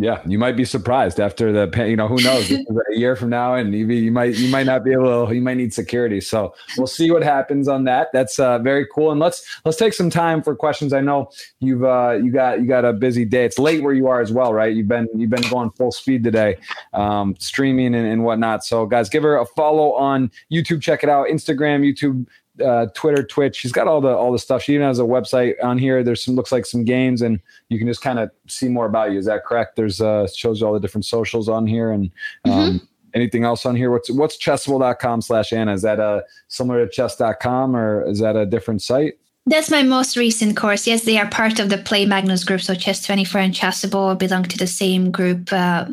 Yeah, 0.00 0.22
you 0.26 0.38
might 0.38 0.56
be 0.56 0.64
surprised 0.64 1.18
after 1.18 1.50
the 1.50 1.88
you 1.88 1.96
know 1.96 2.06
who 2.06 2.22
knows 2.22 2.48
a 2.52 2.64
year 2.92 3.16
from 3.16 3.30
now, 3.30 3.56
and 3.56 3.74
you, 3.74 3.84
you 3.84 4.12
might 4.12 4.36
you 4.36 4.48
might 4.48 4.64
not 4.64 4.84
be 4.84 4.92
able 4.92 5.26
to, 5.26 5.34
you 5.34 5.40
might 5.40 5.56
need 5.56 5.74
security. 5.74 6.20
So 6.20 6.54
we'll 6.76 6.86
see 6.86 7.10
what 7.10 7.24
happens 7.24 7.66
on 7.66 7.82
that. 7.84 8.10
That's 8.12 8.38
uh, 8.38 8.60
very 8.60 8.86
cool. 8.94 9.10
And 9.10 9.18
let's 9.18 9.44
let's 9.64 9.76
take 9.76 9.92
some 9.92 10.08
time 10.08 10.40
for 10.40 10.54
questions. 10.54 10.92
I 10.92 11.00
know 11.00 11.30
you've 11.58 11.82
uh, 11.82 12.16
you 12.22 12.30
got 12.30 12.60
you 12.60 12.66
got 12.68 12.84
a 12.84 12.92
busy 12.92 13.24
day. 13.24 13.44
It's 13.44 13.58
late 13.58 13.82
where 13.82 13.92
you 13.92 14.06
are 14.06 14.20
as 14.20 14.30
well, 14.30 14.54
right? 14.54 14.72
You've 14.72 14.86
been 14.86 15.08
you've 15.16 15.30
been 15.30 15.50
going 15.50 15.72
full 15.72 15.90
speed 15.90 16.22
today, 16.22 16.58
um, 16.92 17.34
streaming 17.40 17.92
and, 17.92 18.06
and 18.06 18.22
whatnot. 18.22 18.64
So 18.64 18.86
guys, 18.86 19.08
give 19.08 19.24
her 19.24 19.36
a 19.36 19.46
follow 19.46 19.94
on 19.94 20.30
YouTube. 20.52 20.80
Check 20.80 21.02
it 21.02 21.08
out. 21.08 21.26
Instagram, 21.26 21.80
YouTube 21.80 22.24
uh, 22.64 22.86
Twitter, 22.94 23.22
Twitch. 23.22 23.56
She's 23.56 23.72
got 23.72 23.88
all 23.88 24.00
the 24.00 24.08
all 24.08 24.32
the 24.32 24.38
stuff. 24.38 24.62
She 24.62 24.74
even 24.74 24.86
has 24.86 24.98
a 24.98 25.04
website 25.04 25.54
on 25.62 25.78
here. 25.78 26.02
There's 26.02 26.22
some 26.22 26.34
looks 26.34 26.52
like 26.52 26.66
some 26.66 26.84
games, 26.84 27.22
and 27.22 27.40
you 27.68 27.78
can 27.78 27.86
just 27.86 28.02
kind 28.02 28.18
of 28.18 28.30
see 28.46 28.68
more 28.68 28.86
about 28.86 29.12
you. 29.12 29.18
Is 29.18 29.26
that 29.26 29.44
correct? 29.44 29.76
There's 29.76 30.00
uh 30.00 30.26
shows 30.28 30.60
you 30.60 30.66
all 30.66 30.72
the 30.72 30.80
different 30.80 31.04
socials 31.04 31.48
on 31.48 31.66
here, 31.66 31.90
and 31.90 32.10
um, 32.44 32.52
mm-hmm. 32.52 32.76
anything 33.14 33.44
else 33.44 33.66
on 33.66 33.76
here. 33.76 33.90
What's 33.90 34.10
what's 34.10 34.36
chessable.com 34.38 35.22
slash 35.22 35.52
Anna? 35.52 35.72
Is 35.72 35.82
that 35.82 36.00
a 36.00 36.24
similar 36.48 36.86
to 36.86 36.90
chess.com 36.90 37.76
or 37.76 38.04
is 38.06 38.18
that 38.20 38.36
a 38.36 38.46
different 38.46 38.82
site? 38.82 39.14
That's 39.48 39.70
my 39.70 39.82
most 39.82 40.14
recent 40.18 40.58
course. 40.58 40.86
Yes, 40.86 41.04
they 41.04 41.16
are 41.16 41.26
part 41.26 41.58
of 41.58 41.70
the 41.70 41.78
Play 41.78 42.04
Magnus 42.04 42.44
group. 42.44 42.60
So 42.60 42.74
Chess24 42.74 43.44
and 43.44 43.54
Chessable 43.54 44.18
belong 44.18 44.42
to 44.42 44.58
the 44.58 44.66
same 44.66 45.10
group. 45.10 45.50
Uh, 45.50 45.86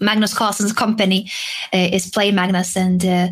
Magnus 0.00 0.34
Carlsen's 0.34 0.72
company 0.72 1.30
uh, 1.72 1.88
is 1.92 2.10
Play 2.10 2.32
Magnus 2.32 2.76
and 2.76 3.04
uh, 3.04 3.28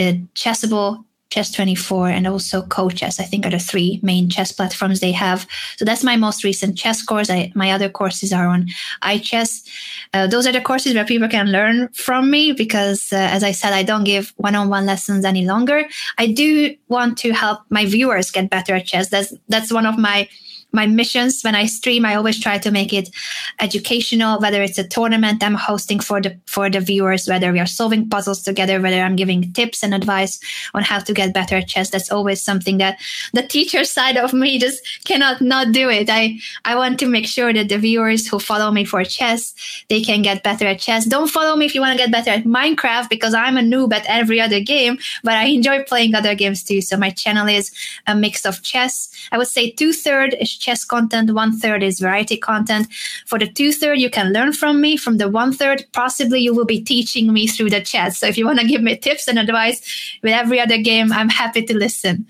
uh 0.00 0.12
Chessable 0.34 1.04
Chess24 1.30 2.12
and 2.12 2.26
also 2.26 2.62
CoChess, 2.62 3.18
I 3.18 3.24
think 3.24 3.44
are 3.44 3.50
the 3.50 3.58
three 3.58 3.98
main 4.02 4.28
chess 4.28 4.52
platforms 4.52 5.00
they 5.00 5.12
have. 5.12 5.46
So 5.76 5.84
that's 5.84 6.04
my 6.04 6.16
most 6.16 6.44
recent 6.44 6.78
chess 6.78 7.02
course. 7.02 7.28
I, 7.28 7.52
my 7.54 7.72
other 7.72 7.88
courses 7.88 8.32
are 8.32 8.46
on 8.46 8.68
iChess. 9.02 9.68
Uh, 10.14 10.26
those 10.26 10.46
are 10.46 10.52
the 10.52 10.60
courses 10.60 10.94
where 10.94 11.04
people 11.04 11.28
can 11.28 11.50
learn 11.50 11.88
from 11.88 12.30
me 12.30 12.52
because, 12.52 13.12
uh, 13.12 13.16
as 13.16 13.42
I 13.42 13.52
said, 13.52 13.72
I 13.72 13.82
don't 13.82 14.04
give 14.04 14.32
one-on-one 14.36 14.86
lessons 14.86 15.24
any 15.24 15.44
longer. 15.44 15.84
I 16.16 16.28
do 16.28 16.74
want 16.88 17.18
to 17.18 17.32
help 17.32 17.60
my 17.70 17.86
viewers 17.86 18.30
get 18.30 18.48
better 18.48 18.74
at 18.76 18.86
chess. 18.86 19.08
That's 19.08 19.34
that's 19.48 19.72
one 19.72 19.86
of 19.86 19.98
my 19.98 20.28
my 20.76 20.86
missions 20.86 21.42
when 21.42 21.56
I 21.56 21.66
stream, 21.66 22.04
I 22.04 22.14
always 22.14 22.38
try 22.38 22.58
to 22.58 22.70
make 22.70 22.92
it 22.92 23.10
educational, 23.58 24.38
whether 24.38 24.62
it's 24.62 24.78
a 24.78 24.86
tournament 24.86 25.42
I'm 25.42 25.54
hosting 25.54 25.98
for 25.98 26.20
the 26.20 26.38
for 26.46 26.70
the 26.70 26.80
viewers, 26.80 27.26
whether 27.26 27.50
we 27.52 27.58
are 27.58 27.66
solving 27.66 28.08
puzzles 28.08 28.42
together, 28.42 28.80
whether 28.80 29.00
I'm 29.00 29.16
giving 29.16 29.52
tips 29.52 29.82
and 29.82 29.92
advice 29.94 30.38
on 30.74 30.84
how 30.84 31.00
to 31.00 31.12
get 31.12 31.34
better 31.34 31.56
at 31.56 31.66
chess. 31.66 31.90
That's 31.90 32.12
always 32.12 32.40
something 32.40 32.78
that 32.78 33.00
the 33.32 33.42
teacher 33.42 33.84
side 33.84 34.16
of 34.16 34.32
me 34.32 34.58
just 34.60 34.78
cannot 35.04 35.40
not 35.40 35.72
do 35.72 35.88
it. 35.88 36.08
I 36.10 36.38
I 36.64 36.76
want 36.76 37.00
to 37.00 37.06
make 37.06 37.26
sure 37.26 37.52
that 37.52 37.68
the 37.68 37.78
viewers 37.78 38.28
who 38.28 38.38
follow 38.38 38.70
me 38.70 38.84
for 38.84 39.02
chess, 39.04 39.54
they 39.88 40.02
can 40.02 40.22
get 40.22 40.44
better 40.44 40.66
at 40.66 40.78
chess. 40.78 41.06
Don't 41.06 41.30
follow 41.30 41.56
me 41.56 41.66
if 41.66 41.74
you 41.74 41.80
want 41.80 41.98
to 41.98 42.04
get 42.04 42.12
better 42.12 42.30
at 42.30 42.44
Minecraft 42.44 43.08
because 43.08 43.34
I'm 43.34 43.56
a 43.56 43.62
noob 43.62 43.92
at 43.92 44.06
every 44.06 44.40
other 44.40 44.60
game, 44.60 44.98
but 45.24 45.34
I 45.34 45.44
enjoy 45.46 45.82
playing 45.84 46.14
other 46.14 46.34
games 46.34 46.62
too. 46.62 46.80
So 46.82 46.96
my 46.96 47.10
channel 47.10 47.48
is 47.48 47.72
a 48.06 48.14
mix 48.14 48.44
of 48.44 48.62
chess. 48.62 49.08
I 49.32 49.38
would 49.38 49.48
say 49.48 49.70
two 49.70 49.92
third 49.92 50.36
is 50.38 50.52
chess 50.66 50.84
content, 50.84 51.30
one 51.32 51.56
third 51.58 51.82
is 51.82 52.00
variety 52.00 52.36
content. 52.36 52.88
For 53.26 53.38
the 53.38 53.46
two 53.46 53.72
third, 53.72 53.98
you 53.98 54.10
can 54.10 54.32
learn 54.32 54.52
from 54.52 54.80
me. 54.80 54.96
From 54.96 55.18
the 55.18 55.28
one 55.28 55.52
third, 55.52 55.84
possibly 55.92 56.40
you 56.40 56.52
will 56.52 56.64
be 56.64 56.82
teaching 56.82 57.32
me 57.32 57.46
through 57.46 57.70
the 57.70 57.80
chat. 57.80 58.14
So 58.14 58.26
if 58.26 58.36
you 58.36 58.44
want 58.44 58.58
to 58.58 58.66
give 58.66 58.82
me 58.82 58.96
tips 58.96 59.28
and 59.28 59.38
advice 59.38 59.80
with 60.22 60.32
every 60.32 60.60
other 60.60 60.78
game, 60.78 61.12
I'm 61.12 61.28
happy 61.28 61.62
to 61.66 61.76
listen. 61.76 62.26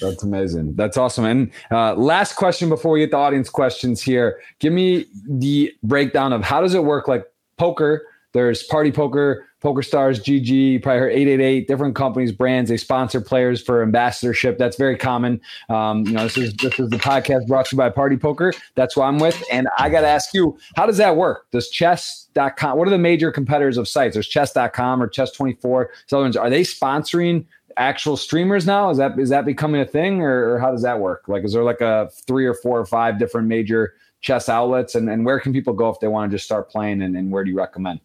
That's 0.00 0.24
amazing. 0.24 0.74
That's 0.74 0.96
awesome. 0.96 1.24
And 1.24 1.50
uh, 1.70 1.94
last 1.94 2.34
question 2.34 2.68
before 2.68 2.92
we 2.92 3.00
get 3.00 3.12
the 3.12 3.16
audience 3.16 3.48
questions 3.48 4.02
here. 4.02 4.40
Give 4.58 4.72
me 4.72 5.06
the 5.28 5.72
breakdown 5.82 6.32
of 6.32 6.42
how 6.42 6.60
does 6.60 6.74
it 6.74 6.82
work 6.84 7.06
like 7.06 7.24
poker? 7.58 8.07
There's 8.32 8.62
party 8.62 8.92
poker, 8.92 9.46
Poker 9.60 9.82
Stars, 9.82 10.20
GG, 10.20 10.82
probably 10.82 11.00
heard 11.00 11.12
888, 11.12 11.66
different 11.66 11.96
companies, 11.96 12.30
brands, 12.30 12.70
they 12.70 12.76
sponsor 12.76 13.20
players 13.20 13.60
for 13.60 13.82
ambassadorship. 13.82 14.58
That's 14.58 14.76
very 14.76 14.96
common. 14.96 15.40
Um, 15.68 16.06
you 16.06 16.12
know, 16.12 16.24
this 16.24 16.36
is 16.36 16.54
this 16.54 16.78
is 16.78 16.90
the 16.90 16.98
podcast 16.98 17.46
brought 17.48 17.66
to 17.66 17.76
you 17.76 17.78
by 17.78 17.90
Party 17.90 18.16
Poker. 18.16 18.52
That's 18.76 18.94
who 18.94 19.02
I'm 19.02 19.18
with. 19.18 19.42
And 19.50 19.66
I 19.78 19.88
got 19.88 20.02
to 20.02 20.06
ask 20.08 20.32
you, 20.32 20.58
how 20.76 20.86
does 20.86 20.98
that 20.98 21.16
work? 21.16 21.50
Does 21.50 21.70
chess.com, 21.70 22.78
what 22.78 22.86
are 22.86 22.90
the 22.90 22.98
major 22.98 23.32
competitors 23.32 23.78
of 23.78 23.88
sites? 23.88 24.14
There's 24.14 24.28
chess.com 24.28 25.02
or 25.02 25.08
chess24. 25.08 25.86
So 26.06 26.22
are 26.38 26.50
they 26.50 26.62
sponsoring 26.62 27.46
actual 27.76 28.16
streamers 28.16 28.66
now? 28.66 28.90
Is 28.90 28.98
that 28.98 29.18
is 29.18 29.30
that 29.30 29.44
becoming 29.44 29.80
a 29.80 29.86
thing 29.86 30.20
or, 30.20 30.54
or 30.54 30.58
how 30.60 30.70
does 30.70 30.82
that 30.82 31.00
work? 31.00 31.24
Like, 31.26 31.44
is 31.44 31.52
there 31.52 31.64
like 31.64 31.80
a 31.80 32.10
three 32.26 32.46
or 32.46 32.54
four 32.54 32.78
or 32.78 32.86
five 32.86 33.18
different 33.18 33.48
major 33.48 33.94
chess 34.20 34.48
outlets? 34.48 34.94
And, 34.94 35.08
and 35.08 35.24
where 35.24 35.40
can 35.40 35.52
people 35.52 35.72
go 35.72 35.88
if 35.88 35.98
they 36.00 36.08
want 36.08 36.30
to 36.30 36.36
just 36.36 36.44
start 36.44 36.70
playing 36.70 37.02
and, 37.02 37.16
and 37.16 37.32
where 37.32 37.42
do 37.42 37.50
you 37.50 37.56
recommend? 37.56 38.00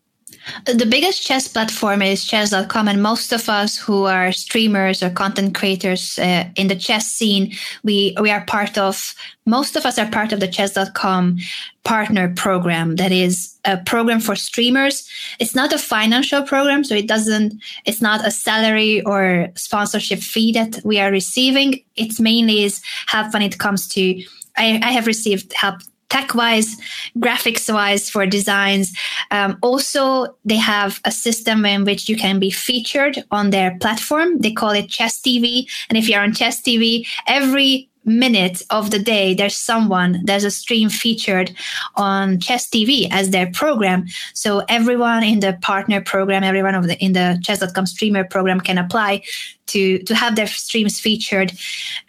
The 0.65 0.85
biggest 0.85 1.26
chess 1.26 1.47
platform 1.47 2.01
is 2.01 2.26
chess.com, 2.26 2.88
and 2.88 3.01
most 3.01 3.31
of 3.31 3.49
us 3.49 3.77
who 3.77 4.05
are 4.05 4.31
streamers 4.31 5.03
or 5.03 5.10
content 5.10 5.55
creators 5.55 6.18
uh, 6.19 6.45
in 6.55 6.68
the 6.68 6.76
chess 6.76 7.07
scene, 7.07 7.53
we 7.84 8.15
we 8.19 8.30
are 8.31 8.45
part 8.45 8.77
of. 8.77 9.15
Most 9.45 9.76
of 9.76 9.85
us 9.85 9.99
are 9.99 10.10
part 10.10 10.31
of 10.31 10.39
the 10.39 10.47
chess.com 10.47 11.38
partner 11.84 12.34
program. 12.34 12.95
That 12.95 13.11
is 13.11 13.60
a 13.65 13.77
program 13.77 14.22
for 14.22 14.35
streamers. 14.35 15.07
It's 15.39 15.53
not 15.53 15.73
a 15.73 15.77
financial 15.77 16.43
program, 16.43 16.84
so 16.84 16.95
it 16.95 17.07
doesn't. 17.07 17.53
It's 17.85 18.01
not 18.01 18.26
a 18.26 18.31
salary 18.31 19.01
or 19.01 19.49
sponsorship 19.55 20.19
fee 20.19 20.53
that 20.53 20.80
we 20.84 20.99
are 20.99 21.11
receiving. 21.11 21.84
It's 21.95 22.19
mainly 22.19 22.64
is 22.64 22.81
help 23.07 23.34
when 23.34 23.41
it 23.41 23.60
comes 23.60 23.88
to. 23.89 24.23
I, 24.55 24.80
I 24.84 24.91
have 24.91 25.07
received 25.07 25.51
help 25.53 25.81
tech 26.14 26.35
wise, 26.35 26.77
graphics 27.18 27.73
wise 27.73 28.07
for 28.07 28.27
designs. 28.27 28.94
Um, 29.31 29.57
also, 29.64 30.27
they 30.45 30.57
have 30.57 31.02
a 31.06 31.11
system 31.11 31.65
in 31.65 31.85
which 31.85 32.07
you 32.07 32.15
can 32.15 32.38
be 32.40 32.52
featured 32.52 33.23
on 33.31 33.49
their 33.49 33.76
platform. 33.80 34.38
They 34.38 34.52
call 34.52 34.72
it 34.72 34.90
Chess 34.90 35.19
TV. 35.19 35.68
And 35.90 35.98
if 35.98 36.07
you're 36.07 36.22
on 36.22 36.34
Chess 36.34 36.61
TV, 36.61 37.07
every 37.27 37.90
minute 38.06 38.61
of 38.69 38.91
the 38.91 38.99
day 38.99 39.34
there's 39.34 39.56
someone 39.56 40.19
there's 40.26 40.44
a 40.44 40.52
stream 40.52 40.90
featured 40.90 41.56
on 41.95 42.38
chess 42.38 42.69
tv 42.69 43.07
as 43.11 43.30
their 43.30 43.49
program 43.52 44.06
so 44.34 44.61
everyone 44.68 45.23
in 45.23 45.40
the 45.40 45.57
partner 45.61 46.02
program 46.02 46.44
everyone 46.44 46.76
of 46.76 46.85
the 46.88 46.98
in 47.02 47.14
the 47.14 47.40
chess.com 47.45 47.85
streamer 47.85 48.26
program 48.26 48.60
can 48.60 48.77
apply 48.77 49.23
to 49.68 49.99
to 49.99 50.14
have 50.14 50.35
their 50.35 50.48
streams 50.48 50.99
featured 50.99 51.53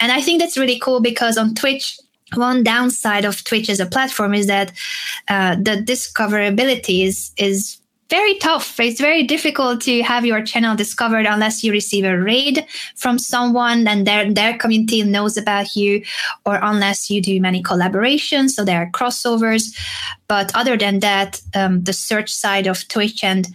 and 0.01 0.11
i 0.11 0.21
think 0.21 0.41
that's 0.41 0.59
really 0.59 0.81
cool 0.81 1.01
because 1.01 1.39
on 1.39 1.55
twitch 1.55 1.97
one 2.37 2.63
downside 2.63 3.25
of 3.25 3.43
Twitch 3.45 3.69
as 3.69 3.81
a 3.81 3.87
platform 3.87 4.35
is 4.35 4.47
that 4.47 4.73
uh, 5.29 5.57
the 5.57 5.83
discoverability 5.83 7.05
is 7.05 7.33
is 7.37 7.79
very 8.11 8.35
tough. 8.35 8.79
It's 8.79 9.01
very 9.01 9.23
difficult 9.23 9.81
to 9.83 10.03
have 10.03 10.27
your 10.27 10.43
channel 10.43 10.77
discovered 10.77 11.27
unless 11.27 11.65
you 11.65 11.73
receive 11.73 12.05
a 12.05 12.19
raid 12.19 12.65
from 12.97 13.19
someone 13.19 13.89
and 13.89 14.07
their 14.07 14.33
their 14.33 14.57
community 14.59 15.03
knows 15.03 15.37
about 15.37 15.75
you, 15.75 16.03
or 16.45 16.59
unless 16.63 17.11
you 17.11 17.23
do 17.23 17.41
many 17.41 17.63
collaborations. 17.63 18.51
So 18.51 18.65
there 18.65 18.83
are 18.83 18.91
crossovers. 18.91 19.75
But 20.29 20.55
other 20.55 20.77
than 20.77 21.01
that, 21.01 21.41
um, 21.55 21.83
the 21.85 21.93
search 21.93 22.33
side 22.33 22.67
of 22.67 22.87
Twitch 22.89 23.25
and 23.25 23.49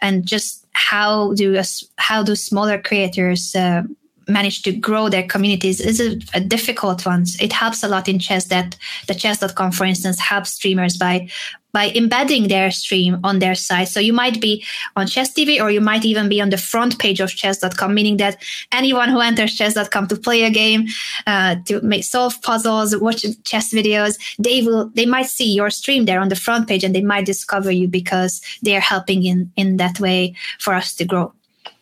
and 0.00 0.26
just 0.26 0.66
how 0.72 1.34
do 1.34 1.60
how 1.96 2.22
do 2.22 2.34
smaller 2.34 2.80
creators 2.80 3.54
uh, 3.54 3.82
manage 4.30 4.62
to 4.62 4.72
grow 4.72 5.08
their 5.08 5.26
communities 5.26 5.80
is 5.80 6.00
a, 6.00 6.18
a, 6.34 6.40
difficult 6.40 7.04
one. 7.04 7.24
It 7.40 7.52
helps 7.52 7.82
a 7.82 7.88
lot 7.88 8.08
in 8.08 8.18
chess 8.18 8.46
that 8.46 8.76
the 9.06 9.14
chess.com, 9.14 9.72
for 9.72 9.84
instance, 9.84 10.18
helps 10.18 10.50
streamers 10.50 10.96
by 10.96 11.28
by 11.72 11.90
embedding 11.94 12.48
their 12.48 12.70
stream 12.70 13.18
on 13.22 13.38
their 13.38 13.54
site. 13.54 13.88
So 13.88 14.00
you 14.00 14.12
might 14.12 14.40
be 14.40 14.64
on 14.96 15.06
Chess 15.06 15.32
TV 15.32 15.60
or 15.60 15.70
you 15.70 15.80
might 15.80 16.04
even 16.04 16.28
be 16.28 16.40
on 16.40 16.50
the 16.50 16.58
front 16.58 16.98
page 16.98 17.20
of 17.20 17.30
chess.com, 17.30 17.94
meaning 17.94 18.16
that 18.16 18.42
anyone 18.72 19.08
who 19.08 19.20
enters 19.20 19.54
chess.com 19.54 20.08
to 20.08 20.16
play 20.16 20.42
a 20.42 20.50
game, 20.50 20.86
uh, 21.26 21.56
to 21.66 21.80
make 21.82 22.04
solve 22.04 22.40
puzzles, 22.42 22.96
watch 22.96 23.24
chess 23.44 23.72
videos, 23.72 24.18
they 24.38 24.62
will 24.62 24.90
they 24.94 25.06
might 25.06 25.26
see 25.26 25.52
your 25.52 25.70
stream 25.70 26.04
there 26.04 26.20
on 26.20 26.28
the 26.28 26.36
front 26.36 26.68
page 26.68 26.84
and 26.84 26.94
they 26.94 27.02
might 27.02 27.26
discover 27.26 27.70
you 27.70 27.86
because 27.86 28.40
they 28.62 28.76
are 28.76 28.80
helping 28.80 29.24
in 29.24 29.52
in 29.56 29.76
that 29.76 30.00
way 30.00 30.34
for 30.58 30.74
us 30.74 30.94
to 30.94 31.04
grow. 31.04 31.32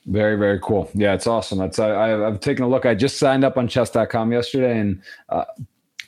Very, 0.09 0.37
very 0.37 0.59
cool. 0.61 0.91
Yeah, 0.95 1.13
it's 1.13 1.27
awesome. 1.27 1.59
That's 1.59 1.79
I, 1.79 2.09
have 2.09 2.41
taken 2.41 2.65
a 2.65 2.69
look. 2.69 2.87
I 2.87 2.95
just 2.95 3.19
signed 3.19 3.45
up 3.45 3.59
on 3.59 3.69
chess.com 3.69 4.33
yesterday 4.33 4.81
and 4.81 5.03
uh, 5.29 5.45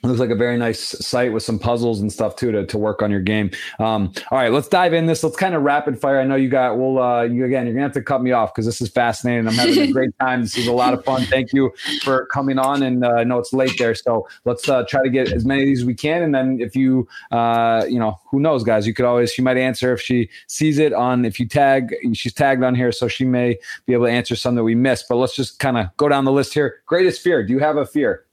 it 0.03 0.07
looks 0.07 0.21
like 0.21 0.31
a 0.31 0.35
very 0.35 0.57
nice 0.57 0.81
site 0.81 1.33
with 1.33 1.43
some 1.43 1.59
puzzles 1.59 2.01
and 2.01 2.11
stuff 2.11 2.35
too 2.35 2.51
to, 2.53 2.65
to 2.67 2.79
work 2.79 3.03
on 3.03 3.11
your 3.11 3.21
game. 3.21 3.51
Um, 3.79 4.13
all 4.31 4.39
right, 4.39 4.51
let's 4.51 4.69
dive 4.69 4.95
in 4.95 5.07
this. 5.07 5.23
Let's 5.23 5.37
kind 5.37 5.55
of 5.55 5.63
rapid 5.63 6.01
fire. 6.01 6.21
I 6.21 6.25
know 6.25 6.37
you 6.37 6.49
got, 6.49 6.79
well, 6.79 6.99
uh, 6.99 7.23
you 7.25 7.45
again, 7.45 7.67
you're 7.67 7.75
gonna 7.75 7.85
have 7.85 7.93
to 7.93 8.03
cut 8.03 8.23
me 8.23 8.33
off 8.33 8.55
because 8.55 8.65
this 8.65 8.81
is 8.81 8.89
fascinating. 8.89 9.47
I'm 9.47 9.55
having 9.55 9.79
a 9.79 9.93
great 9.93 10.19
time. 10.19 10.41
This 10.41 10.57
is 10.57 10.67
a 10.67 10.73
lot 10.73 10.95
of 10.95 11.05
fun. 11.05 11.23
Thank 11.25 11.53
you 11.53 11.73
for 12.03 12.27
coming 12.27 12.59
on. 12.59 12.83
And 12.83 13.05
uh, 13.05 13.13
I 13.13 13.25
know 13.25 13.39
it's 13.39 13.53
late 13.53 13.77
there, 13.79 13.95
so 13.95 14.27
let's 14.47 14.69
uh, 14.69 14.85
try 14.89 15.03
to 15.03 15.11
get 15.11 15.33
as 15.33 15.45
many 15.45 15.63
of 15.63 15.67
these 15.67 15.81
as 15.81 15.85
we 15.85 15.95
can. 15.95 16.23
And 16.23 16.35
then 16.35 16.61
if 16.61 16.75
you, 16.75 17.07
uh, 17.31 17.85
you 17.87 17.99
know, 17.99 18.19
who 18.31 18.41
knows, 18.41 18.65
guys, 18.65 18.87
you 18.87 18.95
could 18.95 19.05
always, 19.05 19.33
she 19.33 19.43
might 19.43 19.59
answer 19.59 19.93
if 19.93 20.01
she 20.01 20.31
sees 20.47 20.79
it 20.79 20.95
on, 20.95 21.27
if 21.27 21.39
you 21.39 21.47
tag, 21.47 21.95
she's 22.15 22.33
tagged 22.33 22.63
on 22.63 22.75
here, 22.75 22.91
so 22.91 23.07
she 23.07 23.27
may 23.27 23.59
be 23.85 23.93
able 23.93 24.07
to 24.07 24.13
answer 24.13 24.35
some 24.35 24.55
that 24.55 24.65
we 24.65 24.75
missed. 24.75 25.07
But 25.09 25.17
let's 25.17 25.37
just 25.37 25.59
kind 25.59 25.77
of 25.77 25.95
go 25.99 26.09
down 26.09 26.25
the 26.25 26.33
list 26.33 26.55
here. 26.55 26.81
Greatest 26.87 27.21
fear. 27.21 27.45
Do 27.45 27.53
you 27.53 27.59
have 27.59 27.77
a 27.77 27.85
fear? 27.85 28.25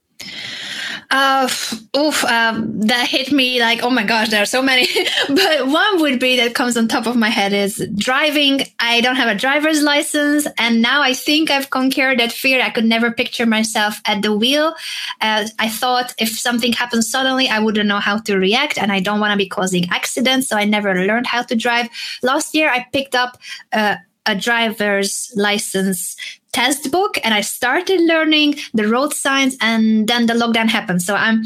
Uh, 1.10 1.48
oof, 1.96 2.22
um, 2.24 2.80
that 2.80 3.08
hit 3.08 3.32
me 3.32 3.60
like, 3.60 3.82
oh 3.82 3.88
my 3.88 4.04
gosh, 4.04 4.28
there 4.28 4.42
are 4.42 4.46
so 4.46 4.60
many. 4.60 4.86
but 5.28 5.66
one 5.66 6.00
would 6.02 6.20
be 6.20 6.36
that 6.36 6.54
comes 6.54 6.76
on 6.76 6.86
top 6.86 7.06
of 7.06 7.16
my 7.16 7.30
head 7.30 7.54
is 7.54 7.86
driving. 7.96 8.60
I 8.78 9.00
don't 9.00 9.16
have 9.16 9.34
a 9.34 9.38
driver's 9.38 9.82
license. 9.82 10.46
And 10.58 10.82
now 10.82 11.00
I 11.00 11.14
think 11.14 11.50
I've 11.50 11.70
conquered 11.70 12.18
that 12.20 12.32
fear. 12.32 12.60
I 12.62 12.68
could 12.68 12.84
never 12.84 13.10
picture 13.10 13.46
myself 13.46 14.00
at 14.04 14.20
the 14.20 14.36
wheel. 14.36 14.74
Uh, 15.22 15.48
I 15.58 15.68
thought 15.70 16.12
if 16.18 16.38
something 16.38 16.72
happens 16.74 17.10
suddenly, 17.10 17.48
I 17.48 17.58
wouldn't 17.58 17.88
know 17.88 18.00
how 18.00 18.18
to 18.18 18.36
react. 18.36 18.76
And 18.76 18.92
I 18.92 19.00
don't 19.00 19.20
want 19.20 19.32
to 19.32 19.38
be 19.38 19.48
causing 19.48 19.88
accidents. 19.90 20.48
So 20.48 20.56
I 20.56 20.64
never 20.64 20.94
learned 21.06 21.26
how 21.26 21.42
to 21.42 21.56
drive. 21.56 21.88
Last 22.22 22.54
year, 22.54 22.68
I 22.68 22.86
picked 22.92 23.14
up 23.14 23.38
uh, 23.72 23.96
a 24.26 24.36
driver's 24.36 25.32
license 25.34 26.16
test 26.58 26.90
book 26.90 27.18
and 27.22 27.32
I 27.34 27.42
started 27.42 28.00
learning 28.00 28.56
the 28.74 28.88
road 28.88 29.14
signs 29.14 29.56
and 29.60 30.08
then 30.08 30.26
the 30.26 30.34
lockdown 30.34 30.68
happened. 30.68 31.02
So 31.02 31.14
I'm 31.14 31.44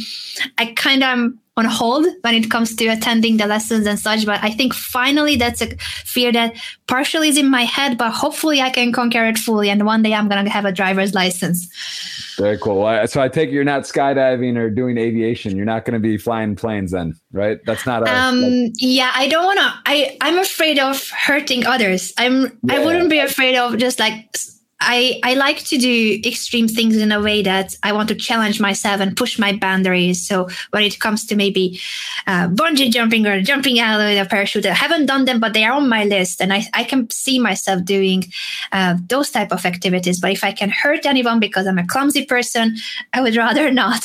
I 0.56 0.72
kind 0.86 1.02
of 1.02 1.08
am 1.08 1.38
on 1.58 1.66
hold 1.66 2.06
when 2.22 2.34
it 2.34 2.50
comes 2.50 2.74
to 2.76 2.86
attending 2.86 3.36
the 3.36 3.46
lessons 3.46 3.86
and 3.86 3.98
such. 3.98 4.24
But 4.24 4.42
I 4.42 4.50
think 4.50 4.72
finally 4.72 5.36
that's 5.36 5.60
a 5.60 5.68
fear 6.14 6.32
that 6.32 6.56
partially 6.86 7.28
is 7.28 7.36
in 7.36 7.50
my 7.50 7.64
head, 7.64 7.98
but 7.98 8.10
hopefully 8.10 8.62
I 8.62 8.70
can 8.70 8.90
conquer 8.90 9.26
it 9.26 9.36
fully. 9.36 9.68
And 9.68 9.84
one 9.84 10.02
day 10.02 10.14
I'm 10.14 10.28
going 10.30 10.42
to 10.46 10.50
have 10.50 10.64
a 10.64 10.72
driver's 10.72 11.12
license. 11.12 11.68
Very 12.38 12.56
cool. 12.56 12.80
So 13.06 13.20
I 13.20 13.28
take 13.28 13.50
you're 13.50 13.64
not 13.64 13.82
skydiving 13.82 14.56
or 14.56 14.70
doing 14.70 14.96
aviation. 14.96 15.54
You're 15.56 15.66
not 15.66 15.84
going 15.84 15.92
to 16.00 16.00
be 16.00 16.16
flying 16.16 16.56
planes 16.56 16.92
then, 16.92 17.14
right? 17.32 17.58
That's 17.66 17.84
not. 17.84 18.08
A, 18.08 18.10
um. 18.10 18.40
Like- 18.40 18.72
yeah, 18.78 19.12
I 19.14 19.28
don't 19.28 19.44
want 19.44 19.58
to. 19.58 19.68
I 19.84 20.16
I'm 20.22 20.38
afraid 20.38 20.78
of 20.78 20.96
hurting 21.10 21.66
others. 21.66 22.14
I'm. 22.16 22.44
Yeah. 22.44 22.76
I 22.76 22.84
wouldn't 22.84 23.10
be 23.10 23.18
afraid 23.18 23.56
of 23.56 23.76
just 23.76 23.98
like 23.98 24.16
I, 24.84 25.20
I 25.22 25.34
like 25.34 25.58
to 25.64 25.78
do 25.78 26.20
extreme 26.24 26.68
things 26.68 26.96
in 26.96 27.12
a 27.12 27.20
way 27.20 27.42
that 27.42 27.76
I 27.82 27.92
want 27.92 28.08
to 28.08 28.14
challenge 28.14 28.60
myself 28.60 29.00
and 29.00 29.16
push 29.16 29.38
my 29.38 29.56
boundaries. 29.56 30.26
So 30.26 30.48
when 30.70 30.82
it 30.82 30.98
comes 30.98 31.24
to 31.26 31.36
maybe 31.36 31.80
uh, 32.26 32.48
bungee 32.48 32.90
jumping 32.90 33.26
or 33.26 33.40
jumping 33.40 33.78
out 33.78 34.00
of 34.00 34.26
a 34.26 34.28
parachute, 34.28 34.66
I 34.66 34.74
haven't 34.74 35.06
done 35.06 35.24
them, 35.24 35.40
but 35.40 35.52
they 35.52 35.64
are 35.64 35.72
on 35.72 35.88
my 35.88 36.04
list, 36.04 36.40
and 36.40 36.52
I, 36.52 36.64
I 36.74 36.84
can 36.84 37.08
see 37.10 37.38
myself 37.38 37.84
doing 37.84 38.24
uh, 38.72 38.96
those 39.06 39.30
type 39.30 39.52
of 39.52 39.64
activities. 39.64 40.20
But 40.20 40.32
if 40.32 40.44
I 40.44 40.52
can 40.52 40.70
hurt 40.70 41.06
anyone 41.06 41.40
because 41.40 41.66
I'm 41.66 41.78
a 41.78 41.86
clumsy 41.86 42.24
person, 42.24 42.76
I 43.12 43.20
would 43.20 43.36
rather 43.36 43.70
not. 43.82 44.04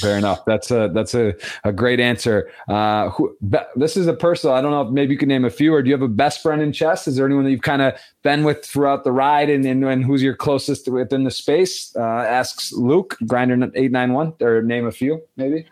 Fair 0.00 0.16
enough. 0.16 0.44
That's 0.46 0.70
a 0.70 0.90
that's 0.94 1.14
a, 1.14 1.34
a 1.64 1.72
great 1.72 2.00
answer. 2.00 2.50
Uh, 2.68 3.10
who, 3.10 3.36
be, 3.48 3.58
this 3.76 3.96
is 3.96 4.06
a 4.06 4.14
personal. 4.14 4.56
I 4.56 4.62
don't 4.62 4.70
know 4.70 4.82
if 4.82 4.90
maybe 4.90 5.12
you 5.12 5.18
can 5.18 5.28
name 5.28 5.44
a 5.44 5.50
few, 5.50 5.74
or 5.74 5.82
do 5.82 5.90
you 5.90 5.94
have 5.94 6.02
a 6.02 6.08
best 6.08 6.42
friend 6.42 6.62
in 6.62 6.72
chess? 6.72 7.06
Is 7.06 7.16
there 7.16 7.26
anyone 7.26 7.44
that 7.44 7.50
you've 7.50 7.60
kind 7.60 7.82
of 7.82 7.94
been 8.22 8.44
with 8.44 8.64
throughout 8.64 9.04
the 9.04 9.12
ride, 9.12 9.50
and, 9.50 9.64
and, 9.68 9.84
and 9.84 10.04
who's 10.04 10.22
your 10.22 10.34
closest 10.34 10.88
within 10.88 11.24
the 11.24 11.30
space? 11.30 11.94
Uh, 11.96 12.00
asks 12.00 12.72
Luke 12.72 13.16
Grinder 13.26 13.70
eight 13.74 13.92
nine 13.92 14.12
one, 14.12 14.34
or 14.40 14.62
name 14.62 14.86
a 14.86 14.92
few 14.92 15.22
maybe. 15.36 15.66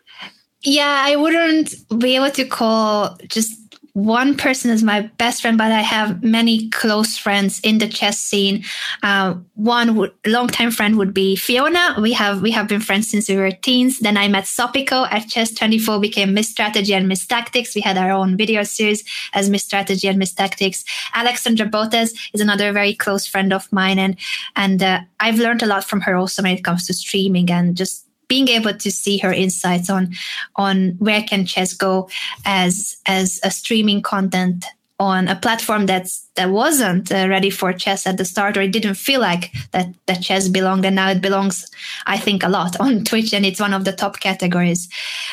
Yeah, 0.63 1.03
I 1.07 1.17
wouldn't 1.17 1.75
be 1.99 2.17
able 2.17 2.31
to 2.31 2.45
call 2.45 3.17
just 3.29 3.66
one 3.97 4.37
person 4.37 4.71
is 4.71 4.83
my 4.83 5.01
best 5.17 5.41
friend, 5.41 5.57
but 5.57 5.73
I 5.73 5.81
have 5.81 6.23
many 6.23 6.69
close 6.69 7.17
friends 7.17 7.61
in 7.61 7.79
the 7.79 7.89
chess 7.89 8.19
scene. 8.19 8.63
Uh, 9.03 9.37
one 9.55 9.97
would, 9.97 10.13
longtime 10.27 10.71
friend 10.71 10.99
would 10.99 11.15
be 11.15 11.35
Fiona. 11.35 11.97
We 11.99 12.13
have 12.13 12.43
we 12.43 12.51
have 12.51 12.69
been 12.69 12.83
friends 12.83 13.09
since 13.09 13.27
we 13.27 13.37
were 13.37 13.51
teens. 13.51 14.01
Then 14.01 14.19
I 14.19 14.29
met 14.29 14.45
Sopiko 14.45 15.11
at 15.11 15.29
Chess 15.29 15.51
24, 15.55 15.99
became 15.99 16.35
Miss 16.35 16.51
Strategy 16.51 16.93
and 16.93 17.09
Miss 17.09 17.27
Tactics. 17.27 17.75
We 17.75 17.81
had 17.81 17.97
our 17.97 18.11
own 18.11 18.37
video 18.37 18.65
series 18.65 19.03
as 19.33 19.49
Miss 19.49 19.65
Strategy 19.65 20.09
and 20.09 20.19
Miss 20.19 20.35
Tactics. 20.35 20.85
Alexandra 21.15 21.67
Botez 21.67 22.11
is 22.35 22.43
another 22.43 22.73
very 22.73 22.93
close 22.93 23.27
friend 23.27 23.51
of 23.51 23.73
mine, 23.73 23.99
and 23.99 24.19
and 24.57 24.83
uh, 24.83 25.01
I've 25.21 25.39
learned 25.39 25.63
a 25.63 25.67
lot 25.67 25.85
from 25.85 26.03
her 26.03 26.17
also 26.17 26.43
when 26.43 26.53
it 26.53 26.65
comes 26.65 26.87
to 26.89 26.93
streaming 26.93 27.51
and 27.51 27.75
just 27.75 28.06
being 28.29 28.49
able 28.49 28.75
to 28.75 28.91
see 28.91 29.19
her 29.19 29.33
insights 29.33 29.91
on 29.91 30.13
on 30.57 30.91
where 30.99 31.23
can 31.23 31.47
chess 31.47 31.73
go 31.73 32.09
as 32.45 32.97
as 33.07 33.41
a 33.43 33.51
streaming 33.51 34.03
content 34.03 34.65
on 34.99 35.29
a 35.29 35.37
platform 35.37 35.85
that's 35.85 36.27
that 36.37 36.49
wasn't 36.51 37.13
uh, 37.13 37.27
ready 37.29 37.51
for 37.51 37.73
chess 37.73 38.07
at 38.07 38.17
the 38.17 38.25
start 38.25 38.57
or 38.57 38.63
it 38.63 38.73
didn't 38.73 38.95
feel 38.95 39.21
like 39.21 39.53
that 39.73 39.89
that 40.07 40.23
chess 40.23 40.49
belonged 40.49 40.87
and 40.87 40.97
now 40.97 41.11
it 41.11 41.21
belongs 41.21 41.71
i 42.07 42.17
think 42.17 42.43
a 42.43 42.49
lot 42.49 42.81
on 42.81 43.05
twitch 43.05 43.35
and 43.35 43.45
it's 43.45 43.61
one 43.61 43.75
of 43.75 43.85
the 43.85 43.93
top 43.93 44.21
categories. 44.21 44.89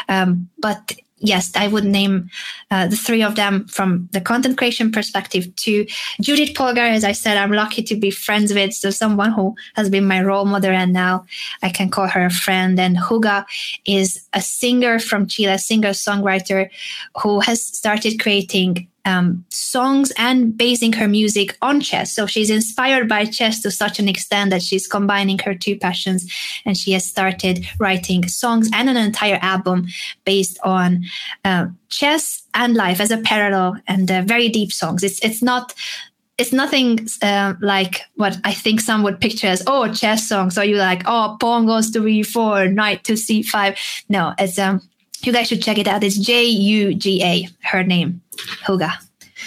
Um, 0.09 0.49
but 0.59 0.93
yes, 1.23 1.51
I 1.55 1.67
would 1.67 1.85
name 1.85 2.29
uh, 2.69 2.87
the 2.87 2.95
three 2.95 3.23
of 3.23 3.35
them 3.35 3.67
from 3.67 4.09
the 4.11 4.21
content 4.21 4.57
creation 4.57 4.91
perspective. 4.91 5.55
To 5.55 5.85
Judit 6.21 6.55
Polgar, 6.55 6.89
as 6.89 7.03
I 7.03 7.13
said, 7.13 7.37
I'm 7.37 7.51
lucky 7.51 7.81
to 7.83 7.95
be 7.95 8.11
friends 8.11 8.53
with, 8.53 8.73
so 8.73 8.89
someone 8.89 9.31
who 9.31 9.55
has 9.75 9.89
been 9.89 10.05
my 10.05 10.21
role 10.21 10.45
model, 10.45 10.71
and 10.71 10.93
now 10.93 11.25
I 11.61 11.69
can 11.69 11.89
call 11.89 12.07
her 12.07 12.25
a 12.25 12.29
friend. 12.29 12.79
And 12.79 12.97
Juga 12.97 13.45
is 13.85 14.27
a 14.33 14.41
singer 14.41 14.99
from 14.99 15.27
Chile, 15.27 15.57
singer 15.57 15.91
songwriter 15.91 16.69
who 17.21 17.39
has 17.39 17.63
started 17.63 18.19
creating 18.19 18.87
um, 19.05 19.45
songs 19.49 20.11
and 20.17 20.57
basing 20.57 20.93
her 20.93 21.07
music 21.07 21.57
on 21.61 21.81
chess. 21.81 22.13
So 22.13 22.25
she's 22.25 22.49
inspired 22.49 23.09
by 23.09 23.25
chess 23.25 23.61
to 23.61 23.71
such 23.71 23.99
an 23.99 24.07
extent 24.07 24.51
that 24.51 24.61
she's 24.61 24.87
combining 24.87 25.39
her 25.39 25.53
two 25.55 25.77
passions 25.77 26.31
and 26.65 26.77
she 26.77 26.91
has 26.93 27.05
started 27.05 27.65
writing 27.79 28.27
songs 28.27 28.69
and 28.73 28.89
an 28.89 28.97
entire 28.97 29.39
album 29.41 29.87
based 30.25 30.57
on 30.63 31.03
uh, 31.43 31.67
chess 31.89 32.43
and 32.53 32.75
life 32.75 32.99
as 32.99 33.11
a 33.11 33.17
parallel 33.17 33.75
and 33.87 34.09
uh, 34.09 34.21
very 34.21 34.49
deep 34.49 34.71
songs. 34.71 35.03
It's, 35.03 35.19
it's 35.23 35.41
not 35.41 35.73
it's 36.39 36.51
nothing 36.51 37.07
uh, 37.21 37.53
like 37.61 38.01
what 38.15 38.37
I 38.43 38.53
think 38.53 38.81
some 38.81 39.03
would 39.03 39.21
picture 39.21 39.47
as 39.47 39.63
oh 39.67 39.93
chess 39.93 40.27
songs. 40.27 40.55
So 40.55 40.63
you 40.63 40.77
like 40.77 41.03
oh 41.05 41.37
pawn 41.39 41.67
goes 41.67 41.91
to 41.91 41.99
e4, 41.99 42.73
knight 42.73 43.03
to 43.03 43.13
c5. 43.13 43.77
No, 44.09 44.33
it's 44.39 44.57
um 44.57 44.81
you 45.25 45.33
guys 45.33 45.47
should 45.47 45.61
check 45.61 45.77
it 45.77 45.87
out. 45.87 46.03
It's 46.03 46.17
J 46.17 46.45
U 46.45 46.93
G 46.93 47.23
A, 47.23 47.47
her 47.67 47.83
name, 47.83 48.21
Juga. 48.65 48.91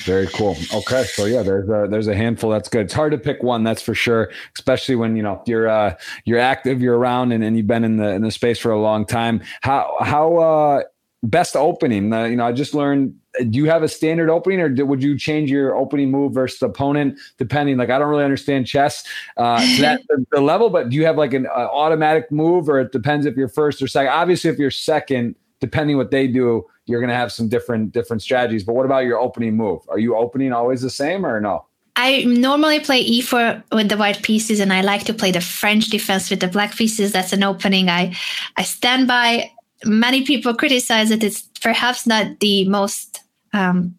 Very 0.05 0.27
cool. 0.29 0.57
Okay, 0.75 1.05
so 1.05 1.25
yeah, 1.25 1.43
there's 1.43 1.69
a 1.69 1.87
there's 1.89 2.07
a 2.07 2.15
handful. 2.15 2.51
That's 2.51 2.69
good. 2.69 2.87
It's 2.87 2.95
hard 2.95 3.13
to 3.13 3.19
pick 3.19 3.43
one, 3.43 3.65
that's 3.65 3.83
for 3.83 3.95
sure. 3.95 4.31
Especially 4.55 4.95
when 4.95 5.17
you 5.17 5.23
know 5.23 5.43
you're 5.47 5.69
uh, 5.69 5.97
you're 6.25 6.39
active, 6.39 6.81
you're 6.83 6.99
around, 6.99 7.33
and, 7.33 7.43
and 7.43 7.57
you've 7.57 7.67
been 7.67 7.85
in 7.85 7.97
the 7.97 8.11
in 8.11 8.23
the 8.23 8.31
space 8.31 8.59
for 8.59 8.71
a 8.71 8.81
long 8.81 9.07
time. 9.07 9.43
How 9.63 9.97
how 10.01 10.37
uh, 10.37 10.83
best 11.23 11.57
opening? 11.57 12.13
Uh, 12.13 12.25
you 12.25 12.37
know, 12.37 12.47
I 12.47 12.53
just 12.53 12.75
learned. 12.75 13.15
Do 13.39 13.59
you 13.59 13.67
have 13.67 13.83
a 13.83 13.89
standard 13.89 14.31
opening, 14.31 14.61
or 14.61 14.87
would 14.87 15.03
you 15.03 15.19
change 15.19 15.51
your 15.51 15.77
opening 15.77 16.11
move 16.11 16.33
versus 16.33 16.59
the 16.59 16.67
opponent 16.67 17.19
depending? 17.37 17.77
Like, 17.77 17.91
I 17.91 17.99
don't 17.99 18.09
really 18.09 18.25
understand 18.25 18.67
chess 18.67 19.05
uh, 19.37 19.61
to 19.61 19.83
that 19.83 20.01
the 20.31 20.41
level, 20.41 20.71
but 20.71 20.89
do 20.89 20.97
you 20.97 21.05
have 21.05 21.19
like 21.19 21.35
an 21.35 21.47
uh, 21.47 21.69
automatic 21.71 22.31
move, 22.33 22.69
or 22.69 22.81
it 22.81 22.93
depends 22.93 23.27
if 23.27 23.37
you're 23.37 23.49
first 23.49 23.83
or 23.83 23.89
second? 23.89 24.13
Obviously, 24.13 24.51
if 24.51 24.59
you're 24.59 24.71
second 24.71 25.37
depending 25.61 25.97
what 25.97 26.11
they 26.11 26.27
do, 26.27 26.65
you're 26.87 27.01
going 27.01 27.11
to 27.11 27.17
have 27.17 27.33
some 27.33 27.49
different 27.49 27.93
different 27.93 28.23
strategies. 28.23 28.65
But 28.65 28.75
what 28.75 28.87
about 28.87 29.05
your 29.05 29.19
opening 29.19 29.57
move? 29.57 29.83
Are 29.89 29.99
you 29.99 30.17
opening 30.17 30.53
always 30.53 30.83
the 30.83 30.91
same 30.91 31.25
or 31.27 31.41
no? 31.41 31.67
I 31.97 32.25
normally 32.25 32.81
play 32.81 33.03
e4 33.03 33.63
with 33.73 33.89
the 33.89 33.97
white 33.97 34.23
pieces, 34.23 34.61
and 34.61 34.73
I 34.73 34.83
like 34.83 35.05
to 35.05 35.15
play 35.15 35.33
the 35.33 35.41
French 35.41 35.87
defense 35.87 36.29
with 36.29 36.41
the 36.41 36.49
black 36.49 36.77
pieces. 36.77 37.13
That's 37.13 37.33
an 37.33 37.43
opening 37.43 37.89
I 37.89 38.15
I 38.57 38.63
stand 38.63 39.09
by. 39.09 39.51
Many 39.85 40.25
people 40.25 40.55
criticize 40.55 41.11
that 41.11 41.25
it's 41.25 41.43
perhaps 41.61 42.07
not 42.07 42.41
the 42.41 42.69
most 42.69 43.21
um, 43.53 43.97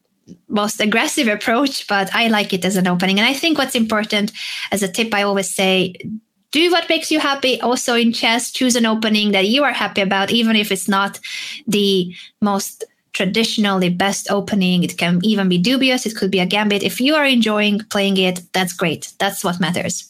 most 0.47 0.79
aggressive 0.79 1.27
approach, 1.27 1.87
but 1.87 2.13
I 2.13 2.27
like 2.27 2.53
it 2.53 2.65
as 2.65 2.75
an 2.75 2.87
opening. 2.87 3.19
And 3.19 3.27
I 3.27 3.33
think 3.33 3.57
what's 3.57 3.75
important 3.75 4.31
as 4.71 4.83
a 4.83 4.87
tip, 4.87 5.13
I 5.13 5.23
always 5.23 5.53
say, 5.53 5.93
do 6.51 6.71
what 6.71 6.89
makes 6.89 7.11
you 7.11 7.19
happy. 7.19 7.59
Also 7.61 7.95
in 7.95 8.13
chess, 8.13 8.51
choose 8.51 8.75
an 8.75 8.85
opening 8.85 9.31
that 9.31 9.47
you 9.47 9.63
are 9.63 9.73
happy 9.73 10.01
about, 10.01 10.31
even 10.31 10.55
if 10.55 10.71
it's 10.71 10.87
not 10.87 11.19
the 11.67 12.13
most 12.41 12.83
traditionally 13.13 13.89
best 13.89 14.29
opening. 14.29 14.83
It 14.83 14.97
can 14.97 15.19
even 15.23 15.49
be 15.49 15.57
dubious. 15.57 16.05
It 16.05 16.15
could 16.15 16.31
be 16.31 16.39
a 16.39 16.45
gambit. 16.45 16.83
If 16.83 17.01
you 17.01 17.15
are 17.15 17.25
enjoying 17.25 17.79
playing 17.89 18.17
it, 18.17 18.41
that's 18.53 18.73
great. 18.73 19.13
That's 19.19 19.43
what 19.43 19.59
matters. 19.59 20.07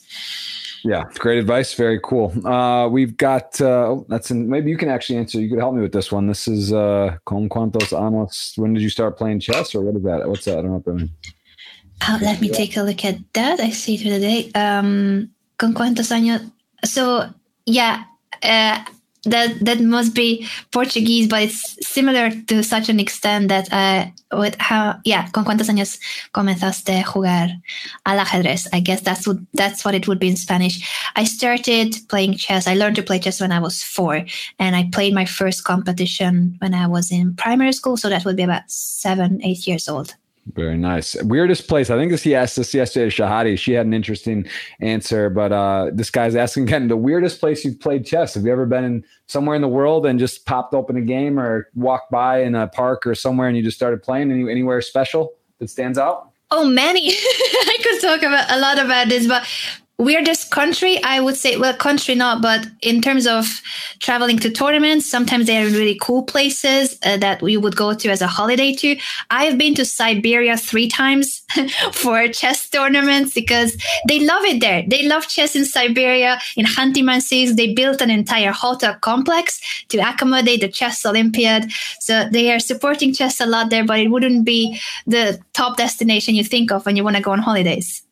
Yeah, 0.84 1.03
great 1.18 1.39
advice. 1.39 1.73
Very 1.73 1.99
cool. 2.03 2.31
Uh, 2.45 2.88
we've 2.88 3.18
got 3.18 3.59
uh, 3.59 3.91
oh, 3.91 4.05
that's 4.09 4.30
in, 4.31 4.47
maybe 4.49 4.69
you 4.69 4.77
can 4.77 4.89
actually 4.89 5.18
answer. 5.18 5.39
You 5.39 5.49
could 5.49 5.59
help 5.59 5.73
me 5.73 5.81
with 5.81 5.91
this 5.91 6.11
one. 6.11 6.27
This 6.27 6.47
is 6.47 6.72
uh, 6.72 7.18
con 7.26 7.49
cuantos 7.49 7.91
años. 7.91 8.57
When 8.57 8.73
did 8.73 8.84
you 8.84 8.89
start 8.89 9.18
playing 9.18 9.39
chess, 9.39 9.73
or 9.73 9.81
what 9.81 9.95
is 9.95 10.03
that? 10.03 10.30
What's 10.30 10.45
that? 10.45 10.59
I 10.59 10.61
don't 10.61 10.65
know 10.65 10.73
what 10.73 10.85
that 10.85 10.93
means. 10.93 11.09
Uh, 12.07 12.19
let 12.22 12.39
me 12.39 12.49
take 12.49 12.77
a 12.77 12.84
look 12.84 13.03
at 13.03 13.18
that. 13.34 13.59
I 13.59 13.72
see 13.72 13.97
through 13.97 14.11
the 14.11 14.19
day. 14.19 14.51
Um, 14.53 15.31
¿Con 15.57 15.73
cuántos 15.73 16.11
años? 16.11 16.41
So, 16.84 17.34
yeah, 17.65 18.05
uh, 18.43 18.84
that 19.23 19.59
that 19.61 19.79
must 19.79 20.13
be 20.13 20.47
Portuguese, 20.71 21.27
but 21.27 21.43
it's 21.43 21.77
similar 21.85 22.31
to 22.47 22.63
such 22.63 22.89
an 22.89 22.99
extent 22.99 23.49
that 23.49 23.71
uh, 23.71 24.05
with 24.38 24.55
how 24.59 24.99
yeah, 25.03 25.29
con 25.31 25.45
cuántos 25.45 25.69
años 25.69 25.99
comenzaste 26.34 26.99
a 26.99 27.03
jugar 27.03 27.49
al 28.05 28.19
ajedrez? 28.19 28.67
I 28.73 28.79
guess 28.79 29.01
that's 29.01 29.27
what 29.27 29.38
that's 29.53 29.84
what 29.84 29.95
it 29.95 30.07
would 30.07 30.19
be 30.19 30.29
in 30.29 30.38
Spanish. 30.38 30.88
I 31.15 31.23
started 31.25 31.95
playing 32.09 32.35
chess. 32.38 32.67
I 32.67 32.75
learned 32.75 32.95
to 32.97 33.03
play 33.03 33.19
chess 33.19 33.41
when 33.41 33.51
I 33.51 33.59
was 33.59 33.84
four, 33.84 34.25
and 34.59 34.75
I 34.75 34.89
played 34.91 35.13
my 35.13 35.25
first 35.25 35.63
competition 35.63 36.55
when 36.59 36.73
I 36.73 36.88
was 36.88 37.11
in 37.11 37.35
primary 37.35 37.73
school. 37.73 37.97
So 37.97 38.09
that 38.09 38.25
would 38.25 38.35
be 38.35 38.43
about 38.43 38.69
seven, 38.69 39.41
eight 39.43 39.67
years 39.67 39.89
old. 39.89 40.15
Very 40.53 40.77
nice. 40.77 41.15
Weirdest 41.23 41.67
place. 41.67 41.89
I 41.89 41.97
think 41.97 42.11
this 42.11 42.23
he 42.23 42.33
asked 42.33 42.55
this 42.55 42.73
yesterday 42.73 43.09
to 43.09 43.21
Shahade. 43.21 43.59
She 43.59 43.73
had 43.73 43.85
an 43.85 43.93
interesting 43.93 44.47
answer, 44.79 45.29
but 45.29 45.51
uh, 45.51 45.91
this 45.93 46.09
guy's 46.09 46.35
asking 46.35 46.63
again 46.63 46.87
the 46.87 46.95
weirdest 46.95 47.39
place 47.39 47.65
you've 47.65 47.79
played 47.79 48.05
chess. 48.05 48.35
Have 48.35 48.43
you 48.43 48.51
ever 48.51 48.65
been 48.65 48.83
in 48.83 49.05
somewhere 49.25 49.55
in 49.55 49.61
the 49.61 49.67
world 49.67 50.05
and 50.05 50.19
just 50.19 50.45
popped 50.45 50.73
open 50.73 50.95
a 50.95 51.01
game 51.01 51.39
or 51.39 51.69
walked 51.75 52.11
by 52.11 52.41
in 52.43 52.55
a 52.55 52.67
park 52.67 53.05
or 53.05 53.13
somewhere 53.13 53.47
and 53.47 53.57
you 53.57 53.63
just 53.63 53.77
started 53.77 54.01
playing? 54.01 54.31
Any, 54.31 54.49
anywhere 54.49 54.81
special 54.81 55.33
that 55.59 55.69
stands 55.69 55.97
out? 55.97 56.29
Oh, 56.51 56.65
many. 56.65 57.09
I 57.11 57.77
could 57.83 58.01
talk 58.01 58.23
about 58.23 58.49
a 58.49 58.59
lot 58.59 58.79
about 58.79 59.09
this, 59.09 59.27
but 59.27 59.45
weirdest 59.97 60.51
country 60.51 61.01
i 61.03 61.19
would 61.19 61.35
say 61.35 61.57
well 61.57 61.73
country 61.73 62.13
not 62.13 62.41
but 62.41 62.67
in 62.81 63.01
terms 63.01 63.25
of 63.25 63.61
traveling 63.99 64.37
to 64.37 64.51
tournaments 64.51 65.05
sometimes 65.05 65.47
they're 65.47 65.65
really 65.65 65.97
cool 66.01 66.23
places 66.23 66.97
uh, 67.03 67.17
that 67.17 67.41
we 67.41 67.57
would 67.57 67.75
go 67.75 67.93
to 67.93 68.09
as 68.09 68.21
a 68.21 68.27
holiday 68.27 68.73
to 68.73 68.95
i've 69.31 69.57
been 69.57 69.73
to 69.73 69.83
siberia 69.83 70.55
three 70.55 70.87
times 70.87 71.41
for 71.93 72.27
chess 72.27 72.69
tournaments 72.69 73.33
because 73.33 73.77
they 74.07 74.19
love 74.19 74.43
it 74.43 74.61
there. 74.61 74.83
They 74.87 75.07
love 75.07 75.27
chess 75.27 75.55
in 75.55 75.65
siberia. 75.65 76.39
In 76.55 76.65
Khanty-Mansiysk 76.65 77.55
they 77.55 77.73
built 77.73 78.01
an 78.01 78.09
entire 78.09 78.51
hotel 78.51 78.95
complex 79.01 79.59
to 79.89 79.97
accommodate 79.97 80.61
the 80.61 80.67
chess 80.67 81.05
olympiad. 81.05 81.71
So 81.99 82.27
they 82.29 82.51
are 82.51 82.59
supporting 82.59 83.13
chess 83.13 83.39
a 83.39 83.45
lot 83.45 83.69
there 83.69 83.85
but 83.85 83.99
it 83.99 84.09
wouldn't 84.09 84.45
be 84.45 84.79
the 85.05 85.39
top 85.53 85.77
destination 85.77 86.35
you 86.35 86.43
think 86.43 86.71
of 86.71 86.85
when 86.85 86.95
you 86.95 87.03
want 87.03 87.15
to 87.15 87.21
go 87.21 87.31
on 87.31 87.39
holidays 87.39 88.06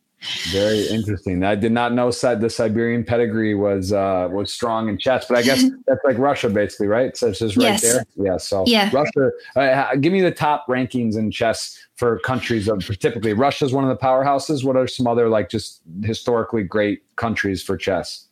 very 0.52 0.88
interesting. 0.90 1.44
I 1.44 1.56
did 1.56 1.72
not 1.72 1.94
know 1.94 2.12
the 2.12 2.50
Siberian 2.50 3.04
pedigree 3.04 3.56
was 3.56 3.94
uh, 3.94 4.28
was 4.32 4.54
strong 4.54 4.90
in 4.90 4.98
chess, 4.98 5.26
but 5.28 5.38
I 5.38 5.42
guess 5.42 5.64
that's 5.88 6.04
like 6.04 6.18
Russia, 6.18 6.50
basically, 6.50 6.88
right? 6.88 7.16
So 7.16 7.28
it's 7.28 7.40
just 7.40 7.58
right 7.58 7.64
yes. 7.64 7.82
there. 7.82 8.06
Yeah. 8.16 8.38
So 8.38 8.64
yeah. 8.68 8.90
Russia. 8.94 9.32
Uh, 9.56 9.96
give 9.96 10.14
me 10.14 10.22
the 10.22 10.32
top 10.32 10.68
rankings 10.68 11.18
in 11.18 11.32
chess 11.32 11.78
for 11.96 12.20
countries 12.20 12.68
of 12.68 12.86
typically 13.00 13.34
Russia 13.34 13.66
is 13.66 13.74
one 13.74 13.84
of 13.84 13.90
the 13.90 14.04
powerhouses. 14.04 14.64
What 14.64 14.76
are 14.76 14.88
some 14.88 15.08
other 15.08 15.30
like 15.30 15.50
just 15.50 15.82
historically 16.04 16.64
great 16.64 17.04
countries 17.16 17.64
for 17.64 17.78
chess? 17.78 18.26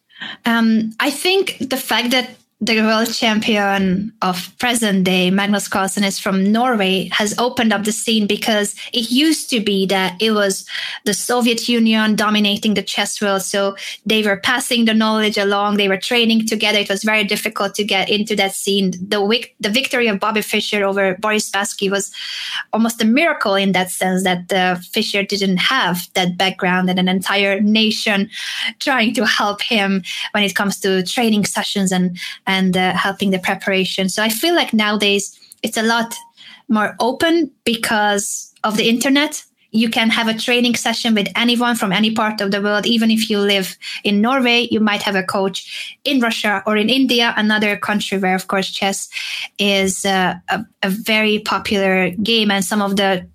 Um, 0.45 0.94
I 0.99 1.10
think 1.10 1.57
the 1.60 1.78
fact 1.78 2.11
that 2.11 2.32
the 2.65 2.81
world 2.81 3.14
champion 3.14 4.14
of 4.22 4.57
present 4.57 5.03
day, 5.03 5.30
Magnus 5.30 5.68
Carlsen, 5.68 6.03
is 6.03 6.18
from 6.18 6.52
Norway, 6.52 7.10
has 7.11 7.38
opened 7.38 7.73
up 7.73 7.84
the 7.84 7.91
scene 7.91 8.26
because 8.26 8.73
it 8.94 9.11
used 9.11 9.49
to 9.49 9.60
be 9.60 9.85
that 9.88 10.22
it 10.22 10.31
was 10.31 10.65
the 11.03 11.14
Soviet 11.14 11.68
Union 11.68 12.15
dominating 12.15 12.73
the 12.73 12.81
chess 12.81 13.22
world. 13.22 13.41
So 13.41 13.76
they 14.06 14.23
were 14.23 14.38
passing 14.38 14.85
the 14.85 14.94
knowledge 14.94 15.38
along, 15.38 15.76
they 15.76 15.90
were 15.90 15.98
training 15.98 16.48
together. 16.48 16.80
It 16.80 16.90
was 16.90 17.03
very 17.03 17.26
difficult 17.26 17.76
to 17.76 17.84
get 17.84 18.10
into 18.10 18.35
that 18.38 18.53
scene. 18.53 18.91
The, 18.91 19.48
the 19.60 19.69
victory 19.69 20.07
of 20.07 20.19
Bobby 20.19 20.41
Fischer 20.41 20.85
over 20.85 21.15
Boris 21.15 21.49
Spassky 21.49 21.91
was 21.91 22.11
almost 22.72 23.02
a 23.02 23.06
miracle 23.06 23.56
in 23.56 23.73
that 23.73 23.91
sense 23.91 24.23
that 24.23 24.53
uh, 24.53 24.76
Fischer 24.76 25.23
didn't 25.23 25.57
have 25.57 26.07
that 26.14 26.38
background 26.38 26.90
and 26.90 26.99
an 26.99 27.10
entire 27.10 27.60
nation 27.60 28.30
trying 28.80 29.14
to 29.15 29.26
help 29.26 29.61
him 29.61 30.02
when 30.31 30.44
it 30.44 30.56
comes 30.56 30.80
to 30.80 31.03
training 31.03 31.45
sessions 31.45 31.91
and 31.91 32.18
and 32.45 32.52
uh, 32.75 32.93
helping 33.05 33.31
the 33.31 33.39
preparation. 33.39 34.09
So 34.09 34.19
I 34.23 34.30
feel 34.30 34.55
like 34.55 34.73
nowadays 34.73 35.25
it's 35.61 35.77
a 35.77 35.84
lot 35.84 36.13
more 36.67 36.95
open 36.99 37.51
because 37.63 38.53
of 38.63 38.77
the 38.77 38.88
internet. 38.88 39.43
You 39.71 39.89
can 39.89 40.09
have 40.11 40.27
a 40.27 40.38
training 40.38 40.75
session 40.75 41.15
with 41.15 41.27
anyone 41.35 41.75
from 41.75 41.91
any 41.91 42.11
part 42.11 42.41
of 42.41 42.51
the 42.51 42.61
world. 42.61 42.85
Even 42.85 43.09
if 43.09 43.30
you 43.30 43.39
live 43.39 43.75
in 44.03 44.21
Norway, 44.21 44.67
you 44.69 44.80
might 44.80 45.01
have 45.01 45.15
a 45.15 45.23
coach 45.23 45.57
in 46.03 46.19
Russia 46.19 46.61
or 46.67 46.77
in 46.77 46.89
India, 46.89 47.34
another 47.35 47.75
country 47.75 48.19
where, 48.19 48.35
of 48.35 48.45
course, 48.47 48.69
chess 48.69 49.09
is 49.57 50.05
uh, 50.05 50.35
a, 50.49 50.65
a 50.84 50.89
very 50.89 51.39
popular 51.39 52.11
game. 52.21 52.51
And 52.51 52.63
some 52.63 52.84
of 52.84 52.95
the 52.95 53.27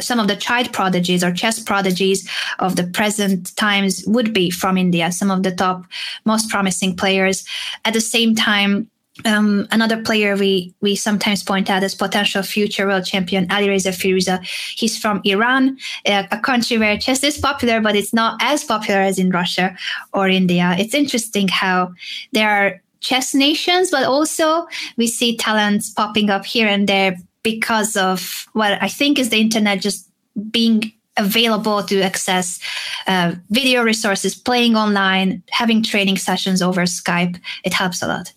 some 0.00 0.20
of 0.20 0.28
the 0.28 0.36
child 0.36 0.72
prodigies 0.72 1.24
or 1.24 1.32
chess 1.32 1.58
prodigies 1.58 2.28
of 2.58 2.76
the 2.76 2.84
present 2.84 3.54
times 3.56 4.04
would 4.06 4.32
be 4.32 4.50
from 4.50 4.76
India, 4.76 5.12
some 5.12 5.30
of 5.30 5.42
the 5.42 5.52
top, 5.52 5.84
most 6.24 6.48
promising 6.50 6.96
players. 6.96 7.44
At 7.84 7.94
the 7.94 8.00
same 8.00 8.34
time, 8.34 8.90
um, 9.26 9.68
another 9.70 10.02
player 10.02 10.36
we 10.36 10.74
we 10.80 10.96
sometimes 10.96 11.42
point 11.42 11.68
out 11.68 11.82
as 11.82 11.94
potential 11.94 12.42
future 12.42 12.86
world 12.86 13.04
champion 13.04 13.46
Alireza 13.48 13.92
Firouzja. 13.92 14.42
He's 14.76 14.98
from 14.98 15.20
Iran, 15.24 15.76
a, 16.06 16.26
a, 16.30 16.38
country 16.38 16.78
where 16.78 16.96
chess 16.96 17.22
is 17.22 17.36
popular, 17.36 17.80
but 17.80 17.94
it's 17.94 18.14
not 18.14 18.40
as 18.40 18.64
popular 18.64 19.00
as 19.00 19.18
in 19.18 19.30
Russia 19.30 19.76
or 20.14 20.28
India. 20.28 20.74
It's 20.78 20.94
interesting 20.94 21.48
how 21.48 21.92
there 22.32 22.48
are 22.48 22.82
chess 23.00 23.34
nations, 23.34 23.90
but 23.90 24.04
also 24.04 24.66
we 24.96 25.06
see 25.06 25.36
talents 25.36 25.90
popping 25.90 26.30
up 26.30 26.46
here 26.46 26.66
and 26.66 26.88
there 26.88 27.16
because 27.42 27.96
of 27.96 28.46
what 28.52 28.82
I 28.82 28.88
think 28.88 29.18
is 29.18 29.30
the 29.30 29.40
internet 29.40 29.80
just 29.80 30.08
being 30.50 30.92
available 31.16 31.82
to 31.82 32.00
access 32.00 32.58
uh, 33.06 33.34
video 33.50 33.82
resources, 33.82 34.34
playing 34.34 34.76
online, 34.76 35.42
having 35.50 35.82
training 35.82 36.16
sessions 36.16 36.62
over 36.62 36.82
Skype. 36.82 37.38
It 37.64 37.74
helps 37.74 38.02
a 38.02 38.08
lot. 38.08 38.32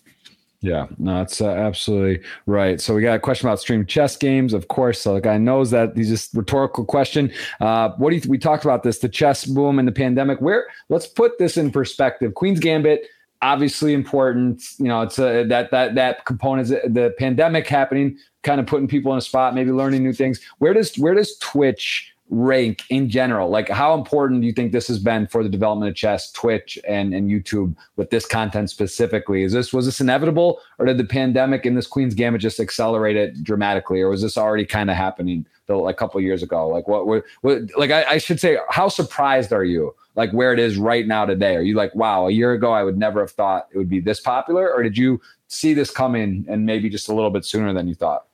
Yeah, 0.62 0.86
no, 0.98 1.18
that's 1.18 1.40
uh, 1.40 1.50
absolutely 1.50 2.24
right. 2.46 2.80
So 2.80 2.94
we 2.94 3.02
got 3.02 3.14
a 3.14 3.20
question 3.20 3.46
about 3.46 3.60
stream 3.60 3.86
chess 3.86 4.16
games, 4.16 4.52
of 4.52 4.68
course. 4.68 5.00
So 5.00 5.14
the 5.14 5.20
guy 5.20 5.38
knows 5.38 5.70
that. 5.70 5.96
He's 5.96 6.08
just 6.08 6.34
rhetorical 6.34 6.84
question. 6.84 7.30
Uh, 7.60 7.90
what 7.98 8.10
do 8.10 8.16
you? 8.16 8.22
Th- 8.22 8.30
we 8.30 8.38
talked 8.38 8.64
about 8.64 8.82
this, 8.82 8.98
the 8.98 9.08
chess 9.08 9.44
boom 9.44 9.78
and 9.78 9.86
the 9.86 9.92
pandemic. 9.92 10.40
Where? 10.40 10.66
Let's 10.88 11.06
put 11.06 11.38
this 11.38 11.56
in 11.56 11.70
perspective. 11.70 12.34
Queen's 12.34 12.58
Gambit, 12.58 13.06
obviously 13.42 13.94
important. 13.94 14.62
You 14.78 14.86
know, 14.86 15.02
it's 15.02 15.18
a, 15.18 15.44
that 15.44 15.70
that 15.70 15.94
that 15.94 16.24
component, 16.24 16.70
is 16.70 16.70
the 16.70 17.14
pandemic 17.18 17.66
happening, 17.66 18.18
kind 18.42 18.60
of 18.60 18.66
putting 18.66 18.88
people 18.88 19.12
in 19.12 19.18
a 19.18 19.22
spot, 19.22 19.54
maybe 19.54 19.70
learning 19.70 20.02
new 20.02 20.12
things. 20.12 20.40
Where 20.58 20.74
does 20.74 20.96
where 20.96 21.14
does 21.14 21.36
Twitch? 21.38 22.12
Rank 22.28 22.82
in 22.90 23.08
general? 23.08 23.48
Like, 23.48 23.68
how 23.68 23.94
important 23.94 24.40
do 24.40 24.46
you 24.46 24.52
think 24.52 24.72
this 24.72 24.88
has 24.88 24.98
been 24.98 25.26
for 25.26 25.42
the 25.42 25.48
development 25.48 25.88
of 25.88 25.94
chess, 25.94 26.30
Twitch, 26.32 26.78
and 26.86 27.14
and 27.14 27.30
YouTube 27.30 27.74
with 27.96 28.10
this 28.10 28.26
content 28.26 28.70
specifically? 28.70 29.42
Is 29.42 29.52
this 29.52 29.72
was 29.72 29.86
this 29.86 30.00
inevitable, 30.00 30.60
or 30.78 30.86
did 30.86 30.98
the 30.98 31.04
pandemic 31.04 31.66
and 31.66 31.76
this 31.76 31.86
Queen's 31.86 32.14
Gambit 32.14 32.40
just 32.40 32.60
accelerate 32.60 33.16
it 33.16 33.42
dramatically, 33.42 34.00
or 34.00 34.08
was 34.08 34.22
this 34.22 34.36
already 34.36 34.66
kind 34.66 34.90
of 34.90 34.96
happening 34.96 35.46
though, 35.66 35.82
like 35.82 35.96
a 35.96 35.98
couple 35.98 36.20
years 36.20 36.42
ago? 36.42 36.68
Like, 36.68 36.88
what, 36.88 37.06
what 37.06 37.24
like 37.76 37.90
I, 37.90 38.04
I 38.04 38.18
should 38.18 38.40
say, 38.40 38.58
how 38.70 38.88
surprised 38.88 39.52
are 39.52 39.64
you? 39.64 39.94
Like 40.14 40.30
where 40.32 40.52
it 40.52 40.58
is 40.58 40.78
right 40.78 41.06
now 41.06 41.26
today? 41.26 41.56
Are 41.56 41.62
you 41.62 41.74
like, 41.74 41.94
wow, 41.94 42.26
a 42.26 42.30
year 42.30 42.52
ago 42.52 42.72
I 42.72 42.82
would 42.82 42.96
never 42.96 43.20
have 43.20 43.32
thought 43.32 43.68
it 43.72 43.78
would 43.78 43.90
be 43.90 44.00
this 44.00 44.20
popular, 44.20 44.72
or 44.72 44.82
did 44.82 44.96
you 44.96 45.20
see 45.48 45.74
this 45.74 45.90
coming 45.90 46.44
and 46.48 46.66
maybe 46.66 46.88
just 46.88 47.08
a 47.08 47.14
little 47.14 47.30
bit 47.30 47.44
sooner 47.44 47.72
than 47.72 47.86
you 47.86 47.94
thought? 47.94 48.26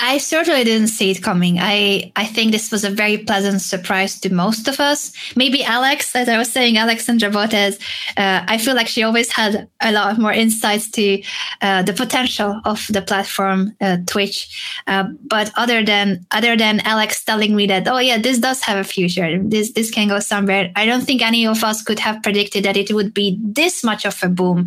I 0.00 0.18
certainly 0.18 0.62
didn't 0.62 0.88
see 0.88 1.10
it 1.10 1.22
coming. 1.22 1.58
I, 1.58 2.12
I 2.14 2.24
think 2.24 2.52
this 2.52 2.70
was 2.70 2.84
a 2.84 2.90
very 2.90 3.18
pleasant 3.18 3.60
surprise 3.60 4.20
to 4.20 4.32
most 4.32 4.68
of 4.68 4.78
us. 4.78 5.12
Maybe 5.34 5.64
Alex, 5.64 6.14
as 6.14 6.28
I 6.28 6.38
was 6.38 6.52
saying, 6.52 6.78
Alexandra 6.78 7.30
Botez, 7.30 7.80
uh, 8.16 8.44
I 8.46 8.58
feel 8.58 8.76
like 8.76 8.86
she 8.86 9.02
always 9.02 9.32
had 9.32 9.68
a 9.80 9.90
lot 9.90 10.18
more 10.18 10.32
insights 10.32 10.88
to 10.92 11.20
uh, 11.62 11.82
the 11.82 11.92
potential 11.92 12.60
of 12.64 12.86
the 12.90 13.02
platform 13.02 13.74
uh, 13.80 13.96
Twitch. 14.06 14.80
Uh, 14.86 15.04
but 15.26 15.50
other 15.56 15.84
than 15.84 16.24
other 16.30 16.56
than 16.56 16.78
Alex 16.80 17.24
telling 17.24 17.56
me 17.56 17.66
that, 17.66 17.88
oh 17.88 17.98
yeah, 17.98 18.18
this 18.18 18.38
does 18.38 18.62
have 18.62 18.78
a 18.78 18.84
future. 18.84 19.42
This 19.42 19.72
this 19.72 19.90
can 19.90 20.06
go 20.06 20.20
somewhere. 20.20 20.70
I 20.76 20.86
don't 20.86 21.02
think 21.02 21.22
any 21.22 21.44
of 21.44 21.64
us 21.64 21.82
could 21.82 21.98
have 21.98 22.22
predicted 22.22 22.64
that 22.64 22.76
it 22.76 22.92
would 22.94 23.12
be 23.12 23.36
this 23.42 23.82
much 23.82 24.04
of 24.04 24.22
a 24.22 24.28
boom. 24.28 24.66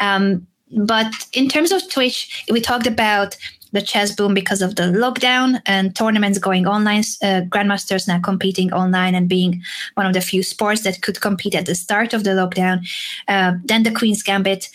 Um, 0.00 0.48
but 0.72 1.12
in 1.32 1.48
terms 1.48 1.70
of 1.70 1.88
Twitch, 1.88 2.44
we 2.50 2.60
talked 2.60 2.86
about 2.86 3.36
the 3.72 3.82
chess 3.82 4.14
boom 4.14 4.34
because 4.34 4.62
of 4.62 4.76
the 4.76 4.84
lockdown 4.84 5.60
and 5.66 5.96
tournaments 5.96 6.38
going 6.38 6.66
online, 6.66 7.02
uh, 7.22 7.42
grandmasters 7.48 8.06
now 8.06 8.20
competing 8.20 8.72
online 8.72 9.14
and 9.14 9.28
being 9.28 9.62
one 9.94 10.06
of 10.06 10.12
the 10.12 10.20
few 10.20 10.42
sports 10.42 10.82
that 10.82 11.02
could 11.02 11.20
compete 11.20 11.54
at 11.54 11.66
the 11.66 11.74
start 11.74 12.14
of 12.14 12.24
the 12.24 12.30
lockdown. 12.30 12.86
Uh, 13.28 13.54
then 13.64 13.82
the 13.82 13.90
Queen's 13.90 14.22
Gambit 14.22 14.68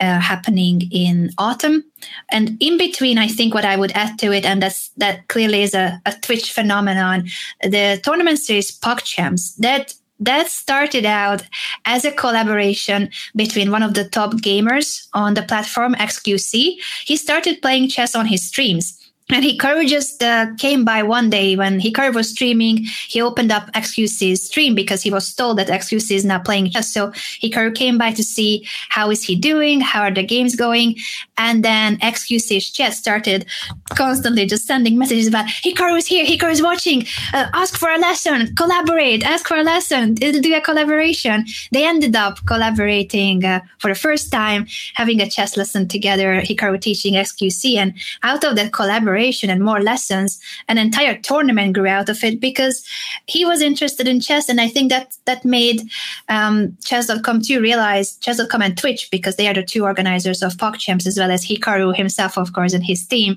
uh, 0.00 0.20
happening 0.20 0.82
in 0.90 1.30
autumn. 1.38 1.84
And 2.30 2.56
in 2.60 2.78
between, 2.78 3.18
I 3.18 3.28
think 3.28 3.54
what 3.54 3.64
I 3.64 3.76
would 3.76 3.92
add 3.92 4.18
to 4.20 4.32
it, 4.32 4.44
and 4.44 4.62
that's 4.62 4.90
that 4.96 5.28
clearly 5.28 5.62
is 5.62 5.74
a, 5.74 6.00
a 6.06 6.12
Twitch 6.12 6.52
phenomenon, 6.52 7.28
the 7.62 8.00
tournament 8.02 8.38
series 8.38 8.78
PogChamps 8.78 9.56
that 9.56 9.94
that 10.20 10.48
started 10.48 11.04
out 11.04 11.42
as 11.84 12.04
a 12.04 12.12
collaboration 12.12 13.10
between 13.34 13.70
one 13.70 13.82
of 13.82 13.94
the 13.94 14.08
top 14.08 14.32
gamers 14.34 15.08
on 15.12 15.34
the 15.34 15.42
platform 15.42 15.94
XQC. 15.94 16.76
He 17.04 17.16
started 17.16 17.60
playing 17.60 17.88
chess 17.88 18.14
on 18.14 18.26
his 18.26 18.46
streams 18.46 19.04
and 19.30 19.42
Hikaru 19.42 19.88
just 19.88 20.22
uh, 20.22 20.48
came 20.58 20.84
by 20.84 21.02
one 21.02 21.30
day 21.30 21.56
when 21.56 21.80
Hikaru 21.80 22.14
was 22.14 22.30
streaming. 22.30 22.84
He 23.08 23.22
opened 23.22 23.50
up 23.50 23.72
XQC's 23.72 24.44
stream 24.46 24.74
because 24.74 25.02
he 25.02 25.10
was 25.10 25.34
told 25.34 25.58
that 25.58 25.68
XQC 25.68 26.14
is 26.14 26.24
now 26.26 26.38
playing 26.38 26.70
chess. 26.70 26.92
So 26.92 27.08
Hikaru 27.42 27.74
came 27.74 27.96
by 27.96 28.12
to 28.12 28.22
see 28.22 28.66
how 28.90 29.10
is 29.10 29.24
he 29.24 29.34
doing, 29.34 29.80
how 29.80 30.02
are 30.02 30.12
the 30.12 30.22
games 30.22 30.56
going, 30.56 30.96
and 31.36 31.64
then 31.64 31.98
XQC's 31.98 32.70
chat 32.70 32.94
started 32.94 33.46
constantly 33.90 34.46
just 34.46 34.66
sending 34.66 34.98
messages 34.98 35.26
about 35.26 35.46
Hikaru 35.46 35.98
is 35.98 36.06
here, 36.06 36.24
Hikaru 36.24 36.52
is 36.52 36.62
watching. 36.62 37.06
Uh, 37.32 37.48
ask 37.52 37.76
for 37.76 37.90
a 37.90 37.98
lesson, 37.98 38.54
collaborate, 38.56 39.24
ask 39.24 39.46
for 39.46 39.56
a 39.56 39.62
lesson, 39.62 40.14
do 40.14 40.54
a 40.54 40.60
collaboration. 40.60 41.44
They 41.72 41.86
ended 41.86 42.16
up 42.16 42.44
collaborating 42.46 43.44
uh, 43.44 43.60
for 43.78 43.88
the 43.88 43.94
first 43.94 44.30
time, 44.30 44.66
having 44.94 45.20
a 45.20 45.28
chess 45.28 45.56
lesson 45.56 45.88
together. 45.88 46.40
Hikaru 46.40 46.80
teaching 46.80 47.14
XQC, 47.14 47.76
and 47.76 47.94
out 48.22 48.44
of 48.44 48.56
that 48.56 48.72
collaboration 48.72 49.50
and 49.50 49.62
more 49.62 49.80
lessons, 49.80 50.40
an 50.68 50.78
entire 50.78 51.18
tournament 51.18 51.74
grew 51.74 51.86
out 51.86 52.08
of 52.08 52.22
it 52.22 52.40
because 52.40 52.86
he 53.26 53.44
was 53.44 53.60
interested 53.60 54.06
in 54.06 54.20
chess. 54.20 54.48
And 54.48 54.60
I 54.60 54.68
think 54.68 54.90
that 54.90 55.16
that 55.24 55.44
made 55.44 55.82
um, 56.28 56.76
chess.com 56.84 57.42
too 57.42 57.60
realize 57.60 58.16
chess.com 58.16 58.62
and 58.62 58.76
Twitch, 58.76 59.08
because 59.10 59.36
they 59.36 59.48
are 59.48 59.54
the 59.54 59.62
two 59.62 59.84
organizers 59.84 60.42
of 60.42 60.54
PogChamps, 60.54 61.06
as 61.06 61.18
well 61.18 61.23
as 61.30 61.44
Hikaru 61.44 61.94
himself, 61.94 62.38
of 62.38 62.52
course, 62.52 62.72
and 62.72 62.84
his 62.84 63.06
team, 63.06 63.36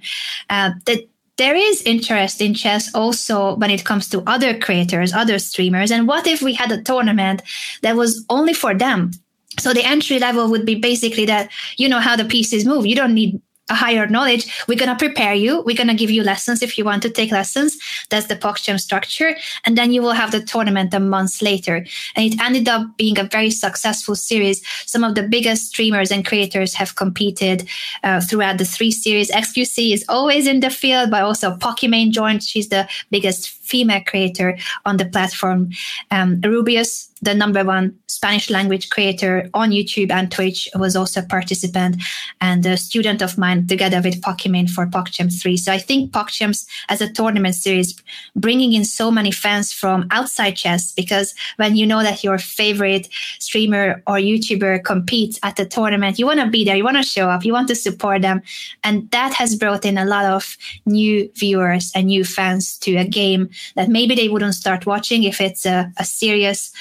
uh, 0.50 0.72
that 0.86 1.08
there 1.38 1.56
is 1.56 1.82
interest 1.84 2.42
in 2.42 2.54
chess 2.54 2.94
also 2.96 3.56
when 3.56 3.70
it 3.70 3.86
comes 3.86 4.10
to 4.10 4.24
other 4.26 4.58
creators, 4.58 5.14
other 5.14 5.38
streamers. 5.40 5.92
And 5.92 6.08
what 6.08 6.26
if 6.26 6.42
we 6.42 6.54
had 6.54 6.72
a 6.72 6.82
tournament 6.82 7.44
that 7.84 7.96
was 7.96 8.26
only 8.30 8.54
for 8.54 8.74
them? 8.74 9.12
So 9.60 9.74
the 9.74 9.86
entry 9.86 10.20
level 10.20 10.50
would 10.50 10.66
be 10.66 10.76
basically 10.76 11.26
that 11.26 11.52
you 11.78 11.90
know 11.90 12.00
how 12.00 12.16
the 12.16 12.26
pieces 12.26 12.66
move. 12.66 12.86
You 12.86 12.96
don't 12.96 13.14
need 13.14 13.42
a 13.70 13.76
higher 13.76 14.08
knowledge, 14.08 14.66
we're 14.68 14.78
going 14.78 14.96
to 14.96 14.96
prepare 14.96 15.34
you. 15.34 15.62
We're 15.62 15.76
going 15.76 15.90
to 15.90 15.94
give 15.94 16.10
you 16.10 16.24
lessons 16.24 16.62
if 16.62 16.78
you 16.78 16.86
want 16.86 17.02
to 17.04 17.10
take 17.10 17.32
lessons. 17.32 17.78
That's 18.10 18.28
the 18.28 18.36
PogChamp 18.36 18.80
structure. 18.80 19.36
And 19.66 19.78
then 19.78 19.92
you 19.92 20.02
will 20.02 20.14
have 20.14 20.32
the 20.32 20.42
tournament 20.42 20.94
a 20.94 21.00
month 21.00 21.42
later. 21.42 21.86
And 22.16 22.34
it 22.34 22.40
ended 22.42 22.68
up 22.68 22.98
being 22.98 23.20
a 23.20 23.24
very 23.24 23.52
successful 23.52 24.16
series. 24.16 24.62
Some 24.86 25.04
of 25.04 25.16
the 25.16 25.24
biggest 25.24 25.68
streamers 25.68 26.12
and 26.12 26.26
creators 26.26 26.74
have 26.76 26.96
competed 26.96 27.68
uh, 28.04 28.22
throughout 28.22 28.58
the 28.58 28.66
three 28.66 28.92
series. 28.92 29.30
XQC 29.32 29.94
is 29.94 30.06
always 30.08 30.48
in 30.48 30.62
the 30.62 30.70
field, 30.70 31.12
but 31.12 31.24
also 31.24 31.56
Pokimane 31.58 32.12
joined. 32.12 32.44
She's 32.44 32.70
the 32.70 32.88
biggest 33.12 33.50
female 33.50 34.02
creator 34.06 34.58
on 34.86 34.98
the 34.98 35.06
platform. 35.06 35.72
Um, 36.10 36.40
Rubius 36.42 37.07
the 37.22 37.34
number 37.34 37.64
one 37.64 37.98
Spanish 38.08 38.50
language 38.50 38.90
creator 38.90 39.50
on 39.54 39.72
YouTube 39.72 40.12
and 40.12 40.32
Twitch, 40.32 40.68
was 40.76 40.96
also 40.96 41.22
a 41.22 41.26
participant 41.26 42.02
and 42.42 42.66
a 42.66 42.78
student 42.78 43.22
of 43.22 43.38
mine 43.38 43.68
together 43.68 44.02
with 44.02 44.22
Pokimane 44.22 44.70
for 44.70 44.86
PogChamps 44.86 45.42
3. 45.42 45.58
So 45.58 45.72
I 45.72 45.78
think 45.78 46.12
PogChamps 46.12 46.66
as 46.90 47.02
a 47.02 47.12
tournament 47.12 47.56
series, 47.56 47.96
bringing 48.36 48.74
in 48.74 48.86
so 48.86 49.12
many 49.12 49.32
fans 49.32 49.74
from 49.74 50.08
outside 50.12 50.56
chess, 50.56 50.92
because 50.92 51.34
when 51.58 51.76
you 51.76 51.86
know 51.86 52.04
that 52.04 52.24
your 52.24 52.38
favorite 52.38 53.08
streamer 53.40 54.02
or 54.08 54.16
YouTuber 54.16 54.84
competes 54.84 55.40
at 55.44 55.56
the 55.56 55.66
tournament, 55.66 56.20
you 56.20 56.26
want 56.26 56.40
to 56.40 56.48
be 56.48 56.64
there, 56.64 56.76
you 56.76 56.84
want 56.84 56.98
to 56.98 57.04
show 57.04 57.30
up, 57.30 57.46
you 57.46 57.54
want 57.54 57.68
to 57.68 57.76
support 57.76 58.22
them. 58.22 58.42
And 58.84 59.10
that 59.12 59.34
has 59.34 59.56
brought 59.56 59.86
in 59.86 59.98
a 59.98 60.06
lot 60.06 60.26
of 60.26 60.58
new 60.86 61.30
viewers 61.36 61.92
and 61.96 62.08
new 62.08 62.24
fans 62.24 62.78
to 62.80 62.96
a 62.96 63.06
game 63.06 63.50
that 63.76 63.90
maybe 63.90 64.16
they 64.16 64.30
wouldn't 64.30 64.56
start 64.56 64.86
watching 64.86 65.24
if 65.24 65.42
it's 65.42 65.66
a, 65.66 65.92
a 65.98 66.06
serious 66.06 66.72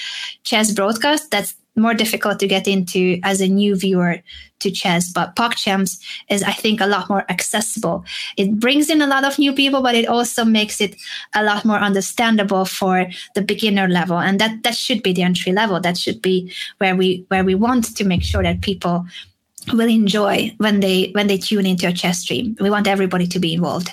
chess 0.45 0.73
broadcast 0.73 1.31
that's 1.31 1.55
more 1.77 1.95
difficult 1.95 2.41
to 2.41 2.49
get 2.49 2.67
into 2.67 3.21
as 3.23 3.41
a 3.41 3.49
new 3.49 3.77
viewer 3.77 4.23
to 4.61 4.71
chess. 4.71 5.13
But 5.13 5.37
PogChamps 5.37 6.01
is, 6.31 6.43
I 6.43 6.53
think, 6.53 6.81
a 6.81 6.87
lot 6.87 7.09
more 7.09 7.25
accessible. 7.29 8.05
It 8.37 8.59
brings 8.59 8.89
in 8.89 9.03
a 9.03 9.07
lot 9.07 9.25
of 9.25 9.39
new 9.39 9.53
people, 9.53 9.83
but 9.83 9.95
it 9.95 10.09
also 10.09 10.45
makes 10.45 10.81
it 10.81 10.97
a 11.35 11.45
lot 11.45 11.65
more 11.65 11.79
understandable 11.79 12.65
for 12.65 13.07
the 13.35 13.43
beginner 13.43 13.89
level. 13.89 14.19
And 14.19 14.41
that 14.41 14.63
that 14.63 14.75
should 14.75 15.03
be 15.03 15.13
the 15.13 15.23
entry 15.23 15.53
level. 15.53 15.79
That 15.81 15.99
should 15.99 16.23
be 16.23 16.53
where 16.79 16.97
we 16.97 17.25
where 17.29 17.45
we 17.45 17.55
want 17.55 17.95
to 17.97 18.05
make 18.05 18.23
sure 18.23 18.43
that 18.43 18.63
people 18.63 19.05
will 19.73 19.89
enjoy 19.89 20.55
when 20.59 20.81
they 20.81 21.11
when 21.13 21.27
they 21.27 21.39
tune 21.39 21.67
into 21.67 21.87
a 21.87 21.93
chess 21.93 22.21
stream. 22.21 22.57
We 22.61 22.71
want 22.71 22.89
everybody 22.89 23.27
to 23.27 23.39
be 23.39 23.53
involved. 23.53 23.91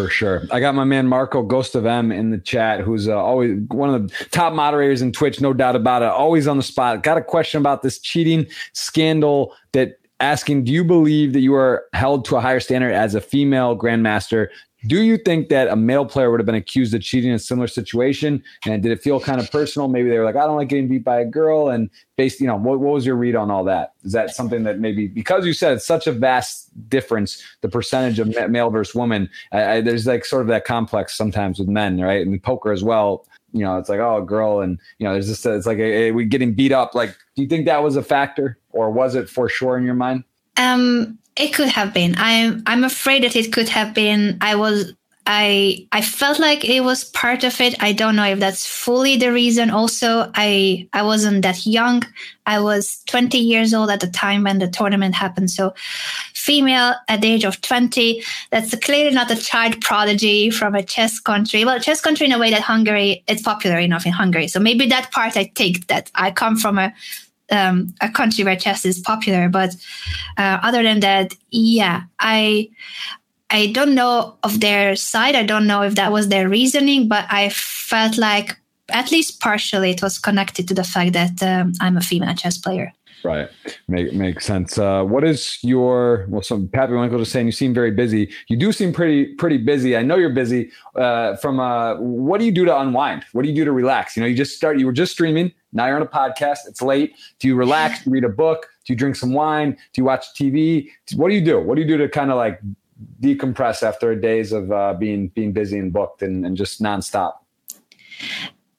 For 0.00 0.08
sure. 0.08 0.46
I 0.50 0.60
got 0.60 0.74
my 0.74 0.84
man 0.84 1.06
Marco 1.06 1.42
Ghost 1.42 1.74
of 1.74 1.84
M 1.84 2.10
in 2.10 2.30
the 2.30 2.38
chat, 2.38 2.80
who's 2.80 3.06
uh, 3.06 3.18
always 3.18 3.58
one 3.68 3.94
of 3.94 4.08
the 4.08 4.24
top 4.30 4.54
moderators 4.54 5.02
in 5.02 5.12
Twitch, 5.12 5.42
no 5.42 5.52
doubt 5.52 5.76
about 5.76 6.00
it. 6.00 6.08
Always 6.08 6.48
on 6.48 6.56
the 6.56 6.62
spot. 6.62 7.02
Got 7.02 7.18
a 7.18 7.22
question 7.22 7.60
about 7.60 7.82
this 7.82 7.98
cheating 7.98 8.46
scandal 8.72 9.54
that 9.72 9.98
asking, 10.18 10.64
do 10.64 10.72
you 10.72 10.84
believe 10.84 11.34
that 11.34 11.40
you 11.40 11.54
are 11.54 11.84
held 11.92 12.24
to 12.26 12.36
a 12.36 12.40
higher 12.40 12.60
standard 12.60 12.92
as 12.92 13.14
a 13.14 13.20
female 13.20 13.76
grandmaster 13.76 14.48
do 14.86 15.02
you 15.02 15.18
think 15.18 15.48
that 15.50 15.68
a 15.68 15.76
male 15.76 16.06
player 16.06 16.30
would 16.30 16.40
have 16.40 16.46
been 16.46 16.54
accused 16.54 16.94
of 16.94 17.02
cheating 17.02 17.30
in 17.30 17.36
a 17.36 17.40
similar 17.40 17.66
situation? 17.66 18.42
And 18.64 18.82
did 18.82 18.92
it 18.92 19.02
feel 19.02 19.20
kind 19.20 19.40
of 19.40 19.50
personal? 19.50 19.88
Maybe 19.88 20.08
they 20.08 20.18
were 20.18 20.24
like, 20.24 20.36
I 20.36 20.46
don't 20.46 20.56
like 20.56 20.68
getting 20.68 20.88
beat 20.88 21.04
by 21.04 21.20
a 21.20 21.24
girl. 21.24 21.68
And 21.68 21.90
based, 22.16 22.40
you 22.40 22.46
know, 22.46 22.56
what, 22.56 22.80
what 22.80 22.94
was 22.94 23.04
your 23.04 23.16
read 23.16 23.36
on 23.36 23.50
all 23.50 23.64
that? 23.64 23.94
Is 24.04 24.12
that 24.12 24.34
something 24.34 24.62
that 24.64 24.78
maybe 24.78 25.06
because 25.06 25.44
you 25.44 25.52
said 25.52 25.74
it's 25.74 25.86
such 25.86 26.06
a 26.06 26.12
vast 26.12 26.70
difference, 26.88 27.42
the 27.60 27.68
percentage 27.68 28.18
of 28.18 28.28
male 28.50 28.70
versus 28.70 28.94
woman, 28.94 29.28
I, 29.52 29.72
I, 29.72 29.80
there's 29.80 30.06
like 30.06 30.24
sort 30.24 30.42
of 30.42 30.48
that 30.48 30.64
complex 30.64 31.16
sometimes 31.16 31.58
with 31.58 31.68
men, 31.68 32.00
right? 32.00 32.26
And 32.26 32.42
poker 32.42 32.72
as 32.72 32.82
well. 32.82 33.26
You 33.52 33.64
know, 33.64 33.78
it's 33.78 33.88
like, 33.88 34.00
oh, 34.00 34.22
girl. 34.22 34.60
And, 34.60 34.78
you 34.98 35.06
know, 35.06 35.12
there's 35.12 35.26
just, 35.26 35.44
it's 35.44 35.66
like, 35.66 35.78
a, 35.78 36.08
a, 36.08 36.10
we 36.12 36.24
getting 36.24 36.54
beat 36.54 36.72
up. 36.72 36.94
Like, 36.94 37.10
do 37.34 37.42
you 37.42 37.48
think 37.48 37.66
that 37.66 37.82
was 37.82 37.96
a 37.96 38.02
factor 38.02 38.58
or 38.70 38.90
was 38.90 39.14
it 39.14 39.28
for 39.28 39.48
sure 39.48 39.76
in 39.76 39.84
your 39.84 39.94
mind? 39.94 40.24
Um, 40.56 41.18
it 41.40 41.54
could 41.54 41.68
have 41.68 41.92
been. 41.92 42.14
I'm 42.18 42.62
I'm 42.66 42.84
afraid 42.84 43.24
that 43.24 43.36
it 43.36 43.52
could 43.52 43.68
have 43.68 43.94
been. 43.94 44.38
I 44.40 44.54
was 44.54 44.94
I 45.26 45.86
I 45.92 46.00
felt 46.02 46.38
like 46.38 46.64
it 46.64 46.80
was 46.80 47.04
part 47.04 47.44
of 47.44 47.60
it. 47.60 47.80
I 47.82 47.92
don't 47.92 48.16
know 48.16 48.24
if 48.24 48.40
that's 48.40 48.66
fully 48.66 49.16
the 49.16 49.32
reason. 49.32 49.70
Also, 49.70 50.30
I 50.34 50.88
I 50.92 51.02
wasn't 51.02 51.42
that 51.42 51.66
young. 51.66 52.02
I 52.46 52.58
was 52.58 53.02
20 53.06 53.38
years 53.38 53.72
old 53.72 53.90
at 53.90 54.00
the 54.00 54.08
time 54.08 54.44
when 54.44 54.58
the 54.58 54.66
tournament 54.66 55.14
happened. 55.14 55.50
So, 55.50 55.72
female 56.34 56.94
at 57.06 57.20
the 57.20 57.28
age 57.28 57.44
of 57.44 57.60
20, 57.60 58.24
that's 58.50 58.74
clearly 58.78 59.14
not 59.14 59.30
a 59.30 59.36
child 59.36 59.80
prodigy 59.80 60.50
from 60.50 60.74
a 60.74 60.82
chess 60.82 61.20
country. 61.20 61.64
Well, 61.64 61.78
chess 61.78 62.00
country 62.00 62.26
in 62.26 62.32
a 62.32 62.38
way 62.38 62.50
that 62.50 62.62
Hungary, 62.62 63.22
it's 63.28 63.42
popular 63.42 63.78
enough 63.78 64.04
in 64.06 64.12
Hungary. 64.12 64.48
So 64.48 64.58
maybe 64.58 64.86
that 64.88 65.12
part 65.12 65.36
I 65.36 65.44
take 65.54 65.86
that 65.86 66.10
I 66.14 66.32
come 66.32 66.56
from 66.56 66.78
a 66.78 66.92
um, 67.50 67.94
a 68.00 68.08
country 68.08 68.44
where 68.44 68.56
chess 68.56 68.84
is 68.84 68.98
popular. 68.98 69.48
But 69.48 69.74
uh, 70.36 70.58
other 70.62 70.82
than 70.82 71.00
that, 71.00 71.34
yeah, 71.50 72.02
I 72.18 72.68
I 73.50 73.66
don't 73.68 73.94
know 73.94 74.36
of 74.42 74.60
their 74.60 74.96
side. 74.96 75.34
I 75.34 75.42
don't 75.42 75.66
know 75.66 75.82
if 75.82 75.96
that 75.96 76.12
was 76.12 76.28
their 76.28 76.48
reasoning, 76.48 77.08
but 77.08 77.26
I 77.28 77.48
felt 77.50 78.16
like 78.16 78.56
at 78.90 79.10
least 79.10 79.40
partially 79.40 79.90
it 79.90 80.02
was 80.02 80.18
connected 80.18 80.68
to 80.68 80.74
the 80.74 80.84
fact 80.84 81.12
that 81.12 81.42
um, 81.42 81.72
I'm 81.80 81.96
a 81.96 82.00
female 82.00 82.34
chess 82.34 82.58
player. 82.58 82.92
Right. 83.22 83.48
Make 83.88 84.12
makes 84.12 84.46
sense. 84.46 84.78
Uh, 84.78 85.04
what 85.04 85.24
is 85.24 85.58
your 85.62 86.26
well? 86.28 86.42
Some 86.42 86.68
Pappy 86.68 86.94
Winkle 86.94 87.18
just 87.18 87.32
saying 87.32 87.46
you 87.46 87.52
seem 87.52 87.74
very 87.74 87.90
busy. 87.90 88.30
You 88.48 88.56
do 88.56 88.72
seem 88.72 88.92
pretty 88.92 89.34
pretty 89.34 89.58
busy. 89.58 89.96
I 89.96 90.02
know 90.02 90.16
you're 90.16 90.30
busy. 90.30 90.70
Uh, 90.94 91.36
from 91.36 91.60
uh, 91.60 91.96
what 91.96 92.38
do 92.38 92.46
you 92.46 92.52
do 92.52 92.64
to 92.64 92.80
unwind? 92.80 93.24
What 93.32 93.42
do 93.42 93.48
you 93.48 93.54
do 93.54 93.64
to 93.64 93.72
relax? 93.72 94.16
You 94.16 94.22
know, 94.22 94.26
you 94.26 94.36
just 94.36 94.56
start. 94.56 94.78
You 94.78 94.86
were 94.86 94.92
just 94.92 95.12
streaming. 95.12 95.52
Now 95.72 95.86
you're 95.86 95.96
on 95.96 96.02
a 96.02 96.06
podcast. 96.06 96.58
It's 96.66 96.82
late. 96.82 97.14
Do 97.38 97.48
you 97.48 97.54
relax? 97.56 98.04
Do 98.04 98.10
you 98.10 98.14
read 98.14 98.24
a 98.24 98.28
book? 98.28 98.68
Do 98.84 98.92
you 98.92 98.96
drink 98.96 99.16
some 99.16 99.32
wine? 99.32 99.72
Do 99.72 100.00
you 100.00 100.04
watch 100.04 100.26
TV? 100.34 100.88
What 101.14 101.28
do 101.28 101.34
you 101.34 101.44
do? 101.44 101.60
What 101.60 101.74
do 101.74 101.82
you 101.82 101.88
do 101.88 101.98
to 101.98 102.08
kind 102.08 102.30
of 102.30 102.36
like 102.36 102.60
decompress 103.20 103.82
after 103.82 104.14
days 104.14 104.52
of 104.52 104.72
uh, 104.72 104.94
being 104.94 105.28
being 105.28 105.52
busy 105.52 105.78
and 105.78 105.92
booked 105.92 106.22
and, 106.22 106.46
and 106.46 106.56
just 106.56 106.82
nonstop? 106.82 107.34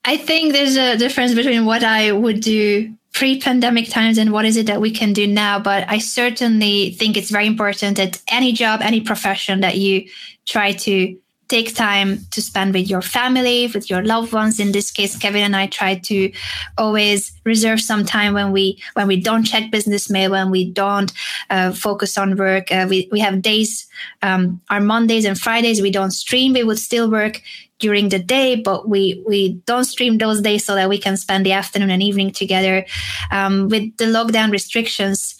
I 0.03 0.17
think 0.17 0.53
there's 0.53 0.77
a 0.77 0.97
difference 0.97 1.35
between 1.35 1.65
what 1.65 1.83
I 1.83 2.11
would 2.11 2.41
do 2.41 2.95
pre-pandemic 3.13 3.89
times 3.89 4.17
and 4.17 4.31
what 4.31 4.45
is 4.45 4.55
it 4.55 4.67
that 4.67 4.81
we 4.81 4.91
can 4.91 5.13
do 5.13 5.27
now 5.27 5.59
but 5.59 5.83
i 5.89 5.97
certainly 5.97 6.91
think 6.91 7.17
it's 7.17 7.29
very 7.29 7.45
important 7.45 7.97
that 7.97 8.21
any 8.29 8.51
job 8.53 8.79
any 8.81 9.01
profession 9.01 9.61
that 9.61 9.77
you 9.77 10.05
try 10.45 10.71
to 10.71 11.17
take 11.51 11.75
time 11.75 12.19
to 12.31 12.41
spend 12.41 12.73
with 12.73 12.89
your 12.89 13.01
family 13.01 13.67
with 13.73 13.89
your 13.89 14.01
loved 14.05 14.31
ones. 14.31 14.57
In 14.57 14.71
this 14.71 14.89
case 14.89 15.17
kevin 15.17 15.43
and 15.43 15.55
i 15.55 15.67
try 15.67 15.95
to 15.95 16.31
always 16.77 17.33
reserve 17.43 17.81
some 17.81 18.05
time 18.05 18.33
when 18.33 18.53
we 18.53 18.81
when 18.93 19.07
we 19.07 19.17
don't 19.19 19.43
check 19.43 19.69
business 19.69 20.09
mail 20.09 20.31
when 20.31 20.49
we 20.49 20.71
don't 20.71 21.11
uh, 21.49 21.73
focus 21.73 22.17
on 22.17 22.37
work. 22.37 22.71
Uh, 22.71 22.87
we, 22.89 23.09
we 23.11 23.19
have 23.19 23.41
days 23.41 23.85
um, 24.21 24.61
our 24.69 24.79
mondays 24.79 25.25
and 25.25 25.37
fridays 25.37 25.81
we 25.81 25.91
don't 25.91 26.11
stream. 26.11 26.53
We 26.53 26.63
would 26.63 26.79
still 26.79 27.11
work 27.11 27.41
during 27.81 28.09
the 28.09 28.19
day, 28.19 28.55
but 28.55 28.87
we 28.87 29.21
we 29.27 29.53
don't 29.65 29.85
stream 29.85 30.17
those 30.17 30.41
days 30.41 30.63
so 30.63 30.75
that 30.75 30.87
we 30.87 30.97
can 30.97 31.17
spend 31.17 31.45
the 31.45 31.51
afternoon 31.51 31.89
and 31.89 32.01
evening 32.01 32.31
together. 32.31 32.85
Um, 33.31 33.67
with 33.67 33.97
the 33.97 34.05
lockdown 34.05 34.51
restrictions, 34.51 35.35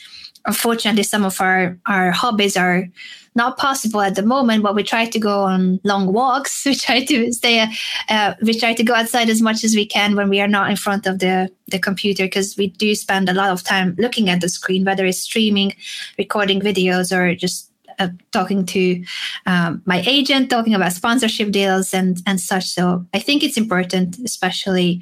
unfortunately, 0.45 1.03
some 1.03 1.23
of 1.23 1.39
our 1.39 1.77
our 1.85 2.11
hobbies 2.11 2.57
are 2.57 2.89
not 3.33 3.57
possible 3.57 4.01
at 4.01 4.15
the 4.15 4.23
moment. 4.23 4.63
But 4.63 4.75
we 4.75 4.83
try 4.83 5.05
to 5.05 5.19
go 5.19 5.43
on 5.43 5.79
long 5.83 6.11
walks. 6.11 6.65
We 6.71 6.75
try 6.75 7.05
to 7.05 7.31
stay. 7.31 7.65
Uh, 8.09 8.33
we 8.41 8.53
try 8.53 8.73
to 8.73 8.83
go 8.83 8.93
outside 8.93 9.29
as 9.29 9.41
much 9.41 9.63
as 9.63 9.75
we 9.75 9.85
can 9.85 10.15
when 10.15 10.29
we 10.29 10.41
are 10.41 10.47
not 10.47 10.69
in 10.69 10.75
front 10.75 11.07
of 11.07 11.19
the 11.19 11.49
the 11.67 11.79
computer 11.79 12.25
because 12.25 12.57
we 12.57 12.67
do 12.67 12.93
spend 12.95 13.29
a 13.29 13.33
lot 13.33 13.51
of 13.51 13.63
time 13.63 13.95
looking 13.97 14.29
at 14.29 14.41
the 14.41 14.49
screen, 14.49 14.83
whether 14.83 15.05
it's 15.05 15.21
streaming, 15.21 15.73
recording 16.17 16.59
videos, 16.59 17.15
or 17.15 17.35
just 17.35 17.70
uh, 18.01 18.09
talking 18.31 18.65
to 18.65 19.03
um, 19.45 19.81
my 19.85 20.03
agent, 20.07 20.49
talking 20.49 20.73
about 20.73 20.93
sponsorship 20.93 21.51
deals 21.51 21.93
and 21.93 22.17
and 22.25 22.39
such. 22.39 22.65
So 22.65 23.05
I 23.13 23.19
think 23.19 23.43
it's 23.43 23.57
important, 23.57 24.17
especially 24.25 25.01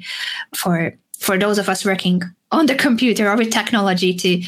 for 0.54 0.94
for 1.18 1.38
those 1.38 1.58
of 1.58 1.68
us 1.68 1.84
working 1.84 2.22
on 2.50 2.66
the 2.66 2.74
computer 2.74 3.30
or 3.30 3.36
with 3.36 3.50
technology, 3.50 4.14
to 4.14 4.42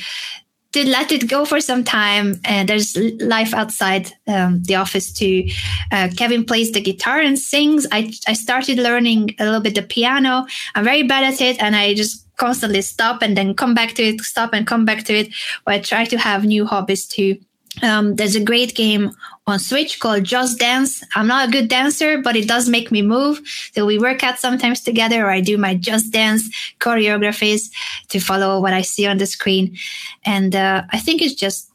to 0.73 0.89
let 0.89 1.13
it 1.13 1.29
go 1.29 1.45
for 1.45 1.61
some 1.61 1.85
time. 1.85 2.41
And 2.45 2.69
there's 2.69 2.97
life 3.21 3.55
outside 3.55 4.13
um, 4.27 4.63
the 4.63 4.77
office 4.77 5.13
too. 5.13 5.49
Uh, 5.91 6.09
Kevin 6.17 6.45
plays 6.45 6.73
the 6.73 6.81
guitar 6.81 7.21
and 7.21 7.39
sings. 7.39 7.87
I 7.93 8.13
I 8.29 8.35
started 8.35 8.79
learning 8.79 9.35
a 9.39 9.45
little 9.45 9.61
bit 9.61 9.75
the 9.75 9.83
piano. 9.83 10.47
I'm 10.75 10.85
very 10.85 11.05
bad 11.05 11.25
at 11.25 11.41
it, 11.41 11.63
and 11.63 11.75
I 11.77 11.95
just 11.95 12.27
constantly 12.37 12.83
stop 12.83 13.23
and 13.23 13.37
then 13.37 13.55
come 13.55 13.75
back 13.75 13.95
to 13.95 14.03
it, 14.03 14.21
stop 14.21 14.53
and 14.53 14.67
come 14.67 14.85
back 14.85 15.05
to 15.05 15.15
it. 15.15 15.29
But 15.65 15.75
I 15.75 15.79
try 15.79 16.05
to 16.07 16.19
have 16.19 16.45
new 16.45 16.67
hobbies 16.67 17.07
too 17.07 17.39
um, 17.81 18.17
there's 18.17 18.37
a 18.37 18.45
great 18.45 18.75
game 18.75 19.13
on 19.47 19.59
Switch 19.59 19.99
called 19.99 20.25
Just 20.25 20.59
Dance. 20.59 21.03
I'm 21.15 21.27
not 21.27 21.49
a 21.49 21.53
good 21.53 21.69
dancer, 21.69 22.19
but 22.19 22.37
it 22.37 22.47
does 22.47 22.69
make 22.69 22.93
me 22.93 23.01
move. 23.01 23.41
So 23.75 23.87
we 23.87 23.99
work 23.99 24.23
out 24.23 24.39
sometimes 24.39 24.83
together, 24.83 25.25
or 25.25 25.31
I 25.31 25.41
do 25.41 25.57
my 25.57 25.75
Just 25.75 26.13
Dance 26.13 26.49
choreographies 26.81 27.71
to 28.09 28.21
follow 28.21 28.61
what 28.61 28.75
I 28.75 28.83
see 28.83 29.07
on 29.07 29.19
the 29.19 29.27
screen. 29.27 29.77
And 30.25 30.55
uh, 30.55 30.83
I 30.91 30.99
think 30.99 31.23
it's 31.23 31.35
just 31.35 31.71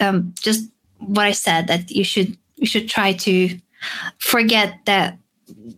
um, 0.00 0.34
just 0.40 0.68
what 0.98 1.26
I 1.26 1.32
said 1.32 1.68
that 1.68 1.90
you 1.90 2.04
should 2.04 2.36
you 2.56 2.66
should 2.66 2.88
try 2.88 3.12
to 3.12 3.56
forget 4.18 4.80
that 4.86 5.16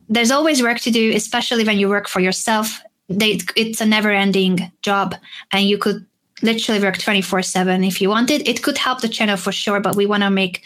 there's 0.09 0.31
always 0.31 0.63
work 0.63 0.81
to 0.81 0.91
do, 0.91 1.13
especially 1.15 1.65
when 1.65 1.79
you 1.79 1.89
work 1.89 2.09
for 2.09 2.21
yourself. 2.21 2.81
It's 3.11 3.81
a 3.81 3.87
never 3.87 4.11
ending 4.11 4.73
job, 4.83 5.15
and 5.53 5.69
you 5.69 5.79
could 5.79 6.07
literally 6.43 6.81
work 6.81 6.99
24 6.99 7.43
7 7.43 7.85
if 7.85 8.01
you 8.01 8.09
want 8.09 8.31
it 8.31 8.47
it 8.47 8.63
could 8.63 8.79
help 8.79 9.01
the 9.01 9.09
channel 9.09 9.37
for 9.37 9.53
sure 9.53 9.81
but 9.81 9.97
we 9.97 10.07
want 10.07 10.23
to 10.23 10.31
make 10.31 10.65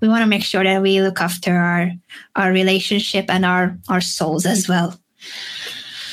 we 0.00 0.08
want 0.08 0.22
to 0.22 0.26
make 0.26 0.44
sure 0.44 0.64
that 0.64 0.82
we 0.82 1.00
look 1.00 1.20
after 1.20 1.54
our 1.54 1.90
our 2.36 2.52
relationship 2.52 3.26
and 3.28 3.44
our 3.44 3.76
our 3.88 4.00
souls 4.00 4.46
as 4.46 4.68
well. 4.68 4.98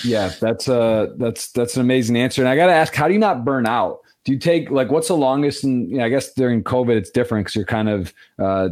Yeah 0.03 0.31
that's 0.39 0.69
uh 0.69 1.07
that's 1.17 1.51
that's 1.51 1.75
an 1.75 1.81
amazing 1.81 2.17
answer. 2.17 2.41
And 2.41 2.49
i 2.49 2.55
gotta 2.55 2.73
ask 2.73 2.93
how 2.93 3.07
do 3.07 3.13
you 3.13 3.19
not 3.19 3.43
burn 3.43 3.65
out? 3.65 3.99
Do 4.25 4.33
you 4.33 4.39
take 4.39 4.69
like 4.69 4.91
what's 4.91 5.07
the 5.07 5.17
longest 5.17 5.63
and 5.63 5.89
you 5.89 5.97
know, 5.97 6.05
i 6.05 6.09
guess 6.09 6.33
during 6.33 6.63
covid 6.63 6.95
it's 6.95 7.09
different 7.09 7.45
because 7.45 7.55
you're 7.55 7.65
kind 7.65 7.89
of 7.89 8.13
uh 8.37 8.69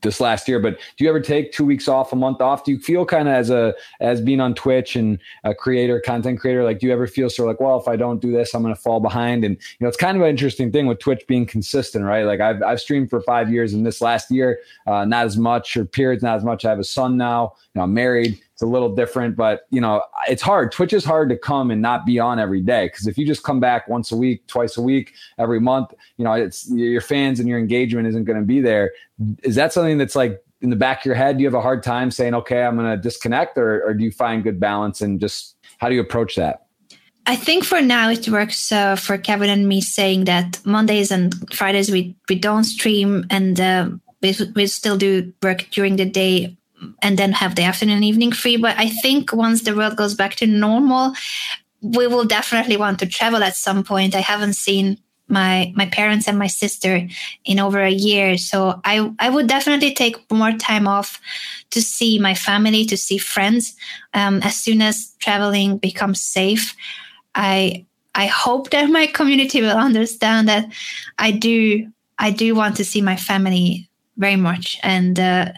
this 0.00 0.20
last 0.20 0.48
year 0.48 0.58
but 0.58 0.78
do 0.96 1.04
you 1.04 1.10
ever 1.10 1.20
take 1.20 1.52
two 1.52 1.64
weeks 1.64 1.86
off 1.88 2.12
a 2.12 2.16
month 2.16 2.40
off? 2.40 2.64
Do 2.64 2.72
you 2.72 2.78
feel 2.78 3.04
kind 3.04 3.28
of 3.28 3.34
as 3.34 3.50
a 3.50 3.74
as 4.00 4.20
being 4.20 4.40
on 4.40 4.54
twitch 4.54 4.96
and 4.96 5.18
a 5.44 5.54
creator 5.54 6.00
content 6.00 6.40
creator 6.40 6.64
like 6.64 6.78
do 6.78 6.86
you 6.86 6.92
ever 6.92 7.06
feel 7.06 7.28
sort 7.28 7.48
of 7.48 7.54
like 7.54 7.60
well 7.60 7.78
if 7.78 7.88
i 7.88 7.96
don't 7.96 8.20
do 8.20 8.32
this 8.32 8.54
i'm 8.54 8.62
going 8.62 8.74
to 8.74 8.80
fall 8.80 9.00
behind? 9.00 9.44
And 9.44 9.54
you 9.56 9.84
know 9.84 9.88
it's 9.88 9.96
kind 9.96 10.16
of 10.16 10.22
an 10.22 10.28
interesting 10.28 10.72
thing 10.72 10.86
with 10.86 10.98
twitch 10.98 11.24
being 11.28 11.46
consistent 11.46 12.04
right? 12.04 12.24
Like 12.24 12.40
i've, 12.40 12.62
I've 12.62 12.80
streamed 12.80 13.10
for 13.10 13.20
five 13.22 13.52
years 13.52 13.74
and 13.74 13.84
this 13.84 14.00
last 14.00 14.30
year 14.30 14.60
uh, 14.86 15.04
not 15.04 15.26
as 15.26 15.36
much 15.36 15.76
or 15.76 15.84
periods 15.84 16.22
not 16.22 16.36
as 16.36 16.44
much. 16.44 16.64
I 16.64 16.70
have 16.70 16.78
a 16.78 16.84
son 16.84 17.16
now 17.16 17.52
you 17.74 17.78
know 17.78 17.84
i'm 17.84 17.94
married 17.94 18.40
it's 18.56 18.62
a 18.62 18.66
little 18.66 18.94
different, 18.94 19.36
but 19.36 19.66
you 19.68 19.82
know, 19.82 20.02
it's 20.28 20.40
hard. 20.40 20.72
Twitch 20.72 20.94
is 20.94 21.04
hard 21.04 21.28
to 21.28 21.36
come 21.36 21.70
and 21.70 21.82
not 21.82 22.06
be 22.06 22.18
on 22.18 22.38
every 22.38 22.62
day 22.62 22.86
because 22.86 23.06
if 23.06 23.18
you 23.18 23.26
just 23.26 23.42
come 23.42 23.60
back 23.60 23.86
once 23.86 24.10
a 24.10 24.16
week, 24.16 24.46
twice 24.46 24.78
a 24.78 24.82
week, 24.82 25.12
every 25.36 25.60
month, 25.60 25.92
you 26.16 26.24
know, 26.24 26.32
it's 26.32 26.66
your 26.70 27.02
fans 27.02 27.38
and 27.38 27.50
your 27.50 27.58
engagement 27.58 28.08
isn't 28.08 28.24
going 28.24 28.40
to 28.40 28.46
be 28.46 28.62
there. 28.62 28.92
Is 29.42 29.56
that 29.56 29.74
something 29.74 29.98
that's 29.98 30.16
like 30.16 30.42
in 30.62 30.70
the 30.70 30.76
back 30.76 31.00
of 31.00 31.04
your 31.04 31.14
head? 31.14 31.36
Do 31.36 31.42
you 31.42 31.46
have 31.46 31.54
a 31.54 31.60
hard 31.60 31.82
time 31.82 32.10
saying, 32.10 32.34
okay, 32.34 32.64
I'm 32.64 32.78
going 32.78 32.90
to 32.90 32.96
disconnect, 32.96 33.58
or, 33.58 33.84
or 33.84 33.92
do 33.92 34.02
you 34.02 34.10
find 34.10 34.42
good 34.42 34.58
balance 34.58 35.02
and 35.02 35.20
just 35.20 35.54
how 35.76 35.90
do 35.90 35.94
you 35.94 36.00
approach 36.00 36.36
that? 36.36 36.64
I 37.26 37.36
think 37.36 37.62
for 37.62 37.82
now 37.82 38.08
it 38.08 38.26
works 38.26 38.72
uh, 38.72 38.96
for 38.96 39.18
Kevin 39.18 39.50
and 39.50 39.68
me 39.68 39.82
saying 39.82 40.24
that 40.24 40.64
Mondays 40.64 41.10
and 41.10 41.34
Fridays 41.52 41.90
we 41.90 42.16
we 42.30 42.36
don't 42.36 42.64
stream 42.64 43.26
and 43.28 43.60
uh, 43.60 43.90
we, 44.22 44.34
we 44.54 44.66
still 44.66 44.96
do 44.96 45.30
work 45.42 45.66
during 45.72 45.96
the 45.96 46.06
day 46.06 46.56
and 47.02 47.18
then 47.18 47.32
have 47.32 47.54
the 47.54 47.62
afternoon 47.62 47.96
and 47.96 48.04
evening 48.04 48.32
free. 48.32 48.56
But 48.56 48.76
I 48.78 48.88
think 48.88 49.32
once 49.32 49.62
the 49.62 49.74
world 49.74 49.96
goes 49.96 50.14
back 50.14 50.36
to 50.36 50.46
normal, 50.46 51.14
we 51.80 52.06
will 52.06 52.24
definitely 52.24 52.76
want 52.76 52.98
to 53.00 53.06
travel 53.06 53.42
at 53.42 53.56
some 53.56 53.84
point. 53.84 54.14
I 54.14 54.20
haven't 54.20 54.54
seen 54.54 54.98
my 55.28 55.72
my 55.74 55.86
parents 55.86 56.28
and 56.28 56.38
my 56.38 56.46
sister 56.46 57.06
in 57.44 57.58
over 57.58 57.80
a 57.80 57.90
year 57.90 58.38
so 58.38 58.80
i 58.84 59.12
i 59.18 59.28
would 59.28 59.48
definitely 59.48 59.92
take 59.92 60.30
more 60.30 60.52
time 60.52 60.86
off 60.86 61.20
to 61.70 61.82
see 61.82 62.18
my 62.18 62.34
family 62.34 62.84
to 62.84 62.96
see 62.96 63.18
friends 63.18 63.74
um, 64.14 64.40
as 64.42 64.56
soon 64.56 64.80
as 64.80 65.14
traveling 65.18 65.78
becomes 65.78 66.20
safe 66.20 66.76
i 67.34 67.84
i 68.14 68.26
hope 68.26 68.70
that 68.70 68.88
my 68.98 69.06
community 69.06 69.60
will 69.60 69.76
understand 69.76 70.48
that 70.48 70.66
i 71.18 71.32
do 71.32 71.90
i 72.18 72.30
do 72.30 72.54
want 72.54 72.76
to 72.76 72.84
see 72.84 73.02
my 73.02 73.16
family 73.16 73.88
very 74.16 74.36
much. 74.36 74.78
And 74.82 75.18
uh, 75.18 75.52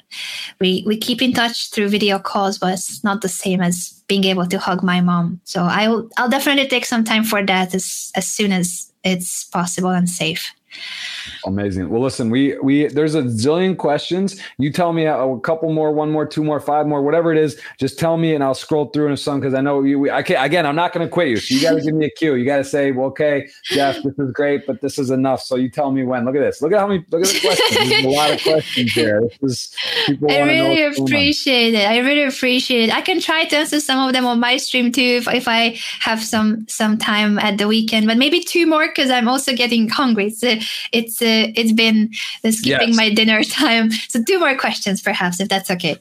we 0.61 0.85
we 0.87 0.97
keep 0.97 1.23
in 1.23 1.33
touch 1.33 1.71
through 1.71 1.89
video 1.89 2.19
calls, 2.19 2.59
but 2.59 2.75
it's 2.75 3.05
not 3.05 3.23
the 3.23 3.29
same 3.29 3.61
as 3.61 4.03
being 4.09 4.25
able 4.25 4.47
to 4.47 4.59
hug 4.59 4.83
my 4.83 5.01
mom. 5.01 5.41
So 5.45 5.63
I'll 5.63 6.09
I'll 6.17 6.29
definitely 6.29 6.69
take 6.69 6.85
some 6.85 7.05
time 7.05 7.25
for 7.25 7.45
that 7.45 7.75
as 7.75 8.11
as 8.15 8.27
soon 8.27 8.53
as 8.53 8.93
it's 9.05 9.45
possible 9.45 9.91
and 9.91 10.09
safe. 10.09 10.53
Amazing. 11.47 11.89
Well, 11.89 12.03
listen, 12.03 12.31
we 12.31 12.59
we 12.59 12.87
there's 12.87 13.15
a 13.15 13.23
zillion 13.23 13.77
questions. 13.77 14.41
You 14.59 14.73
tell 14.73 14.93
me 14.93 15.05
a, 15.05 15.17
a, 15.17 15.41
couple 15.41 15.73
more, 15.73 15.93
one 15.93 16.11
more, 16.11 16.27
two 16.27 16.43
more, 16.43 16.61
five 16.61 16.87
more, 16.87 17.03
whatever 17.03 17.33
it 17.33 17.39
is. 17.39 17.61
Just 17.79 17.99
tell 17.99 18.17
me, 18.17 18.35
and 18.35 18.43
I'll 18.43 18.55
scroll 18.55 18.87
through 18.87 19.09
in 19.09 19.17
some 19.17 19.41
because 19.41 19.55
I 19.55 19.61
know 19.61 19.83
you. 19.83 19.99
We, 19.99 20.11
I 20.11 20.23
can't, 20.23 20.45
again, 20.45 20.67
I'm 20.67 20.77
not 20.77 20.93
going 20.93 21.07
to 21.07 21.11
quit 21.11 21.29
you. 21.29 21.37
So 21.37 21.55
you 21.55 21.63
got 21.63 21.75
to 21.75 21.81
give 21.81 21.95
me 21.95 22.07
a 22.07 22.11
cue. 22.11 22.35
You 22.35 22.45
got 22.45 22.59
to 22.59 22.65
say, 22.65 22.93
well, 22.93 23.07
okay, 23.09 23.49
Jeff, 23.65 24.03
this 24.03 24.19
is 24.19 24.31
great, 24.33 24.67
but 24.67 24.81
this 24.81 24.99
is 24.99 25.11
enough. 25.11 25.43
So 25.43 25.57
you 25.57 25.71
tell 25.71 25.91
me 25.91 26.05
when. 26.05 26.25
Look 26.25 26.37
at 26.37 26.41
this. 26.41 26.61
Look 26.61 26.73
at 26.73 26.81
how 26.81 26.87
many. 26.87 27.05
Look 27.11 27.23
at 27.23 27.29
the 27.29 27.41
questions. 27.41 27.89
There's 27.89 28.05
a 28.05 28.09
lot 28.09 28.31
of 28.31 28.43
questions 28.43 28.93
here. 28.93 29.23
This 29.41 29.51
is 29.51 29.75
people. 30.07 30.31
I 30.31 30.41
really 30.41 30.83
appreciate 30.83 31.75
it. 31.75 31.89
I 31.89 31.99
really 31.99 32.25
appreciate 32.25 32.89
it. 32.89 32.95
I 32.95 33.01
can 33.01 33.21
try 33.21 33.45
to 33.45 33.57
answer 33.57 33.81
some 33.81 34.07
of 34.07 34.13
them 34.13 34.27
on 34.27 34.41
my 34.41 34.57
stream 34.57 34.93
too 34.93 35.01
if, 35.23 35.29
if 35.29 35.49
I 35.49 35.79
have 36.01 36.23
some 36.23 36.67
some 36.69 36.99
time 36.99 37.39
at 37.39 37.59
the 37.59 37.69
weekend, 37.69 38.07
but 38.07 38.17
maybe 38.17 38.41
two 38.41 38.67
more 38.67 38.89
because 38.89 39.11
I'm 39.11 39.29
also 39.29 39.55
getting 39.55 39.89
hungry. 39.89 40.31
So 40.31 40.57
it's 40.93 41.21
uh, 41.21 41.53
it's 41.55 41.73
been 41.73 42.11
skipping 42.51 42.89
yes. 42.89 42.97
my 42.97 43.13
dinner 43.13 43.43
time. 43.45 43.91
So 44.09 44.23
two 44.23 44.39
more 44.39 44.57
questions, 44.57 45.03
perhaps, 45.03 45.41
if 45.41 45.49
that's 45.49 45.71
okay. 45.71 45.97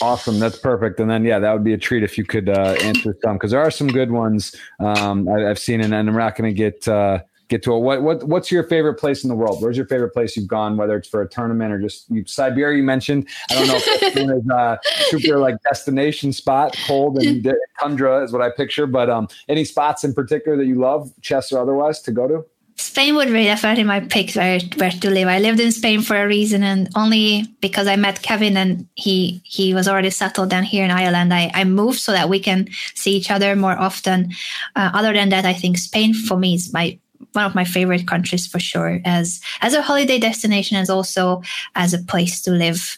Awesome, 0.00 0.38
that's 0.38 0.58
perfect. 0.58 1.00
And 1.00 1.10
then 1.10 1.24
yeah, 1.24 1.38
that 1.38 1.52
would 1.52 1.64
be 1.64 1.72
a 1.72 1.78
treat 1.78 2.02
if 2.02 2.16
you 2.16 2.24
could 2.24 2.48
uh, 2.48 2.76
answer 2.82 3.16
some 3.22 3.36
because 3.36 3.50
there 3.50 3.60
are 3.60 3.70
some 3.70 3.88
good 3.88 4.10
ones 4.10 4.54
um, 4.80 5.28
I, 5.28 5.40
have 5.40 5.58
seen, 5.58 5.80
and, 5.80 5.94
and 5.94 6.08
I'm 6.08 6.16
not 6.16 6.36
going 6.36 6.50
to 6.50 6.54
get. 6.54 6.86
Uh, 6.86 7.20
get 7.48 7.62
to 7.62 7.74
it. 7.74 7.78
What 7.80 8.02
what 8.02 8.24
what's 8.24 8.52
your 8.52 8.62
favorite 8.62 8.94
place 8.94 9.24
in 9.24 9.28
the 9.28 9.34
world? 9.34 9.60
Where's 9.60 9.76
your 9.76 9.86
favorite 9.86 10.10
place 10.10 10.36
you've 10.36 10.46
gone, 10.46 10.76
whether 10.76 10.96
it's 10.96 11.08
for 11.08 11.22
a 11.22 11.28
tournament 11.28 11.72
or 11.72 11.80
just 11.80 12.08
you, 12.10 12.24
Siberia? 12.26 12.76
You 12.76 12.84
mentioned. 12.84 13.28
I 13.50 13.54
don't 13.54 13.68
know 13.68 13.76
if 13.76 14.16
it's 14.16 14.50
a 14.50 14.78
super 15.10 15.38
like 15.38 15.56
destination 15.62 16.32
spot, 16.32 16.76
cold 16.86 17.18
and 17.18 17.50
tundra 17.80 18.22
is 18.22 18.32
what 18.32 18.42
I 18.42 18.50
picture. 18.50 18.86
But 18.86 19.10
um, 19.10 19.28
any 19.48 19.64
spots 19.64 20.04
in 20.04 20.12
particular 20.12 20.56
that 20.56 20.66
you 20.66 20.76
love, 20.76 21.12
chess 21.22 21.50
or 21.52 21.58
otherwise, 21.58 22.00
to 22.02 22.12
go 22.12 22.28
to? 22.28 22.44
Spain 22.78 23.16
would 23.16 23.32
be 23.32 23.44
definitely 23.44 23.82
my 23.82 23.98
pick 23.98 24.32
where, 24.34 24.60
where 24.76 24.90
to 24.90 25.10
live. 25.10 25.26
I 25.26 25.40
lived 25.40 25.58
in 25.58 25.72
Spain 25.72 26.00
for 26.00 26.16
a 26.16 26.28
reason, 26.28 26.62
and 26.62 26.88
only 26.94 27.44
because 27.60 27.88
I 27.88 27.96
met 27.96 28.22
Kevin 28.22 28.56
and 28.56 28.86
he 28.94 29.40
he 29.44 29.74
was 29.74 29.88
already 29.88 30.10
settled 30.10 30.50
down 30.50 30.62
here 30.62 30.84
in 30.84 30.92
Ireland. 30.92 31.34
I, 31.34 31.50
I 31.54 31.64
moved 31.64 31.98
so 31.98 32.12
that 32.12 32.28
we 32.28 32.38
can 32.38 32.68
see 32.94 33.16
each 33.16 33.32
other 33.32 33.56
more 33.56 33.76
often. 33.76 34.30
Uh, 34.76 34.90
other 34.94 35.12
than 35.12 35.30
that, 35.30 35.44
I 35.44 35.54
think 35.54 35.76
Spain 35.76 36.14
for 36.14 36.38
me 36.38 36.54
is 36.54 36.72
my 36.72 36.96
one 37.32 37.44
of 37.44 37.54
my 37.56 37.64
favorite 37.64 38.06
countries 38.06 38.46
for 38.46 38.60
sure, 38.60 39.00
as 39.04 39.40
as 39.60 39.74
a 39.74 39.82
holiday 39.82 40.20
destination, 40.20 40.76
as 40.76 40.88
also 40.88 41.42
as 41.74 41.92
a 41.92 41.98
place 42.04 42.40
to 42.42 42.52
live. 42.52 42.96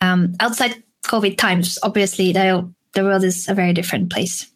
Um, 0.00 0.34
outside 0.40 0.82
COVID 1.02 1.36
times, 1.36 1.78
obviously, 1.82 2.32
the 2.32 2.66
the 2.94 3.04
world 3.04 3.24
is 3.24 3.48
a 3.50 3.54
very 3.54 3.74
different 3.74 4.10
place. 4.10 4.46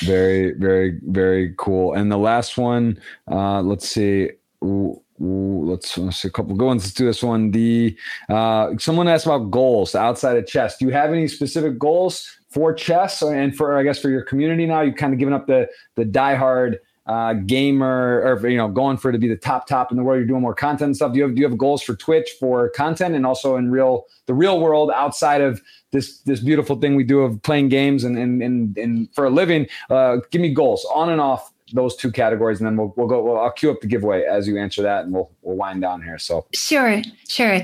Very, 0.00 0.52
very, 0.52 0.98
very 1.02 1.54
cool. 1.58 1.94
And 1.94 2.10
the 2.10 2.18
last 2.18 2.56
one, 2.58 3.00
uh, 3.30 3.60
let's 3.62 3.88
see. 3.88 4.30
Ooh, 4.64 5.00
ooh, 5.20 5.70
let's, 5.70 5.96
let's 5.98 6.18
see 6.18 6.28
a 6.28 6.30
couple 6.30 6.54
good 6.56 6.66
ones. 6.66 6.84
Let's 6.84 6.94
do 6.94 7.06
this 7.06 7.22
one. 7.22 7.50
The 7.50 7.96
uh, 8.28 8.72
someone 8.78 9.08
asked 9.08 9.26
about 9.26 9.50
goals 9.50 9.94
outside 9.94 10.36
of 10.36 10.46
chess. 10.46 10.78
Do 10.78 10.86
you 10.86 10.92
have 10.92 11.12
any 11.12 11.28
specific 11.28 11.78
goals 11.78 12.28
for 12.50 12.72
chess 12.72 13.22
and 13.22 13.56
for 13.56 13.76
I 13.76 13.82
guess 13.82 13.98
for 13.98 14.10
your 14.10 14.22
community 14.22 14.66
now? 14.66 14.80
You've 14.80 14.96
kind 14.96 15.12
of 15.12 15.18
given 15.18 15.34
up 15.34 15.46
the 15.46 15.68
the 15.96 16.04
diehard 16.04 16.76
uh, 17.10 17.32
gamer 17.32 18.22
or 18.22 18.48
you 18.48 18.56
know 18.56 18.68
going 18.68 18.96
for 18.96 19.08
it 19.08 19.12
to 19.12 19.18
be 19.18 19.26
the 19.26 19.36
top 19.36 19.66
top 19.66 19.90
in 19.90 19.96
the 19.96 20.02
world. 20.04 20.18
You're 20.18 20.28
doing 20.28 20.42
more 20.42 20.54
content 20.54 20.90
and 20.90 20.96
stuff. 20.96 21.12
Do 21.12 21.18
you 21.18 21.24
have 21.24 21.34
do 21.34 21.40
you 21.40 21.48
have 21.48 21.58
goals 21.58 21.82
for 21.82 21.96
twitch 21.96 22.30
for 22.38 22.68
content 22.68 23.16
and 23.16 23.26
also 23.26 23.56
in 23.56 23.72
real 23.72 24.04
the 24.26 24.34
real 24.34 24.60
world 24.60 24.92
outside 24.94 25.40
of 25.40 25.60
this 25.90 26.20
this 26.20 26.38
beautiful 26.38 26.76
thing 26.76 26.94
we 26.94 27.02
do 27.02 27.22
of 27.22 27.42
playing 27.42 27.68
games 27.68 28.04
and 28.04 28.16
and 28.16 28.40
and, 28.44 28.78
and 28.78 29.12
for 29.12 29.24
a 29.24 29.30
living? 29.30 29.66
Uh, 29.90 30.18
give 30.30 30.40
me 30.40 30.54
goals 30.54 30.86
on 30.94 31.10
and 31.10 31.20
off 31.20 31.52
those 31.72 31.96
two 31.96 32.10
categories, 32.10 32.60
and 32.60 32.66
then 32.66 32.76
we'll 32.76 32.92
we'll 32.96 33.06
go. 33.06 33.22
We'll, 33.22 33.38
I'll 33.38 33.52
queue 33.52 33.70
up 33.70 33.80
the 33.80 33.86
giveaway 33.86 34.22
as 34.24 34.46
you 34.48 34.58
answer 34.58 34.82
that, 34.82 35.04
and 35.04 35.12
we'll 35.12 35.30
we'll 35.42 35.56
wind 35.56 35.80
down 35.82 36.02
here. 36.02 36.18
So 36.18 36.46
sure, 36.54 37.02
sure. 37.28 37.60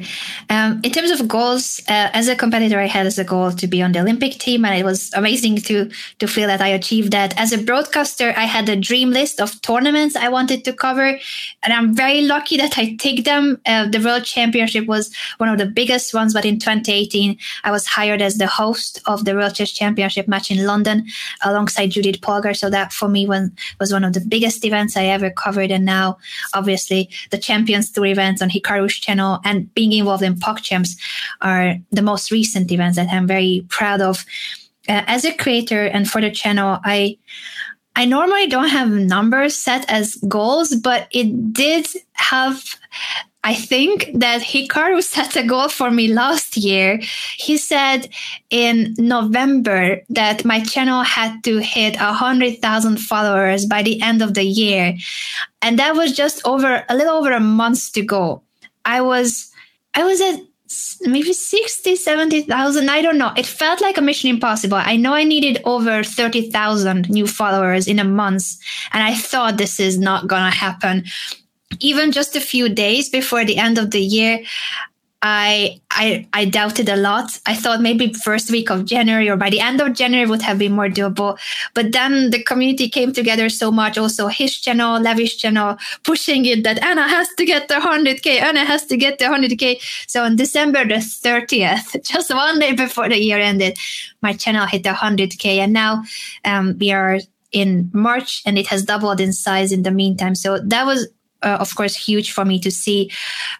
Um, 0.50 0.80
in 0.82 0.92
terms 0.92 1.10
of 1.10 1.26
goals, 1.28 1.80
uh, 1.88 2.10
as 2.12 2.28
a 2.28 2.36
competitor, 2.36 2.78
I 2.78 2.86
had 2.86 3.06
as 3.06 3.18
a 3.18 3.24
goal 3.24 3.52
to 3.52 3.66
be 3.66 3.82
on 3.82 3.92
the 3.92 4.00
Olympic 4.00 4.34
team, 4.34 4.64
and 4.64 4.78
it 4.78 4.84
was 4.84 5.12
amazing 5.14 5.56
to 5.62 5.90
to 6.18 6.26
feel 6.26 6.46
that 6.48 6.60
I 6.60 6.68
achieved 6.68 7.12
that. 7.12 7.34
As 7.38 7.52
a 7.52 7.58
broadcaster, 7.58 8.32
I 8.36 8.44
had 8.44 8.68
a 8.68 8.76
dream 8.76 9.10
list 9.10 9.40
of 9.40 9.60
tournaments 9.62 10.16
I 10.16 10.28
wanted 10.28 10.64
to 10.64 10.72
cover, 10.72 11.18
and 11.62 11.72
I'm 11.72 11.94
very 11.94 12.22
lucky 12.22 12.56
that 12.56 12.78
I 12.78 12.96
ticked 12.96 13.24
them. 13.24 13.60
Uh, 13.66 13.88
the 13.88 14.00
World 14.00 14.24
Championship 14.24 14.86
was 14.86 15.14
one 15.38 15.48
of 15.48 15.58
the 15.58 15.66
biggest 15.66 16.14
ones, 16.14 16.32
but 16.32 16.44
in 16.44 16.58
2018, 16.58 17.38
I 17.64 17.70
was 17.70 17.86
hired 17.86 18.22
as 18.22 18.38
the 18.38 18.46
host 18.46 19.00
of 19.06 19.24
the 19.24 19.34
World 19.34 19.54
Chess 19.54 19.72
Championship 19.72 20.28
match 20.28 20.50
in 20.50 20.66
London 20.66 21.06
alongside 21.42 21.90
Judit 21.90 22.20
Polgar. 22.20 22.56
So 22.56 22.70
that 22.70 22.92
for 22.92 23.08
me 23.08 23.26
was 23.26 23.50
was 23.80 23.92
one 23.96 24.04
of 24.04 24.12
the 24.12 24.20
biggest 24.20 24.64
events 24.64 24.96
I 24.96 25.06
ever 25.06 25.30
covered. 25.30 25.70
And 25.70 25.84
now, 25.84 26.18
obviously, 26.52 27.08
the 27.30 27.38
Champions 27.38 27.90
Tour 27.90 28.06
events 28.06 28.42
on 28.42 28.50
Hikaru's 28.50 28.94
channel 28.94 29.40
and 29.44 29.72
being 29.74 29.92
involved 29.92 30.22
in 30.22 30.34
PogChamps 30.34 30.96
are 31.40 31.76
the 31.90 32.02
most 32.02 32.30
recent 32.30 32.70
events 32.70 32.96
that 32.96 33.08
I'm 33.10 33.26
very 33.26 33.64
proud 33.68 34.00
of. 34.00 34.24
Uh, 34.88 35.02
as 35.06 35.24
a 35.24 35.32
creator 35.32 35.86
and 35.86 36.08
for 36.08 36.20
the 36.20 36.30
channel, 36.30 36.78
I 36.84 37.18
I 37.98 38.04
normally 38.04 38.46
don't 38.46 38.68
have 38.68 38.90
numbers 38.90 39.56
set 39.56 39.90
as 39.90 40.16
goals, 40.28 40.76
but 40.76 41.08
it 41.10 41.54
did 41.54 41.88
have 42.12 42.76
I 43.46 43.54
think 43.54 44.10
that 44.14 44.42
Hikaru 44.42 45.00
set 45.00 45.36
a 45.36 45.44
goal 45.44 45.68
for 45.68 45.88
me 45.88 46.08
last 46.08 46.56
year. 46.56 46.98
He 47.36 47.56
said 47.56 48.08
in 48.50 48.96
November 48.98 50.02
that 50.10 50.44
my 50.44 50.58
channel 50.64 51.04
had 51.04 51.44
to 51.44 51.58
hit 51.58 51.94
100,000 51.96 52.96
followers 52.96 53.64
by 53.64 53.84
the 53.84 54.02
end 54.02 54.20
of 54.20 54.34
the 54.34 54.42
year. 54.42 54.96
And 55.62 55.78
that 55.78 55.94
was 55.94 56.10
just 56.10 56.44
over 56.44 56.84
a 56.88 56.96
little 56.96 57.14
over 57.14 57.30
a 57.30 57.38
month 57.38 57.92
to 57.92 58.02
go. 58.02 58.42
I 58.84 59.00
was, 59.00 59.52
I 59.94 60.02
was 60.02 60.20
at 60.20 60.40
maybe 61.02 61.32
60, 61.32 61.94
70,000. 61.94 62.90
I 62.90 63.00
don't 63.00 63.16
know. 63.16 63.32
It 63.36 63.46
felt 63.46 63.80
like 63.80 63.96
a 63.96 64.02
mission 64.02 64.28
impossible. 64.28 64.78
I 64.78 64.96
know 64.96 65.14
I 65.14 65.22
needed 65.22 65.62
over 65.64 66.02
30,000 66.02 67.08
new 67.08 67.28
followers 67.28 67.86
in 67.86 68.00
a 68.00 68.04
month. 68.04 68.56
And 68.92 69.04
I 69.04 69.14
thought 69.14 69.56
this 69.56 69.78
is 69.78 70.00
not 70.00 70.26
going 70.26 70.50
to 70.50 70.58
happen 70.58 71.04
even 71.80 72.12
just 72.12 72.36
a 72.36 72.40
few 72.40 72.68
days 72.68 73.08
before 73.08 73.44
the 73.44 73.58
end 73.58 73.78
of 73.78 73.90
the 73.90 74.00
year, 74.00 74.40
I, 75.22 75.80
I 75.90 76.28
I 76.32 76.44
doubted 76.44 76.88
a 76.88 76.96
lot. 76.96 77.40
I 77.46 77.54
thought 77.54 77.80
maybe 77.80 78.12
first 78.12 78.50
week 78.50 78.70
of 78.70 78.84
January 78.84 79.28
or 79.28 79.36
by 79.36 79.50
the 79.50 79.60
end 79.60 79.80
of 79.80 79.94
January 79.94 80.28
would 80.28 80.42
have 80.42 80.58
been 80.58 80.72
more 80.72 80.88
doable. 80.88 81.38
But 81.74 81.92
then 81.92 82.30
the 82.30 82.42
community 82.42 82.88
came 82.88 83.12
together 83.12 83.48
so 83.48 83.72
much. 83.72 83.96
Also 83.96 84.28
his 84.28 84.56
channel, 84.56 85.00
Levy's 85.00 85.34
channel, 85.34 85.78
pushing 86.04 86.44
it 86.44 86.64
that 86.64 86.82
Anna 86.82 87.08
has 87.08 87.28
to 87.38 87.46
get 87.46 87.68
the 87.68 87.74
100k. 87.74 88.42
Anna 88.42 88.64
has 88.64 88.84
to 88.86 88.96
get 88.96 89.18
the 89.18 89.24
100k. 89.24 89.80
So 90.06 90.22
on 90.22 90.36
December 90.36 90.84
the 90.84 90.96
30th, 90.96 92.04
just 92.04 92.32
one 92.32 92.60
day 92.60 92.72
before 92.72 93.08
the 93.08 93.18
year 93.18 93.38
ended, 93.38 93.78
my 94.22 94.34
channel 94.34 94.66
hit 94.66 94.82
the 94.82 94.90
100k, 94.90 95.58
and 95.58 95.72
now 95.72 96.04
um, 96.44 96.76
we 96.78 96.92
are 96.92 97.18
in 97.52 97.90
March 97.94 98.42
and 98.44 98.58
it 98.58 98.66
has 98.66 98.84
doubled 98.84 99.20
in 99.20 99.32
size 99.32 99.72
in 99.72 99.82
the 99.82 99.90
meantime. 99.90 100.34
So 100.34 100.58
that 100.58 100.84
was 100.84 101.08
uh, 101.46 101.56
of 101.60 101.74
course 101.76 101.94
huge 101.94 102.32
for 102.32 102.44
me 102.44 102.58
to 102.58 102.70
see 102.70 103.10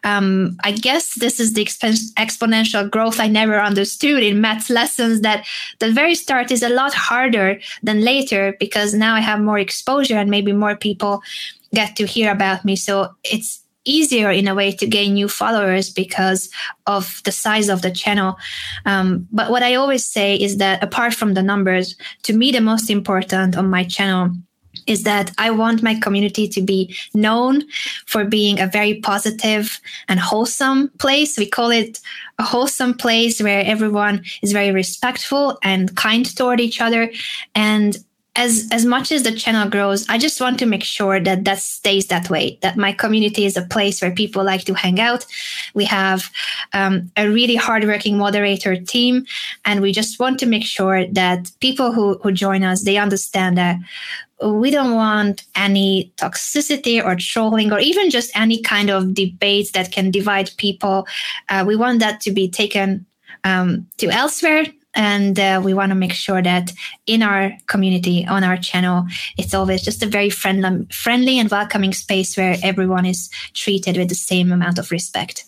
um, 0.04 0.56
i 0.64 0.72
guess 0.72 1.14
this 1.14 1.40
is 1.40 1.52
the 1.54 1.64
exp- 1.64 2.12
exponential 2.14 2.90
growth 2.90 3.20
i 3.20 3.28
never 3.28 3.58
understood 3.60 4.22
in 4.22 4.40
maths 4.40 4.68
lessons 4.68 5.20
that 5.20 5.46
the 5.78 5.90
very 5.92 6.14
start 6.14 6.50
is 6.50 6.62
a 6.62 6.68
lot 6.68 6.92
harder 6.92 7.58
than 7.82 8.02
later 8.02 8.54
because 8.58 8.92
now 8.92 9.14
i 9.14 9.20
have 9.20 9.40
more 9.40 9.58
exposure 9.58 10.16
and 10.16 10.30
maybe 10.30 10.52
more 10.52 10.76
people 10.76 11.22
get 11.72 11.96
to 11.96 12.04
hear 12.06 12.30
about 12.30 12.64
me 12.64 12.74
so 12.74 13.14
it's 13.24 13.62
easier 13.86 14.30
in 14.30 14.48
a 14.48 14.54
way 14.54 14.72
to 14.72 14.86
gain 14.86 15.14
new 15.14 15.28
followers 15.28 15.90
because 15.90 16.50
of 16.86 17.20
the 17.24 17.32
size 17.32 17.68
of 17.68 17.82
the 17.82 17.90
channel. 17.90 18.36
Um, 18.84 19.26
but 19.32 19.50
what 19.50 19.62
I 19.62 19.76
always 19.76 20.04
say 20.04 20.34
is 20.34 20.58
that 20.58 20.82
apart 20.82 21.14
from 21.14 21.34
the 21.34 21.42
numbers, 21.42 21.94
to 22.24 22.32
me, 22.32 22.50
the 22.50 22.60
most 22.60 22.90
important 22.90 23.56
on 23.56 23.70
my 23.70 23.84
channel 23.84 24.32
is 24.86 25.02
that 25.04 25.32
I 25.38 25.50
want 25.50 25.82
my 25.82 25.94
community 25.98 26.48
to 26.48 26.60
be 26.60 26.96
known 27.14 27.64
for 28.06 28.24
being 28.24 28.60
a 28.60 28.66
very 28.66 29.00
positive 29.00 29.80
and 30.08 30.20
wholesome 30.20 30.88
place. 30.98 31.38
We 31.38 31.46
call 31.46 31.70
it 31.70 32.00
a 32.38 32.42
wholesome 32.42 32.94
place 32.94 33.40
where 33.40 33.64
everyone 33.64 34.24
is 34.42 34.52
very 34.52 34.72
respectful 34.72 35.58
and 35.62 35.96
kind 35.96 36.24
toward 36.36 36.60
each 36.60 36.80
other. 36.80 37.10
And 37.54 37.96
as 38.36 38.68
as 38.70 38.84
much 38.84 39.10
as 39.10 39.22
the 39.22 39.32
channel 39.32 39.68
grows, 39.68 40.06
I 40.08 40.18
just 40.18 40.40
want 40.40 40.58
to 40.58 40.66
make 40.66 40.84
sure 40.84 41.18
that 41.18 41.44
that 41.44 41.58
stays 41.58 42.06
that 42.08 42.30
way. 42.30 42.58
That 42.62 42.76
my 42.76 42.92
community 42.92 43.46
is 43.46 43.56
a 43.56 43.62
place 43.62 44.00
where 44.00 44.10
people 44.10 44.44
like 44.44 44.64
to 44.66 44.74
hang 44.74 45.00
out. 45.00 45.26
We 45.74 45.86
have 45.86 46.30
um, 46.72 47.10
a 47.16 47.28
really 47.28 47.56
hardworking 47.56 48.18
moderator 48.18 48.76
team, 48.76 49.26
and 49.64 49.80
we 49.80 49.92
just 49.92 50.20
want 50.20 50.38
to 50.40 50.46
make 50.46 50.64
sure 50.64 51.06
that 51.06 51.50
people 51.60 51.92
who 51.92 52.18
who 52.18 52.30
join 52.30 52.62
us 52.62 52.84
they 52.84 52.98
understand 52.98 53.56
that 53.56 53.76
we 54.42 54.70
don't 54.70 54.94
want 54.94 55.44
any 55.54 56.12
toxicity 56.16 57.02
or 57.02 57.16
trolling 57.16 57.72
or 57.72 57.78
even 57.78 58.10
just 58.10 58.30
any 58.36 58.60
kind 58.60 58.90
of 58.90 59.14
debates 59.14 59.72
that 59.72 59.92
can 59.92 60.10
divide 60.10 60.50
people. 60.58 61.06
Uh, 61.48 61.64
we 61.66 61.76
want 61.76 62.00
that 62.00 62.20
to 62.20 62.30
be 62.30 62.48
taken 62.48 63.06
um, 63.44 63.86
to 63.98 64.08
elsewhere 64.10 64.66
and 64.94 65.38
uh, 65.38 65.60
we 65.62 65.74
want 65.74 65.90
to 65.90 65.94
make 65.94 66.12
sure 66.12 66.42
that 66.42 66.72
in 67.06 67.22
our 67.22 67.52
community 67.66 68.26
on 68.26 68.42
our 68.42 68.56
channel 68.56 69.04
it's 69.36 69.54
always 69.54 69.82
just 69.82 70.02
a 70.02 70.06
very 70.06 70.30
friendly 70.30 70.86
friendly 70.90 71.38
and 71.38 71.50
welcoming 71.50 71.92
space 71.92 72.36
where 72.36 72.56
everyone 72.62 73.04
is 73.04 73.30
treated 73.52 73.96
with 73.96 74.08
the 74.08 74.14
same 74.14 74.50
amount 74.50 74.78
of 74.78 74.90
respect 74.90 75.44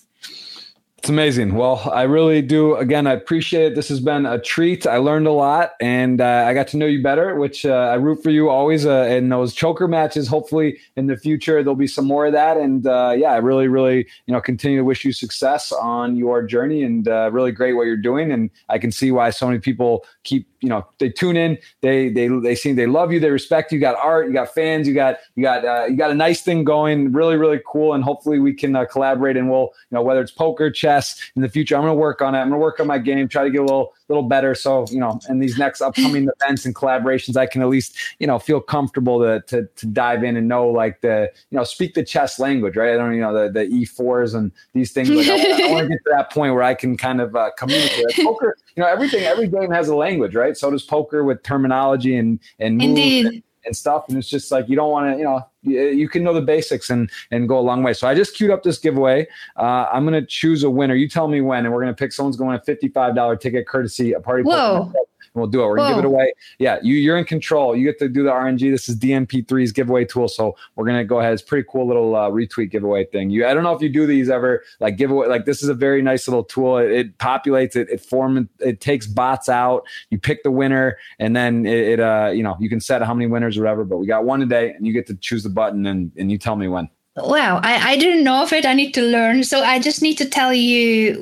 it's 0.99 1.09
amazing. 1.09 1.55
Well, 1.55 1.89
I 1.93 2.03
really 2.03 2.43
do. 2.43 2.75
Again, 2.75 3.07
I 3.07 3.13
appreciate 3.13 3.67
it. 3.67 3.75
This 3.77 3.89
has 3.89 4.01
been 4.01 4.27
a 4.27 4.41
treat. 4.41 4.85
I 4.85 4.97
learned 4.97 5.29
a 5.29 5.33
lot, 5.33 5.75
and 5.81 6.21
uh, 6.21 6.45
I 6.45 6.55
got 6.55 6.67
to 6.69 6.77
know 6.77 6.87
you 6.87 7.01
better. 7.01 7.37
Which 7.37 7.65
uh, 7.65 7.73
I 7.73 7.95
root 7.95 8.21
for 8.21 8.31
you 8.31 8.49
always 8.49 8.85
uh, 8.85 9.03
in 9.03 9.29
those 9.29 9.55
choker 9.55 9.87
matches. 9.87 10.27
Hopefully, 10.27 10.77
in 10.97 11.07
the 11.07 11.17
future 11.17 11.63
there'll 11.63 11.77
be 11.77 11.87
some 11.87 12.05
more 12.05 12.27
of 12.27 12.33
that. 12.33 12.57
And 12.57 12.85
uh, 12.85 13.15
yeah, 13.17 13.31
I 13.31 13.37
really, 13.37 13.69
really, 13.69 14.09
you 14.27 14.35
know, 14.35 14.41
continue 14.41 14.79
to 14.79 14.85
wish 14.85 15.05
you 15.05 15.13
success 15.13 15.71
on 15.71 16.17
your 16.17 16.43
journey, 16.43 16.83
and 16.83 17.07
uh, 17.07 17.31
really 17.33 17.53
great 17.53 17.75
what 17.75 17.85
you're 17.85 17.97
doing. 17.97 18.33
And 18.33 18.51
I 18.69 18.79
can 18.79 18.91
see 18.91 19.13
why 19.13 19.31
so 19.31 19.47
many 19.47 19.61
people 19.61 20.05
keep 20.25 20.49
you 20.61 20.69
know 20.69 20.87
they 20.99 21.09
tune 21.09 21.37
in 21.37 21.57
they 21.81 22.09
they 22.09 22.29
they 22.29 22.55
seem 22.55 22.77
they 22.77 22.87
love 22.87 23.13
you 23.13 23.21
they 23.21 23.31
respect 23.31 23.71
you, 23.71 23.77
you 23.77 23.81
got 23.81 23.97
art 23.97 24.27
you 24.27 24.33
got 24.33 24.53
fans 24.53 24.89
you 24.89 24.95
got 24.95 25.19
you 25.37 25.43
got 25.43 25.65
uh, 25.65 25.85
you 25.87 25.97
got 25.97 26.11
a 26.11 26.15
nice 26.15 26.43
thing 26.43 26.65
going 26.65 27.13
really 27.13 27.37
really 27.37 27.61
cool 27.67 27.95
and 27.95 28.03
hopefully 28.03 28.39
we 28.39 28.53
can 28.53 28.75
uh, 28.75 28.85
collaborate 28.85 29.37
and 29.37 29.51
we'll 29.51 29.71
you 29.91 29.95
know 29.97 30.03
whether 30.03 30.21
it's 30.21 30.33
poker 30.33 30.71
chess 30.71 31.21
in 31.37 31.43
the 31.43 31.49
future 31.49 31.77
i'm 31.77 31.83
going 31.83 31.91
to 31.91 31.99
work 31.99 32.21
on 32.23 32.35
it 32.35 32.39
i'm 32.39 32.49
going 32.49 32.59
to 32.59 32.63
work 32.63 32.81
on 32.81 32.87
my 32.87 32.99
game 32.99 33.29
try 33.29 33.45
to 33.45 33.51
get 33.51 33.61
a 33.61 33.65
little 33.65 33.95
little 34.09 34.23
better 34.23 34.55
so 34.55 34.87
you 34.91 34.99
know 34.99 35.21
in 35.29 35.39
these 35.39 35.59
next 35.59 35.81
upcoming 35.81 36.29
events 36.41 36.65
and 36.65 36.75
collaborations 36.75 37.37
i 37.37 37.47
can 37.47 37.61
at 37.61 37.69
least 37.69 37.97
you 38.19 38.27
know 38.27 38.39
feel 38.39 38.61
comfortable 38.61 39.21
to 39.21 39.43
to, 39.43 39.69
to 39.77 39.87
dive 39.87 40.25
in 40.25 40.37
and 40.37 40.49
know 40.49 40.67
like 40.67 41.03
the 41.03 41.31
you 41.51 41.57
know 41.57 41.65
speak 41.65 41.95
the 41.95 42.03
chess 42.03 42.39
language 42.39 42.77
right 42.77 42.95
i 42.95 42.97
don't 42.97 43.15
you 43.15 43.21
know 43.21 43.35
the, 43.35 43.53
the 43.53 43.67
e4s 43.67 44.35
and 44.35 44.51
these 44.73 44.93
things 44.93 45.11
like 45.11 45.29
i, 45.29 45.71
want 45.71 45.85
to 45.85 45.89
get 45.89 45.99
to 46.05 46.11
that 46.11 46.33
point 46.33 46.55
where 46.55 46.63
i 46.63 46.75
can 46.75 46.97
kind 46.97 47.21
of 47.21 47.37
uh, 47.37 47.51
communicate 47.59 48.07
poker 48.25 48.57
you 48.77 48.83
know 48.83 48.89
everything 48.89 49.25
every 49.25 49.47
game 49.47 49.71
has 49.71 49.89
a 49.89 49.95
language 49.95 50.35
right? 50.39 50.57
So 50.57 50.71
does 50.71 50.83
poker 50.83 51.25
with 51.25 51.43
terminology 51.43 52.17
and 52.17 52.41
and 52.59 52.81
Indeed. 52.81 53.27
And, 53.27 53.43
and 53.65 53.77
stuff. 53.77 54.05
And 54.09 54.17
it's 54.17 54.29
just 54.29 54.51
like 54.51 54.69
you 54.69 54.77
don't 54.77 54.91
want 54.91 55.13
to, 55.13 55.19
you 55.19 55.25
know, 55.25 55.47
you, 55.63 55.81
you, 55.89 56.09
can 56.09 56.23
know 56.23 56.33
the 56.33 56.41
basics 56.41 56.91
and 56.91 57.11
and 57.31 57.49
go 57.49 57.59
a 57.59 57.61
long 57.61 57.83
way. 57.83 57.93
So 57.93 58.09
I 58.09 58.15
just 58.15 58.35
queued 58.37 58.51
up 58.51 58.63
this 58.63 58.79
giveaway. 58.79 59.27
Uh, 59.57 59.87
I'm 59.93 60.05
gonna 60.05 60.25
choose 60.25 60.63
a 60.63 60.71
winner. 60.71 60.95
You 60.95 61.09
tell 61.09 61.29
me 61.29 61.41
when, 61.41 61.65
and 61.65 61.75
we're 61.75 61.81
gonna 61.81 61.95
pick 61.95 62.13
someone's 62.13 62.37
going 62.37 62.57
a 62.57 62.61
$55 62.61 63.41
ticket 63.41 63.67
courtesy 63.67 64.13
a 64.13 64.21
party. 64.21 64.43
Whoa 64.45 64.93
we'll 65.39 65.49
do 65.49 65.63
it. 65.63 65.67
We're 65.67 65.77
gonna 65.77 65.91
Whoa. 65.91 65.97
give 65.97 66.05
it 66.05 66.09
away. 66.09 66.33
Yeah, 66.59 66.79
you 66.83 66.95
you're 66.97 67.17
in 67.17 67.25
control. 67.25 67.77
You 67.77 67.85
get 67.85 67.99
to 68.01 68.09
do 68.09 68.23
the 68.23 68.31
RNG. 68.31 68.71
This 68.71 68.89
is 68.89 68.97
DMP3's 68.97 69.73
giveaway 69.73 70.05
tool. 70.05 70.29
So 70.29 70.57
we're 70.77 70.87
gonna 70.87 71.05
go 71.05 71.21
ahead. 71.21 71.33
It's 71.33 71.43
pretty 71.43 71.67
cool 71.71 71.87
little 71.87 72.15
uh, 72.15 72.31
retweet 72.31 72.71
giveaway 72.71 73.05
thing. 73.07 73.31
You 73.31 73.47
I 73.47 73.55
don't 73.55 73.63
know 73.63 73.75
if 73.75 73.83
you 73.83 73.89
do 73.89 74.07
these 74.07 74.31
ever 74.31 74.63
like 74.81 74.97
giveaway. 74.97 75.29
Like 75.29 75.45
this 75.45 75.63
is 75.63 75.69
a 75.69 75.75
very 75.75 76.03
nice 76.03 76.29
little 76.29 76.45
tool. 76.45 76.79
It, 76.79 76.91
it 76.91 77.19
populates 77.19 77.77
it. 77.77 77.89
It 77.91 78.01
form 78.01 78.49
it 78.61 78.81
takes 78.81 79.07
bots 79.07 79.49
out. 79.49 79.87
You 80.11 80.19
pick 80.19 80.43
the 80.43 80.51
winner, 80.51 80.99
and 81.19 81.35
then 81.35 81.67
it, 81.67 81.89
it 81.89 82.01
uh 82.01 82.31
you 82.35 82.43
know 82.43 82.57
you 82.61 82.69
can 82.69 82.81
set 82.81 83.03
how 83.03 83.15
many 83.15 83.27
winners 83.27 83.57
or 83.57 83.63
whatever. 83.63 83.85
But 83.85 83.99
we 83.99 84.07
got 84.07 84.25
one 84.25 84.41
today, 84.41 84.73
and 84.73 84.87
you 84.87 84.93
get 84.93 85.07
to 85.09 85.15
choose 85.15 85.43
the 85.43 85.51
button, 85.51 85.87
and 85.87 86.13
and 86.17 86.31
you 86.31 86.39
tell 86.39 86.57
me 86.57 86.69
when. 86.69 86.89
Wow, 87.25 87.61
I, 87.63 87.93
I 87.93 87.97
didn't 87.97 88.23
know 88.23 88.43
of 88.43 88.53
it. 88.53 88.65
I 88.65 88.75
need 88.75 88.93
to 88.93 89.03
learn. 89.03 89.43
So 89.43 89.63
I 89.63 89.79
just 89.81 90.03
need 90.03 90.17
to 90.19 90.29
tell 90.29 90.55
you 90.55 91.21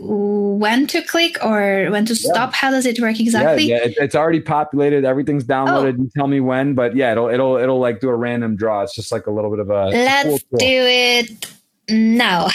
when 0.59 0.87
to 0.89 1.03
click 1.03 1.37
or 1.45 1.89
when 1.91 2.05
to 2.07 2.15
stop. 2.15 2.51
Yeah. 2.51 2.57
How 2.57 2.71
does 2.71 2.87
it 2.87 3.01
work 3.01 3.21
exactly? 3.21 3.65
Yeah, 3.65 3.77
yeah. 3.77 3.85
It, 3.85 3.97
it's 3.99 4.15
already 4.15 4.41
populated. 4.41 5.05
Everything's 5.05 5.45
oh. 5.45 5.47
downloaded. 5.47 5.95
Oh. 5.99 6.03
You 6.03 6.11
tell 6.17 6.27
me 6.27 6.41
when, 6.41 6.75
but 6.75 6.97
yeah, 6.97 7.13
it'll 7.13 7.29
it'll 7.29 7.57
it'll 7.57 7.79
like 7.79 8.01
do 8.01 8.09
a 8.09 8.15
random 8.15 8.57
draw. 8.57 8.83
It's 8.83 8.95
just 8.95 9.13
like 9.13 9.27
a 9.27 9.31
little 9.31 9.51
bit 9.51 9.61
of 9.61 9.71
a. 9.71 9.87
Let's 9.87 10.29
cool 10.29 10.59
do 10.59 10.67
it 10.67 11.53
now. 11.89 12.49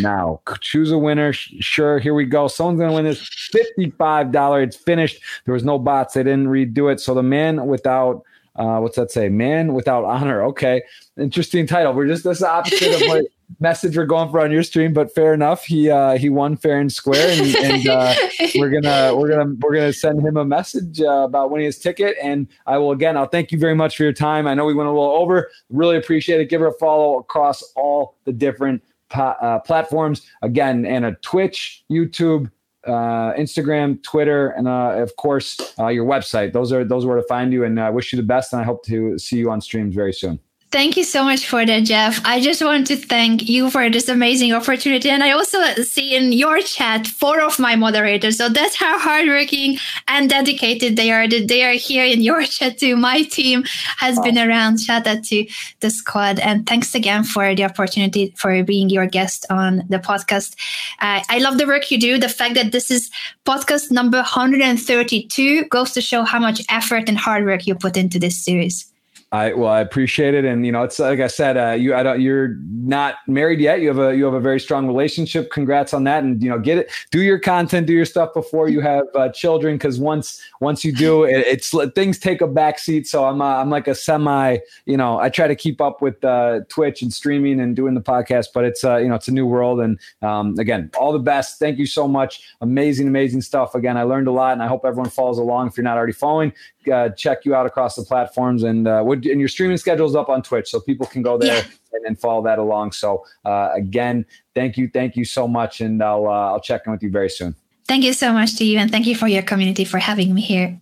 Now 0.00 0.40
choose 0.60 0.90
a 0.90 0.98
winner. 0.98 1.32
Sure, 1.32 1.98
here 1.98 2.14
we 2.14 2.24
go. 2.24 2.48
Someone's 2.48 2.80
gonna 2.80 2.92
win 2.92 3.04
this 3.04 3.28
fifty-five 3.52 4.32
dollar. 4.32 4.60
It's 4.62 4.76
finished. 4.76 5.20
There 5.44 5.54
was 5.54 5.64
no 5.64 5.78
bots. 5.78 6.14
They 6.14 6.22
didn't 6.22 6.48
redo 6.48 6.92
it. 6.92 7.00
So 7.00 7.14
the 7.14 7.22
man 7.22 7.66
without 7.66 8.24
uh, 8.56 8.78
what's 8.78 8.96
that 8.96 9.10
say? 9.10 9.28
Man 9.28 9.74
without 9.74 10.04
honor. 10.04 10.42
Okay, 10.44 10.82
interesting 11.16 11.66
title. 11.66 11.92
We're 11.92 12.06
just 12.06 12.24
this 12.24 12.42
opposite 12.42 12.94
of 12.94 13.08
what 13.08 13.26
message 13.60 13.96
we're 13.96 14.06
going 14.06 14.30
for 14.30 14.40
on 14.40 14.50
your 14.50 14.62
stream, 14.62 14.92
but 14.92 15.14
fair 15.14 15.34
enough. 15.34 15.64
He 15.64 15.90
uh, 15.90 16.16
he 16.18 16.28
won 16.28 16.56
fair 16.56 16.78
and 16.78 16.92
square, 16.92 17.30
and, 17.30 17.54
and 17.56 17.88
uh, 17.88 18.14
we're 18.54 18.70
gonna 18.70 19.16
we're 19.16 19.28
gonna 19.28 19.54
we're 19.60 19.74
gonna 19.74 19.92
send 19.92 20.20
him 20.20 20.36
a 20.36 20.44
message 20.44 21.00
uh, 21.00 21.24
about 21.24 21.50
winning 21.50 21.66
his 21.66 21.78
ticket. 21.78 22.16
And 22.22 22.46
I 22.66 22.78
will 22.78 22.92
again. 22.92 23.16
I'll 23.16 23.26
thank 23.26 23.50
you 23.50 23.58
very 23.58 23.74
much 23.74 23.96
for 23.96 24.04
your 24.04 24.12
time. 24.12 24.46
I 24.46 24.54
know 24.54 24.64
we 24.64 24.74
went 24.74 24.88
a 24.88 24.92
little 24.92 25.10
over. 25.10 25.50
Really 25.70 25.96
appreciate 25.96 26.40
it. 26.40 26.48
Give 26.48 26.60
her 26.60 26.68
a 26.68 26.74
follow 26.74 27.18
across 27.18 27.62
all 27.74 28.16
the 28.24 28.32
different 28.32 28.82
uh, 29.12 29.58
platforms. 29.60 30.22
Again, 30.42 30.86
and 30.86 31.04
a 31.04 31.12
Twitch, 31.22 31.84
YouTube, 31.90 32.50
uh, 32.86 33.32
Instagram, 33.34 34.02
Twitter, 34.02 34.48
and 34.50 34.68
uh, 34.68 34.94
of 34.96 35.16
course 35.16 35.58
uh, 35.78 35.88
your 35.88 36.06
website. 36.06 36.52
Those 36.52 36.72
are 36.72 36.84
those 36.84 37.04
are 37.04 37.08
where 37.08 37.16
to 37.16 37.26
find 37.28 37.52
you. 37.52 37.64
And 37.64 37.80
I 37.80 37.90
wish 37.90 38.12
you 38.12 38.16
the 38.16 38.22
best. 38.22 38.52
And 38.52 38.60
I 38.60 38.64
hope 38.64 38.84
to 38.86 39.18
see 39.18 39.38
you 39.38 39.50
on 39.50 39.60
streams 39.60 39.94
very 39.94 40.12
soon. 40.12 40.38
Thank 40.74 40.96
you 40.96 41.04
so 41.04 41.22
much 41.22 41.46
for 41.46 41.64
that, 41.64 41.84
Jeff. 41.84 42.20
I 42.24 42.40
just 42.40 42.60
want 42.60 42.88
to 42.88 42.96
thank 42.96 43.48
you 43.48 43.70
for 43.70 43.88
this 43.88 44.08
amazing 44.08 44.52
opportunity. 44.52 45.08
And 45.08 45.22
I 45.22 45.30
also 45.30 45.62
see 45.84 46.16
in 46.16 46.32
your 46.32 46.60
chat 46.62 47.06
four 47.06 47.40
of 47.40 47.60
my 47.60 47.76
moderators. 47.76 48.38
So 48.38 48.48
that's 48.48 48.74
how 48.74 48.98
hardworking 48.98 49.78
and 50.08 50.28
dedicated 50.28 50.96
they 50.96 51.12
are 51.12 51.28
that 51.28 51.46
they 51.46 51.62
are 51.62 51.74
here 51.74 52.04
in 52.04 52.22
your 52.22 52.42
chat 52.42 52.78
too. 52.78 52.96
My 52.96 53.22
team 53.22 53.62
has 53.98 54.18
been 54.18 54.36
around. 54.36 54.80
Shout 54.80 55.06
out 55.06 55.22
to 55.26 55.46
the 55.78 55.90
squad. 55.90 56.40
And 56.40 56.66
thanks 56.66 56.92
again 56.96 57.22
for 57.22 57.54
the 57.54 57.62
opportunity 57.62 58.34
for 58.36 58.64
being 58.64 58.90
your 58.90 59.06
guest 59.06 59.46
on 59.50 59.84
the 59.88 60.00
podcast. 60.00 60.56
Uh, 61.00 61.22
I 61.28 61.38
love 61.38 61.56
the 61.56 61.68
work 61.68 61.92
you 61.92 62.00
do. 62.00 62.18
The 62.18 62.28
fact 62.28 62.56
that 62.56 62.72
this 62.72 62.90
is 62.90 63.12
podcast 63.46 63.92
number 63.92 64.16
132 64.16 65.66
goes 65.66 65.92
to 65.92 66.00
show 66.00 66.24
how 66.24 66.40
much 66.40 66.62
effort 66.68 67.08
and 67.08 67.16
hard 67.16 67.44
work 67.44 67.64
you 67.64 67.76
put 67.76 67.96
into 67.96 68.18
this 68.18 68.44
series. 68.44 68.90
I 69.34 69.52
well, 69.52 69.68
I 69.68 69.80
appreciate 69.80 70.32
it, 70.34 70.44
and 70.44 70.64
you 70.64 70.70
know, 70.70 70.84
it's 70.84 71.00
like 71.00 71.18
I 71.18 71.26
said, 71.26 71.56
uh, 71.56 71.72
you 71.72 71.92
I 71.92 72.04
don't, 72.04 72.20
you're 72.20 72.56
not 72.70 73.16
married 73.26 73.58
yet. 73.58 73.80
You 73.80 73.88
have 73.88 73.98
a 73.98 74.16
you 74.16 74.24
have 74.26 74.34
a 74.34 74.38
very 74.38 74.60
strong 74.60 74.86
relationship. 74.86 75.50
Congrats 75.50 75.92
on 75.92 76.04
that, 76.04 76.22
and 76.22 76.40
you 76.40 76.48
know, 76.48 76.60
get 76.60 76.78
it, 76.78 76.90
do 77.10 77.20
your 77.20 77.40
content, 77.40 77.88
do 77.88 77.92
your 77.92 78.04
stuff 78.04 78.32
before 78.32 78.68
you 78.68 78.80
have 78.80 79.06
uh, 79.16 79.30
children, 79.30 79.74
because 79.74 79.98
once 79.98 80.40
once 80.60 80.84
you 80.84 80.92
do, 80.92 81.24
it, 81.24 81.44
it's 81.48 81.74
things 81.96 82.20
take 82.20 82.42
a 82.42 82.46
backseat. 82.46 83.08
So 83.08 83.24
I'm 83.24 83.42
uh, 83.42 83.56
I'm 83.56 83.70
like 83.70 83.88
a 83.88 83.94
semi, 83.96 84.58
you 84.86 84.96
know, 84.96 85.18
I 85.18 85.30
try 85.30 85.48
to 85.48 85.56
keep 85.56 85.80
up 85.80 86.00
with 86.00 86.24
uh, 86.24 86.60
Twitch 86.68 87.02
and 87.02 87.12
streaming 87.12 87.58
and 87.58 87.74
doing 87.74 87.94
the 87.94 88.00
podcast, 88.00 88.48
but 88.54 88.64
it's 88.64 88.84
uh, 88.84 88.98
you 88.98 89.08
know, 89.08 89.16
it's 89.16 89.26
a 89.26 89.32
new 89.32 89.46
world, 89.46 89.80
and 89.80 89.98
um, 90.22 90.56
again, 90.60 90.92
all 90.96 91.12
the 91.12 91.18
best. 91.18 91.58
Thank 91.58 91.80
you 91.80 91.86
so 91.86 92.06
much. 92.06 92.54
Amazing, 92.60 93.08
amazing 93.08 93.40
stuff. 93.40 93.74
Again, 93.74 93.96
I 93.96 94.04
learned 94.04 94.28
a 94.28 94.32
lot, 94.32 94.52
and 94.52 94.62
I 94.62 94.68
hope 94.68 94.84
everyone 94.84 95.10
follows 95.10 95.38
along. 95.38 95.66
If 95.66 95.76
you're 95.76 95.82
not 95.82 95.96
already 95.96 96.12
following, 96.12 96.52
uh, 96.88 97.10
check 97.10 97.44
you 97.44 97.54
out 97.54 97.66
across 97.66 97.96
the 97.96 98.02
platforms 98.02 98.62
and 98.62 98.86
uh, 98.86 99.02
would 99.04 99.26
and 99.26 99.40
your 99.40 99.48
streaming 99.48 99.76
schedule 99.76 100.06
is 100.06 100.14
up 100.14 100.28
on 100.28 100.42
Twitch, 100.42 100.70
so 100.70 100.80
people 100.80 101.06
can 101.06 101.22
go 101.22 101.38
there 101.38 101.56
yeah. 101.56 101.70
and, 101.92 102.06
and, 102.06 102.18
follow 102.18 102.42
that 102.42 102.58
along. 102.58 102.92
So 102.92 103.24
uh, 103.44 103.70
again, 103.74 104.26
thank 104.54 104.76
you, 104.76 104.88
thank 104.88 105.16
you 105.16 105.24
so 105.24 105.46
much, 105.48 105.80
and 105.80 106.02
I'll 106.02 106.26
uh, 106.26 106.52
I'll 106.52 106.60
check 106.60 106.82
in 106.86 106.92
with 106.92 107.02
you 107.02 107.10
very 107.10 107.30
soon. 107.30 107.54
Thank 107.86 108.04
you 108.04 108.12
so 108.12 108.32
much 108.32 108.56
to 108.56 108.64
you, 108.64 108.78
and 108.78 108.90
thank 108.90 109.06
you 109.06 109.14
for 109.14 109.28
your 109.28 109.42
community 109.42 109.84
for 109.84 109.98
having 109.98 110.34
me 110.34 110.40
here. 110.40 110.80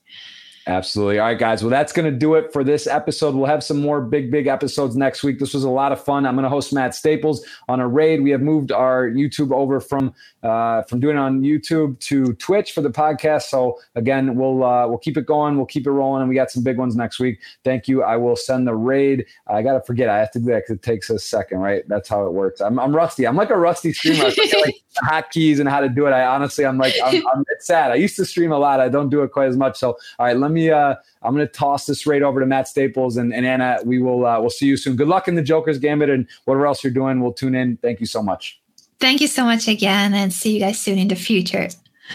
Absolutely. 0.67 1.19
All 1.19 1.27
right, 1.27 1.39
guys. 1.39 1.63
Well, 1.63 1.71
that's 1.71 1.93
going 1.93 2.11
to 2.11 2.17
do 2.17 2.35
it 2.35 2.53
for 2.53 2.63
this 2.63 2.87
episode. 2.87 3.35
We'll 3.35 3.47
have 3.47 3.65
some 3.65 3.81
more 3.81 4.01
big, 4.01 4.31
big 4.31 4.47
episodes 4.47 4.97
next 4.97 5.25
week. 5.25 5.41
This 5.41 5.55
was 5.55 5.65
a 5.65 5.71
lot 5.71 5.91
of 5.91 6.03
fun. 6.03 6.25
I'm 6.25 6.35
going 6.35 6.45
to 6.45 6.49
host 6.49 6.73
Matt 6.73 6.95
Staples 6.95 7.45
on 7.69 7.81
a 7.81 7.89
raid. 7.89 8.23
We 8.23 8.31
have 8.31 8.43
moved 8.43 8.71
our 8.71 9.09
YouTube 9.09 9.53
over 9.53 9.81
from 9.81 10.15
uh, 10.45 10.83
from 10.83 11.01
doing 11.01 11.17
it 11.17 11.21
on 11.21 11.41
YouTube 11.41 11.99
to 12.01 12.35
Twitch 12.35 12.73
for 12.73 12.81
the 12.81 12.91
podcast. 12.91 13.43
So 13.43 13.81
again, 13.97 14.37
we'll 14.37 14.63
uh, 14.63 14.87
we'll 14.87 14.99
keep 14.99 15.17
it 15.17 15.27
going. 15.27 15.57
We'll 15.57 15.67
keep 15.67 15.87
it 15.87 15.91
rolling, 15.91 16.23
and 16.23 16.29
we 16.29 16.37
got 16.37 16.51
some 16.51 16.63
big 16.63 16.79
ones 16.79 16.95
next 16.95 17.19
week. 17.19 17.41
Thank 17.65 17.89
you. 17.89 18.05
I 18.05 18.17
will 18.17 18.37
send 18.37 18.67
the 18.67 18.75
raid. 18.75 19.27
I 19.49 19.63
got 19.63 19.73
to 19.73 19.81
forget. 19.81 20.09
I 20.09 20.19
have 20.19 20.31
to 20.33 20.39
do 20.39 20.47
that 20.47 20.63
because 20.63 20.77
it 20.77 20.83
takes 20.83 21.11
a 21.11 21.19
second, 21.19 21.59
right? 21.59 21.83
That's 21.89 22.09
how 22.09 22.25
it 22.27 22.33
works. 22.33 22.61
I'm, 22.61 22.79
I'm 22.79 22.95
rusty. 22.95 23.27
I'm 23.27 23.37
like 23.37 23.51
a 23.51 23.57
rusty 23.57 23.93
streamer. 23.93 24.27
I 24.27 24.63
like 24.65 24.83
hotkeys 25.05 25.59
and 25.59 25.69
how 25.69 25.81
to 25.81 25.89
do 25.89 26.07
it. 26.07 26.11
I 26.11 26.25
honestly, 26.25 26.65
I'm 26.65 26.79
like, 26.79 26.95
I'm, 27.05 27.27
I'm, 27.35 27.45
it's 27.49 27.67
sad. 27.73 27.91
I 27.91 27.97
used 27.97 28.15
to 28.17 28.25
stream 28.25 28.53
a 28.53 28.59
lot. 28.59 28.79
I 28.79 28.89
don't 28.89 29.09
do 29.09 29.23
it 29.23 29.33
quite 29.33 29.49
as 29.49 29.57
much. 29.57 29.77
So 29.77 29.97
all 30.19 30.27
right, 30.27 30.37
let 30.37 30.52
me. 30.53 30.71
Uh, 30.71 30.95
I'm 31.23 31.35
going 31.35 31.47
to 31.47 31.53
toss 31.53 31.87
this 31.87 32.07
right 32.07 32.23
over 32.23 32.41
to 32.41 32.47
Matt 32.47 32.69
Staples 32.69 33.17
and, 33.17 33.33
and 33.33 33.47
Anna. 33.47 33.79
We 33.85 34.01
will. 34.01 34.27
Uh, 34.27 34.41
we'll 34.41 34.51
see 34.51 34.67
you 34.67 34.77
soon. 34.77 34.97
Good 34.97 35.09
luck 35.09 35.29
in 35.29 35.35
the 35.35 35.43
Joker's 35.43 35.79
Gambit 35.79 36.11
and 36.11 36.29
whatever 36.45 36.67
else 36.67 36.83
you're 36.85 36.93
doing. 36.93 37.21
We'll 37.21 37.33
tune 37.33 37.55
in. 37.55 37.77
Thank 37.79 38.01
you 38.01 38.07
so 38.07 38.23
much. 38.23 38.61
Thank 39.01 39.21
you 39.21 39.27
so 39.27 39.45
much 39.45 39.67
again, 39.67 40.15
and 40.15 40.33
see 40.33 40.55
you 40.55 40.61
guys 40.61 40.81
soon 40.81 40.99
in 40.99 41.09
the 41.09 41.17
future. 41.17 41.69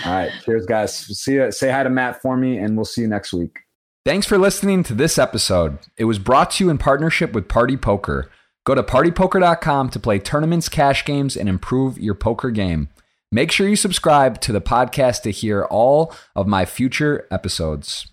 All 0.05 0.13
right, 0.13 0.31
cheers, 0.45 0.65
guys. 0.65 0.95
See 0.95 1.33
you. 1.33 1.51
Say 1.51 1.69
hi 1.69 1.83
to 1.83 1.89
Matt 1.89 2.21
for 2.21 2.37
me, 2.37 2.57
and 2.57 2.75
we'll 2.75 2.85
see 2.85 3.01
you 3.01 3.07
next 3.07 3.33
week. 3.33 3.59
Thanks 4.05 4.25
for 4.25 4.37
listening 4.37 4.83
to 4.83 4.93
this 4.93 5.17
episode. 5.17 5.79
It 5.97 6.05
was 6.05 6.17
brought 6.17 6.51
to 6.51 6.63
you 6.63 6.69
in 6.69 6.77
partnership 6.77 7.33
with 7.33 7.49
Party 7.49 7.75
Poker. 7.75 8.29
Go 8.65 8.73
to 8.73 8.83
partypoker.com 8.83 9.89
to 9.89 9.99
play 9.99 10.19
tournaments, 10.19 10.69
cash 10.69 11.03
games, 11.03 11.35
and 11.35 11.49
improve 11.49 11.97
your 11.97 12.15
poker 12.15 12.49
game. 12.51 12.89
Make 13.31 13.51
sure 13.51 13.67
you 13.67 13.75
subscribe 13.75 14.39
to 14.41 14.53
the 14.53 14.61
podcast 14.61 15.23
to 15.23 15.31
hear 15.31 15.65
all 15.65 16.13
of 16.35 16.47
my 16.47 16.63
future 16.63 17.27
episodes. 17.29 18.07